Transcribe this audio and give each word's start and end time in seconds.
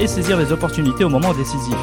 et 0.00 0.06
saisir 0.06 0.38
les 0.38 0.52
opportunités 0.52 1.04
au 1.04 1.08
moment 1.08 1.32
décisif. 1.34 1.76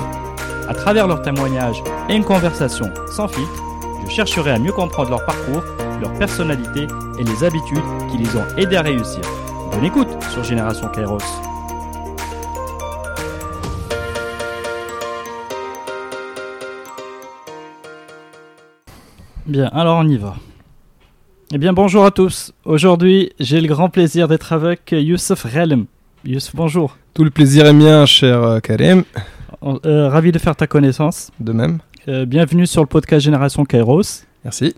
À 0.67 0.73
travers 0.73 1.07
leurs 1.07 1.21
témoignages 1.21 1.83
et 2.09 2.15
une 2.15 2.23
conversation 2.23 2.85
sans 3.07 3.27
filtre, 3.27 3.63
je 4.05 4.09
chercherai 4.09 4.51
à 4.51 4.59
mieux 4.59 4.71
comprendre 4.71 5.09
leur 5.09 5.25
parcours, 5.25 5.63
leur 6.01 6.13
personnalité 6.13 6.87
et 7.19 7.23
les 7.23 7.43
habitudes 7.43 7.83
qui 8.11 8.17
les 8.17 8.35
ont 8.35 8.57
aidés 8.57 8.75
à 8.75 8.81
réussir. 8.81 9.21
Bonne 9.71 9.85
écoute 9.85 10.09
sur 10.31 10.43
Génération 10.43 10.87
Kairos. 10.89 11.17
Bien, 19.45 19.65
alors 19.73 19.97
on 19.97 20.07
y 20.07 20.17
va. 20.17 20.35
Eh 21.51 21.57
bien, 21.57 21.73
bonjour 21.73 22.05
à 22.05 22.11
tous. 22.11 22.53
Aujourd'hui, 22.65 23.33
j'ai 23.39 23.61
le 23.61 23.67
grand 23.67 23.89
plaisir 23.89 24.27
d'être 24.27 24.53
avec 24.53 24.91
Youssef 24.91 25.43
Relem. 25.43 25.85
Youssef, 26.23 26.55
bonjour. 26.55 26.95
Tout 27.13 27.23
le 27.23 27.29
plaisir 27.29 27.67
est 27.67 27.73
mien, 27.73 28.07
cher 28.07 28.41
euh, 28.41 28.59
Karim. 28.59 29.03
Euh, 29.63 30.09
ravi 30.09 30.31
de 30.31 30.39
faire 30.39 30.55
ta 30.55 30.65
connaissance. 30.65 31.29
De 31.39 31.51
même. 31.51 31.77
Euh, 32.07 32.25
bienvenue 32.25 32.65
sur 32.65 32.81
le 32.81 32.87
podcast 32.87 33.23
Génération 33.23 33.65
Kairos. 33.65 34.25
Merci. 34.43 34.73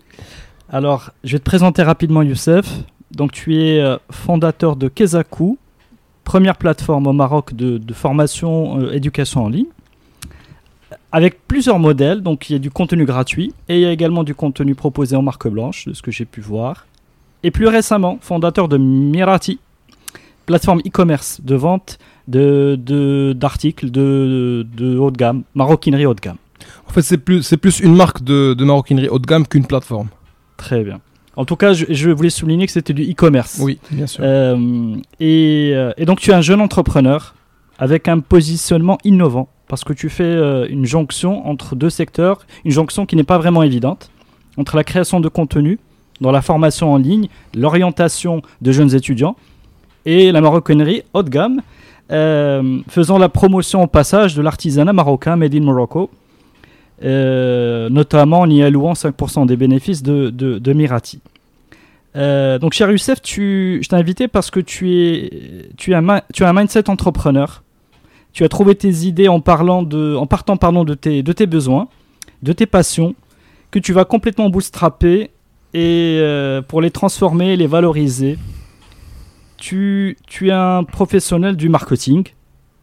Alors, 0.68 1.12
je 1.24 1.32
vais 1.32 1.38
te 1.38 1.44
présenter 1.44 1.82
rapidement 1.82 2.20
Youssef. 2.20 2.66
Donc, 3.10 3.32
tu 3.32 3.56
es 3.56 3.80
euh, 3.80 3.96
fondateur 4.10 4.76
de 4.76 4.88
Kezaku, 4.88 5.56
première 6.24 6.58
plateforme 6.58 7.06
au 7.06 7.14
Maroc 7.14 7.54
de, 7.54 7.78
de 7.78 7.94
formation 7.94 8.90
éducation 8.90 9.44
en 9.44 9.48
ligne, 9.48 9.68
avec 11.12 11.48
plusieurs 11.48 11.78
modèles. 11.78 12.20
Donc, 12.20 12.50
il 12.50 12.52
y 12.52 12.56
a 12.56 12.58
du 12.58 12.70
contenu 12.70 13.06
gratuit 13.06 13.54
et 13.70 13.76
il 13.76 13.80
y 13.80 13.86
a 13.86 13.92
également 13.92 14.24
du 14.24 14.34
contenu 14.34 14.74
proposé 14.74 15.16
en 15.16 15.22
marque 15.22 15.48
blanche, 15.48 15.86
de 15.88 15.94
ce 15.94 16.02
que 16.02 16.10
j'ai 16.10 16.26
pu 16.26 16.42
voir. 16.42 16.86
Et 17.42 17.50
plus 17.50 17.66
récemment, 17.66 18.18
fondateur 18.20 18.68
de 18.68 18.76
Mirati, 18.76 19.58
plateforme 20.44 20.80
e-commerce 20.80 21.40
de 21.42 21.54
vente 21.54 21.98
de- 22.28 23.32
d'articles 23.36 23.90
de, 23.90 24.66
de 24.76 24.96
haut 24.98 25.10
de 25.10 25.16
gamme, 25.16 25.42
maroquinerie 25.54 26.06
haut 26.06 26.14
de 26.14 26.20
gamme. 26.20 26.36
En 26.88 26.92
fait, 26.92 27.02
c'est 27.02 27.18
plus, 27.18 27.42
c'est 27.42 27.56
plus 27.56 27.80
une 27.80 27.94
marque 27.94 28.22
de, 28.22 28.54
de 28.54 28.64
maroquinerie 28.64 29.08
haut 29.08 29.18
de 29.18 29.26
gamme 29.26 29.46
qu'une 29.46 29.66
plateforme. 29.66 30.08
Très 30.56 30.82
bien. 30.84 31.00
En 31.36 31.44
tout 31.44 31.56
cas, 31.56 31.74
je, 31.74 31.84
je 31.90 32.10
voulais 32.10 32.30
souligner 32.30 32.66
que 32.66 32.72
c'était 32.72 32.94
du 32.94 33.02
e-commerce. 33.02 33.58
Oui, 33.60 33.78
bien 33.90 34.06
sûr. 34.06 34.24
Euh, 34.24 34.96
et, 35.20 35.72
euh, 35.74 35.92
et 35.98 36.06
donc 36.06 36.18
tu 36.20 36.30
es 36.30 36.34
un 36.34 36.40
jeune 36.40 36.60
entrepreneur 36.62 37.34
avec 37.78 38.08
un 38.08 38.20
positionnement 38.20 38.96
innovant 39.04 39.48
parce 39.68 39.84
que 39.84 39.92
tu 39.92 40.08
fais 40.08 40.24
euh, 40.24 40.66
une 40.70 40.86
jonction 40.86 41.46
entre 41.46 41.76
deux 41.76 41.90
secteurs, 41.90 42.46
une 42.64 42.70
jonction 42.70 43.04
qui 43.04 43.16
n'est 43.16 43.24
pas 43.24 43.36
vraiment 43.36 43.62
évidente, 43.62 44.10
entre 44.56 44.76
la 44.76 44.84
création 44.84 45.20
de 45.20 45.28
contenu 45.28 45.78
dans 46.22 46.30
la 46.30 46.40
formation 46.40 46.94
en 46.94 46.96
ligne, 46.96 47.28
l'orientation 47.54 48.40
de 48.62 48.72
jeunes 48.72 48.94
étudiants 48.94 49.36
et 50.06 50.32
la 50.32 50.40
maroquinerie 50.40 51.02
haut 51.12 51.22
de 51.22 51.28
gamme, 51.28 51.60
euh, 52.12 52.78
faisant 52.88 53.18
la 53.18 53.28
promotion 53.28 53.82
au 53.82 53.86
passage 53.86 54.34
de 54.36 54.42
l'artisanat 54.42 54.92
marocain 54.92 55.36
made 55.36 55.54
in 55.54 55.62
Morocco, 55.62 56.10
euh, 57.02 57.88
notamment 57.88 58.40
en 58.40 58.50
y 58.50 58.62
allouant 58.62 58.92
5% 58.92 59.46
des 59.46 59.56
bénéfices 59.56 60.02
de, 60.02 60.30
de, 60.30 60.72
Mirati. 60.72 61.20
Euh, 62.14 62.58
donc, 62.58 62.72
cher 62.72 62.90
Youssef, 62.90 63.18
je 63.24 63.86
t'ai 63.88 63.96
invité 63.96 64.28
parce 64.28 64.50
que 64.50 64.60
tu, 64.60 64.94
es, 64.94 65.68
tu, 65.76 65.94
as, 65.94 66.00
ma- 66.00 66.22
tu 66.32 66.44
as 66.44 66.48
un 66.48 66.52
mindset 66.52 66.88
entrepreneur. 66.88 67.62
Tu 68.32 68.44
as 68.44 68.48
trouvé 68.48 68.74
tes 68.74 69.06
idées 69.06 69.28
en, 69.28 69.40
parlant 69.40 69.82
de, 69.82 70.14
en 70.14 70.26
partant 70.26 70.56
pardon, 70.56 70.84
de, 70.84 70.94
tes, 70.94 71.22
de 71.22 71.32
tes 71.32 71.46
besoins, 71.46 71.88
de 72.42 72.52
tes 72.52 72.66
passions, 72.66 73.14
que 73.70 73.78
tu 73.78 73.92
vas 73.92 74.04
complètement 74.04 74.48
bootstrapper 74.48 75.30
et 75.74 76.22
pour 76.68 76.80
les 76.80 76.90
transformer, 76.90 77.56
les 77.56 77.66
valoriser. 77.66 78.38
Tu, 79.56 80.16
es 80.42 80.50
un 80.50 80.84
professionnel 80.84 81.56
du 81.56 81.68
marketing 81.68 82.24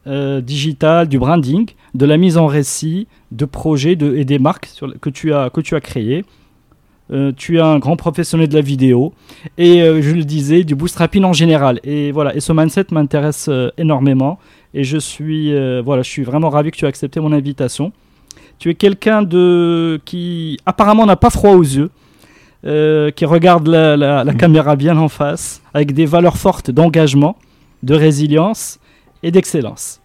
euh, 0.06 0.42
digital, 0.42 1.08
du 1.08 1.18
branding, 1.20 1.70
de 1.94 2.06
la 2.06 2.18
mise 2.18 2.38
en 2.38 2.48
récit, 2.48 3.08
de 3.32 3.46
projets 3.46 3.94
et 3.94 4.26
des 4.26 4.40
marques 4.40 4.70
que, 5.00 5.10
tu 5.10 5.34
as, 5.34 5.50
créées. 5.82 6.26
Euh, 7.12 7.32
tu 7.36 7.58
es 7.58 7.62
un 7.62 7.80
grand 7.80 7.96
professionnel 7.96 8.48
de 8.48 8.56
la 8.56 8.62
vidéo. 8.62 9.14
Et 9.58 9.82
euh, 9.82 10.02
je 10.02 10.16
le 10.16 10.24
disais 10.24 10.64
du 10.64 10.76
bootstrapping 10.76 11.24
en 11.24 11.34
général. 11.34 11.80
Et 11.84 12.12
voilà 12.12 12.36
et 12.36 12.40
ce 12.40 12.52
mindset 12.52 12.88
m'intéresse 12.92 13.50
énormément. 13.78 14.40
Et 14.74 14.84
je 14.84 14.98
suis 14.98 15.54
voilà 15.82 16.02
je 16.02 16.10
suis 16.10 16.24
vraiment 16.24 16.50
ravi 16.50 16.72
que 16.72 16.78
tu 16.78 16.86
aies 16.86 16.90
accepté 16.90 17.20
mon 17.20 17.32
invitation. 17.32 17.94
Tu 18.58 18.70
es 18.70 18.76
quelqu'un 18.76 19.22
de 19.22 20.02
qui 20.06 20.58
apparemment 20.66 21.06
n'a 21.06 21.16
pas 21.16 21.30
froid 21.30 21.52
aux 21.52 21.62
yeux 21.62 21.92
euh, 22.66 23.12
qui 23.12 23.26
regarde 23.26 23.68
la, 23.68 23.98
la- 23.98 24.24
la 24.24 24.34
caméra 24.34 24.76
bien 24.76 24.98
en 24.98 25.10
face 25.10 25.62
avec 25.74 25.94
des 25.94 26.06
valeurs 26.06 26.38
fortes 26.38 26.72
d'engagement 26.72 27.36
de 27.84 27.94
résilience 27.96 28.80
et 29.24 29.32
d'excellence 29.32 30.00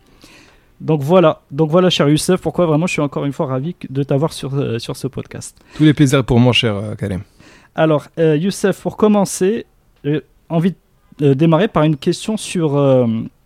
donc 0.80 1.02
voilà 1.02 1.40
donc 1.50 1.70
voilà 1.70 1.90
cher 1.90 2.08
Youssef 2.08 2.40
pourquoi 2.40 2.66
vraiment 2.66 2.86
je 2.86 2.92
suis 2.92 3.02
encore 3.02 3.24
une 3.24 3.32
fois 3.32 3.46
ravi 3.46 3.74
de 3.90 4.02
t'avoir 4.02 4.32
sur, 4.32 4.54
euh, 4.54 4.78
sur 4.78 4.96
ce 4.96 5.06
podcast 5.08 5.56
Tous 5.76 5.84
les 5.84 5.94
plaisirs 5.94 6.24
pour 6.24 6.38
moi, 6.40 6.52
cher 6.52 6.76
euh, 6.76 6.94
Karim. 6.94 7.20
alors, 7.74 8.06
Youssef, 8.16 8.80
pour 8.80 8.96
commencer, 8.96 9.66
j'ai 10.04 10.22
envie 10.48 10.74
de 11.18 11.34
démarrer 11.34 11.66
par 11.68 11.82
une 11.82 11.96
question 11.96 12.36
sur 12.36 12.80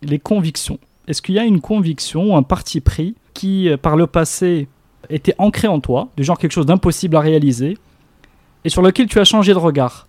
les 0.03 0.19
convictions. 0.19 0.77
Est-ce 1.07 1.21
qu'il 1.23 1.33
y 1.35 1.39
a 1.39 1.43
une 1.43 1.59
conviction 1.59 2.31
ou 2.31 2.35
un 2.35 2.43
parti 2.43 2.81
pris 2.81 3.15
qui, 3.33 3.67
par 3.81 3.95
le 3.95 4.05
passé, 4.05 4.67
était 5.09 5.33
ancré 5.39 5.67
en 5.67 5.79
toi, 5.79 6.09
du 6.15 6.23
genre 6.23 6.37
quelque 6.37 6.51
chose 6.51 6.67
d'impossible 6.67 7.15
à 7.15 7.19
réaliser, 7.19 7.77
et 8.65 8.69
sur 8.69 8.81
lequel 8.81 9.07
tu 9.07 9.19
as 9.19 9.23
changé 9.25 9.53
de 9.53 9.57
regard, 9.59 10.07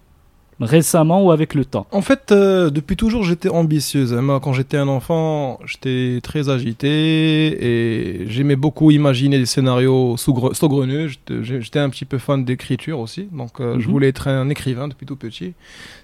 récemment 0.61 1.21
ou 1.25 1.33
avec 1.33 1.53
le 1.55 1.65
temps 1.65 1.85
En 1.91 2.01
fait, 2.01 2.31
euh, 2.31 2.71
depuis 2.71 2.95
toujours, 2.95 3.25
j'étais 3.25 3.49
ambitieuse. 3.49 4.13
Moi, 4.15 4.39
quand 4.39 4.53
j'étais 4.53 4.77
un 4.77 4.87
enfant, 4.87 5.59
j'étais 5.67 6.21
très 6.23 6.49
agité 6.49 6.89
et 8.21 8.29
j'aimais 8.29 8.55
beaucoup 8.55 8.93
imaginer 8.93 9.39
des 9.39 9.47
scénarios 9.47 10.17
saugre- 10.17 10.55
saugrenus. 10.55 11.19
J'étais- 11.43 11.81
un 11.81 11.91
petit 11.91 12.05
peu 12.05 12.19
fan 12.19 12.45
d'écriture 12.45 13.01
aussi, 13.01 13.27
donc 13.33 13.61
euh, 13.61 13.81
je 13.81 13.87
Mhm. 13.87 13.93
voulais 13.93 14.09
être 14.11 14.29
un 14.29 14.49
écrivain 14.49 14.87
depuis 14.87 15.07
tout 15.07 15.17
petit. 15.17 15.55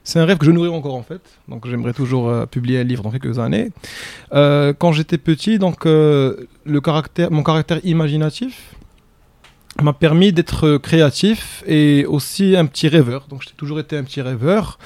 C'est 0.02 0.18
un 0.18 0.24
rêve 0.24 0.38
que 0.38 0.46
je 0.46 0.50
nourris 0.50 0.68
encore 0.68 0.96
en 0.96 1.04
fait, 1.04 1.20
donc 1.46 1.68
j'aimerais 1.68 1.92
toujours 1.92 2.28
euh, 2.28 2.44
publier 2.46 2.80
un 2.80 2.84
livre 2.84 3.04
dans 3.04 3.12
quelques 3.12 3.38
années. 3.38 3.68
Quand 4.32 4.90
j'étais 4.92 5.18
petit, 5.18 5.60
donc 5.60 5.84
le 5.84 6.80
caractère, 6.82 7.30
mon 7.30 7.44
caractère 7.44 7.78
imaginatif 7.84 8.74
m'a 9.82 9.92
permis 9.92 10.32
d'être 10.32 10.78
créatif 10.78 11.62
et 11.66 12.04
aussi 12.06 12.56
un 12.56 12.66
petit 12.66 12.88
rêveur. 12.88 13.26
Donc 13.28 13.42
j'ai 13.42 13.54
toujours 13.56 13.80
été 13.80 13.96
un 13.96 14.04
petit 14.04 14.22
rêveur. 14.22 14.78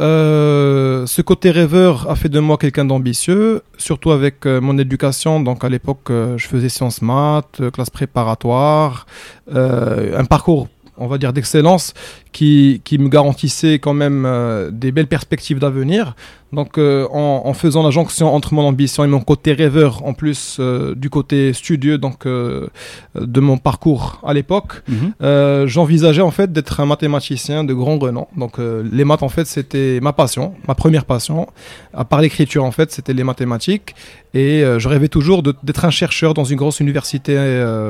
Euh, 0.00 1.06
ce 1.06 1.22
côté 1.22 1.50
rêveur 1.50 2.10
a 2.10 2.16
fait 2.16 2.28
de 2.28 2.40
moi 2.40 2.56
quelqu'un 2.56 2.84
d'ambitieux, 2.84 3.62
surtout 3.76 4.10
avec 4.10 4.46
euh, 4.46 4.60
mon 4.60 4.78
éducation. 4.78 5.40
Donc 5.40 5.64
à 5.64 5.68
l'époque, 5.68 6.10
euh, 6.10 6.38
je 6.38 6.46
faisais 6.46 6.68
sciences 6.68 7.02
maths, 7.02 7.60
classe 7.72 7.90
préparatoire, 7.90 9.06
un 9.52 10.24
parcours, 10.24 10.68
on 10.96 11.06
va 11.06 11.18
dire, 11.18 11.32
d'excellence 11.32 11.92
qui, 12.32 12.82
qui 12.84 12.98
me 12.98 13.08
garantissait 13.08 13.78
quand 13.78 13.94
même 13.94 14.28
des 14.70 14.92
belles 14.92 15.08
perspectives 15.08 15.58
d'avenir. 15.58 16.14
Donc 16.52 16.78
euh, 16.78 17.06
en, 17.12 17.42
en 17.44 17.54
faisant 17.54 17.82
la 17.82 17.90
jonction 17.90 18.34
entre 18.34 18.54
mon 18.54 18.62
ambition 18.62 19.04
et 19.04 19.06
mon 19.06 19.20
côté 19.20 19.52
rêveur, 19.52 20.04
en 20.04 20.14
plus 20.14 20.56
euh, 20.58 20.94
du 20.96 21.08
côté 21.10 21.52
studieux 21.52 21.96
donc 21.96 22.26
euh, 22.26 22.66
de 23.14 23.40
mon 23.40 23.56
parcours 23.56 24.20
à 24.26 24.34
l'époque, 24.34 24.82
euh, 25.22 25.66
j'envisageais 25.68 26.22
en 26.22 26.30
fait 26.32 26.52
d'être 26.52 26.80
un 26.80 26.86
mathématicien 26.86 27.62
de 27.64 27.72
grand 27.74 27.98
renom. 27.98 28.26
Donc 28.36 28.58
les 28.58 29.04
maths 29.04 29.22
en 29.22 29.28
fait 29.28 29.46
c'était 29.46 30.00
ma 30.02 30.12
passion, 30.12 30.54
ma 30.66 30.74
première 30.74 31.04
passion. 31.04 31.46
À 31.94 32.04
part 32.04 32.20
l'écriture 32.20 32.64
en 32.64 32.72
fait 32.72 32.90
c'était 32.90 33.12
les 33.14 33.24
mathématiques 33.24 33.94
et 34.34 34.62
je 34.78 34.88
rêvais 34.88 35.08
toujours 35.08 35.42
d'être 35.42 35.84
un 35.84 35.90
chercheur 35.90 36.34
dans 36.34 36.44
une 36.44 36.56
grosse 36.56 36.80
université, 36.80 37.34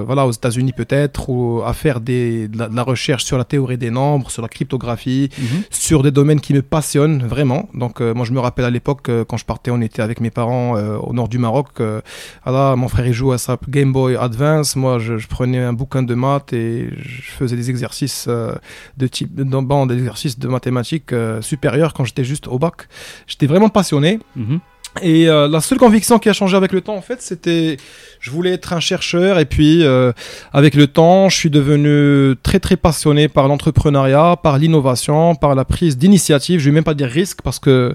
voilà 0.07 0.27
aux 0.27 0.31
États-Unis 0.33 0.73
peut-être, 0.73 1.29
ou 1.29 1.63
à 1.65 1.73
faire 1.75 2.01
des, 2.01 2.49
de, 2.49 2.59
la, 2.59 2.69
de 2.69 2.77
la 2.77 2.83
recherche 2.83 3.25
sur 3.25 3.37
la 3.39 3.45
théorie 3.45 3.77
des 3.79 3.91
nombres, 3.91 4.31
sur 4.31 4.43
la 4.43 4.49
cryptographie, 4.49 5.29
Mhm. 5.39 5.63
sur 5.71 6.03
des 6.03 6.11
domaines 6.11 6.41
qui 6.41 6.53
me 6.55 6.63
passionnent 6.63 7.23
vraiment. 7.27 7.69
Donc 7.75 8.01
moi 8.01 8.25
je 8.25 8.33
me 8.33 8.41
rappelle 8.51 8.65
à 8.67 8.71
l'époque 8.71 9.09
euh, 9.09 9.25
quand 9.25 9.37
je 9.37 9.45
partais, 9.45 9.71
on 9.71 9.81
était 9.81 10.03
avec 10.03 10.21
mes 10.21 10.31
parents 10.31 10.77
euh, 10.77 10.97
au 10.99 11.13
nord 11.13 11.29
du 11.29 11.39
Maroc. 11.39 11.69
euh, 11.81 12.01
voilà, 12.45 12.77
mon 12.77 12.89
frère 12.89 13.07
il 13.07 13.13
jouait 13.13 13.37
à 13.37 13.39
sa 13.39 13.57
Game 13.69 13.93
Boy 13.93 14.17
Advance, 14.17 14.77
moi 14.77 14.99
je, 14.99 15.17
je 15.19 15.29
prenais 15.29 15.59
un 15.59 15.73
bouquin 15.73 16.03
de 16.03 16.15
maths 16.15 16.53
et 16.53 16.91
je 16.99 17.31
faisais 17.39 17.57
des 17.57 17.71
exercices 17.71 18.29
de 18.29 19.07
type, 19.07 19.35
dans- 19.35 19.63
bon, 19.63 19.87
des 19.87 19.95
exercices 19.95 20.39
de 20.39 20.49
mathématiques 20.49 21.15
supérieurs 21.41 21.93
quand 21.95 22.05
j'étais 22.05 22.25
juste 22.25 22.47
au 22.49 22.59
bac. 22.59 22.89
J'étais 23.27 23.47
vraiment 23.47 23.69
passionné. 23.69 24.19
Mhm. 24.37 24.61
Et 25.03 25.29
euh, 25.29 25.47
la 25.47 25.61
seule 25.61 25.79
conviction 25.79 26.19
qui 26.19 26.29
a 26.29 26.33
changé 26.33 26.57
avec 26.57 26.73
le 26.73 26.81
temps, 26.81 26.97
en 26.97 27.01
fait, 27.01 27.23
c'était 27.23 27.77
je 28.21 28.31
voulais 28.31 28.53
être 28.53 28.75
un 28.75 28.81
chercheur 28.81 29.39
et 29.39 29.47
puis 29.47 29.83
euh, 29.83 30.13
avec 30.53 30.75
le 30.75 30.87
temps, 30.87 31.31
je 31.31 31.37
suis 31.37 31.51
devenu 31.51 32.37
très 32.43 32.61
très 32.61 32.77
passionné 32.77 33.29
par 33.29 33.49
l'entrepreneuriat, 33.49 34.37
par 34.43 34.59
l'innovation, 34.59 35.35
par 35.35 35.55
la 35.55 35.65
prise 35.65 35.97
d'initiative. 35.97 36.61
Je 36.61 36.67
vais 36.67 36.75
même 36.75 36.85
pas 36.85 36.95
dire 36.95 37.09
risque 37.09 37.41
parce 37.43 37.59
que 37.59 37.95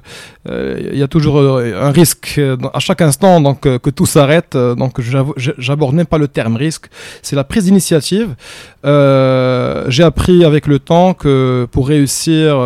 euh, 0.49 0.89
il 0.91 0.97
y 0.97 1.03
a 1.03 1.07
toujours 1.07 1.39
un 1.39 1.91
risque 1.91 2.41
à 2.73 2.79
chaque 2.79 3.01
instant, 3.01 3.39
donc 3.39 3.61
que 3.61 3.89
tout 3.89 4.07
s'arrête. 4.07 4.57
donc 4.57 4.99
j'aborde 5.37 5.95
même 5.95 6.07
pas 6.07 6.17
le 6.17 6.27
terme 6.27 6.55
risque. 6.55 6.87
C'est 7.21 7.35
la 7.35 7.43
prise 7.43 7.65
d'initiative. 7.65 8.35
J'ai 8.83 10.03
appris 10.03 10.43
avec 10.43 10.65
le 10.65 10.79
temps 10.79 11.13
que 11.13 11.67
pour 11.71 11.87
réussir, 11.87 12.59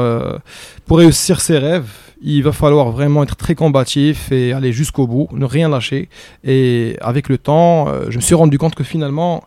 pour 0.86 1.00
réussir 1.00 1.42
ses 1.42 1.58
rêves 1.58 1.90
il 2.22 2.44
va 2.44 2.52
falloir 2.52 2.92
vraiment 2.92 3.24
être 3.24 3.36
très 3.36 3.56
combatif 3.56 4.32
et 4.32 4.52
aller 4.52 4.74
jusqu'au 4.74 5.08
bout, 5.08 5.30
ne 5.32 5.46
rien 5.46 5.70
lâcher. 5.70 6.10
Et 6.44 6.98
avec 7.02 7.30
le 7.30 7.38
temps, 7.38 7.49
euh, 7.50 8.06
je 8.10 8.18
me 8.18 8.22
suis 8.22 8.36
rendu 8.36 8.58
compte 8.58 8.76
que 8.76 8.84
finalement, 8.84 9.44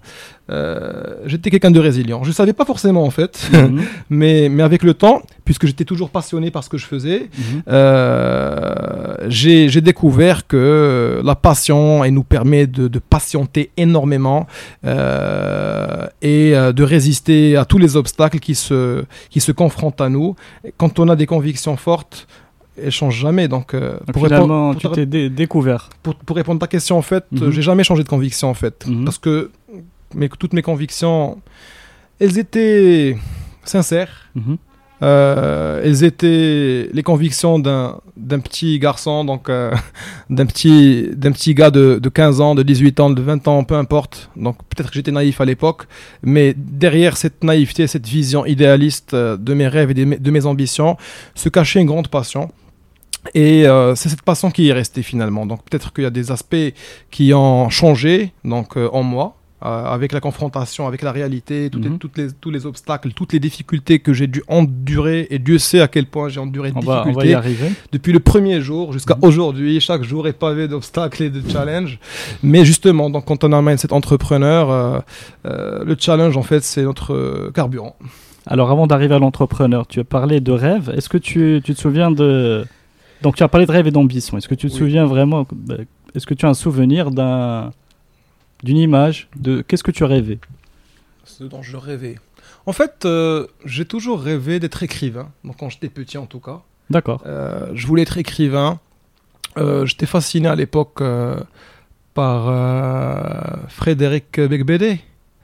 euh, 0.51 1.15
j'étais 1.25 1.51
quelqu'un 1.51 1.71
de 1.71 1.81
résilient. 1.81 2.23
Je 2.25 2.29
ne 2.29 2.35
savais 2.35 2.53
pas 2.53 2.65
forcément 2.65 3.05
en 3.05 3.11
fait, 3.11 3.49
mhm. 3.53 3.83
mais, 4.11 4.49
mais 4.49 4.63
avec 4.63 4.83
le 4.83 4.95
temps, 4.95 5.23
puisque 5.45 5.67
j'étais 5.67 5.85
toujours 5.85 6.11
passionné 6.11 6.51
par 6.51 6.65
ce 6.65 6.69
que 6.69 6.79
je 6.79 6.87
faisais, 6.87 7.29
mhm. 7.37 7.63
euh, 7.69 9.15
j'ai 9.29 9.81
découvert 9.81 10.47
que 10.47 11.21
la 11.25 11.35
passion 11.35 12.05
elle 12.05 12.15
nous 12.15 12.25
permet 12.25 12.67
de, 12.67 12.89
de 12.89 12.99
patienter 12.99 13.71
énormément 13.77 14.47
et 14.85 16.53
de 16.53 16.83
résister 16.83 17.57
à 17.57 17.65
tous 17.65 17.79
les 17.79 17.97
obstacles 17.97 18.39
qui 18.39 18.55
se, 18.55 19.05
qui 19.31 19.41
se 19.41 19.53
confrontent 19.53 20.01
à 20.01 20.09
nous. 20.09 20.35
Quand 20.77 20.99
on 20.99 21.09
a 21.09 21.17
des 21.17 21.27
convictions 21.27 21.77
fortes, 21.77 22.27
change 22.91 23.17
jamais. 23.17 23.49
Donc, 23.49 23.75
euh, 23.75 23.99
pour 24.13 24.25
finalement, 24.25 24.75
tu 24.75 24.89
t'es 24.91 25.07
découvert. 25.07 25.91
Pour, 26.03 26.15
pour, 26.15 26.37
répondre 26.37 26.59
à 26.59 26.67
ta 26.67 26.71
question, 26.71 26.99
en 26.99 27.03
fait, 27.03 27.25
mhm. 27.33 27.51
j'ai 27.51 27.63
jamais 27.63 27.85
changé 27.85 28.03
de 28.03 28.09
conviction, 28.09 28.49
en 28.49 28.55
fait. 28.55 28.87
Mhm. 28.87 29.05
Parce 29.05 29.19
que 29.19 29.51
mais, 30.15 30.29
toutes 30.29 30.53
mes 30.53 30.63
convictions, 30.63 31.41
elles 32.21 32.39
étaient 32.39 33.17
sincères. 33.65 34.31
Mhm. 34.35 34.59
Euh, 35.03 35.81
elles 35.83 36.05
étaient 36.05 36.89
les 36.93 37.03
convictions 37.03 37.59
d'un 37.59 38.01
petit 38.39 38.79
garçon, 38.79 39.25
donc 39.25 39.49
euh, 39.49 39.73
d'un 40.31 40.47
petit, 40.47 41.11
petit 41.21 41.55
gars 41.55 41.73
de, 41.73 41.99
de, 42.01 42.09
15 42.09 42.41
ans, 42.41 42.55
de 42.55 42.63
18 42.63 43.01
ans, 43.01 43.11
de 43.11 43.21
20 43.21 43.49
ans, 43.49 43.65
peu 43.65 43.75
importe. 43.75 44.31
Donc 44.37 44.59
peut-être 44.69 44.91
que 44.91 44.95
j'étais 44.95 45.11
naïf 45.11 45.41
à 45.41 45.45
l'époque, 45.45 45.89
mais 46.23 46.55
derrière 46.57 47.17
cette 47.17 47.43
naïveté, 47.43 47.89
cette 47.89 48.07
vision 48.07 48.47
idéaliste 48.47 49.17
de 49.17 49.55
mes 49.55 49.67
rêves 49.67 49.91
et 49.91 49.95
de 49.95 50.05
mes, 50.05 50.19
de 50.19 50.31
mes 50.31 50.47
ambitions, 50.47 50.97
se 51.35 51.49
cachait 51.49 51.81
une 51.81 51.89
grande 51.89 52.07
passion. 52.07 52.53
Et 53.35 53.67
euh, 53.67 53.95
c'est 53.95 54.09
cette 54.09 54.23
passion 54.23 54.51
qui 54.51 54.69
est 54.69 54.73
restée 54.73 55.03
finalement. 55.03 55.47
Donc 55.47 55.65
peut-être 55.65 55.93
qu'il 55.93 56.05
y 56.05 56.07
a 56.07 56.11
des 56.11 56.31
aspects 56.31 56.57
qui 57.11 57.33
ont 57.35 57.71
changé 57.71 58.33
donc 58.45 58.77
euh, 58.77 58.89
en 58.93 59.03
moi. 59.03 59.37
Euh, 59.65 59.85
avec 59.85 60.11
la 60.11 60.19
confrontation 60.19 60.89
avec 60.89 61.03
la 61.03 61.13
réalité, 61.13 61.71
toutes, 61.71 61.85
les, 61.85 61.91
mhm. 61.91 61.99
toutes 62.01 62.19
les, 62.19 62.33
tous 62.33 62.51
les 62.51 62.67
obstacles, 62.67 63.13
toutes 63.13 63.33
les 63.33 63.39
difficultés 63.39 64.01
que 64.01 64.13
j'ai 64.13 64.27
dû 64.27 64.43
endurer, 64.49 65.29
et 65.31 65.39
Dieu 65.39 65.57
sait 65.59 65.81
à 65.81 65.87
quel 65.87 66.07
point 66.07 66.29
j'ai 66.29 66.41
enduré 66.41 66.73
de 66.73 66.81
difficultés. 66.81 67.37
Depuis 67.93 68.13
le 68.13 68.19
premier 68.19 68.61
jour 68.61 68.93
jusqu'à 68.93 69.15
mhm. 69.15 69.21
aujourd'hui, 69.23 69.81
chaque 69.81 70.03
jour 70.03 70.27
est 70.27 70.33
pavé 70.33 70.67
d'obstacles 70.67 71.23
et 71.23 71.31
de 71.31 71.49
challenges. 71.49 72.01
Mais 72.43 72.65
justement, 72.65 73.09
donc, 73.09 73.25
quand 73.27 73.45
on 73.45 73.53
amène 73.53 73.79
cet 73.79 73.93
entrepreneur, 73.93 75.05
le 75.45 75.97
challenge, 75.97 76.37
en 76.37 76.43
fait, 76.43 76.65
c'est 76.65 76.83
notre 76.83 77.53
carburant. 77.55 77.95
Alors 78.49 78.73
avant 78.73 78.89
d'arriver 78.89 79.15
à 79.15 79.21
l'entrepreneur, 79.21 79.87
tu 79.87 80.01
as 80.01 80.05
parlé 80.05 80.41
de 80.41 80.51
rêve. 80.51 80.93
Est-ce 80.97 81.09
que 81.09 81.19
tu, 81.19 81.61
tu 81.65 81.73
te 81.73 81.81
souviens 81.81 82.11
de 82.11 82.67
donc 83.23 83.37
tu 83.37 83.43
as 83.43 83.49
parlé 83.49 83.67
de 83.67 83.73
rêve 83.73 83.87
et 83.87 83.91
d'ambition. 83.91 84.37
Est-ce 84.39 84.49
que 84.49 84.55
tu 84.55 84.69
te 84.69 84.73
souviens 84.73 85.07
vraiment 85.07 85.47
bah, 85.53 85.77
Est-ce 86.15 86.27
que 86.27 86.35
tu 86.35 86.47
as 86.47 86.49
un 86.49 86.55
souvenir 86.55 87.11
d'un 87.11 87.73
d'une 88.63 88.77
image 88.77 89.29
de 89.37 89.63
qu'est-ce 89.63 89.83
que 89.83 89.91
tu 89.91 90.05
as 90.05 90.07
rêvé 90.07 90.39
Ce 91.25 91.45
dont 91.45 91.63
je 91.63 91.77
rêvais. 91.77 92.17
En 92.67 92.73
fait, 92.73 93.05
euh, 93.05 93.47
j'ai 93.65 93.85
toujours 93.85 94.21
rêvé 94.21 94.61
d'être 94.61 94.83
écrivain. 94.83 95.31
Donc 95.45 95.57
quand 95.59 95.69
j'étais 95.69 95.89
petit 95.89 96.19
en 96.19 96.27
tout 96.27 96.41
cas. 96.41 96.61
D'accord. 96.91 97.23
Euh, 97.27 97.71
je 97.75 97.87
voulais 97.87 98.03
être 98.03 98.19
écrivain. 98.19 98.79
Euh, 99.59 99.85
j'étais 99.85 100.07
fasciné 100.07 100.49
à 100.49 100.55
l'époque 100.55 101.03
par 102.15 103.69
Frédéric 103.69 104.39
Becbédé. 104.41 105.01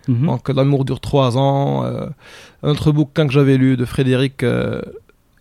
Mhm. 0.06 0.26
Donc 0.26 0.48
L'amour 0.48 0.84
dure 0.84 1.00
trois 1.00 1.36
ans. 1.36 1.84
un 1.84 2.70
autre 2.70 2.92
bouquin 2.92 3.26
que 3.26 3.32
j'avais 3.32 3.56
lu 3.56 3.76
de 3.76 3.84
Frédéric 3.84 4.44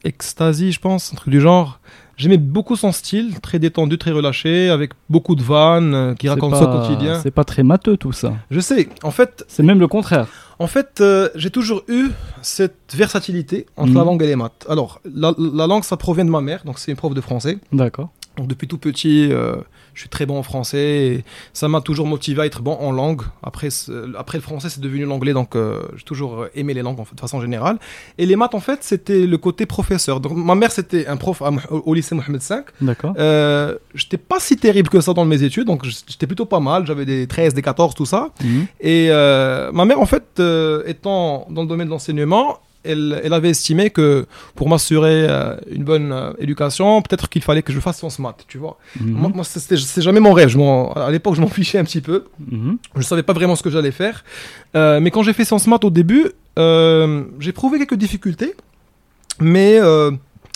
Ecstasy, 0.04 0.72
je 0.72 0.80
pense, 0.80 1.14
un 1.14 1.16
truc 1.16 1.30
du 1.30 1.42
genre. 1.42 1.80
J'aimais 2.18 2.38
beaucoup 2.38 2.76
son 2.76 2.92
style, 2.92 3.40
très 3.42 3.60
détendu, 3.60 4.00
très 4.00 4.12
relâché, 4.12 4.70
avec 4.70 4.92
beaucoup 5.08 5.36
de 5.36 5.44
vannes, 5.44 5.94
euh, 5.94 6.16
qui 6.16 6.28
raconte 6.28 6.56
ça 6.56 6.64
au 6.64 6.80
quotidien. 6.80 7.20
C'est 7.22 7.32
pas 7.32 7.44
très 7.44 7.62
matheux 7.62 7.96
tout 7.96 8.12
ça. 8.12 8.34
Je 8.50 8.60
sais, 8.60 8.90
en 9.04 9.12
fait. 9.12 9.46
C'est 9.48 9.62
même 9.62 9.80
le 9.80 9.88
contraire. 9.88 10.28
En 10.58 10.66
fait, 10.66 11.00
euh, 11.00 11.30
j'ai 11.36 11.52
toujours 11.52 11.84
eu 11.88 12.08
cette 12.42 12.96
versatilité 12.96 13.68
entre 13.78 13.94
la 13.94 14.00
mhm. 14.00 14.06
langue 14.08 14.24
et 14.24 14.28
les 14.28 14.36
maths. 14.36 14.66
Alors, 14.68 15.00
la, 15.06 15.32
la, 15.38 15.68
langue, 15.68 15.84
ça 15.84 15.96
provient 15.96 16.26
de 16.26 16.32
ma 16.32 16.42
mère, 16.42 16.64
donc 16.66 16.80
c'est 16.80 16.90
une 16.90 16.98
prof 16.98 17.14
de 17.14 17.22
français. 17.22 17.60
D'accord. 17.72 18.10
Donc 18.38 18.48
depuis 18.48 18.68
tout 18.68 18.80
petit, 18.80 19.32
euh, 19.32 19.56
je 19.98 20.02
suis 20.02 20.10
très 20.10 20.28
bon 20.28 20.38
en 20.38 20.44
français 20.44 20.78
et 20.78 21.24
ça 21.54 21.68
m'a 21.68 21.82
toujours 21.82 22.06
motivé 22.06 22.44
à 22.44 22.46
être 22.46 22.62
bon 22.62 22.78
en 22.80 22.92
langue. 22.92 23.24
Après, 23.42 23.70
après 24.16 24.38
le 24.38 24.44
français, 24.44 24.70
c'est 24.70 24.80
devenu 24.80 25.06
l'anglais, 25.06 25.34
donc 25.34 25.56
euh, 25.56 25.82
j'ai 25.96 26.04
toujours 26.04 26.46
aimé 26.54 26.76
les 26.76 26.84
langues 26.84 27.00
de 27.00 27.20
façon 27.20 27.42
générale. 27.42 27.80
Et 28.20 28.28
les 28.28 28.36
maths, 28.36 28.54
en 28.54 28.60
fait, 28.60 28.84
c'était 28.84 29.26
le 29.26 29.38
côté 29.40 29.66
professeur. 29.66 30.20
Donc 30.20 30.34
ma 30.34 30.54
mère, 30.54 30.72
c'était 30.72 31.08
un 31.08 31.18
prof 31.18 31.42
au 31.72 31.94
lycée 31.96 32.14
Mohamed 32.14 32.42
V. 32.48 32.56
D'accord. 32.80 33.16
Euh, 33.18 33.76
j'étais 33.96 34.20
pas 34.20 34.40
si 34.40 34.56
terrible 34.56 34.88
que 34.88 35.02
ça 35.02 35.14
dans 35.14 35.26
mes 35.26 35.42
études, 35.42 35.66
donc 35.66 35.84
j'étais 35.84 36.28
plutôt 36.28 36.46
pas 36.46 36.60
mal. 36.60 36.86
J'avais 36.86 37.06
des 37.06 37.26
13, 37.26 37.56
des 37.56 37.64
14, 37.64 37.96
tout 37.96 38.06
ça. 38.06 38.30
Mhm. 38.44 38.68
Et 38.80 39.08
euh, 39.10 39.72
ma 39.72 39.86
mère, 39.86 40.00
en 40.00 40.06
fait, 40.06 40.40
étant 40.86 41.48
dans 41.50 41.64
le 41.64 41.68
domaine 41.68 41.88
de 41.88 41.92
l'enseignement, 41.92 42.60
elle, 42.88 43.34
avait 43.34 43.50
estimé 43.50 43.90
que 43.90 44.26
pour 44.56 44.70
m'assurer 44.70 45.28
euh, 45.30 45.56
une 45.70 45.84
bonne 45.84 46.12
euh, 46.12 46.34
éducation, 46.40 47.02
peut-être 47.02 47.30
qu'il 47.30 47.42
fallait 47.42 47.62
que 47.62 47.74
je 47.74 47.80
fasse 47.80 47.98
sciences 47.98 48.20
maths, 48.20 48.46
tu 48.48 48.58
vois. 48.58 48.78
Mhm. 49.00 49.32
Moi, 49.34 49.44
c'est 49.44 50.02
jamais 50.02 50.20
mon 50.20 50.34
rêve. 50.34 50.58
à 50.96 51.12
l'époque, 51.12 51.36
je 51.36 51.42
m'en 51.42 51.48
fichais 51.60 51.78
un 51.78 51.84
petit 51.84 52.02
peu. 52.02 52.26
Mhm. 52.40 52.78
Je 52.94 53.00
ne 53.00 53.04
savais 53.04 53.24
pas 53.24 53.34
vraiment 53.34 53.56
ce 53.56 53.64
que 53.64 53.70
j'allais 53.70 53.92
faire. 53.92 54.24
Euh, 54.76 55.00
mais 55.00 55.12
quand 55.12 55.24
j'ai 55.24 55.34
fait 55.34 55.46
sciences 55.46 55.68
maths 55.68 55.84
au 55.84 55.90
début, 55.90 56.32
j'ai 56.58 57.52
prouvé 57.54 57.78
quelques 57.78 57.96
difficultés. 57.96 58.56
Mais 59.40 59.78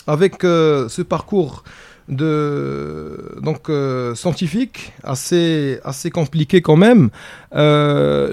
avec 0.07 0.41
ce 0.41 1.01
parcours 1.01 1.63
de 2.09 3.37
donc 3.43 3.69
scientifique 4.15 4.91
assez 5.03 5.79
assez 5.83 6.09
compliqué 6.09 6.63
quand 6.63 6.75
même 6.75 7.11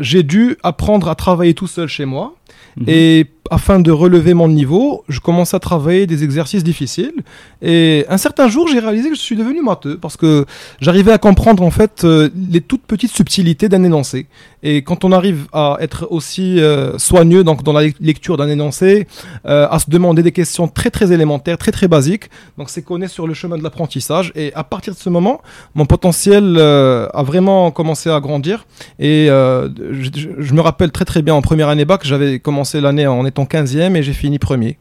j'ai 0.00 0.22
dû 0.22 0.56
apprendre 0.62 1.08
à 1.08 1.14
travailler 1.14 1.52
tout 1.52 1.66
seul 1.66 1.86
chez 1.86 2.06
moi 2.06 2.34
mhm. 2.78 2.84
et 2.88 3.26
afin 3.50 3.80
de 3.80 3.90
relever 3.90 4.34
mon 4.34 4.48
niveau, 4.48 5.04
je 5.08 5.20
commençais 5.20 5.56
à 5.56 5.60
travailler 5.60 6.06
des 6.06 6.24
exercices 6.24 6.64
difficiles. 6.64 7.14
Et 7.62 8.04
un 8.08 8.18
certain 8.18 8.48
jour, 8.48 8.68
j'ai 8.68 8.78
réalisé 8.78 9.10
que 9.10 9.16
je 9.16 9.20
suis 9.20 9.36
devenu 9.36 9.62
matheux 9.62 9.98
parce 9.98 10.16
que 10.16 10.46
j'arrivais 10.80 11.12
à 11.12 11.18
comprendre 11.18 11.62
en 11.62 11.70
fait 11.70 12.04
euh, 12.04 12.28
les 12.50 12.60
toutes 12.60 12.82
petites 12.82 13.10
subtilités 13.10 13.68
d'un 13.68 13.84
énoncé. 13.84 14.26
Et 14.62 14.82
quand 14.82 15.04
on 15.04 15.12
arrive 15.12 15.46
à 15.52 15.76
être 15.80 16.06
aussi 16.10 16.60
euh, 16.60 16.98
soigneux 16.98 17.44
donc 17.44 17.62
dans 17.62 17.72
la 17.72 17.82
lecture 18.00 18.36
d'un 18.36 18.48
énoncé, 18.48 19.06
euh, 19.46 19.66
à 19.70 19.78
se 19.78 19.90
demander 19.90 20.22
des 20.22 20.32
questions 20.32 20.68
très 20.68 20.90
très 20.90 21.12
élémentaires, 21.12 21.58
très 21.58 21.72
très 21.72 21.88
basiques, 21.88 22.30
donc 22.58 22.70
c'est 22.70 22.82
qu'on 22.82 23.00
est 23.00 23.08
sur 23.08 23.26
le 23.26 23.34
chemin 23.34 23.56
de 23.56 23.62
l'apprentissage. 23.62 24.32
Et 24.34 24.52
à 24.54 24.64
partir 24.64 24.94
de 24.94 24.98
ce 24.98 25.08
moment, 25.08 25.40
mon 25.74 25.86
potentiel 25.86 26.58
a 26.58 27.22
vraiment 27.22 27.70
commencé 27.70 28.10
à 28.10 28.20
grandir. 28.20 28.66
Et 28.98 29.26
je, 29.28 30.10
je, 30.38 30.54
me 30.54 30.60
rappelle 30.60 30.90
très 30.90 31.04
très 31.04 31.22
bien 31.22 31.34
en 31.34 31.42
première 31.42 31.68
année 31.68 31.84
bac, 31.84 32.00
j'avais 32.04 32.38
commencé 32.38 32.80
l'année 32.80 33.06
en 33.06 33.24
étant 33.26 33.37
15e 33.44 33.96
et 33.96 34.02
j'ai 34.02 34.12
fini 34.12 34.38
premier. 34.38 34.78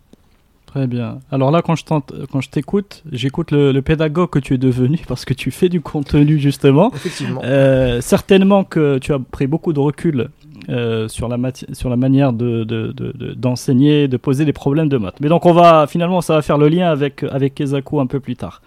Très 0.67 0.85
bien. 0.85 1.19
Alors 1.31 1.49
là, 1.49 1.61
quand 1.61 1.75
je, 1.75 1.83
quand 2.31 2.41
je 2.41 2.49
t'écoute, 2.49 3.03
j'écoute 3.11 3.51
le, 3.51 3.79
pédagogue 3.79 4.29
que 4.29 4.37
tu 4.37 4.53
es 4.53 4.57
devenu 4.57 4.99
parce 5.07 5.25
que 5.25 5.33
tu 5.33 5.49
fais 5.49 5.69
du 5.69 5.81
contenu 5.81 6.37
justement. 6.39 6.91
Effectivement. 6.93 7.41
Euh, 7.43 8.01
certainement 8.01 8.63
que 8.63 8.99
tu 8.99 9.13
as 9.13 9.19
pris 9.19 9.47
beaucoup 9.47 9.73
de 9.73 9.79
recul 9.79 10.29
euh, 10.69 11.07
sur, 11.07 11.29
la 11.29 11.37
sur 11.71 11.89
la 11.89 11.95
manière 11.95 12.33
d'enseigner, 12.33 14.01
de, 14.01 14.05
de, 14.07 14.11
de, 14.11 14.17
poser 14.17 14.43
des 14.43 14.53
problèmes 14.53 14.89
de 14.89 14.97
maths. 14.97 15.15
Mais 15.21 15.29
donc 15.29 15.45
on 15.45 15.53
va 15.53 15.87
finalement, 15.87 16.19
ça 16.19 16.35
va 16.35 16.41
faire 16.41 16.57
le 16.57 16.67
lien 16.67 16.91
avec, 16.91 17.23
avec 17.23 17.55
Kezaku 17.55 18.01
un 18.01 18.07
peu 18.07 18.19
plus 18.19 18.35
tard. 18.35 18.61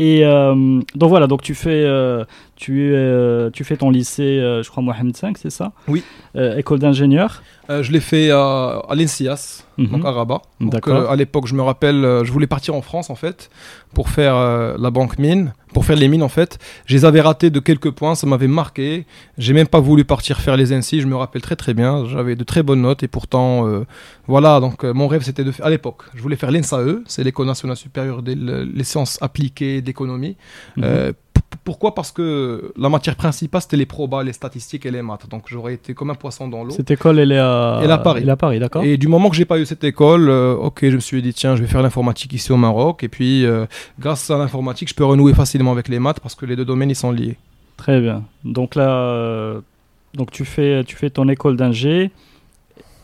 Et 0.00 0.24
euh, 0.24 0.80
donc 0.94 1.08
voilà, 1.10 1.26
donc 1.26 1.42
tu 1.42 1.54
fais, 1.54 1.84
tu, 2.56 2.94
tu 3.52 3.64
fais 3.64 3.76
ton 3.76 3.90
lycée, 3.90 4.38
je 4.62 4.68
crois 4.70 4.82
Mohamed 4.82 5.16
V, 5.20 5.32
c'est 5.36 5.50
ça? 5.50 5.72
Oui. 5.88 6.02
école 6.36 6.78
d'ingénieur? 6.78 7.42
Euh, 7.68 7.82
je 7.82 7.92
l'ai 7.92 8.00
fait 8.00 8.30
à, 8.30 8.80
à 8.88 8.94
Mhm. 9.78 9.90
donc 9.90 10.04
à 10.04 10.10
Rabat. 10.10 10.42
Donc, 10.60 10.88
euh, 10.88 11.08
à 11.08 11.16
l'époque, 11.16 11.46
je 11.46 11.54
me 11.54 11.62
rappelle, 11.62 12.04
euh, 12.04 12.24
je 12.24 12.32
voulais 12.32 12.48
partir 12.48 12.74
en 12.74 12.82
France 12.82 13.10
en 13.10 13.14
fait 13.14 13.48
pour 13.94 14.08
faire 14.08 14.36
euh, 14.36 14.76
la 14.78 14.90
banque 14.90 15.18
mine, 15.18 15.52
pour 15.72 15.84
faire 15.84 15.96
les 15.96 16.08
mines 16.08 16.22
en 16.22 16.28
fait. 16.28 16.58
Je 16.86 16.96
les 16.96 17.04
avais 17.04 17.20
ratés 17.20 17.50
de 17.50 17.60
quelques 17.60 17.92
points, 17.92 18.16
ça 18.16 18.26
m'avait 18.26 18.48
marqué. 18.48 19.06
J'ai 19.38 19.54
même 19.54 19.68
pas 19.68 19.80
voulu 19.80 20.04
partir 20.04 20.40
faire 20.40 20.56
les 20.56 20.72
NC, 20.72 21.00
je 21.00 21.06
me 21.06 21.16
rappelle 21.16 21.42
très 21.42 21.56
très 21.56 21.74
bien. 21.74 22.04
J'avais 22.06 22.34
de 22.34 22.44
très 22.44 22.62
bonnes 22.62 22.82
notes 22.82 23.02
et 23.04 23.08
pourtant, 23.08 23.66
voilà. 24.26 24.60
Donc 24.60 24.84
mon 24.84 25.06
rêve 25.06 25.22
c'était 25.22 25.44
de 25.44 25.52
faire 25.52 25.66
à 25.66 25.70
l'époque, 25.70 26.02
je 26.14 26.22
voulais 26.22 26.36
faire 26.36 26.50
l'ENSAE, 26.50 27.02
c'est 27.06 27.22
l'École 27.22 27.46
nationale 27.46 27.76
supérieure 27.76 28.22
des 28.22 28.34
les 28.34 28.84
sciences 28.84 29.18
appliquées 29.22 29.80
d'économie. 29.80 30.36
Mhm. 30.76 31.12
Pourquoi? 31.64 31.94
Parce 31.94 32.12
que 32.12 32.72
la 32.76 32.88
matière 32.88 33.16
principale 33.16 33.60
c'était 33.62 33.76
les 33.76 33.86
probas, 33.86 34.22
les 34.22 34.32
statistiques 34.32 34.86
et 34.86 34.90
les 34.90 35.02
maths. 35.02 35.28
Donc 35.28 35.44
j'aurais 35.46 35.74
été 35.74 35.94
comme 35.94 36.10
un 36.10 36.14
poisson 36.14 36.48
dans 36.48 36.64
l'eau. 36.64 36.70
Cette 36.70 36.90
école, 36.90 37.18
elle 37.18 37.32
est 37.32 37.38
à, 37.38 37.80
Elle 37.82 37.90
est 37.90 37.92
à 37.92 37.98
Paris. 37.98 38.20
Elle 38.22 38.28
est 38.28 38.32
à 38.32 38.36
Paris, 38.36 38.58
d'accord. 38.58 38.84
Et 38.84 38.96
du 38.96 39.08
moment 39.08 39.30
que 39.30 39.36
j'ai 39.36 39.44
pas 39.44 39.58
eu 39.58 39.66
cette 39.66 39.84
école, 39.84 40.28
euh, 40.28 40.54
ok, 40.54 40.80
je 40.82 40.94
me 40.94 41.00
suis 41.00 41.22
dit 41.22 41.32
tiens, 41.32 41.56
je 41.56 41.62
vais 41.62 41.68
faire 41.68 41.82
l'informatique 41.82 42.32
ici 42.32 42.52
au 42.52 42.56
Maroc. 42.56 43.02
Et 43.02 43.08
puis, 43.08 43.44
euh, 43.44 43.66
grâce 43.98 44.30
à 44.30 44.38
l'informatique, 44.38 44.88
je 44.88 44.94
peux 44.94 45.04
renouer 45.04 45.34
facilement 45.34 45.72
avec 45.72 45.88
les 45.88 45.98
maths 45.98 46.20
parce 46.20 46.34
que 46.34 46.46
les 46.46 46.56
deux 46.56 46.64
domaines 46.64 46.90
ils 46.90 46.96
sont 46.96 47.12
liés. 47.12 47.36
Très 47.76 48.00
bien. 48.00 48.24
Donc 48.44 48.74
là, 48.74 48.88
euh, 48.90 49.60
donc 50.14 50.30
tu 50.30 50.44
fais, 50.44 50.84
tu 50.84 50.96
fais 50.96 51.10
ton 51.10 51.28
école 51.28 51.56
d'ingé. 51.56 52.10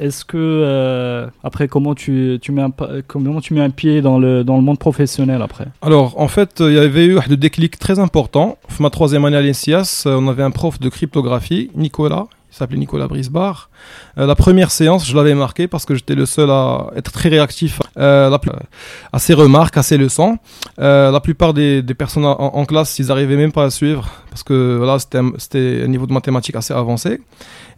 Est-ce 0.05 0.27
que 0.27 0.37
euh, 0.37 1.27
après 1.43 1.67
comment 1.67 1.95
tu, 1.95 2.39
tu 2.43 2.53
mets 2.53 2.61
un, 2.61 2.71
comment 3.07 3.41
tu 3.41 3.55
mets 3.55 3.63
un 3.63 3.71
pied 3.71 4.03
dans 4.03 4.19
le 4.19 4.45
dans 4.45 4.57
le 4.57 4.63
monde 4.63 4.79
professionnel 4.79 5.41
après? 5.41 5.67
Alors, 5.81 6.21
en 6.21 6.29
fait, 6.29 6.57
il 6.61 6.75
y 6.75 6.79
avait 6.79 7.07
eu 7.07 7.19
un 7.19 7.35
déclic 7.47 7.79
très 7.79 7.99
important. 7.99 8.59
Ma 8.81 8.91
troisième 8.91 9.25
année 9.25 9.39
à 9.39 9.41
l'ENSIAS, 9.41 10.05
euh, 10.07 10.19
on 10.21 10.29
avait 10.29 10.43
un 10.43 10.51
prof 10.51 10.79
de 10.79 10.91
cryptographie, 10.91 11.71
Nicolas. 11.75 12.27
Il 12.53 12.57
s'appelait 12.57 12.79
Nicolas 12.79 13.09
Brisbar. 13.09 13.71
Euh, 14.19 14.27
la 14.27 14.35
première 14.37 14.71
séance, 14.71 15.09
je 15.09 15.17
l'avais 15.17 15.35
marqué 15.35 15.67
parce 15.69 15.85
que 15.87 15.95
j'étais 15.97 16.15
le 16.15 16.27
seul 16.27 16.51
à 16.51 16.87
être 16.95 17.11
très 17.11 17.29
réactif 17.31 17.81
à 17.97 19.19
ses 19.19 19.35
remarques, 19.35 19.77
à 19.77 19.83
ses 19.83 19.97
leçons. 19.97 20.39
La 20.79 21.21
plupart 21.21 21.53
des, 21.55 21.83
des 21.83 21.95
personnes 21.95 22.25
en, 22.27 22.65
classe, 22.65 22.99
ils 23.01 23.11
arrivaient 23.11 23.37
même 23.37 23.51
pas 23.53 23.65
à 23.65 23.71
suivre 23.71 24.09
parce 24.31 24.43
que 24.45 24.77
voilà, 24.77 24.99
c'était 25.01 25.19
un- 25.19 25.85
un 25.85 25.89
niveau 25.89 26.07
de 26.07 26.13
mathématiques 26.13 26.55
assez 26.57 26.73
avancé. 26.75 27.21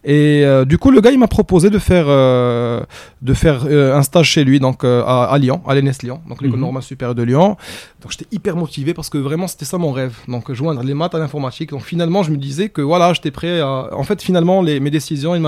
Et 0.08 0.44
euh, 0.44 0.64
du 0.64 0.78
coup, 0.78 0.92
le 0.92 1.00
gars, 1.00 1.10
il 1.10 1.18
m'a 1.18 1.26
proposé 1.26 1.68
de 1.68 1.80
faire, 1.80 2.04
euh, 2.08 2.80
de 3.22 3.34
faire 3.34 3.64
euh, 3.68 3.92
un 3.96 4.02
stage 4.02 4.28
chez 4.30 4.44
lui, 4.44 4.60
donc 4.60 4.84
à, 4.84 5.24
à 5.24 5.36
Lyon, 5.38 5.60
à 5.66 5.74
l'ENS 5.74 5.98
Lyon, 6.04 6.20
donc 6.28 6.40
l'école 6.42 6.58
Mhm. 6.58 6.64
normale 6.64 6.82
supérieure 6.84 7.16
de 7.16 7.24
Lyon. 7.24 7.56
Donc 8.02 8.12
j'étais 8.12 8.28
hyper 8.30 8.54
motivé 8.54 8.94
parce 8.94 9.10
que 9.10 9.18
vraiment 9.18 9.48
c'était 9.48 9.64
ça 9.64 9.78
mon 9.78 9.90
rêve. 9.90 10.14
Donc 10.28 10.52
joindre 10.52 10.82
les 10.84 10.94
maths 10.94 11.16
à 11.16 11.18
l'informatique. 11.18 11.70
Donc 11.70 11.82
finalement 11.82 12.22
je 12.22 12.30
me 12.30 12.36
disais 12.36 12.68
que 12.68 12.80
voilà 12.82 13.12
j'étais 13.14 13.32
prêt 13.32 13.58
à. 13.60 13.88
En 13.92 14.04
fait 14.04 14.22
finalement 14.22 14.62
les, 14.62 14.78
mes 14.78 14.90
décisions 14.90 15.34
ils 15.34 15.40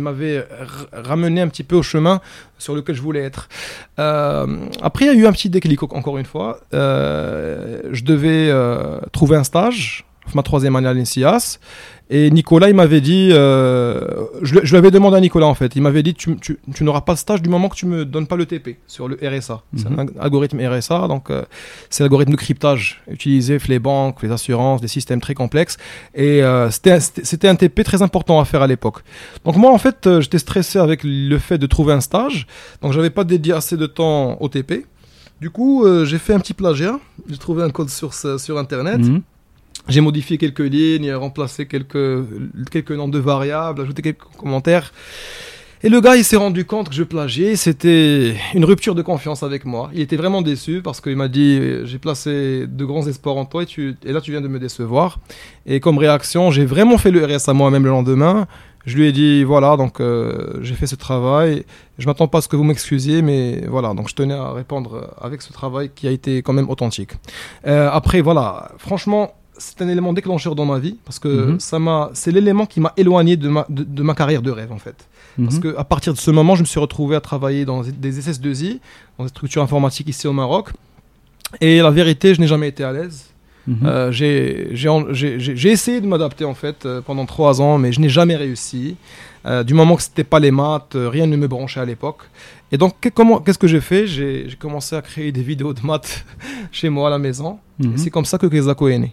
m'avaient 0.00 0.46
ramené 0.92 1.42
un 1.42 1.48
petit 1.48 1.62
peu 1.64 1.76
au 1.76 1.82
chemin 1.82 2.20
sur 2.58 2.74
lequel 2.74 2.94
je 2.94 3.02
voulais 3.02 3.20
être. 3.22 3.48
Après 3.98 5.04
il 5.04 5.08
y 5.08 5.10
a 5.10 5.14
eu 5.14 5.26
un 5.26 5.32
petit 5.32 5.50
déclic 5.50 5.82
en- 5.82 5.88
encore 5.92 6.16
une 6.16 6.24
fois. 6.24 6.60
Je 6.72 8.02
devais 8.02 8.50
trouver 9.12 9.36
un 9.36 9.44
stage. 9.44 10.06
Ma 10.34 10.42
troisième 10.42 10.74
année 10.76 10.88
à 10.88 10.94
l'INSIAS. 10.94 11.58
Et 12.10 12.30
Nicolas, 12.30 12.68
il 12.68 12.74
m'avait 12.74 13.00
dit, 13.00 13.30
euh, 13.32 14.00
je, 14.42 14.56
je 14.62 14.70
lui 14.70 14.76
avais 14.76 14.90
demandé 14.90 15.16
à 15.16 15.20
Nicolas 15.20 15.46
en 15.46 15.54
fait, 15.54 15.74
il 15.74 15.80
m'avait 15.80 16.02
dit, 16.02 16.12
tu, 16.12 16.36
tu, 16.36 16.58
tu 16.74 16.84
n'auras 16.84 17.00
pas 17.00 17.14
de 17.14 17.18
stage 17.18 17.40
du 17.40 17.48
moment 17.48 17.70
que 17.70 17.76
tu 17.76 17.86
me 17.86 18.04
donnes 18.04 18.26
pas 18.26 18.36
le 18.36 18.44
TP 18.44 18.76
sur 18.86 19.08
le 19.08 19.16
RSA. 19.22 19.62
C'est 19.76 19.88
Mhm. 19.88 20.00
un 20.00 20.06
algorithme 20.20 20.60
RSA, 20.60 21.08
donc 21.08 21.30
euh, 21.30 21.44
c'est 21.88 22.02
l'algorithme 22.04 22.32
de 22.32 22.36
cryptage 22.36 23.02
utilisé 23.10 23.58
les 23.68 23.78
banques, 23.78 24.22
les 24.22 24.30
assurances, 24.30 24.82
des 24.82 24.88
systèmes 24.88 25.20
très 25.22 25.32
complexes. 25.34 25.78
Et 26.14 26.42
euh, 26.42 26.70
c'était 26.70 27.48
un- 27.48 27.54
TP 27.56 27.82
très 27.84 28.02
important 28.02 28.38
à 28.38 28.44
faire 28.44 28.60
à 28.60 28.66
l'époque. 28.66 28.98
Donc 29.46 29.56
moi, 29.56 29.72
en 29.72 29.78
fait, 29.78 30.08
j'étais 30.20 30.38
stressé 30.38 30.78
avec 30.78 31.00
le 31.04 31.38
fait 31.38 31.56
de 31.56 31.66
trouver 31.66 31.94
un 31.94 32.00
stage, 32.02 32.46
donc 32.82 32.92
j'avais 32.92 33.10
pas 33.10 33.24
dédié 33.24 33.54
assez 33.54 33.78
de 33.78 33.86
temps 33.86 34.36
au 34.40 34.48
TP. 34.48 34.84
Du 35.40 35.48
coup, 35.50 35.84
j'ai 36.04 36.18
fait 36.18 36.34
un 36.34 36.38
petit 36.40 36.54
plagiat. 36.54 36.98
J'ai 37.28 37.38
trouvé 37.38 37.62
un 37.62 37.70
code 37.70 37.88
source 37.88 38.24
euh, 38.26 38.38
sur 38.38 38.58
Internet. 38.58 38.98
Mhm. 38.98 39.22
J'ai 39.88 40.00
modifié 40.00 40.38
quelques 40.38 40.60
lignes, 40.60 41.12
remplacé 41.12 41.66
quelques, 41.66 42.24
quelques 42.70 42.92
noms 42.92 43.08
de 43.08 43.18
variables, 43.18 43.82
ajouté 43.82 44.02
quelques 44.02 44.24
commentaires. 44.38 44.92
Et 45.82 45.90
le 45.90 46.00
gars, 46.00 46.16
il 46.16 46.24
s'est 46.24 46.38
rendu 46.38 46.64
compte 46.64 46.88
que 46.88 46.94
je 46.94 47.02
plagiais. 47.02 47.56
C'était 47.56 48.34
une 48.54 48.64
rupture 48.64 48.94
de 48.94 49.02
confiance 49.02 49.42
avec 49.42 49.66
moi. 49.66 49.90
Il 49.92 50.00
était 50.00 50.16
vraiment 50.16 50.40
déçu 50.40 50.80
parce 50.82 51.02
qu'il 51.02 51.14
m'a 51.14 51.28
dit 51.28 51.60
J'ai 51.84 51.98
placé 51.98 52.66
de 52.66 52.84
grands 52.86 53.06
espoirs 53.06 53.36
en 53.36 53.44
toi 53.44 53.64
et, 53.64 53.66
tu, 53.66 53.94
et 54.02 54.12
là, 54.12 54.22
tu 54.22 54.30
viens 54.30 54.40
de 54.40 54.48
me 54.48 54.58
décevoir. 54.58 55.18
Et 55.66 55.80
comme 55.80 55.98
réaction, 55.98 56.50
j'ai 56.50 56.64
vraiment 56.64 56.96
fait 56.96 57.10
le 57.10 57.22
RS 57.22 57.50
à 57.50 57.52
moi-même 57.52 57.84
le 57.84 57.90
lendemain. 57.90 58.46
Je 58.86 58.96
lui 58.96 59.06
ai 59.06 59.12
dit 59.12 59.44
Voilà, 59.44 59.76
donc 59.76 60.00
euh, 60.00 60.58
j'ai 60.62 60.74
fait 60.74 60.86
ce 60.86 60.96
travail. 60.96 61.66
Je 61.98 62.06
m'attends 62.06 62.28
pas 62.28 62.38
à 62.38 62.40
ce 62.40 62.48
que 62.48 62.56
vous 62.56 62.64
m'excusiez, 62.64 63.20
mais 63.20 63.66
voilà. 63.68 63.92
Donc 63.92 64.08
je 64.08 64.14
tenais 64.14 64.32
à 64.32 64.52
répondre 64.52 65.14
avec 65.20 65.42
ce 65.42 65.52
travail 65.52 65.90
qui 65.94 66.08
a 66.08 66.10
été 66.10 66.40
quand 66.40 66.54
même 66.54 66.70
authentique. 66.70 67.10
Euh, 67.66 67.90
après, 67.92 68.22
voilà, 68.22 68.72
franchement, 68.78 69.34
c'est 69.58 69.80
un 69.82 69.88
élément 69.88 70.12
déclencheur 70.12 70.54
dans 70.54 70.64
ma 70.66 70.78
vie 70.78 70.96
parce 71.04 71.18
que 71.18 71.28
Mhm. 71.28 71.60
ça 71.60 71.78
m'a, 71.78 72.10
c'est 72.14 72.30
l'élément 72.32 72.66
qui 72.66 72.80
m'a 72.80 72.92
éloigné 72.96 73.36
de 73.36 73.48
ma, 73.48 73.66
de, 73.68 73.82
de 73.84 74.02
ma 74.02 74.14
carrière 74.14 74.42
de 74.42 74.50
rêve 74.50 74.72
en 74.72 74.78
fait. 74.78 74.96
Parce 75.42 75.56
Mhm. 75.56 75.60
que 75.62 75.74
à 75.76 75.84
partir 75.84 76.12
de 76.12 76.18
ce 76.18 76.30
moment, 76.30 76.54
je 76.56 76.60
me 76.62 76.66
suis 76.66 76.80
retrouvé 76.80 77.16
à 77.16 77.20
travailler 77.20 77.64
dans 77.64 77.82
des 77.82 78.18
SS2I, 78.20 78.80
dans 79.18 79.24
des 79.24 79.30
structures 79.30 79.62
informatiques 79.62 80.08
ici 80.08 80.26
au 80.26 80.32
Maroc. 80.32 80.70
Et 81.60 81.80
la 81.80 81.90
vérité, 81.90 82.34
je 82.34 82.40
n'ai 82.40 82.46
jamais 82.46 82.68
été 82.68 82.84
à 82.84 82.92
l'aise. 82.92 83.26
Mhm. 83.66 83.78
Euh, 83.86 84.12
j'ai- 84.12 84.68
j'ai 84.72 84.88
en- 84.90 85.12
j'ai 85.12 85.40
j'ai- 85.40 85.56
j'ai 85.56 85.70
essayé 85.70 86.00
de 86.00 86.06
m'adapter 86.06 86.44
en 86.44 86.54
fait 86.54 86.84
euh, 86.84 87.00
pendant 87.00 87.24
trois 87.24 87.60
ans, 87.62 87.78
mais 87.78 87.92
je 87.92 88.00
n'ai 88.00 88.10
jamais 88.10 88.36
réussi. 88.36 88.96
Euh, 89.46 89.62
du 89.62 89.72
moment 89.74 89.96
que 89.96 90.02
c'était 90.02 90.24
pas 90.24 90.38
les 90.40 90.50
maths, 90.50 90.94
euh, 90.96 91.08
rien 91.08 91.26
ne 91.26 91.36
me 91.36 91.46
branchait 91.48 91.80
à 91.80 91.84
l'époque. 91.84 92.22
Et 92.72 92.76
donc, 92.78 92.94
qu'est-ce 93.00 93.58
que 93.58 93.66
j'ai 93.66 93.80
fait? 93.80 94.06
J'ai 94.06 94.48
j'ai 94.48 94.56
commencé 94.56 94.94
à 94.96 95.02
créer 95.02 95.32
des 95.32 95.42
vidéos 95.42 95.72
de 95.72 95.80
maths 95.84 96.24
chez 96.72 96.88
moi 96.90 97.08
à 97.08 97.10
la 97.10 97.18
maison. 97.18 97.58
Et 97.82 97.86
Mhm. 97.86 97.96
c'est 97.98 98.10
comme 98.10 98.24
ça 98.26 98.36
que 98.38 98.46
Kezako 98.46 98.88
est 98.88 98.98
né. 98.98 99.12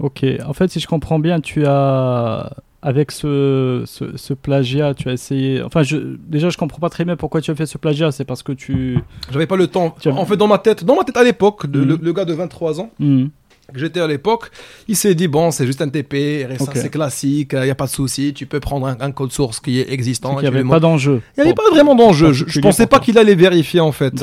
Ok. 0.00 0.24
En 0.46 0.52
fait, 0.52 0.68
si 0.70 0.80
je 0.80 0.86
comprends 0.86 1.18
bien, 1.18 1.40
tu 1.40 1.64
as 1.66 2.52
avec 2.82 3.10
ce, 3.10 3.82
ce, 3.86 4.16
ce 4.16 4.34
plagiat, 4.34 4.94
tu 4.94 5.08
as 5.08 5.12
essayé. 5.12 5.62
Enfin, 5.62 5.82
je, 5.82 5.96
déjà, 6.28 6.50
je 6.50 6.56
comprends 6.58 6.78
pas 6.78 6.90
très 6.90 7.04
bien 7.04 7.16
pourquoi 7.16 7.40
tu 7.40 7.50
as 7.50 7.54
fait 7.54 7.66
ce 7.66 7.78
plagiat. 7.78 8.12
C'est 8.12 8.24
parce 8.24 8.42
que 8.42 8.52
tu. 8.52 8.98
J'avais 9.32 9.46
pas 9.46 9.56
le 9.56 9.66
temps. 9.66 9.96
As- 10.04 10.08
En 10.10 10.24
fait, 10.26 10.36
dans 10.36 10.46
ma 10.46 10.58
tête, 10.58 10.84
dans 10.84 10.94
ma 10.96 11.02
tête 11.04 11.16
à 11.16 11.24
l'époque, 11.24 11.64
Mhm. 11.64 11.84
le, 11.84 11.98
le 12.00 12.12
gars 12.12 12.24
de 12.24 12.32
23 12.34 12.80
ans 12.80 12.90
Mhm. 13.00 13.30
Que 13.72 13.78
j'étais 13.80 14.00
à 14.00 14.06
l'époque, 14.06 14.50
il 14.88 14.96
s'est 14.96 15.14
dit 15.14 15.28
bon, 15.28 15.50
c'est 15.50 15.66
juste 15.66 15.82
un 15.82 15.88
TP, 15.88 16.46
RSA, 16.48 16.64
c'est 16.74 16.88
classique, 16.90 17.50
il 17.60 17.66
y 17.66 17.70
a 17.70 17.74
pas 17.74 17.86
de 17.86 17.90
souci, 17.90 18.32
tu 18.34 18.46
peux 18.46 18.60
prendre 18.60 18.86
un, 18.86 18.96
un 19.00 19.10
code 19.12 19.32
source 19.32 19.60
qui 19.60 19.80
est 19.80 19.90
existant. 19.92 20.38
et 20.38 20.42
n'y 20.42 20.46
avait 20.48 20.62
pas 20.64 20.80
d'enjeu. 20.80 21.20
Il 21.36 21.40
n'y 21.42 21.46
avait 21.48 21.54
pas 21.54 21.68
vraiment 21.70 21.94
d'enjeu. 21.94 22.32
Je, 22.32 22.44
particulier 22.44 22.62
pensais 22.62 22.86
pas 22.86 23.00
qu'il 23.00 23.18
allait 23.18 23.34
vérifier 23.34 23.80
en 23.80 23.92
fait. 23.92 24.14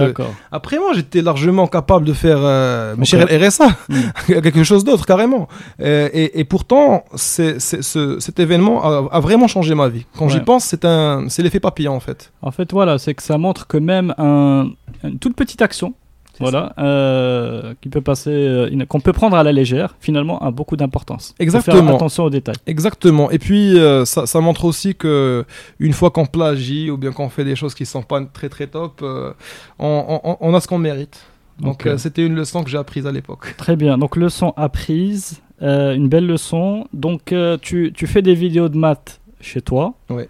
Après 0.52 0.78
moi, 0.78 0.92
j'étais 0.96 1.22
largement 1.22 1.68
capable 1.68 2.06
de 2.06 2.14
faire 2.14 2.40
euh, 2.40 2.96
RSA 2.98 3.68
Mm. 3.90 3.96
quelque 4.28 4.64
chose 4.64 4.84
d'autre 4.84 5.06
carrément. 5.06 5.48
Euh, 5.82 6.10
et, 6.14 6.40
et 6.40 6.44
pourtant, 6.46 7.04
ce- 7.16 8.18
cet 8.20 8.40
événement 8.40 8.84
a, 8.84 9.10
a 9.12 9.20
vraiment 9.20 9.48
changé 9.48 9.76
ma 9.76 9.90
vie. 9.90 10.06
Quand 10.18 10.30
j'y 10.30 10.40
pense, 10.40 10.64
c'est 10.66 10.86
un, 10.86 11.26
c'est 11.30 11.44
l'effet 11.44 11.60
papillon 11.60 11.94
en 11.94 12.00
fait. 12.00 12.32
En 12.42 12.52
fait, 12.52 12.72
voilà, 12.72 12.98
c'est 12.98 13.14
que 13.14 13.24
ça 13.24 13.38
montre 13.38 13.68
que 13.68 13.78
même 13.78 14.14
un, 14.18 14.70
une 15.04 15.20
toute 15.20 15.36
petite 15.36 15.62
action, 15.62 15.94
voilà, 16.40 16.74
euh, 16.80 17.74
qui 17.82 17.90
peut 17.90 18.02
passer, 18.02 18.32
euh, 18.32 18.86
qu'on 18.88 19.00
peut 19.00 19.14
prendre 19.14 19.36
à 19.38 19.44
la 19.44 19.52
légère, 19.52 19.96
finalement, 20.00 20.40
a 20.40 20.52
beaucoup 20.52 20.76
d'importance. 20.76 21.30
Faut 21.38 21.44
Exactement. 21.44 21.84
Faire 21.86 21.96
attention 21.96 22.24
aux 22.26 22.30
détails. 22.30 22.56
Exactement. 22.66 23.30
Et 23.32 23.40
puis, 23.40 23.78
euh, 23.80 24.04
ça, 24.06 24.26
ça 24.26 24.40
montre 24.42 24.66
aussi 24.66 24.96
que 24.96 25.46
une 25.80 25.94
fois 25.94 26.10
qu'on 26.12 26.26
plagie 26.26 26.90
ou 26.90 26.98
bien 26.98 27.12
qu'on 27.12 27.30
fait 27.30 27.44
des 27.46 27.56
choses 27.56 27.76
qui 27.76 27.86
sont 27.86 28.02
pas 28.02 28.20
très 28.26 28.50
très 28.50 28.68
top, 28.68 29.02
on, 29.04 30.20
on- 30.24 30.38
on 30.40 30.54
a 30.54 30.60
ce 30.60 30.68
qu'on 30.68 30.80
mérite. 30.80 31.24
Donc, 31.60 31.88
c'était 31.98 32.26
une 32.26 32.36
leçon 32.36 32.64
que 32.64 32.70
j'ai 32.70 32.78
apprise 32.80 33.06
à 33.06 33.12
l'époque. 33.12 33.54
Très 33.58 33.76
bien. 33.76 33.98
Donc, 34.00 34.16
leçon 34.16 34.54
apprise, 34.58 35.42
une 35.62 36.10
belle 36.10 36.26
leçon. 36.26 36.88
Donc, 36.94 37.34
tu, 37.62 37.94
tu 37.96 38.08
fais 38.08 38.22
des 38.24 38.34
vidéos 38.34 38.70
de 38.70 38.78
maths 38.78 39.22
chez 39.40 39.62
toi. 39.62 39.94
Ouais. 40.10 40.30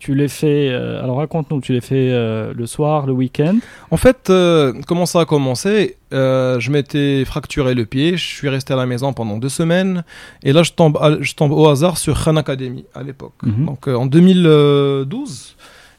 Tu 0.00 0.14
les 0.16 0.26
fais. 0.28 0.68
euh, 0.70 1.02
alors, 1.04 1.18
raconte-nous. 1.18 1.60
Tu 1.60 1.72
les 1.72 1.80
fais 1.82 2.08
euh, 2.10 2.52
le 2.56 2.66
soir, 2.66 3.06
le 3.06 3.12
week-end. 3.12 3.56
En 3.92 3.96
fait, 3.98 4.30
euh, 4.30 4.72
comment 4.88 5.06
ça 5.06 5.20
a 5.20 5.24
commencé 5.26 5.96
Euh, 6.12 6.58
Je 6.58 6.70
m'étais 6.72 7.24
fracturé 7.24 7.74
le 7.74 7.84
pied, 7.86 8.16
je 8.16 8.26
suis 8.26 8.48
resté 8.48 8.72
à 8.72 8.76
la 8.76 8.86
maison 8.86 9.12
pendant 9.12 9.36
deux 9.38 9.48
semaines, 9.50 10.02
et 10.42 10.52
là 10.52 10.62
je 10.64 10.72
tombe, 10.72 10.96
à- 11.00 11.18
je 11.20 11.34
tombe 11.34 11.52
au 11.52 11.68
hasard 11.68 11.98
sur 11.98 12.14
Khan 12.24 12.34
Academy 12.36 12.84
à 12.94 13.02
l'époque. 13.04 13.34
Mhm. 13.44 13.66
Donc 13.66 13.86
euh, 13.86 13.94
en 13.94 14.06
2012. 14.06 15.56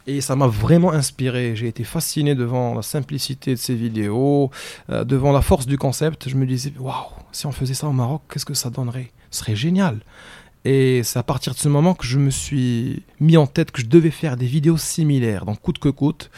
Et 0.08 0.20
ça 0.20 0.36
m'a 0.36 0.48
vraiment 0.48 0.92
inspiré. 0.92 1.56
J'ai 1.56 1.68
été 1.68 1.84
fasciné 1.84 2.34
devant 2.34 2.74
la 2.74 2.82
simplicité 2.82 3.52
de 3.54 3.60
ces 3.60 3.76
vidéos, 3.76 4.50
devant 4.90 5.32
la 5.32 5.42
force 5.42 5.68
du 5.68 5.78
concept. 5.78 6.28
Je 6.28 6.36
me 6.36 6.46
disais, 6.48 6.74
waouh, 6.80 6.96
si 7.32 7.46
on 7.46 7.52
faisait 7.52 7.76
ça 7.76 7.88
au 7.88 7.92
Maroc, 7.92 8.24
qu'est-ce 8.34 8.46
que 8.46 8.56
ça 8.56 8.72
donnerait? 8.72 9.12
Ce 9.30 9.40
serait 9.42 9.56
génial. 9.56 10.00
Et 10.64 11.02
c'est 11.04 11.18
à 11.18 11.24
partir 11.24 11.54
de 11.54 11.58
ce 11.58 11.68
moment 11.70 11.96
que 11.96 12.06
je 12.06 12.20
me 12.20 12.30
suis 12.30 13.02
mis 13.20 13.36
en 13.36 13.48
tête 13.48 13.72
que 13.72 13.82
je 13.82 13.88
devais 13.88 14.12
faire 14.12 14.38
des 14.38 14.46
vidéos 14.46 14.78
similaires, 14.78 15.46
donc 15.46 15.60
coûte 15.60 15.80
que 15.80 15.90
coûte. 15.90 16.30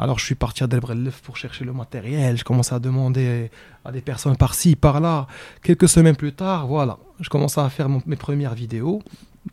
Alors 0.00 0.18
je 0.18 0.24
suis 0.24 0.34
parti 0.34 0.64
à 0.64 0.66
Delbrelef 0.66 1.20
pour 1.22 1.36
chercher 1.36 1.64
le 1.64 1.72
matériel, 1.72 2.36
je 2.36 2.42
commençais 2.44 2.74
à 2.74 2.80
demander 2.80 3.50
à 3.84 3.92
des 3.92 4.00
personnes 4.00 4.36
par-ci, 4.36 4.74
par-là. 4.74 5.28
Quelques 5.62 5.88
semaines 5.88 6.16
plus 6.16 6.32
tard, 6.32 6.66
voilà, 6.66 6.98
je 7.20 7.28
commençais 7.28 7.60
à 7.60 7.68
faire 7.68 7.88
mon- 7.88 8.02
mes 8.06 8.16
premières 8.16 8.54
vidéos. 8.54 9.00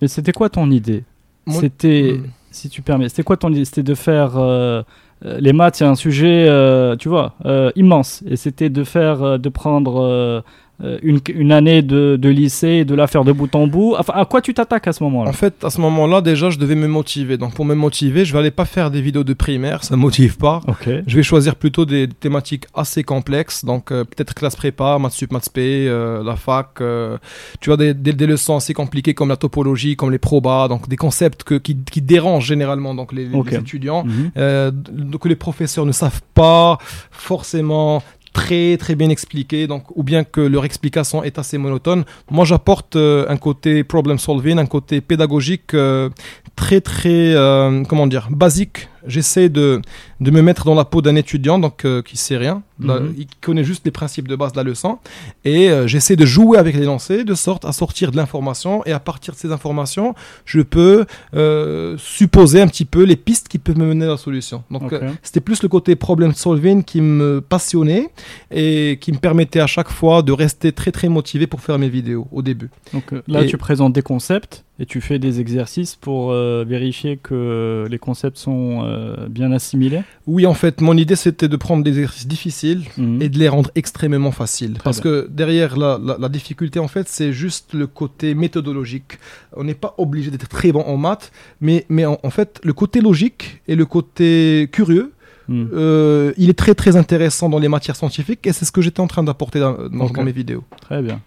Mais 0.01 0.07
c'était 0.07 0.33
quoi 0.33 0.49
ton 0.49 0.71
idée? 0.71 1.03
Mon- 1.45 1.59
C'était. 1.59 2.19
Mm. 2.19 2.29
si 2.49 2.69
tu 2.69 2.81
permets. 2.81 3.09
C'était 3.09 3.23
quoi 3.23 3.37
ton 3.37 3.51
idée? 3.51 3.65
C'était 3.65 3.83
de 3.83 3.93
faire. 3.95 4.37
euh, 4.37 4.81
euh, 5.23 5.37
les 5.39 5.53
maths, 5.53 5.75
c'est 5.77 5.85
un 5.85 5.95
sujet, 5.95 6.45
euh, 6.49 6.95
tu 6.97 7.07
vois, 7.09 7.35
euh, 7.45 7.71
immense. 7.75 8.21
Et 8.27 8.35
c'était 8.35 8.69
de 8.69 8.83
faire, 8.83 9.23
euh, 9.23 9.37
de 9.37 9.47
prendre 9.49 10.01
euh, 10.01 10.41
une, 10.81 11.19
une 11.29 11.51
année 11.51 11.81
de, 11.81 12.17
de 12.19 12.29
lycée 12.29 12.85
de 12.85 12.95
la 12.95 13.07
faire 13.07 13.23
de 13.23 13.31
bout 13.31 13.53
en 13.55 13.67
bout. 13.67 13.95
Enfin, 13.97 14.13
à 14.15 14.25
quoi 14.25 14.41
tu 14.41 14.53
t'attaques 14.53 14.87
à 14.87 14.93
ce 14.93 15.03
moment-là? 15.03 15.29
En 15.29 15.33
fait, 15.33 15.63
à 15.63 15.69
ce 15.69 15.79
moment-là, 15.81 16.21
déjà, 16.21 16.49
je 16.49 16.57
devais 16.57 16.75
me 16.75 16.87
motiver. 16.87 17.37
Donc, 17.37 17.53
pour 17.53 17.65
me 17.65 17.75
motiver, 17.75 18.25
je 18.25 18.33
vais 18.33 18.39
aller 18.39 18.51
pas 18.51 18.65
faire 18.65 18.91
des 18.91 19.01
vidéos 19.01 19.23
de 19.23 19.33
primaire, 19.33 19.83
ça 19.83 19.95
me 19.95 20.01
motive 20.01 20.37
pas. 20.37 20.61
Je 21.07 21.15
vais 21.15 21.23
choisir 21.23 21.55
plutôt 21.55 21.85
des 21.85 22.07
thématiques 22.07 22.65
assez 22.73 23.03
complexes, 23.03 23.63
donc 23.65 23.91
euh, 23.91 24.03
peut-être 24.03 24.33
classe 24.33 24.55
prépa, 24.55 24.97
maths 24.99 25.13
sup, 25.13 25.31
maths 25.31 25.45
spé, 25.45 25.87
euh, 25.87 26.23
la 26.23 26.35
fac. 26.35 26.81
euh, 26.81 27.17
tu 27.59 27.69
vois, 27.69 27.77
des, 27.77 27.93
des, 27.93 28.13
des 28.13 28.27
leçons 28.27 28.55
assez 28.55 28.73
compliquées 28.73 29.13
comme 29.13 29.29
la 29.29 29.37
topologie, 29.37 29.95
comme 29.95 30.11
les 30.11 30.19
probas, 30.19 30.67
donc 30.67 30.87
des 30.87 30.97
concepts 30.97 31.43
que, 31.43 31.55
qui, 31.55 31.77
qui 31.91 32.01
dérangent 32.01 32.45
généralement 32.45 32.95
donc 32.95 33.11
les, 33.13 33.27
étudiants. 33.53 34.03
Mhm. 34.05 34.31
Euh, 34.37 34.71
donc 34.71 35.21
que 35.21 35.29
les 35.29 35.35
professeurs 35.35 35.85
ne 35.85 35.91
savent 35.91 36.21
pas 36.33 36.77
forcément 37.11 38.01
très 38.35 38.75
très 38.75 38.95
bien 38.95 39.09
expliquer 39.09 39.65
donc 39.65 39.83
ou 39.97 40.03
bien 40.03 40.25
que 40.25 40.41
leur 40.41 40.65
explication 40.65 41.23
est 41.23 41.39
assez 41.39 41.57
monotone. 41.57 42.03
Moi 42.29 42.43
j'apporte 42.43 42.97
euh, 42.97 43.25
un 43.29 43.37
côté 43.37 43.83
problem 43.85 44.17
solving 44.19 44.57
un 44.59 44.65
côté 44.65 44.99
pédagogique 44.99 45.73
euh, 45.73 46.09
très 46.57 46.81
très 46.81 47.33
euh, 47.33 47.83
comment 47.89 48.07
dire 48.07 48.27
basique 48.29 48.89
j'essaie 49.07 49.49
de, 49.49 49.81
de 50.19 50.31
me 50.31 50.41
mettre 50.41 50.65
dans 50.65 50.75
la 50.75 50.85
peau 50.85 51.01
d'un 51.01 51.15
étudiant 51.15 51.59
donc 51.59 51.85
euh, 51.85 52.01
qui 52.01 52.17
sait 52.17 52.37
rien. 52.37 52.63
Mhm. 52.77 53.13
il 53.17 53.27
connaît 53.41 53.63
juste 53.63 53.85
les 53.85 53.91
principes 53.91 54.27
de 54.27 54.35
base 54.35 54.51
de 54.51 54.57
la 54.57 54.63
leçon. 54.63 54.97
Et 55.45 55.69
euh, 55.69 55.87
j'essaie 55.87 56.17
de 56.17 56.25
jouer 56.25 56.57
avec 56.57 56.75
les 56.75 56.83
lancers 56.83 57.23
de 57.23 57.33
sorte 57.33 57.63
à 57.63 57.71
sortir 57.71 58.11
de 58.11 58.17
l'information. 58.17 58.83
Et 58.85 58.91
à 58.91 58.99
partir 58.99 59.33
de 59.33 59.39
ces 59.39 59.51
informations 59.51 60.13
je 60.45 60.61
peux 60.61 61.05
euh, 61.35 61.95
supposer 61.97 62.61
un 62.61 62.67
petit 62.67 62.85
peu 62.85 63.03
les 63.03 63.15
pistes 63.15 63.47
qui 63.47 63.59
peuvent 63.59 63.77
me 63.77 63.85
mener 63.85 64.05
à 64.05 64.09
la 64.09 64.17
solution. 64.17 64.63
Donc 64.71 64.91
euh, 64.91 65.09
c'était 65.23 65.39
plus 65.39 65.63
le 65.63 65.69
côté 65.69 65.95
problem 65.95 66.33
solving 66.33 66.83
qui 66.83 67.01
me 67.01 67.41
passionnait 67.41 68.09
et 68.51 68.97
qui 68.99 69.11
me 69.11 69.17
permettait 69.17 69.61
à 69.61 69.67
chaque 69.67 69.89
fois 69.89 70.21
de 70.21 70.31
rester 70.31 70.71
très 70.71 70.91
très 70.91 71.07
motivé 71.09 71.47
pour 71.47 71.61
faire 71.61 71.79
mes 71.79 71.89
vidéos 71.89 72.27
au 72.31 72.41
début. 72.41 72.69
Donc 72.93 73.13
là, 73.27 73.43
Et- 73.43 73.47
tu 73.47 73.57
présentes 73.57 73.93
des 73.93 74.01
concepts 74.01 74.63
et 74.79 74.85
tu 74.85 74.99
fais 74.99 75.19
des 75.19 75.39
exercices 75.39 75.95
pour 75.95 76.31
vérifier 76.33 77.15
que 77.15 77.87
les 77.89 77.97
concepts 77.97 78.37
sont 78.37 78.83
euh, 78.95 79.27
bien 79.29 79.51
assimilés. 79.51 80.01
oui 80.27 80.45
en 80.45 80.53
fait 80.53 80.79
mon 80.81 80.95
idée 80.97 81.15
c'était 81.15 81.47
de 81.47 81.57
prendre 81.57 81.83
des 81.83 81.91
exercices 81.99 82.27
difficiles 82.27 82.83
Mhm. 82.97 83.21
et 83.21 83.29
de 83.29 83.37
les 83.37 83.49
rendre 83.49 83.69
extrêmement 83.75 84.31
faciles. 84.31 84.73
Très 84.75 84.83
Parce 84.83 85.01
bien. 85.01 85.11
que 85.11 85.27
derrière 85.29 85.77
la, 85.77 85.99
la- 86.07 86.17
la 86.19 86.29
difficulté, 86.29 86.79
en 86.79 86.87
fait, 86.87 87.07
c'est 87.09 87.31
juste 87.33 87.73
le 87.73 87.87
côté 87.87 88.35
méthodologique. 88.35 89.11
On 89.55 89.63
n'est 89.63 89.73
pas 89.85 89.93
obligé 89.97 90.31
d'être 90.31 90.47
très 90.47 90.71
bon 90.71 90.81
en 90.81 90.97
maths, 90.97 91.31
mais, 91.61 91.85
mais 91.89 92.05
en, 92.05 92.17
en 92.23 92.29
fait, 92.29 92.59
le 92.63 92.73
côté 92.73 93.01
logique 93.01 93.61
et 93.67 93.75
le 93.75 93.85
côté 93.85 94.69
curieux, 94.71 95.11
Mhm. 95.47 95.69
euh, 95.73 96.31
il 96.37 96.49
est 96.49 96.57
très 96.63 96.73
très 96.73 96.95
intéressant 96.95 97.49
dans 97.49 97.59
les 97.59 97.67
matières 97.67 97.95
scientifiques 97.95 98.47
et 98.47 98.53
c'est 98.53 98.65
ce 98.65 98.71
que 98.71 98.81
j'étais 98.81 99.01
en 99.01 99.07
train 99.07 99.23
d'apporter 99.23 99.59
dans, 99.59 99.73
dans- 99.89 100.05
Ok. 100.05 100.15
dans 100.15 100.23
mes 100.23 100.31
vidéos. 100.31 100.63
Très 100.81 101.01
bien. 101.01 101.21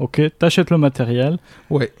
Ok, 0.00 0.20
t'achètes 0.40 0.70
le 0.70 0.78
matériel. 0.78 1.38
Ouais. 1.70 1.92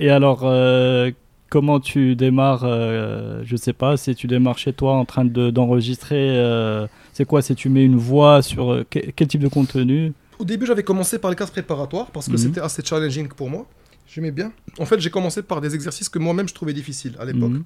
Et 0.00 0.10
alors, 0.10 0.40
euh, 0.42 1.12
comment 1.52 1.80
tu 1.80 2.16
démarres 2.16 2.64
euh, 2.64 3.42
Je 3.44 3.56
sais 3.56 3.74
pas, 3.74 3.96
si 3.98 4.14
tu 4.14 4.26
démarres 4.26 4.56
chez 4.58 4.72
toi 4.72 4.94
en 4.94 5.04
train 5.04 5.26
de- 5.26 5.50
d'enregistrer, 5.50 6.16
euh, 6.38 6.86
c'est 7.12 7.26
quoi 7.26 7.42
Si 7.42 7.54
tu 7.54 7.68
mets 7.68 7.84
une 7.84 7.96
voix 8.10 8.40
sur 8.40 8.72
euh, 8.72 8.86
que- 8.88 9.10
quel 9.16 9.28
type 9.28 9.42
de 9.42 9.48
contenu? 9.48 10.12
Au 10.38 10.44
début, 10.44 10.64
j'avais 10.66 10.82
commencé 10.82 11.18
par 11.18 11.30
les 11.30 11.36
classes 11.36 11.50
préparatoires 11.50 12.10
parce 12.10 12.26
que 12.26 12.32
Mhm. 12.32 12.38
c'était 12.44 12.60
assez 12.68 12.82
challenging 12.82 13.28
pour 13.28 13.50
moi. 13.50 13.66
J'aimais 14.12 14.30
bien. 14.30 14.50
En 14.78 14.86
fait, 14.86 14.98
j'ai 15.00 15.10
commencé 15.10 15.42
par 15.42 15.60
des 15.60 15.74
exercices 15.74 16.08
que 16.08 16.18
moi-même 16.18 16.48
je 16.48 16.54
trouvais 16.54 16.72
difficiles 16.72 17.14
à 17.20 17.24
l'époque. 17.26 17.50
Mhm. 17.50 17.64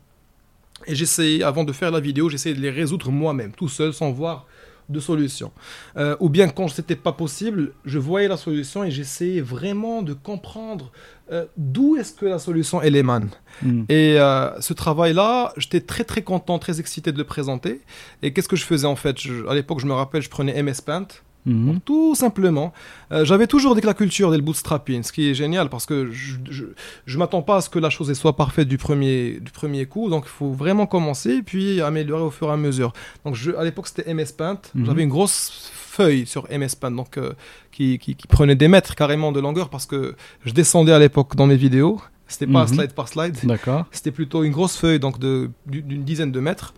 Et 0.89 0.95
j'essayais, 0.95 1.43
avant 1.43 1.65
de 1.65 1.73
faire 1.73 1.91
la 1.93 2.01
vidéo, 2.01 2.29
j'essayais 2.29 2.55
de 2.57 2.61
les 2.61 2.71
résoudre 2.71 3.11
moi-même, 3.11 3.53
tout 3.53 3.69
seul, 3.69 3.93
sans 3.95 4.11
voir 4.13 4.47
de 4.89 5.01
solution. 5.01 5.51
Euh, 5.97 6.17
ou 6.21 6.29
bien 6.29 6.49
quand 6.49 6.69
c'était 6.69 6.97
pas 6.97 7.13
possible, 7.13 7.73
je 7.85 7.99
voyais 7.99 8.29
la 8.29 8.37
solution 8.37 8.85
et 8.85 8.91
j'essayais 8.91 9.41
vraiment 9.41 10.03
de 10.03 10.13
comprendre 10.13 10.93
euh, 11.33 11.45
d'où 11.57 11.97
est-ce 11.97 12.13
que 12.13 12.27
la 12.27 12.39
solution 12.39 12.81
elle 12.81 12.95
émane. 12.97 13.31
Mhm. 13.63 13.87
Et 13.89 14.19
euh, 14.21 14.61
ce 14.61 14.73
travail-là, 14.75 15.53
j'étais 15.57 15.81
très 15.81 16.05
très 16.05 16.23
content, 16.23 16.59
très 16.59 16.79
excité 16.79 17.11
de 17.11 17.19
le 17.19 17.25
présenter. 17.25 17.81
Et 18.23 18.33
qu'est-ce 18.33 18.49
que 18.49 18.57
je 18.57 18.65
faisais 18.65 18.87
en 18.87 18.97
fait? 18.97 19.19
Je- 19.21 19.47
À 19.47 19.55
l'époque, 19.55 19.81
je 19.81 19.87
me 19.87 19.93
rappelle, 19.93 20.23
je 20.23 20.31
prenais 20.31 20.55
MS 20.63 20.81
Paint. 20.85 21.09
Mhm. 21.47 21.81
Tout 21.85 22.15
simplement. 22.15 22.73
Euh, 23.13 23.25
J'avais 23.25 23.47
toujours 23.47 23.75
dès 23.75 23.81
que 23.81 23.87
la 23.87 23.95
culture 23.95 24.31
le 24.31 24.39
bootstrapping, 24.43 25.03
ce 25.05 25.13
qui 25.13 25.31
est 25.31 25.35
génial 25.35 25.69
parce 25.71 25.87
que 25.87 26.11
je, 26.11 26.65
je 27.07 27.19
m'attends 27.19 27.43
pas 27.43 27.57
à 27.57 27.61
ce 27.61 27.71
que 27.71 27.79
la 27.79 27.89
chose 27.89 28.13
soit 28.15 28.35
parfaite 28.37 28.67
du 28.69 28.79
premier, 28.79 29.39
du 29.41 29.53
premier 29.53 29.87
coup. 29.87 30.11
Donc 30.11 30.25
il 30.27 30.31
faut 30.31 30.51
vraiment 30.53 30.87
commencer 30.87 31.43
puis 31.43 31.81
améliorer 31.81 32.23
au 32.25 32.31
fur 32.31 32.49
et 32.49 32.53
à 32.53 32.57
mesure. 32.57 32.93
Donc 33.25 33.35
je, 33.37 33.53
à 33.53 33.63
l'époque 33.65 33.87
c'était 33.89 34.13
MS 34.13 34.33
Paint. 34.37 34.59
Mhm. 34.75 34.87
J'avais 34.87 35.03
une 35.05 35.09
grosse 35.09 35.71
feuille 35.73 36.27
sur 36.27 36.47
MS 36.51 36.75
Paint 36.81 36.91
donc, 36.91 37.17
euh, 37.17 37.33
qui, 37.73 37.99
qui, 37.99 38.15
qui 38.17 38.27
prenait 38.27 38.57
des 38.57 38.69
mètres 38.69 38.95
carrément 38.97 39.33
de 39.33 39.41
longueur 39.41 39.69
parce 39.71 39.87
que 39.87 40.15
je 40.45 40.53
descendais 40.53 40.93
à 40.93 40.99
l'époque 40.99 41.37
dans 41.37 41.47
mes 41.47 41.57
vidéos. 41.57 42.01
C'était 42.29 42.49
pas 42.53 42.63
Mhm. 42.63 42.75
slide 42.75 42.93
par 42.93 43.07
slide. 43.09 43.37
D'accord. 43.45 43.85
C'était 43.93 44.11
plutôt 44.11 44.43
une 44.43 44.51
grosse 44.53 44.77
feuille 44.77 44.99
donc 44.99 45.21
d'une 45.21 46.03
dizaine 46.05 46.33
de 46.33 46.41
mètres. 46.41 46.75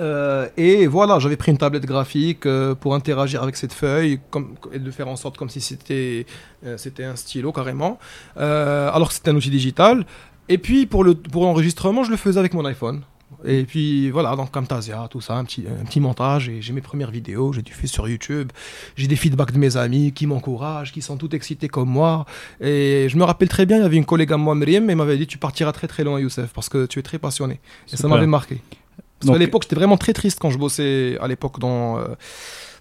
Euh, 0.00 0.48
et 0.56 0.86
voilà, 0.86 1.18
j'avais 1.18 1.36
pris 1.36 1.50
une 1.50 1.58
tablette 1.58 1.86
graphique 1.86 2.46
euh, 2.46 2.74
pour 2.74 2.94
interagir 2.94 3.42
avec 3.42 3.56
cette 3.56 3.72
feuille 3.72 4.20
comme, 4.30 4.54
et 4.72 4.78
de 4.78 4.90
faire 4.90 5.08
en 5.08 5.16
sorte 5.16 5.36
comme 5.36 5.48
si 5.48 5.60
c'était 5.60 6.26
euh, 6.64 6.76
c'était 6.76 7.04
un 7.04 7.16
stylo 7.16 7.52
carrément, 7.52 7.98
alors 8.36 9.08
que 9.08 9.14
c'était 9.14 9.30
un 9.30 9.36
outil 9.36 9.50
digital. 9.50 10.06
Et 10.48 10.58
puis 10.58 10.86
pour 10.86 11.04
le 11.04 11.14
pour 11.14 11.44
l'enregistrement, 11.44 12.04
je 12.04 12.10
le 12.10 12.16
faisais 12.16 12.38
avec 12.38 12.54
mon 12.54 12.64
iPhone. 12.64 13.02
Et 13.44 13.64
puis 13.64 14.10
voilà, 14.10 14.34
donc 14.36 14.50
Camtasia, 14.50 15.06
tout 15.10 15.20
ça, 15.20 15.34
un 15.34 15.44
petit, 15.44 15.64
un 15.68 15.84
petit 15.84 16.00
montage. 16.00 16.48
Et 16.48 16.62
j'ai 16.62 16.72
mes 16.72 16.80
premières 16.80 17.10
vidéos, 17.10 17.52
j'ai 17.52 17.62
du 17.62 17.72
fait 17.72 17.86
sur 17.86 18.08
YouTube. 18.08 18.50
J'ai 18.96 19.06
des 19.06 19.16
feedbacks 19.16 19.52
de 19.52 19.58
mes 19.58 19.76
amis 19.76 20.12
qui 20.12 20.26
m'encouragent, 20.26 20.92
qui 20.92 21.02
sont 21.02 21.16
tout 21.18 21.34
excités 21.36 21.68
comme 21.68 21.90
moi. 21.90 22.24
Et 22.60 23.06
je 23.08 23.16
me 23.16 23.24
rappelle 23.24 23.48
très 23.48 23.66
bien, 23.66 23.76
il 23.76 23.82
y 23.82 23.86
avait 23.86 23.96
une 23.96 24.06
collègue 24.06 24.32
à 24.32 24.38
moi, 24.38 24.54
Myriam, 24.54 24.88
et 24.88 24.94
m'avait 24.94 25.18
dit 25.18 25.26
Tu 25.26 25.38
partiras 25.38 25.72
très 25.72 25.86
très 25.86 26.04
loin, 26.04 26.18
Youssef, 26.18 26.52
parce 26.52 26.68
que 26.68 26.86
tu 26.86 26.98
es 26.98 27.02
très 27.02 27.18
passionné. 27.18 27.60
Et 27.92 27.96
ça 27.96 28.08
m'avait 28.08 28.26
marqué. 28.26 28.60
Parce 29.20 29.32
qu'à 29.32 29.38
l'époque, 29.38 29.62
j'étais 29.64 29.76
vraiment 29.76 29.96
très 29.96 30.12
triste 30.12 30.38
quand 30.40 30.50
je 30.50 30.58
bossais 30.58 31.18
à 31.20 31.26
l'époque 31.28 31.58
dans, 31.58 31.98
euh, 31.98 32.06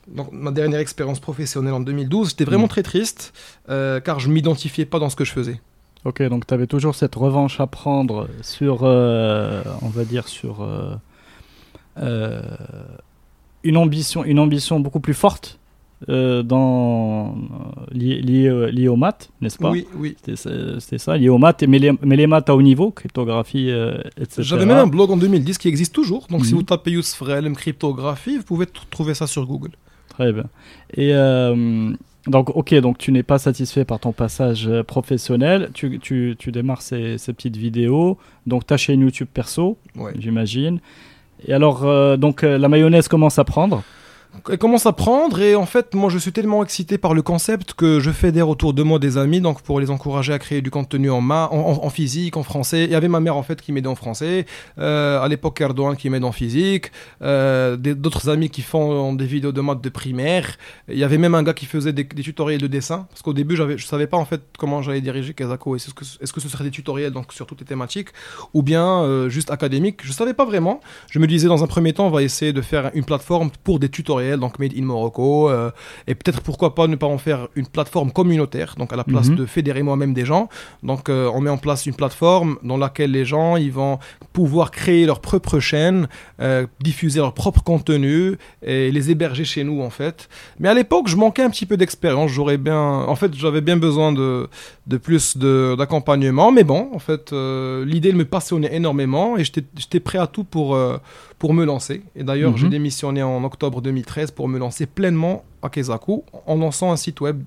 dans 0.08 0.30
ma 0.32 0.52
dernière 0.52 0.80
expérience 0.80 1.20
professionnelle 1.20 1.74
en 1.74 1.80
2012. 1.80 2.30
J'étais 2.30 2.46
vraiment 2.46 2.66
Mm. 2.66 2.70
très 2.70 2.84
triste 2.84 3.34
euh, 3.70 4.00
car 4.00 4.20
je 4.20 4.30
m'identifiais 4.30 4.86
pas 4.86 5.00
dans 5.00 5.10
ce 5.10 5.16
que 5.16 5.26
je 5.26 5.32
faisais. 5.32 5.60
Ok, 6.06 6.22
donc 6.24 6.46
tu 6.46 6.54
avais 6.54 6.68
toujours 6.68 6.96
cette 6.96 7.16
revanche 7.16 7.60
à 7.60 7.68
prendre 7.68 8.30
sur, 8.42 8.82
euh, 8.84 9.64
on 9.82 9.90
va 9.90 10.06
dire, 10.06 10.28
sur 10.28 10.66
une, 13.64 13.78
ambition, 13.78 14.24
une 14.24 14.40
ambition 14.40 14.80
beaucoup 14.80 15.00
plus 15.00 15.16
forte 15.16 15.60
euh, 16.10 16.44
dans, 16.44 17.36
liée, 17.92 18.22
liée, 18.22 18.48
euh, 18.48 18.70
liée 18.70 18.88
aux 18.88 18.96
maths, 18.96 19.30
n'est-ce 19.42 19.58
pas? 19.58 19.72
Oui, 19.72 19.88
oui. 19.98 20.16
C'était 20.26 20.98
ça- 21.00 21.18
lié 21.18 21.30
aux 21.30 21.38
maths, 21.40 21.64
et- 21.64 21.68
mais 21.68 21.80
les, 21.80 21.92
mais 22.04 22.16
les 22.16 22.28
maths 22.28 22.50
à 22.50 22.56
haut 22.56 22.62
niveau, 22.62 22.92
cryptographie, 22.92 23.70
euh, 23.72 23.98
etc. 24.20 24.42
J'avais 24.44 24.66
même 24.66 24.78
un 24.78 24.88
blog 24.88 25.10
en 25.12 25.18
2010 25.18 25.58
qui 25.58 25.68
existe 25.68 25.94
toujours. 25.96 26.28
Donc 26.30 26.46
si 26.46 26.52
Mhm. 26.54 26.58
vous 26.60 26.64
tapez 26.64 26.92
Youssef 26.92 27.20
Relm 27.22 27.56
cryptographie, 27.56 28.38
vous 28.38 28.44
pouvez 28.44 28.66
trouver 28.92 29.14
ça 29.16 29.26
sur 29.28 29.46
Google. 29.48 29.72
Très 30.10 30.32
bien. 30.32 30.46
Et 30.96 31.14
euh, 31.14 31.92
donc, 32.28 32.56
ok, 32.56 32.74
donc 32.76 32.98
tu 33.00 33.12
n'es 33.12 33.24
pas 33.24 33.38
satisfait 33.40 33.86
par 33.86 34.00
ton 34.00 34.12
passage 34.12 34.70
professionnel. 34.88 35.70
Tu, 35.74 35.98
tu, 36.00 36.36
tu 36.38 36.52
démarres 36.52 36.82
ces, 36.82 37.18
ces 37.18 37.34
petites 37.34 37.58
vidéos. 37.58 38.18
Donc, 38.46 38.68
tu 38.68 38.74
as 38.74 38.78
chaîne 38.78 39.02
YouTube 39.02 39.28
perso, 39.34 39.78
Ouais. 39.96 40.14
j'imagine. 40.20 40.80
Et 41.48 41.54
alors, 41.54 42.18
donc, 42.18 42.42
la 42.42 42.68
mayonnaise 42.68 43.08
commence 43.08 43.38
à 43.40 43.44
prendre. 43.44 43.84
Elle 44.50 44.58
commence 44.58 44.86
à 44.86 44.94
prendre 44.94 45.42
et 45.42 45.56
en 45.56 45.66
fait 45.66 45.94
moi 45.94 46.10
je 46.10 46.18
suis 46.18 46.32
tellement 46.32 46.64
excité 46.64 46.98
par 46.98 47.14
le 47.14 47.22
concept 47.22 47.74
que 47.74 48.00
je 48.00 48.12
fédère 48.12 48.50
autour 48.50 48.74
de 48.74 48.84
moi 48.84 49.00
des 49.00 49.18
amis 49.18 49.42
donc 49.42 49.62
pour 49.62 49.80
les 49.80 49.90
encourager 49.90 50.32
à 50.32 50.40
créer 50.40 50.62
du 50.62 50.70
contenu 50.70 51.10
en 51.10 51.22
main, 51.22 51.50
en, 51.52 51.90
physique, 51.90 52.38
en 52.38 52.44
français. 52.44 52.86
Il 52.86 52.92
y 52.92 52.96
avait 52.96 53.08
ma 53.08 53.20
mère 53.20 53.36
en 53.36 53.44
fait 53.44 53.62
qui 53.62 53.72
m'aidait 53.72 53.88
en 53.88 53.96
français, 53.96 54.46
euh, 54.78 55.22
à 55.22 55.28
l'époque 55.28 55.60
Erdogan 55.60 55.96
qui 55.96 56.10
m'aide 56.10 56.24
en 56.24 56.32
physique, 56.32 56.92
euh, 57.22 57.76
d'autres 57.78 58.30
amis 58.30 58.50
qui 58.50 58.62
font 58.62 59.14
des 59.14 59.26
vidéos 59.26 59.52
de 59.52 59.62
maths 59.62 59.82
de 59.82 59.90
primaire. 59.90 60.58
Il 60.88 60.98
y 60.98 61.04
avait 61.04 61.18
même 61.18 61.36
un 61.36 61.44
gars 61.44 61.54
qui 61.54 61.66
faisait 61.66 61.94
des, 61.94 62.08
tutoriels 62.08 62.62
de 62.62 62.68
dessin 62.68 63.08
parce 63.10 63.22
qu'au 63.22 63.34
début 63.34 63.56
je 63.56 63.86
savais 63.86 64.08
pas 64.08 64.18
en 64.18 64.26
fait 64.26 64.42
comment 64.58 64.82
j'allais 64.82 65.02
diriger 65.02 65.34
Kazako. 65.34 65.76
Est-ce 65.76 65.94
que, 65.94 66.04
est-ce 66.22 66.32
que 66.32 66.40
ce 66.40 66.50
serait 66.50 66.64
des 66.64 66.72
tutoriels 66.72 67.12
donc 67.12 67.34
sur 67.34 67.48
toutes 67.48 67.60
les 67.62 67.68
thématiques? 67.68 68.10
Ou 68.54 68.62
bien 68.62 69.02
euh, 69.02 69.30
juste 69.30 69.52
académique? 69.52 70.00
Je 70.04 70.12
savais 70.12 70.34
pas 70.34 70.46
vraiment. 70.46 70.80
Je 71.10 71.20
me 71.20 71.28
disais 71.28 71.48
dans 71.48 71.64
un 71.64 71.68
premier 71.68 71.94
temps 71.94 72.08
on 72.08 72.12
va 72.12 72.24
essayer 72.24 72.54
de 72.54 72.62
faire 72.62 72.92
une 72.94 73.04
plateforme 73.04 73.50
pour 73.64 73.80
des 73.80 73.90
tutoriels 73.90 74.27
donc 74.36 74.60
Made 74.60 74.74
in 74.78 74.84
Morocco, 74.84 75.50
euh, 75.50 75.72
et 76.08 76.16
peut-être 76.16 76.42
pourquoi 76.42 76.76
pas 76.76 76.88
ne 76.88 76.96
pas 76.98 77.08
en 77.08 77.18
faire 77.18 77.48
une 77.56 77.68
plateforme 77.68 78.12
communautaire, 78.12 78.76
donc 78.78 78.92
à 78.92 78.98
la 78.98 79.06
place 79.06 79.30
Mhm. 79.30 79.36
de 79.36 79.46
fédérer 79.46 79.84
moi-même 79.84 80.14
des 80.14 80.26
gens. 80.26 80.50
Donc 80.84 81.08
euh, 81.08 81.32
on 81.34 81.40
met 81.40 81.50
en 81.50 81.58
place 81.58 81.86
une 81.86 81.94
plateforme 81.94 82.58
dans 82.64 82.78
laquelle 82.78 83.12
les 83.12 83.24
gens 83.24 83.56
ils 83.56 83.72
vont 83.72 84.00
pouvoir 84.34 84.72
créer 84.72 85.06
leur 85.06 85.22
propre 85.22 85.60
chaîne, 85.60 86.08
euh, 86.42 86.66
diffuser 86.82 87.20
leur 87.20 87.34
propre 87.34 87.64
contenu 87.64 88.38
et 88.62 88.92
les 88.92 89.12
héberger 89.12 89.46
chez 89.46 89.64
nous 89.64 89.82
en 89.82 89.90
fait. 89.90 90.28
Mais 90.60 90.68
à 90.68 90.74
l'époque, 90.74 91.08
je 91.08 91.16
manquais 91.16 91.44
un 91.44 91.50
petit 91.50 91.66
peu 91.66 91.78
d'expérience. 91.78 92.32
J'aurais 92.32 92.58
bien, 92.58 92.82
en 92.82 93.16
fait, 93.16 93.34
j'avais 93.36 93.62
bien 93.62 93.78
besoin 93.78 94.12
de, 94.12 94.50
de 94.88 94.98
plus 94.98 95.38
d'accompagnement. 95.38 96.52
Mais 96.52 96.64
bon, 96.64 96.90
en 96.94 97.00
fait, 97.00 97.32
l'idée 97.32 98.12
me 98.14 98.26
passionnait 98.26 98.74
énormément 98.76 99.38
et 99.38 99.44
j'étais 99.44 99.64
j'étais 99.78 100.00
prêt 100.00 100.18
à 100.18 100.28
tout 100.28 100.44
pour, 100.44 100.78
pour 101.40 101.54
me 101.54 101.66
lancer. 101.66 102.02
Et 102.16 102.24
d'ailleurs, 102.24 102.52
Mhm. 102.52 102.58
j'ai 102.58 102.70
démissionné 102.70 103.22
en 103.24 103.44
octobre 103.44 103.82
2013 103.82 104.32
pour 104.32 104.48
me 104.48 104.58
lancer 104.58 104.86
pleinement 104.86 105.44
à 105.62 105.70
Kezaku 105.70 106.24
en 106.46 106.56
lançant 106.56 106.92
un 106.92 106.96
site 106.96 107.22
web 107.22 107.44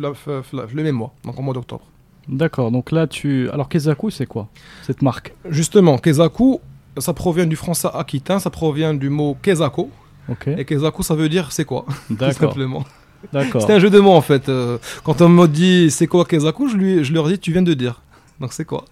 le 0.00 0.82
même 0.82 0.94
mois, 0.94 1.12
donc 1.24 1.38
en 1.38 1.42
mois 1.42 1.54
d'octobre. 1.54 1.84
D'accord, 2.28 2.70
donc 2.70 2.90
là 2.90 3.06
tu. 3.06 3.48
Alors 3.50 3.68
Kezaku, 3.68 4.10
c'est 4.10 4.26
quoi 4.26 4.48
cette 4.82 5.02
marque? 5.02 5.34
Justement, 5.48 5.98
Kezaku, 5.98 6.60
ça 6.98 7.12
provient 7.12 7.46
du 7.46 7.56
français 7.56 7.88
aquitain, 7.94 8.38
ça 8.38 8.50
provient 8.50 8.94
du 8.94 9.10
mot 9.10 9.36
Kezako. 9.42 9.90
Ok, 10.28 10.48
Et 10.48 10.64
Kezaku, 10.64 11.02
ça 11.04 11.14
veut 11.14 11.28
dire 11.28 11.52
c'est 11.52 11.64
quoi 11.64 11.84
d'accord, 12.10 12.34
simplement. 12.50 12.84
d'accord. 13.32 13.60
C'était 13.60 13.74
un 13.74 13.78
jeu 13.78 13.90
de 13.90 14.00
mots 14.00 14.14
en 14.14 14.20
fait. 14.22 14.48
Euh, 14.48 14.78
quand 15.04 15.20
on 15.22 15.28
me 15.28 15.46
dit 15.46 15.90
c'est 15.90 16.08
quoi 16.08 16.24
Kezaku, 16.24 16.68
je, 16.68 16.76
lui, 16.76 17.04
je 17.04 17.12
leur 17.12 17.28
dis 17.28 17.38
tu 17.38 17.52
viens 17.52 17.62
de 17.62 17.74
dire. 17.74 18.02
Donc 18.40 18.52
c'est 18.52 18.64
quoi? 18.64 18.84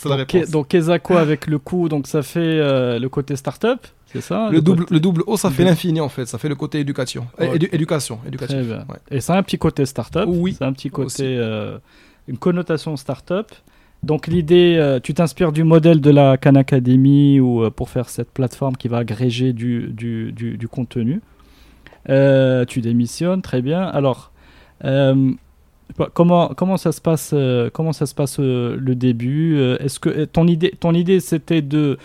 C'est 0.00 0.08
la 0.08 0.16
Donc, 0.18 0.30
réponse. 0.32 0.48
Ke- 0.48 0.52
donc 0.52 0.68
Kezaku 0.68 1.14
avec 1.16 1.46
le 1.46 1.58
coup, 1.58 1.88
donc 1.88 2.06
ça 2.06 2.22
fait 2.22 2.38
euh, 2.40 2.98
le 2.98 3.08
côté 3.08 3.34
startup, 3.36 3.80
c'est 4.06 4.20
ça 4.20 4.48
le, 4.50 4.60
double, 4.60 4.84
côté- 4.84 4.94
le 4.94 5.00
double 5.00 5.22
O, 5.26 5.36
ça 5.36 5.50
fait 5.50 5.64
l'infini 5.64 6.00
en 6.00 6.08
fait. 6.08 6.26
Ça 6.26 6.38
fait 6.38 6.48
le 6.48 6.54
côté 6.54 6.78
éducation. 6.80 7.26
Ouais. 7.38 7.48
Euh, 7.50 7.54
édu- 7.56 7.68
éducation. 7.72 8.20
bien. 8.26 8.84
Ouais. 8.88 8.96
Et 9.10 9.20
c'est 9.20 9.32
un 9.32 9.42
petit 9.42 9.58
côté 9.58 9.84
startup. 9.86 10.24
Oui, 10.26 10.54
C'est 10.58 10.64
un 10.64 10.72
petit 10.72 10.90
côté, 10.90 11.24
euh, 11.36 11.78
une 12.28 12.38
connotation 12.38 12.96
startup. 12.96 13.46
Donc 14.04 14.28
l'idée, 14.28 14.76
euh, 14.78 15.00
tu 15.00 15.12
t'inspires 15.14 15.50
du 15.50 15.64
modèle 15.64 16.00
de 16.00 16.10
la 16.10 16.36
Khan 16.36 16.54
Academy 16.54 17.40
ou 17.40 17.68
pour 17.70 17.90
faire 17.90 18.08
cette 18.08 18.30
plateforme 18.30 18.76
qui 18.76 18.86
va 18.86 18.98
agréger 18.98 19.52
du, 19.52 19.88
du, 19.88 20.30
du- 20.32 20.56
du 20.56 20.68
contenu. 20.68 21.20
Tu 22.06 22.80
démissionnes, 22.80 23.42
très 23.42 23.60
bien. 23.62 23.82
Alors, 23.82 24.30
comment, 26.14 26.48
comment 26.56 26.76
ça 26.76 26.92
se 26.92 27.00
passe, 27.00 27.30
euh, 27.32 27.70
comment 27.72 27.92
ça 27.92 28.06
se 28.06 28.14
passe 28.14 28.38
euh, 28.40 28.76
le 28.78 28.94
début 28.94 29.56
Euh, 29.56 29.78
Est-ce 29.78 29.98
que 29.98 30.24
ton 30.24 30.46
idée, 30.46 30.72
ton 30.78 30.94
idée 30.94 31.20
c'était 31.20 31.62
de, 31.62 31.98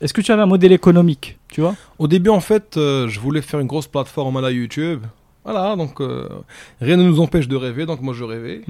est-ce 0.00 0.12
que 0.12 0.20
tu 0.20 0.32
avais 0.32 0.42
un 0.42 0.46
modèle 0.46 0.72
économique, 0.72 1.38
tu 1.48 1.60
vois? 1.60 1.74
Au 1.98 2.08
début 2.08 2.30
en 2.30 2.40
fait, 2.40 2.72
je 2.76 3.20
voulais 3.20 3.42
faire 3.42 3.60
une 3.60 3.66
grosse 3.66 3.86
plateforme 3.86 4.36
à 4.36 4.40
la 4.40 4.50
YouTube. 4.50 5.02
Voilà, 5.48 5.76
donc 5.76 6.00
euh, 6.00 6.28
rien 6.80 6.96
ne 6.96 7.04
nous 7.04 7.20
empêche 7.20 7.46
de 7.46 7.54
rêver, 7.54 7.86
donc 7.86 8.02
moi 8.02 8.12
je 8.14 8.24
rêvais. 8.24 8.62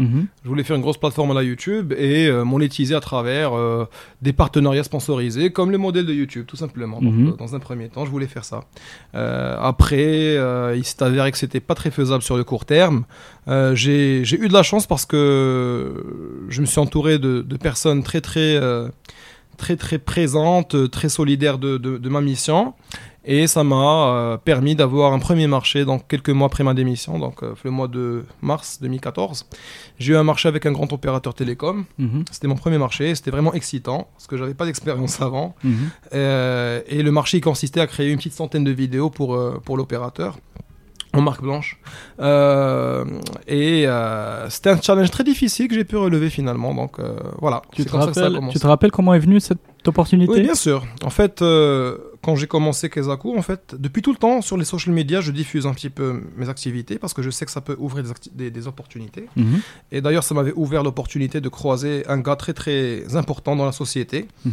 Je 0.44 0.48
voulais 0.48 0.62
faire 0.62 0.76
une 0.76 0.82
grosse 0.82 0.98
plateforme 0.98 1.30
à 1.30 1.34
la 1.34 1.42
YouTube 1.42 1.94
et 1.96 2.26
euh, 2.26 2.44
monétiser 2.44 2.94
à 2.94 3.00
travers 3.00 3.54
euh, 3.56 3.86
des 4.20 4.34
partenariats 4.34 4.84
sponsorisés, 4.84 5.50
comme 5.50 5.70
le 5.70 5.78
modèle 5.78 6.04
de 6.04 6.12
YouTube, 6.12 6.44
tout 6.46 6.56
simplement. 6.56 7.00
Donc, 7.00 7.14
Mhm. 7.14 7.28
euh, 7.28 7.32
dans 7.38 7.54
un 7.54 7.60
premier 7.60 7.88
temps, 7.88 8.04
je 8.04 8.10
voulais 8.10 8.26
faire 8.26 8.44
ça. 8.44 8.60
Après, 9.14 10.36
il 10.76 10.84
s'est 10.84 11.02
avéré 11.02 11.32
que 11.32 11.38
c'était 11.38 11.60
pas 11.60 11.74
très 11.74 11.90
faisable 11.90 12.22
sur 12.22 12.36
le 12.36 12.44
court 12.44 12.64
terme. 12.66 13.04
J'ai 13.74 14.20
eu 14.22 14.48
de 14.48 14.52
la 14.52 14.62
chance 14.62 14.86
parce 14.86 15.06
que 15.06 16.04
je 16.48 16.60
me 16.60 16.66
suis 16.66 16.78
entouré 16.80 17.18
de, 17.18 17.40
de 17.42 17.56
personnes 17.56 18.02
très 18.02 18.20
très 18.20 18.60
très 19.56 19.76
très 19.76 19.98
présentes, 19.98 20.90
très 20.90 21.08
solidaires 21.08 21.56
de, 21.58 21.78
de- 21.78 21.96
de 21.96 22.08
ma 22.10 22.20
mission. 22.20 22.74
Et 23.28 23.48
ça 23.48 23.64
m'a 23.64 24.14
euh, 24.14 24.36
permis 24.36 24.76
d'avoir 24.76 25.12
un 25.12 25.18
premier 25.18 25.48
marché 25.48 25.84
donc 25.84 26.06
quelques 26.06 26.30
mois 26.30 26.46
après 26.46 26.62
ma 26.62 26.74
démission, 26.74 27.18
donc 27.18 27.42
euh, 27.42 27.54
le 27.64 27.70
mois 27.72 27.88
de 27.88 28.24
mars 28.40 28.78
2014. 28.80 29.46
J'ai 29.98 30.12
eu 30.12 30.16
un 30.16 30.22
marché 30.22 30.48
avec 30.48 30.64
un 30.64 30.72
grand 30.72 30.92
opérateur 30.92 31.34
télécom. 31.34 31.84
Mhm. 31.98 32.24
C'était 32.30 32.46
mon 32.46 32.54
premier 32.54 32.78
marché. 32.78 33.14
C'était 33.16 33.32
vraiment 33.32 33.52
excitant 33.52 34.08
parce 34.14 34.28
que 34.28 34.36
j'avais 34.36 34.54
pas 34.54 34.64
d'expérience 34.64 35.20
avant. 35.20 35.56
Mhm. 35.64 35.74
Euh, 36.14 36.80
et 36.86 37.02
le 37.02 37.10
marché 37.10 37.40
consistait 37.40 37.80
à 37.80 37.88
créer 37.88 38.10
une 38.10 38.18
petite 38.18 38.34
centaine 38.34 38.62
de 38.62 38.70
vidéos 38.70 39.10
pour, 39.10 39.36
pour 39.64 39.76
l'opérateur 39.76 40.38
en 41.16 41.22
marque 41.22 41.42
blanche. 41.42 41.78
Euh, 42.20 43.04
et 43.46 43.84
euh, 43.86 44.48
c'était 44.50 44.70
un 44.70 44.80
challenge 44.80 45.10
très 45.10 45.24
difficile 45.24 45.68
que 45.68 45.74
j'ai 45.74 45.84
pu 45.84 45.96
relever 45.96 46.30
finalement. 46.30 46.74
Donc 46.74 46.98
euh, 46.98 47.16
voilà, 47.38 47.62
Tu, 47.72 47.84
te 47.84 47.90
ça 47.90 47.98
rappelles, 47.98 48.34
commencé. 48.34 48.52
tu 48.52 48.58
te 48.60 48.66
rappelles 48.66 48.90
comment 48.90 49.14
est 49.14 49.18
venue 49.18 49.40
cette 49.40 49.58
opportunité? 49.86 50.32
Oui, 50.32 50.40
bien 50.42 50.54
sûr. 50.54 50.84
En 51.04 51.10
fait, 51.10 51.42
quand 52.22 52.34
j'ai 52.36 52.46
commencé 52.48 52.90
Kezaku, 52.90 53.36
en 53.38 53.42
fait, 53.42 53.76
depuis 53.78 54.02
tout 54.02 54.10
le 54.12 54.18
temps 54.18 54.40
sur 54.42 54.56
les 54.56 54.64
social 54.64 54.92
media, 54.94 55.20
je 55.20 55.30
diffuse 55.30 55.66
un 55.66 55.72
petit 55.74 55.90
peu 55.90 56.22
mes 56.36 56.48
activités 56.48 56.98
parce 56.98 57.14
que 57.14 57.22
je 57.22 57.30
sais 57.30 57.44
que 57.44 57.52
ça 57.52 57.60
peut 57.60 57.76
ouvrir 57.78 58.02
des, 58.04 58.10
des- 58.32 58.50
des 58.50 58.66
opportunités. 58.66 59.26
Mhm. 59.36 59.60
Et 59.92 60.00
d'ailleurs, 60.00 60.24
ça 60.24 60.34
m'avait 60.34 60.52
ouvert 60.56 60.82
l'opportunité 60.82 61.40
de 61.40 61.48
croiser 61.48 62.04
un 62.08 62.18
gars 62.18 62.36
très 62.36 62.52
très 62.52 63.16
important 63.16 63.54
dans 63.56 63.64
la 63.66 63.72
société. 63.72 64.26
Mhm. 64.44 64.52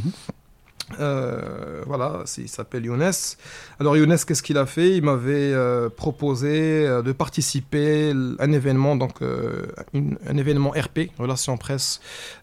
Euh, 1.00 1.82
voilà, 1.88 2.24
il 2.38 2.50
s'appelle 2.50 2.86
Younes. 2.86 3.12
Alors 3.80 3.96
Younes, 3.98 4.17
qu'est-ce 4.28 4.43
qu'il 4.43 4.58
a 4.58 4.65
fait? 4.65 4.98
Il 4.98 5.04
m'avait 5.04 5.54
euh, 5.54 5.89
proposé 5.89 6.86
euh, 6.86 7.02
de 7.02 7.12
participer 7.12 8.12
à 8.39 8.43
un 8.43 8.52
événement, 8.52 8.96
donc 8.96 9.22
une- 9.93 10.17
un 10.28 10.38
événement 10.38 10.72
RP, 10.72 11.10
relation 11.17 11.58
presse, 11.58 12.02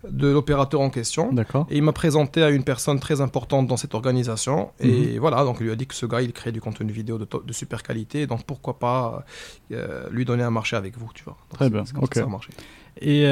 de 0.09 0.29
l'opérateur 0.29 0.81
en 0.81 0.91
question. 0.91 1.33
D'accord. 1.33 1.67
Et 1.71 1.77
il 1.77 1.83
m'a 1.83 1.93
présenté 1.93 2.43
à 2.43 2.51
une 2.51 2.65
personne 2.65 2.99
très 2.99 3.21
importante 3.21 3.67
dans 3.67 3.77
cette 3.77 3.95
organisation. 3.95 4.71
Et 4.81 5.19
voilà, 5.19 5.45
donc 5.45 5.59
il 5.61 5.65
lui 5.67 5.73
a 5.73 5.77
dit 5.77 5.87
que 5.87 5.95
ce 5.95 6.07
gars, 6.07 6.23
il 6.23 6.33
crée 6.33 6.53
du 6.53 6.61
contenu 6.61 6.91
vidéo 6.93 7.19
de, 7.19 7.27
super 7.53 7.83
qualité. 7.83 8.27
Donc 8.27 8.45
pourquoi 8.45 8.79
pas 8.79 9.25
lui 10.11 10.25
donner 10.25 10.43
un 10.43 10.51
marché 10.51 10.77
avec 10.77 10.97
vous, 10.99 11.11
tu 11.15 11.25
vois? 11.25 11.37
Donc, 11.51 11.59
Très 11.59 11.71
bien, 11.71 11.85
c'est 11.85 11.93
comme 11.93 12.03
ça 12.03 12.07
ok. 12.07 12.15
ça 12.15 12.23
a 12.23 12.27
marché. 12.27 12.51
Et 13.03 13.27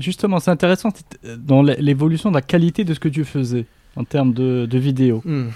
justement, 0.00 0.40
c'est 0.40 0.50
intéressant 0.50 0.90
dans 1.38 1.62
l'é- 1.62 1.76
l'évolution 1.78 2.30
de 2.30 2.34
la 2.36 2.42
qualité 2.42 2.84
de 2.84 2.94
ce 2.94 3.00
que 3.00 3.08
tu 3.08 3.24
faisais 3.24 3.66
en 3.96 4.04
termes 4.04 4.32
de, 4.32 4.66
de 4.66 4.78
vidéos. 4.78 5.22
Hmm. 5.24 5.48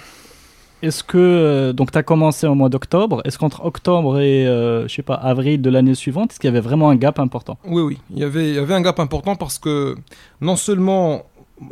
Est-ce 0.81 1.03
que, 1.03 1.19
euh, 1.19 1.73
donc 1.73 1.91
tu 1.91 1.99
as 1.99 2.05
commencé 2.05 2.47
au 2.47 2.55
mois 2.55 2.69
d'octobre, 2.69 3.21
est-ce 3.25 3.37
qu'entre 3.37 3.65
octobre 3.65 4.21
et, 4.21 4.47
euh, 4.47 4.87
je 4.87 4.95
sais 4.95 5.03
pas, 5.03 5.15
avril 5.15 5.61
de 5.61 5.71
l'année 5.71 5.97
suivante, 5.97 6.31
est-ce 6.31 6.39
qu'il 6.39 6.47
y 6.47 6.53
avait 6.53 6.61
vraiment 6.61 6.89
un 6.89 6.95
gap 6.95 7.19
important? 7.19 7.59
Oui, 7.65 7.83
oui. 7.83 7.99
Il 8.15 8.21
y, 8.21 8.25
avait, 8.25 8.51
il 8.51 8.55
y 8.55 8.59
avait 8.59 8.75
un 8.75 8.81
gap 8.81 9.01
important 9.01 9.35
parce 9.35 9.59
que 9.59 9.97
non 10.41 10.55
seulement 10.55 11.25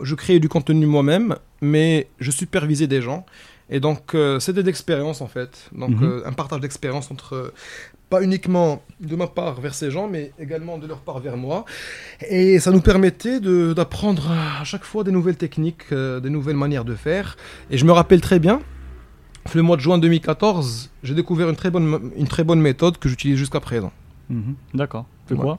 je 0.03 0.17
créais 0.17 0.41
du 0.41 0.49
contenu 0.49 0.87
moi-même, 0.87 1.37
mais 1.61 2.09
je 2.19 2.33
supervisais 2.33 2.89
des 2.89 3.01
gens. 3.01 3.25
Et 3.69 3.81
donc, 3.81 4.15
euh, 4.15 4.39
c'était 4.39 4.63
d'expérience 4.63 5.21
en 5.21 5.27
fait. 5.27 5.69
Donc, 5.73 5.91
Mhm. 5.91 6.05
euh, 6.05 6.23
un 6.27 6.33
partage 6.33 6.61
d'expérience 6.61 7.11
entre, 7.11 7.35
euh, 7.35 7.53
pas 8.11 8.23
uniquement 8.23 8.83
de 9.01 9.17
ma 9.17 9.27
part 9.27 9.61
vers 9.61 9.75
ces 9.75 9.91
gens, 9.91 10.07
mais 10.09 10.33
également 10.39 10.79
de 10.79 10.87
leur 10.87 11.01
part 11.01 11.19
vers 11.19 11.37
moi. 11.37 11.65
Et 12.31 12.61
ça 12.61 12.71
nous 12.71 12.81
permettait 12.81 13.41
d'apprendre 13.41 14.31
à 14.61 14.63
chaque 14.65 14.85
fois 14.85 15.03
des 15.03 15.11
nouvelles 15.11 15.37
techniques, 15.37 15.87
euh, 15.93 16.21
des 16.21 16.31
nouvelles 16.31 16.57
manières 16.57 16.85
de 16.85 16.95
faire. 16.95 17.37
Et 17.71 17.77
je 17.79 17.85
me 17.85 17.91
rappelle 17.91 18.21
très 18.21 18.39
bien, 18.39 18.61
le 19.55 19.63
mois 19.63 19.77
de 19.77 19.81
juin 19.83 19.99
2014, 19.99 20.91
j'ai 21.03 21.15
découvert 21.15 21.49
une 21.51 21.57
très 21.57 21.71
bonne, 21.71 22.13
une 22.17 22.29
très 22.29 22.45
bonne 22.45 22.61
méthode 22.61 22.99
que 22.99 23.09
j'utilise 23.09 23.37
jusqu'à 23.37 23.59
présent. 23.61 23.93
Mhm. 24.31 24.55
D'accord. 24.75 25.07
C'est 25.29 25.35
Ouais. 25.35 25.41
quoi 25.41 25.59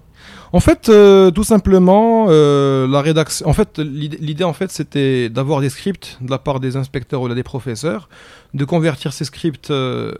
En 0.54 0.60
fait, 0.62 0.88
euh, 0.90 1.30
tout 1.32 1.44
simplement, 1.44 2.28
euh, 2.30 2.88
la 2.88 3.02
rédaction. 3.02 3.48
En 3.48 3.54
fait, 3.54 3.80
l'idée, 3.80 4.44
en 4.46 4.54
fait, 4.54 4.72
c'était 4.72 5.30
d'avoir 5.30 5.60
des 5.62 5.70
scripts 5.70 6.18
de 6.22 6.30
la 6.32 6.38
part 6.38 6.60
des 6.60 6.78
inspecteurs 6.78 7.22
ou 7.22 7.28
des 7.34 7.44
professeurs, 7.44 8.08
de 8.54 8.64
convertir 8.66 9.12
ces 9.14 9.26
scripts 9.26 9.70
euh, 9.72 10.14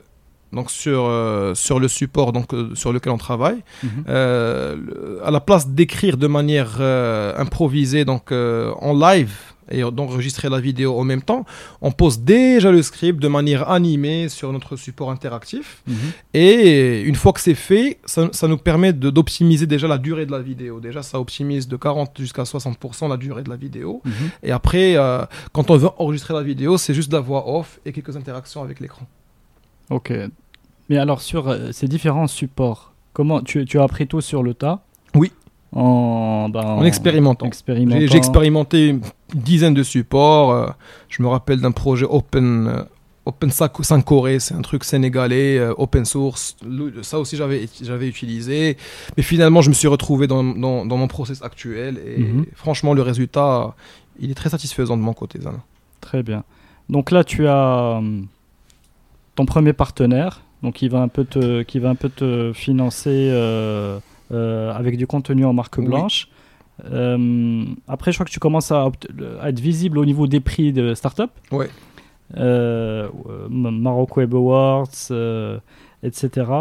donc 0.54 0.72
sur 0.72 1.12
sur 1.56 1.78
le 1.80 1.88
support 1.90 2.32
donc 2.32 2.48
sur 2.74 2.94
lequel 2.94 3.12
on 3.12 3.18
travaille, 3.18 3.62
Mhm. 3.84 4.04
à 5.28 5.30
la 5.32 5.40
place 5.42 5.68
d'écrire 5.68 6.16
de 6.18 6.28
manière 6.28 6.80
improvisée 7.38 8.06
donc 8.06 8.32
en 8.32 8.94
live 8.94 9.34
et 9.72 9.82
d'enregistrer 9.82 10.50
la 10.50 10.60
vidéo 10.60 10.98
en 11.00 11.04
même 11.04 11.22
temps, 11.22 11.46
on 11.82 11.92
pose 11.92 12.20
déjà 12.20 12.72
le 12.72 12.82
script 12.82 13.20
de 13.22 13.28
manière 13.28 13.70
animée 13.70 14.30
sur 14.30 14.52
notre 14.54 14.76
support 14.76 15.12
interactif. 15.12 15.84
Mhm. 15.88 15.96
Et 16.34 17.02
une 17.02 17.16
fois 17.16 17.34
que 17.34 17.42
c'est 17.42 17.56
fait, 17.56 18.00
ça, 18.06 18.30
ça 18.32 18.48
nous 18.48 18.58
permet 18.58 18.94
d'optimiser 18.94 19.66
déjà 19.66 19.88
la 19.88 19.98
durée 19.98 20.26
de 20.26 20.32
la 20.32 20.40
vidéo. 20.40 20.80
Déjà, 20.80 21.04
ça 21.04 21.20
optimise 21.20 21.68
de 21.68 21.76
40 21.76 22.18
jusqu'à 22.20 22.44
60% 22.44 23.10
la 23.10 23.18
durée 23.18 23.44
de 23.44 23.50
la 23.50 23.56
vidéo. 23.56 24.02
Mhm. 24.06 24.14
Et 24.44 24.52
après, 24.52 24.96
euh, 24.96 25.26
quand 25.52 25.70
on 25.72 25.78
veut 25.78 25.90
enregistrer 25.98 26.34
la 26.34 26.44
vidéo, 26.44 26.78
c'est 26.78 26.94
juste 26.94 27.12
la 27.12 27.20
voix 27.20 27.58
off 27.58 27.80
et 27.86 27.92
quelques 27.92 28.16
interactions 28.16 28.64
avec 28.64 28.80
l'écran. 28.80 29.08
Ok. 29.90 30.12
Mais 30.90 30.98
alors, 30.98 31.22
sur 31.22 31.50
euh, 31.50 31.72
ces 31.72 31.88
différents 31.88 32.28
supports, 32.28 32.94
comment 33.14 33.42
tu, 33.42 33.66
tu 33.66 33.80
as 33.80 33.84
appris 33.84 34.08
tout 34.08 34.22
sur 34.22 34.44
le 34.44 34.54
tas? 34.54 34.82
Oui. 35.16 35.32
En, 35.74 36.50
ben, 36.50 36.62
En 36.62 36.84
expérimentant. 36.84 37.46
expérimentant. 37.46 38.00
J'ai 38.00 38.08
j'ai 38.08 38.18
expérimenté 38.18 38.88
une 38.88 39.02
dizaine 39.34 39.74
de 39.74 39.84
supports. 39.84 40.52
euh, 40.52 40.68
je 41.10 41.22
me 41.22 41.28
rappelle 41.28 41.60
d'un 41.62 41.72
projet 41.72 42.06
Open, 42.10 42.68
euh, 42.68 42.84
Open 43.26 43.52
Sankoré, 43.52 44.40
c'est 44.40 44.54
un 44.56 44.62
truc 44.62 44.86
sénégalais, 44.86 45.58
euh, 45.58 45.74
open 45.78 46.06
source. 46.06 46.56
Le- 46.66 47.04
Ça 47.04 47.20
aussi, 47.20 47.36
j'avais 47.36 47.68
j'avais 47.84 48.08
utilisé. 48.08 48.78
Mais 49.18 49.24
finalement, 49.24 49.62
je 49.62 49.68
me 49.70 49.74
suis 49.74 49.90
retrouvé 49.90 50.28
dans, 50.28 50.44
dans, 50.44 50.86
dans 50.86 50.96
mon 50.98 51.08
process 51.10 51.42
actuel. 51.44 52.00
Et 52.06 52.22
Mhm. 52.24 52.46
franchement, 52.56 52.94
le 52.94 53.02
résultat, 53.02 53.76
il 54.20 54.32
est 54.32 54.36
très 54.36 54.50
satisfaisant 54.50 54.96
de 54.96 55.02
mon 55.02 55.14
côté. 55.14 55.40
Zana. 55.42 55.60
Très 56.00 56.24
bien. 56.24 56.44
Donc 56.90 57.12
là, 57.12 57.26
tu 57.26 57.46
as 57.50 57.96
hum, 57.98 58.28
ton 59.36 59.46
premier 59.46 59.74
partenaire, 59.74 60.40
donc 60.64 60.76
qui 60.76 60.88
va 60.88 61.00
un 61.02 61.10
peu 61.10 61.26
te, 61.26 61.64
qui 61.64 61.80
va 61.80 61.90
un 61.90 61.96
peu 61.96 62.08
te 62.08 62.54
financer 62.56 63.28
avec 64.32 64.98
du 64.98 65.08
contenu 65.08 65.46
en 65.46 65.54
marque 65.54 65.78
Oui. 65.78 65.86
blanche. 65.86 66.30
Euh, 66.86 67.66
après, 67.88 68.12
je 68.12 68.18
crois 68.18 68.26
que 68.26 68.32
tu 68.32 68.40
commences 68.40 68.72
à, 68.72 68.90
être 69.44 69.60
visible 69.60 69.98
au 69.98 70.06
niveau 70.06 70.28
des 70.28 70.40
prix 70.40 70.74
de 70.74 70.94
start-up. 70.94 71.32
Ouais. 71.52 71.70
Euh, 72.38 73.10
Maroc 73.50 74.18
Web 74.18 74.34
Awards, 74.34 74.88
euh, 75.12 75.60
etc. 76.04 76.52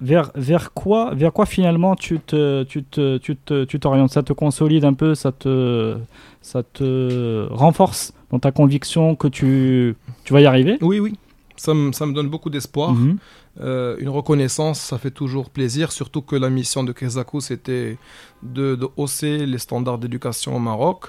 Vers, 0.00 0.30
vers, 0.34 0.72
quoi, 0.72 1.14
vers 1.14 1.32
quoi 1.32 1.44
finalement 1.44 1.94
tu 1.94 2.20
te, 2.20 2.62
tu 2.62 2.82
te, 2.84 3.18
tu 3.18 3.36
te, 3.36 3.64
tu 3.64 3.78
t'orientes? 3.78 4.10
Ça 4.10 4.22
te 4.22 4.32
consolide 4.32 4.84
un 4.84 4.94
peu, 4.94 5.14
ça 5.14 5.32
te, 5.32 5.96
ça 6.40 6.62
te 6.62 7.48
renforce 7.50 8.14
dans 8.30 8.38
ta 8.38 8.50
conviction 8.50 9.14
que 9.14 9.28
tu, 9.28 9.96
tu 10.24 10.32
vas 10.32 10.40
y 10.40 10.46
arriver? 10.46 10.78
Oui, 10.80 11.00
oui. 11.00 11.18
Ça 11.56 11.74
me, 11.74 11.92
ça 11.92 12.06
me 12.06 12.14
donne 12.14 12.28
beaucoup 12.28 12.48
d'espoir. 12.48 12.92
Mhm. 12.92 13.18
Euh, 13.60 13.96
une 13.98 14.08
reconnaissance, 14.08 14.80
ça 14.80 14.98
fait 14.98 15.10
toujours 15.10 15.50
plaisir, 15.50 15.92
surtout 15.92 16.22
que 16.22 16.36
la 16.36 16.48
mission 16.48 16.82
de 16.82 16.92
Kezaku, 16.92 17.40
c'était 17.40 17.98
de, 18.42 18.78
hausser 18.96 19.44
les 19.46 19.58
standards 19.58 19.98
d'éducation 19.98 20.56
au 20.56 20.58
Maroc. 20.58 21.06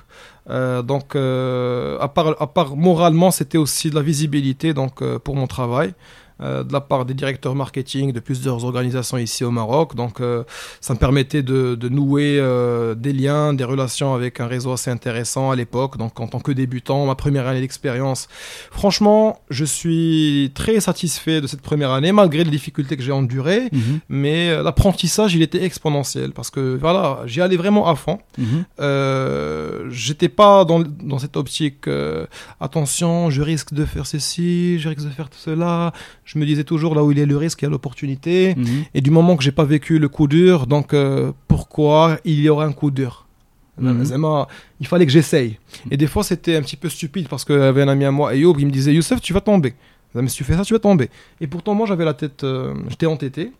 Euh, 0.50 0.82
donc, 0.82 1.16
euh, 1.16 1.98
à, 2.00 2.08
part, 2.10 2.76
moralement, 2.76 3.32
c'était 3.32 3.58
aussi 3.58 3.90
de 3.90 3.96
la 3.96 4.02
visibilité 4.02 4.74
donc, 4.74 5.04
pour 5.20 5.36
mon 5.36 5.48
travail. 5.48 5.94
Euh, 6.42 6.64
de 6.64 6.74
la 6.74 6.82
part 6.82 7.06
des 7.06 7.14
directeurs 7.14 7.56
marketing 7.56 8.12
de 8.12 8.20
plusieurs 8.20 8.66
organisations 8.66 9.18
ici 9.18 9.44
au 9.44 9.52
Maroc. 9.52 9.96
Donc, 9.96 10.22
euh, 10.22 10.44
ça 10.80 10.94
me 10.94 11.00
permettait 11.00 11.44
de, 11.44 11.76
de 11.76 11.90
nouer 11.90 12.38
euh, 12.40 12.96
des 12.96 13.14
liens, 13.14 13.54
des 13.54 13.64
relations 13.64 14.14
avec 14.14 14.40
un 14.40 14.48
réseau 14.48 14.72
assez 14.72 14.90
intéressant 14.90 15.52
à 15.52 15.56
l'époque. 15.56 15.98
Donc, 15.98 16.20
en 16.20 16.28
tant 16.28 16.40
que 16.40 16.52
débutant, 16.52 17.06
ma 17.06 17.16
première 17.16 17.48
année 17.48 17.62
d'expérience, 17.62 18.28
Franchement, 18.72 19.40
je 19.50 19.66
suis 19.66 20.52
très 20.56 20.80
satisfait 20.80 21.42
de 21.42 21.48
cette 21.48 21.62
première 21.62 21.92
année, 21.92 22.12
malgré 22.12 22.44
les 22.44 22.52
difficultés 22.52 22.98
que 22.98 23.04
j'ai 23.04 23.12
endurées. 23.12 23.70
Mhm. 23.72 24.00
Mais 24.10 24.64
l'apprentissage, 24.64 25.36
il 25.36 25.42
était 25.42 25.64
exponentiel 25.64 26.32
parce 26.32 26.50
que 26.50 26.78
voilà, 26.80 27.20
j'y 27.26 27.42
allais 27.42 27.58
vraiment 27.58 27.88
à 27.88 27.96
fond. 27.96 28.20
Mhm. 28.38 28.66
Euh, 28.80 29.90
J'étais 29.90 30.30
pas 30.30 30.66
dans, 30.66 30.80
dans 30.80 31.20
cette 31.20 31.38
optique. 31.38 31.86
attention, 32.60 33.30
je 33.30 33.42
risque 33.42 33.74
de 33.74 33.86
faire 33.86 34.06
ceci, 34.06 34.80
je 34.80 34.90
risque 34.90 35.04
de 35.04 35.10
faire 35.10 35.30
cela. 35.38 35.94
Je 36.34 36.40
me 36.40 36.46
disais 36.46 36.64
toujours 36.64 36.96
là 36.96 37.04
où 37.04 37.12
il 37.12 37.20
y 37.20 37.22
a 37.22 37.26
le 37.26 37.36
risque, 37.36 37.62
il 37.62 37.66
y 37.66 37.68
a 37.68 37.70
l'opportunité. 37.70 38.56
Mhm. 38.56 38.66
Et 38.94 39.02
du 39.02 39.12
moment 39.12 39.36
que 39.36 39.44
j'ai 39.44 39.52
pas 39.52 39.66
vécu 39.66 40.00
le 40.00 40.08
coup 40.08 40.30
dur, 40.30 40.66
donc 40.66 40.94
euh, 40.94 41.34
pourquoi 41.50 42.20
il 42.24 42.40
y 42.40 42.48
aura 42.48 42.64
un 42.64 42.72
coup 42.72 42.90
dur? 42.90 43.28
Mhm. 43.78 44.06
Zema, 44.06 44.48
Il 44.80 44.88
fallait 44.88 45.06
que 45.06 45.12
j'essaye. 45.12 45.58
Et 45.90 45.98
des 45.98 46.08
fois, 46.08 46.24
c'était 46.24 46.56
un 46.56 46.62
petit 46.62 46.78
peu 46.78 46.88
stupide 46.88 47.28
parce 47.28 47.44
qu'il 47.44 47.58
y 47.58 47.60
avait 47.60 47.82
un 47.82 47.90
ami 47.90 48.06
à 48.06 48.12
moi, 48.12 48.30
Ayoub, 48.30 48.54
qui 48.54 48.66
me 48.66 48.72
disait 48.72 48.94
Youssef, 48.94 49.20
tu 49.20 49.34
vas 49.34 49.42
tomber. 49.42 49.74
Mais 50.16 50.28
si 50.30 50.38
tu 50.38 50.46
fais 50.46 50.56
ça, 50.56 50.64
tu 50.64 50.74
vas 50.74 50.80
tomber. 50.80 51.10
Et 51.42 51.48
pourtant, 51.48 51.74
moi, 51.74 51.86
j'avais 51.86 52.06
la 52.06 52.14
tête, 52.14 52.46
euh, 52.46 52.76
j'étais 52.88 53.08
entêté. 53.08 53.52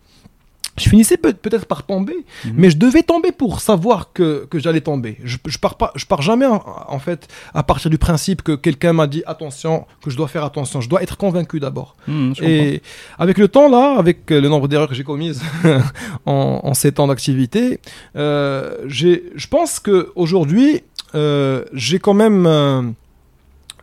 Je 0.78 0.88
finissais 0.90 1.18
peut- 1.18 1.34
peut-être 1.34 1.66
par 1.66 1.84
tomber, 1.86 2.16
Mhm. 2.46 2.54
mais 2.56 2.70
je 2.72 2.78
devais 2.78 3.04
tomber 3.04 3.32
pour 3.34 3.60
savoir 3.60 4.14
que, 4.14 4.46
que 4.50 4.58
j'allais 4.58 4.80
tomber. 4.82 5.18
Je, 5.24 5.38
je 5.46 5.58
pars 5.58 5.76
pas, 5.76 5.92
je 5.96 6.06
pars 6.06 6.22
jamais 6.22 6.46
en, 6.46 6.64
en 6.88 7.00
fait 7.00 7.28
à 7.54 7.62
partir 7.62 7.90
du 7.92 7.98
principe 7.98 8.42
que 8.42 8.54
quelqu'un 8.54 8.94
m'a 8.94 9.06
dit 9.08 9.22
attention, 9.28 9.86
que 10.04 10.10
je 10.10 10.16
dois 10.18 10.30
faire 10.30 10.46
attention. 10.46 10.80
Je 10.80 10.88
dois 10.90 11.04
être 11.04 11.18
convaincu 11.18 11.60
d'abord. 11.60 11.96
Mhm, 12.08 12.34
Et 12.42 12.82
avec 13.20 13.38
le 13.38 13.48
temps, 13.50 13.70
là, 13.70 13.96
avec 14.00 14.30
le 14.30 14.48
nombre 14.48 14.68
d'erreurs 14.70 14.88
que 14.88 14.96
j'ai 14.96 15.04
commises 15.04 15.42
en, 16.26 16.62
en 16.64 16.74
7 16.74 17.00
ans 17.02 17.08
d'activité, 17.08 17.80
euh, 18.16 18.78
j'ai- 18.88 19.24
je 19.36 19.48
pense 19.48 19.80
qu'aujourd'hui, 19.80 20.84
euh, 21.16 21.66
j'ai 21.74 22.00
quand 22.00 22.14
même 22.14 22.46
euh, 22.48 22.82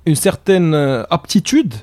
une 0.07 0.17
certaine 0.17 0.73
euh, 0.75 1.05
aptitude 1.11 1.75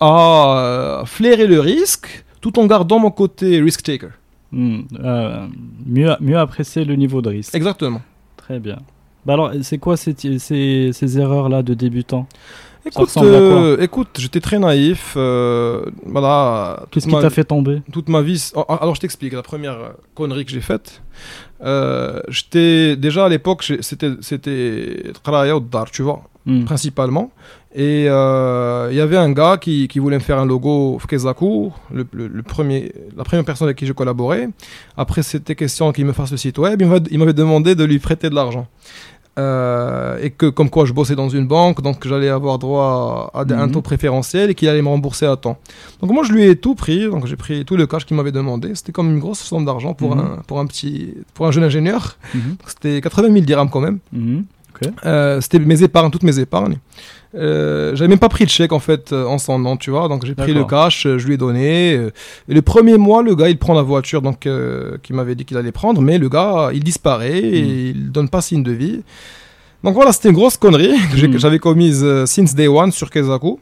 à 0.00 1.02
flairer 1.06 1.46
le 1.46 1.60
risque 1.60 2.24
tout 2.40 2.58
en 2.58 2.66
gardant 2.66 2.98
mon 2.98 3.10
côté 3.10 3.60
risk-taker. 3.60 4.08
comprends. 4.08 4.19
Mhm. 4.52 4.86
Euh, 5.00 5.46
mieux, 5.86 6.10
mieux 6.20 6.38
apprécier 6.38 6.84
le 6.84 6.94
niveau 6.96 7.22
de 7.22 7.28
risque. 7.30 7.54
Exactement. 7.54 8.02
Très 8.36 8.58
bien. 8.58 8.78
Bah 9.26 9.34
alors, 9.34 9.52
c'est 9.62 9.78
quoi 9.78 9.96
ces, 9.96 10.14
ces, 10.38 10.90
ces 10.92 11.18
erreurs-là 11.18 11.62
de 11.62 11.74
débutant 11.74 12.26
Écoute, 12.86 13.10
euh, 13.18 13.76
écoute 13.78 14.08
j'étais 14.18 14.40
très 14.40 14.58
naïf. 14.58 15.12
euh, 15.14 15.84
voilà, 16.06 16.86
Qu'est-ce 16.90 17.06
qui 17.06 17.12
t'a 17.12 17.28
fait 17.28 17.44
tomber? 17.44 17.82
toute 17.92 18.08
ma 18.08 18.22
vie. 18.22 18.50
oh, 18.54 18.64
Alors 18.68 18.94
je 18.94 19.00
t'explique, 19.02 19.34
la 19.34 19.42
première 19.42 19.72
euh, 19.78 19.88
connerie 20.14 20.46
que 20.46 20.50
j'ai 20.50 20.62
faite, 20.62 21.02
euh, 21.62 22.20
j'étais 22.28 22.96
déjà 22.96 23.26
à 23.26 23.28
l'époque, 23.28 23.70
c'était 23.82 24.12
c'était 24.22 25.12
Dar, 25.70 25.90
tu 25.90 26.00
vois, 26.00 26.22
Mhm. 26.46 26.64
principalement. 26.64 27.30
Et 27.74 28.06
euh, 28.08 28.88
il 28.90 28.96
y 28.96 29.00
avait 29.00 29.16
un 29.16 29.30
gars 29.30 29.56
qui, 29.58 29.86
qui 29.88 29.98
voulait 30.00 30.16
me 30.16 30.22
faire 30.22 30.38
un 30.38 30.46
logo 30.46 30.98
Fkezaku, 30.98 31.72
le, 31.92 32.06
le- 32.12 32.26
le 32.28 32.42
premier, 32.42 32.92
la 33.16 33.22
première 33.24 33.44
personne 33.44 33.66
avec 33.68 33.76
qui 33.78 33.86
j'ai 33.86 33.94
collaboré. 33.94 34.48
Après, 34.96 35.22
c'était 35.22 35.54
question 35.54 35.92
qu'il 35.92 36.04
me 36.06 36.12
fasse 36.12 36.30
le 36.32 36.36
site 36.36 36.58
web. 36.58 36.80
Il 37.10 37.18
m'avait- 37.18 37.32
demandé 37.32 37.74
de 37.74 37.84
lui 37.84 37.98
prêter 37.98 38.28
de 38.30 38.34
l'argent. 38.34 38.66
Euh, 39.38 40.18
et 40.20 40.30
que 40.30 40.46
comme 40.46 40.68
quoi 40.70 40.84
je 40.84 40.92
bossais 40.92 41.14
dans 41.14 41.28
une 41.28 41.46
banque, 41.46 41.80
donc 41.82 42.06
j'allais 42.06 42.28
avoir 42.28 42.58
droit 42.58 43.30
à, 43.32 43.40
à 43.40 43.42
un 43.42 43.66
Mhm. 43.66 43.72
taux 43.72 43.80
préférentiel 43.80 44.50
et 44.50 44.54
qu'il 44.56 44.68
allait 44.68 44.82
me 44.82 44.88
rembourser 44.88 45.24
à 45.24 45.36
temps. 45.36 45.56
Donc 46.02 46.10
moi 46.10 46.24
je 46.24 46.32
lui 46.32 46.42
ai 46.44 46.56
tout 46.56 46.74
pris, 46.74 47.04
donc 47.08 47.26
j'ai 47.26 47.36
pris 47.36 47.64
tout 47.64 47.76
le 47.76 47.86
cash 47.86 48.04
qu'il 48.04 48.16
m'avait 48.16 48.32
demandé. 48.32 48.74
C'était 48.74 48.90
comme 48.92 49.08
une 49.08 49.20
grosse 49.20 49.38
somme 49.38 49.64
d'argent 49.64 49.94
pour, 49.94 50.16
Mhm. 50.16 50.20
un, 50.20 50.42
pour 50.48 50.58
un 50.58 50.66
petit, 50.66 51.14
pour 51.32 51.46
un 51.46 51.52
jeune 51.52 51.62
ingénieur. 51.64 52.16
Mhm. 52.34 52.40
Donc, 52.58 52.58
C'était 52.66 53.00
80 53.00 53.32
000 53.32 53.44
dirhams 53.46 53.70
quand 53.70 53.80
même. 53.80 54.00
Euh, 55.06 55.40
c'était 55.40 55.58
mes 55.58 55.82
épargnes, 55.82 56.10
toutes 56.10 56.22
mes 56.22 56.38
épargnes. 56.38 56.78
Euh, 57.36 57.94
j'avais 57.94 58.08
même 58.08 58.18
pas 58.18 58.28
pris 58.28 58.44
de 58.44 58.50
chèque 58.50 58.72
en 58.72 58.80
fait 58.80 59.12
euh, 59.12 59.24
en 59.24 59.38
son 59.38 59.58
nom, 59.58 59.76
tu 59.76 59.90
vois. 59.90 60.08
Donc 60.08 60.26
j'ai 60.26 60.34
pris 60.34 60.52
le 60.52 60.64
cash, 60.64 61.02
je 61.04 61.26
lui 61.26 61.34
ai 61.34 61.36
donné. 61.36 61.94
euh, 61.94 62.10
et 62.48 62.54
le 62.54 62.62
premier 62.62 62.96
mois, 62.98 63.22
le 63.22 63.34
gars 63.36 63.48
il 63.48 63.56
prend 63.58 63.74
la 63.74 63.82
voiture 63.82 64.20
donc 64.20 64.46
euh, 64.46 64.96
qu'il 65.02 65.14
m'avait 65.14 65.36
dit 65.36 65.44
qu'il 65.44 65.56
allait 65.56 65.70
prendre, 65.72 66.00
mais 66.02 66.18
le 66.18 66.28
gars 66.28 66.70
il 66.72 66.82
disparaît 66.82 67.38
et 67.40 67.62
Mm. 67.62 67.66
il 67.96 68.12
donne 68.12 68.28
pas 68.28 68.40
signe 68.40 68.62
de 68.64 68.72
vie. 68.72 69.02
Donc 69.84 69.94
voilà, 69.94 70.12
c'était 70.12 70.28
une 70.30 70.34
grosse 70.34 70.56
connerie 70.56 70.94
que 71.12 71.26
Mm. 71.26 71.30
que 71.30 71.38
j'avais 71.38 71.58
commise 71.60 72.04
since 72.26 72.54
day 72.54 72.66
one 72.68 72.90
sur 72.90 73.10
Kezaku. 73.10 73.60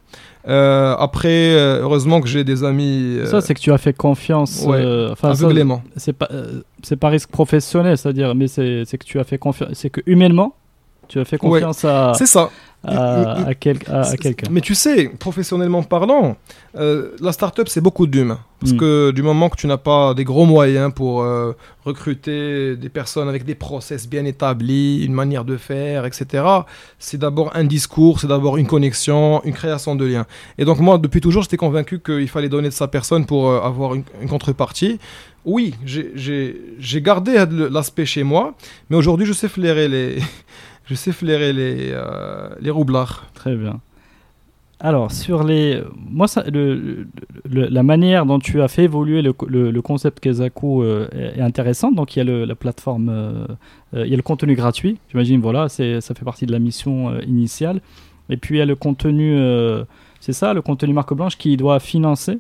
Euh, 0.49 0.95
après, 0.99 1.29
euh, 1.55 1.83
heureusement 1.83 2.23
que 2.23 2.29
j'ai 2.29 2.43
des 2.45 2.65
amis. 2.65 3.17
euh, 3.19 3.27
Ça, 3.27 3.43
c'est 3.43 3.53
que 3.53 3.61
tu 3.61 3.71
as 3.71 3.77
fait 3.77 3.93
confiance. 3.93 4.65
ouais, 4.67 4.83
aveuglément. 5.23 5.83
c'est 5.97 6.15
pas, 6.15 6.29
c'est 6.83 6.97
pas 6.97 7.09
risque 7.11 7.29
professionnel, 7.31 7.99
c'est-à-dire, 7.99 8.35
mais 8.35 8.49
c'est 8.49 8.85
que 8.99 9.05
tu 9.05 9.19
as 9.21 9.25
fait 9.25 9.37
confiance. 9.37 9.69
C'est 9.75 9.91
que 9.91 10.01
humainement, 10.07 10.55
tu 11.09 11.19
as 11.21 11.25
fait 11.25 11.43
Ouais. 11.43 11.61
confiance 11.61 11.85
à, 11.85 12.13
C'est 12.17 12.27
ça. 12.27 12.51
à, 12.85 13.47
à 13.49 13.55
quel- 13.55 13.79
à- 13.89 14.01
à 14.01 14.05
C'est- 14.05 14.19
quelqu'un. 14.19 14.47
Mais 14.51 14.61
tu 14.61 14.75
sais, 14.75 15.09
professionnellement 15.19 15.83
parlant, 15.83 16.37
euh, 16.77 17.11
la 17.21 17.33
start-up, 17.33 17.69
c'est 17.69 17.81
beaucoup 17.81 18.07
d'humains. 18.07 18.39
Parce 18.61 18.73
Mm. 18.73 18.77
que 18.77 19.11
du 19.13 19.23
moment 19.23 19.49
que 19.49 19.57
tu 19.57 19.67
n'as 19.69 19.77
pas 19.77 20.15
des 20.15 20.25
gros 20.25 20.45
moyens 20.45 20.93
pour 20.93 21.23
euh, 21.23 21.53
recruter 21.85 22.77
des 22.77 22.89
personnes 22.89 23.29
avec 23.29 23.45
des 23.45 23.55
process 23.55 24.09
bien 24.09 24.25
établis, 24.25 25.05
une 25.05 25.13
manière 25.13 25.45
de 25.45 25.57
faire, 25.57 26.05
etc., 26.07 26.45
c'est 26.99 27.19
d'abord 27.19 27.51
un 27.55 27.65
discours, 27.65 28.21
c'est 28.21 28.27
d'abord 28.27 28.57
une 28.57 28.67
connexion, 28.67 29.43
une 29.45 29.55
création 29.55 29.95
de 29.97 30.05
liens. 30.07 30.27
Et 30.59 30.65
donc 30.65 30.79
moi, 30.81 30.99
depuis 30.99 31.21
toujours, 31.21 31.43
j'étais 31.43 31.57
convaincu 31.57 32.01
qu'il 32.01 32.29
fallait 32.29 32.49
donner 32.49 32.69
de 32.69 32.75
sa 32.75 32.89
personne 32.89 33.27
pour 33.27 33.49
euh, 33.49 33.61
avoir 33.61 33.95
une, 33.95 34.03
une 34.23 34.29
contrepartie. 34.29 34.99
Oui, 35.45 35.75
j'ai- 35.85 37.01
gardé 37.01 37.37
l'aspect 37.71 38.05
chez 38.07 38.23
moi, 38.25 38.55
mais 38.91 38.97
aujourd'hui, 38.97 39.25
je 39.27 39.33
sais 39.33 39.49
flairer 39.49 39.89
les... 39.89 40.19
Je 40.89 40.95
sais 40.95 41.13
flairer 41.13 41.53
les, 41.53 41.91
euh, 41.93 42.49
les 42.61 42.71
roublards. 42.71 43.27
Très 43.35 43.55
bien. 43.55 43.81
Alors, 44.81 45.11
sur 45.11 45.43
les. 45.43 45.83
Moi, 45.97 46.29
ça, 46.29 46.45
le, 46.51 47.07
la 47.45 47.83
manière 47.83 48.25
dont 48.25 48.39
tu 48.39 48.63
as 48.63 48.69
fait 48.69 48.85
évoluer 48.85 49.23
le, 49.23 49.35
le- 49.49 49.83
concept 49.83 50.21
Kezaku 50.21 50.83
euh, 50.83 51.09
est, 51.13 51.41
intéressante. 51.41 51.97
Donc, 51.97 52.15
il 52.15 52.21
y 52.21 52.23
a 52.31 52.47
la 52.47 52.55
plateforme, 52.55 53.09
euh, 53.11 53.47
il 53.93 54.07
y 54.07 54.15
a 54.15 54.17
le 54.17 54.23
contenu 54.23 54.55
gratuit. 54.55 54.99
J'imagine, 55.11 55.41
voilà, 55.41 55.69
ça 55.69 56.01
fait 56.01 56.25
partie 56.25 56.47
de 56.47 56.53
la 56.53 56.61
mission 56.61 57.19
initiale. 57.21 57.81
Et 58.31 58.37
puis, 58.37 58.55
il 58.55 58.59
y 58.59 58.63
a 58.63 58.67
le 58.67 58.77
contenu, 58.77 59.37
c'est 60.21 60.33
ça, 60.33 60.55
le 60.55 60.63
contenu 60.63 60.93
marque 60.93 61.13
blanche 61.13 61.37
qui 61.37 61.57
doit 61.57 61.81
financer 61.81 62.39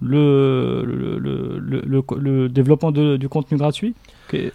le, 0.00 0.84
le, 0.84 2.48
développement 2.48 2.92
du 2.92 3.28
contenu 3.28 3.58
gratuit. 3.58 3.94
F- 4.32 4.52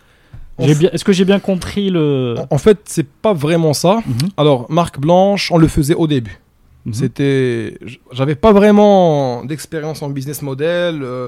bien, 0.76 0.90
est-ce 0.92 1.04
que 1.04 1.14
j'ai 1.14 1.26
bien 1.26 1.40
compris 1.40 1.90
le. 1.90 2.36
En- 2.50 2.56
En 2.56 2.58
fait, 2.58 2.80
c'est 2.86 3.08
pas 3.08 3.34
vraiment 3.34 3.74
ça. 3.74 4.02
Mhm, 4.06 4.30
Alors, 4.38 4.66
marque 4.70 5.00
blanche, 5.00 5.52
on 5.52 5.58
le 5.58 5.68
faisait 5.68 5.96
au 5.96 6.08
début. 6.08 6.40
Mhm. 6.86 6.94
C'était, 6.94 7.78
j'avais 8.12 8.36
pas 8.36 8.52
vraiment 8.54 9.44
d'expérience 9.46 10.02
en 10.02 10.10
business 10.10 10.42
model. 10.42 11.02
euh, 11.04 11.28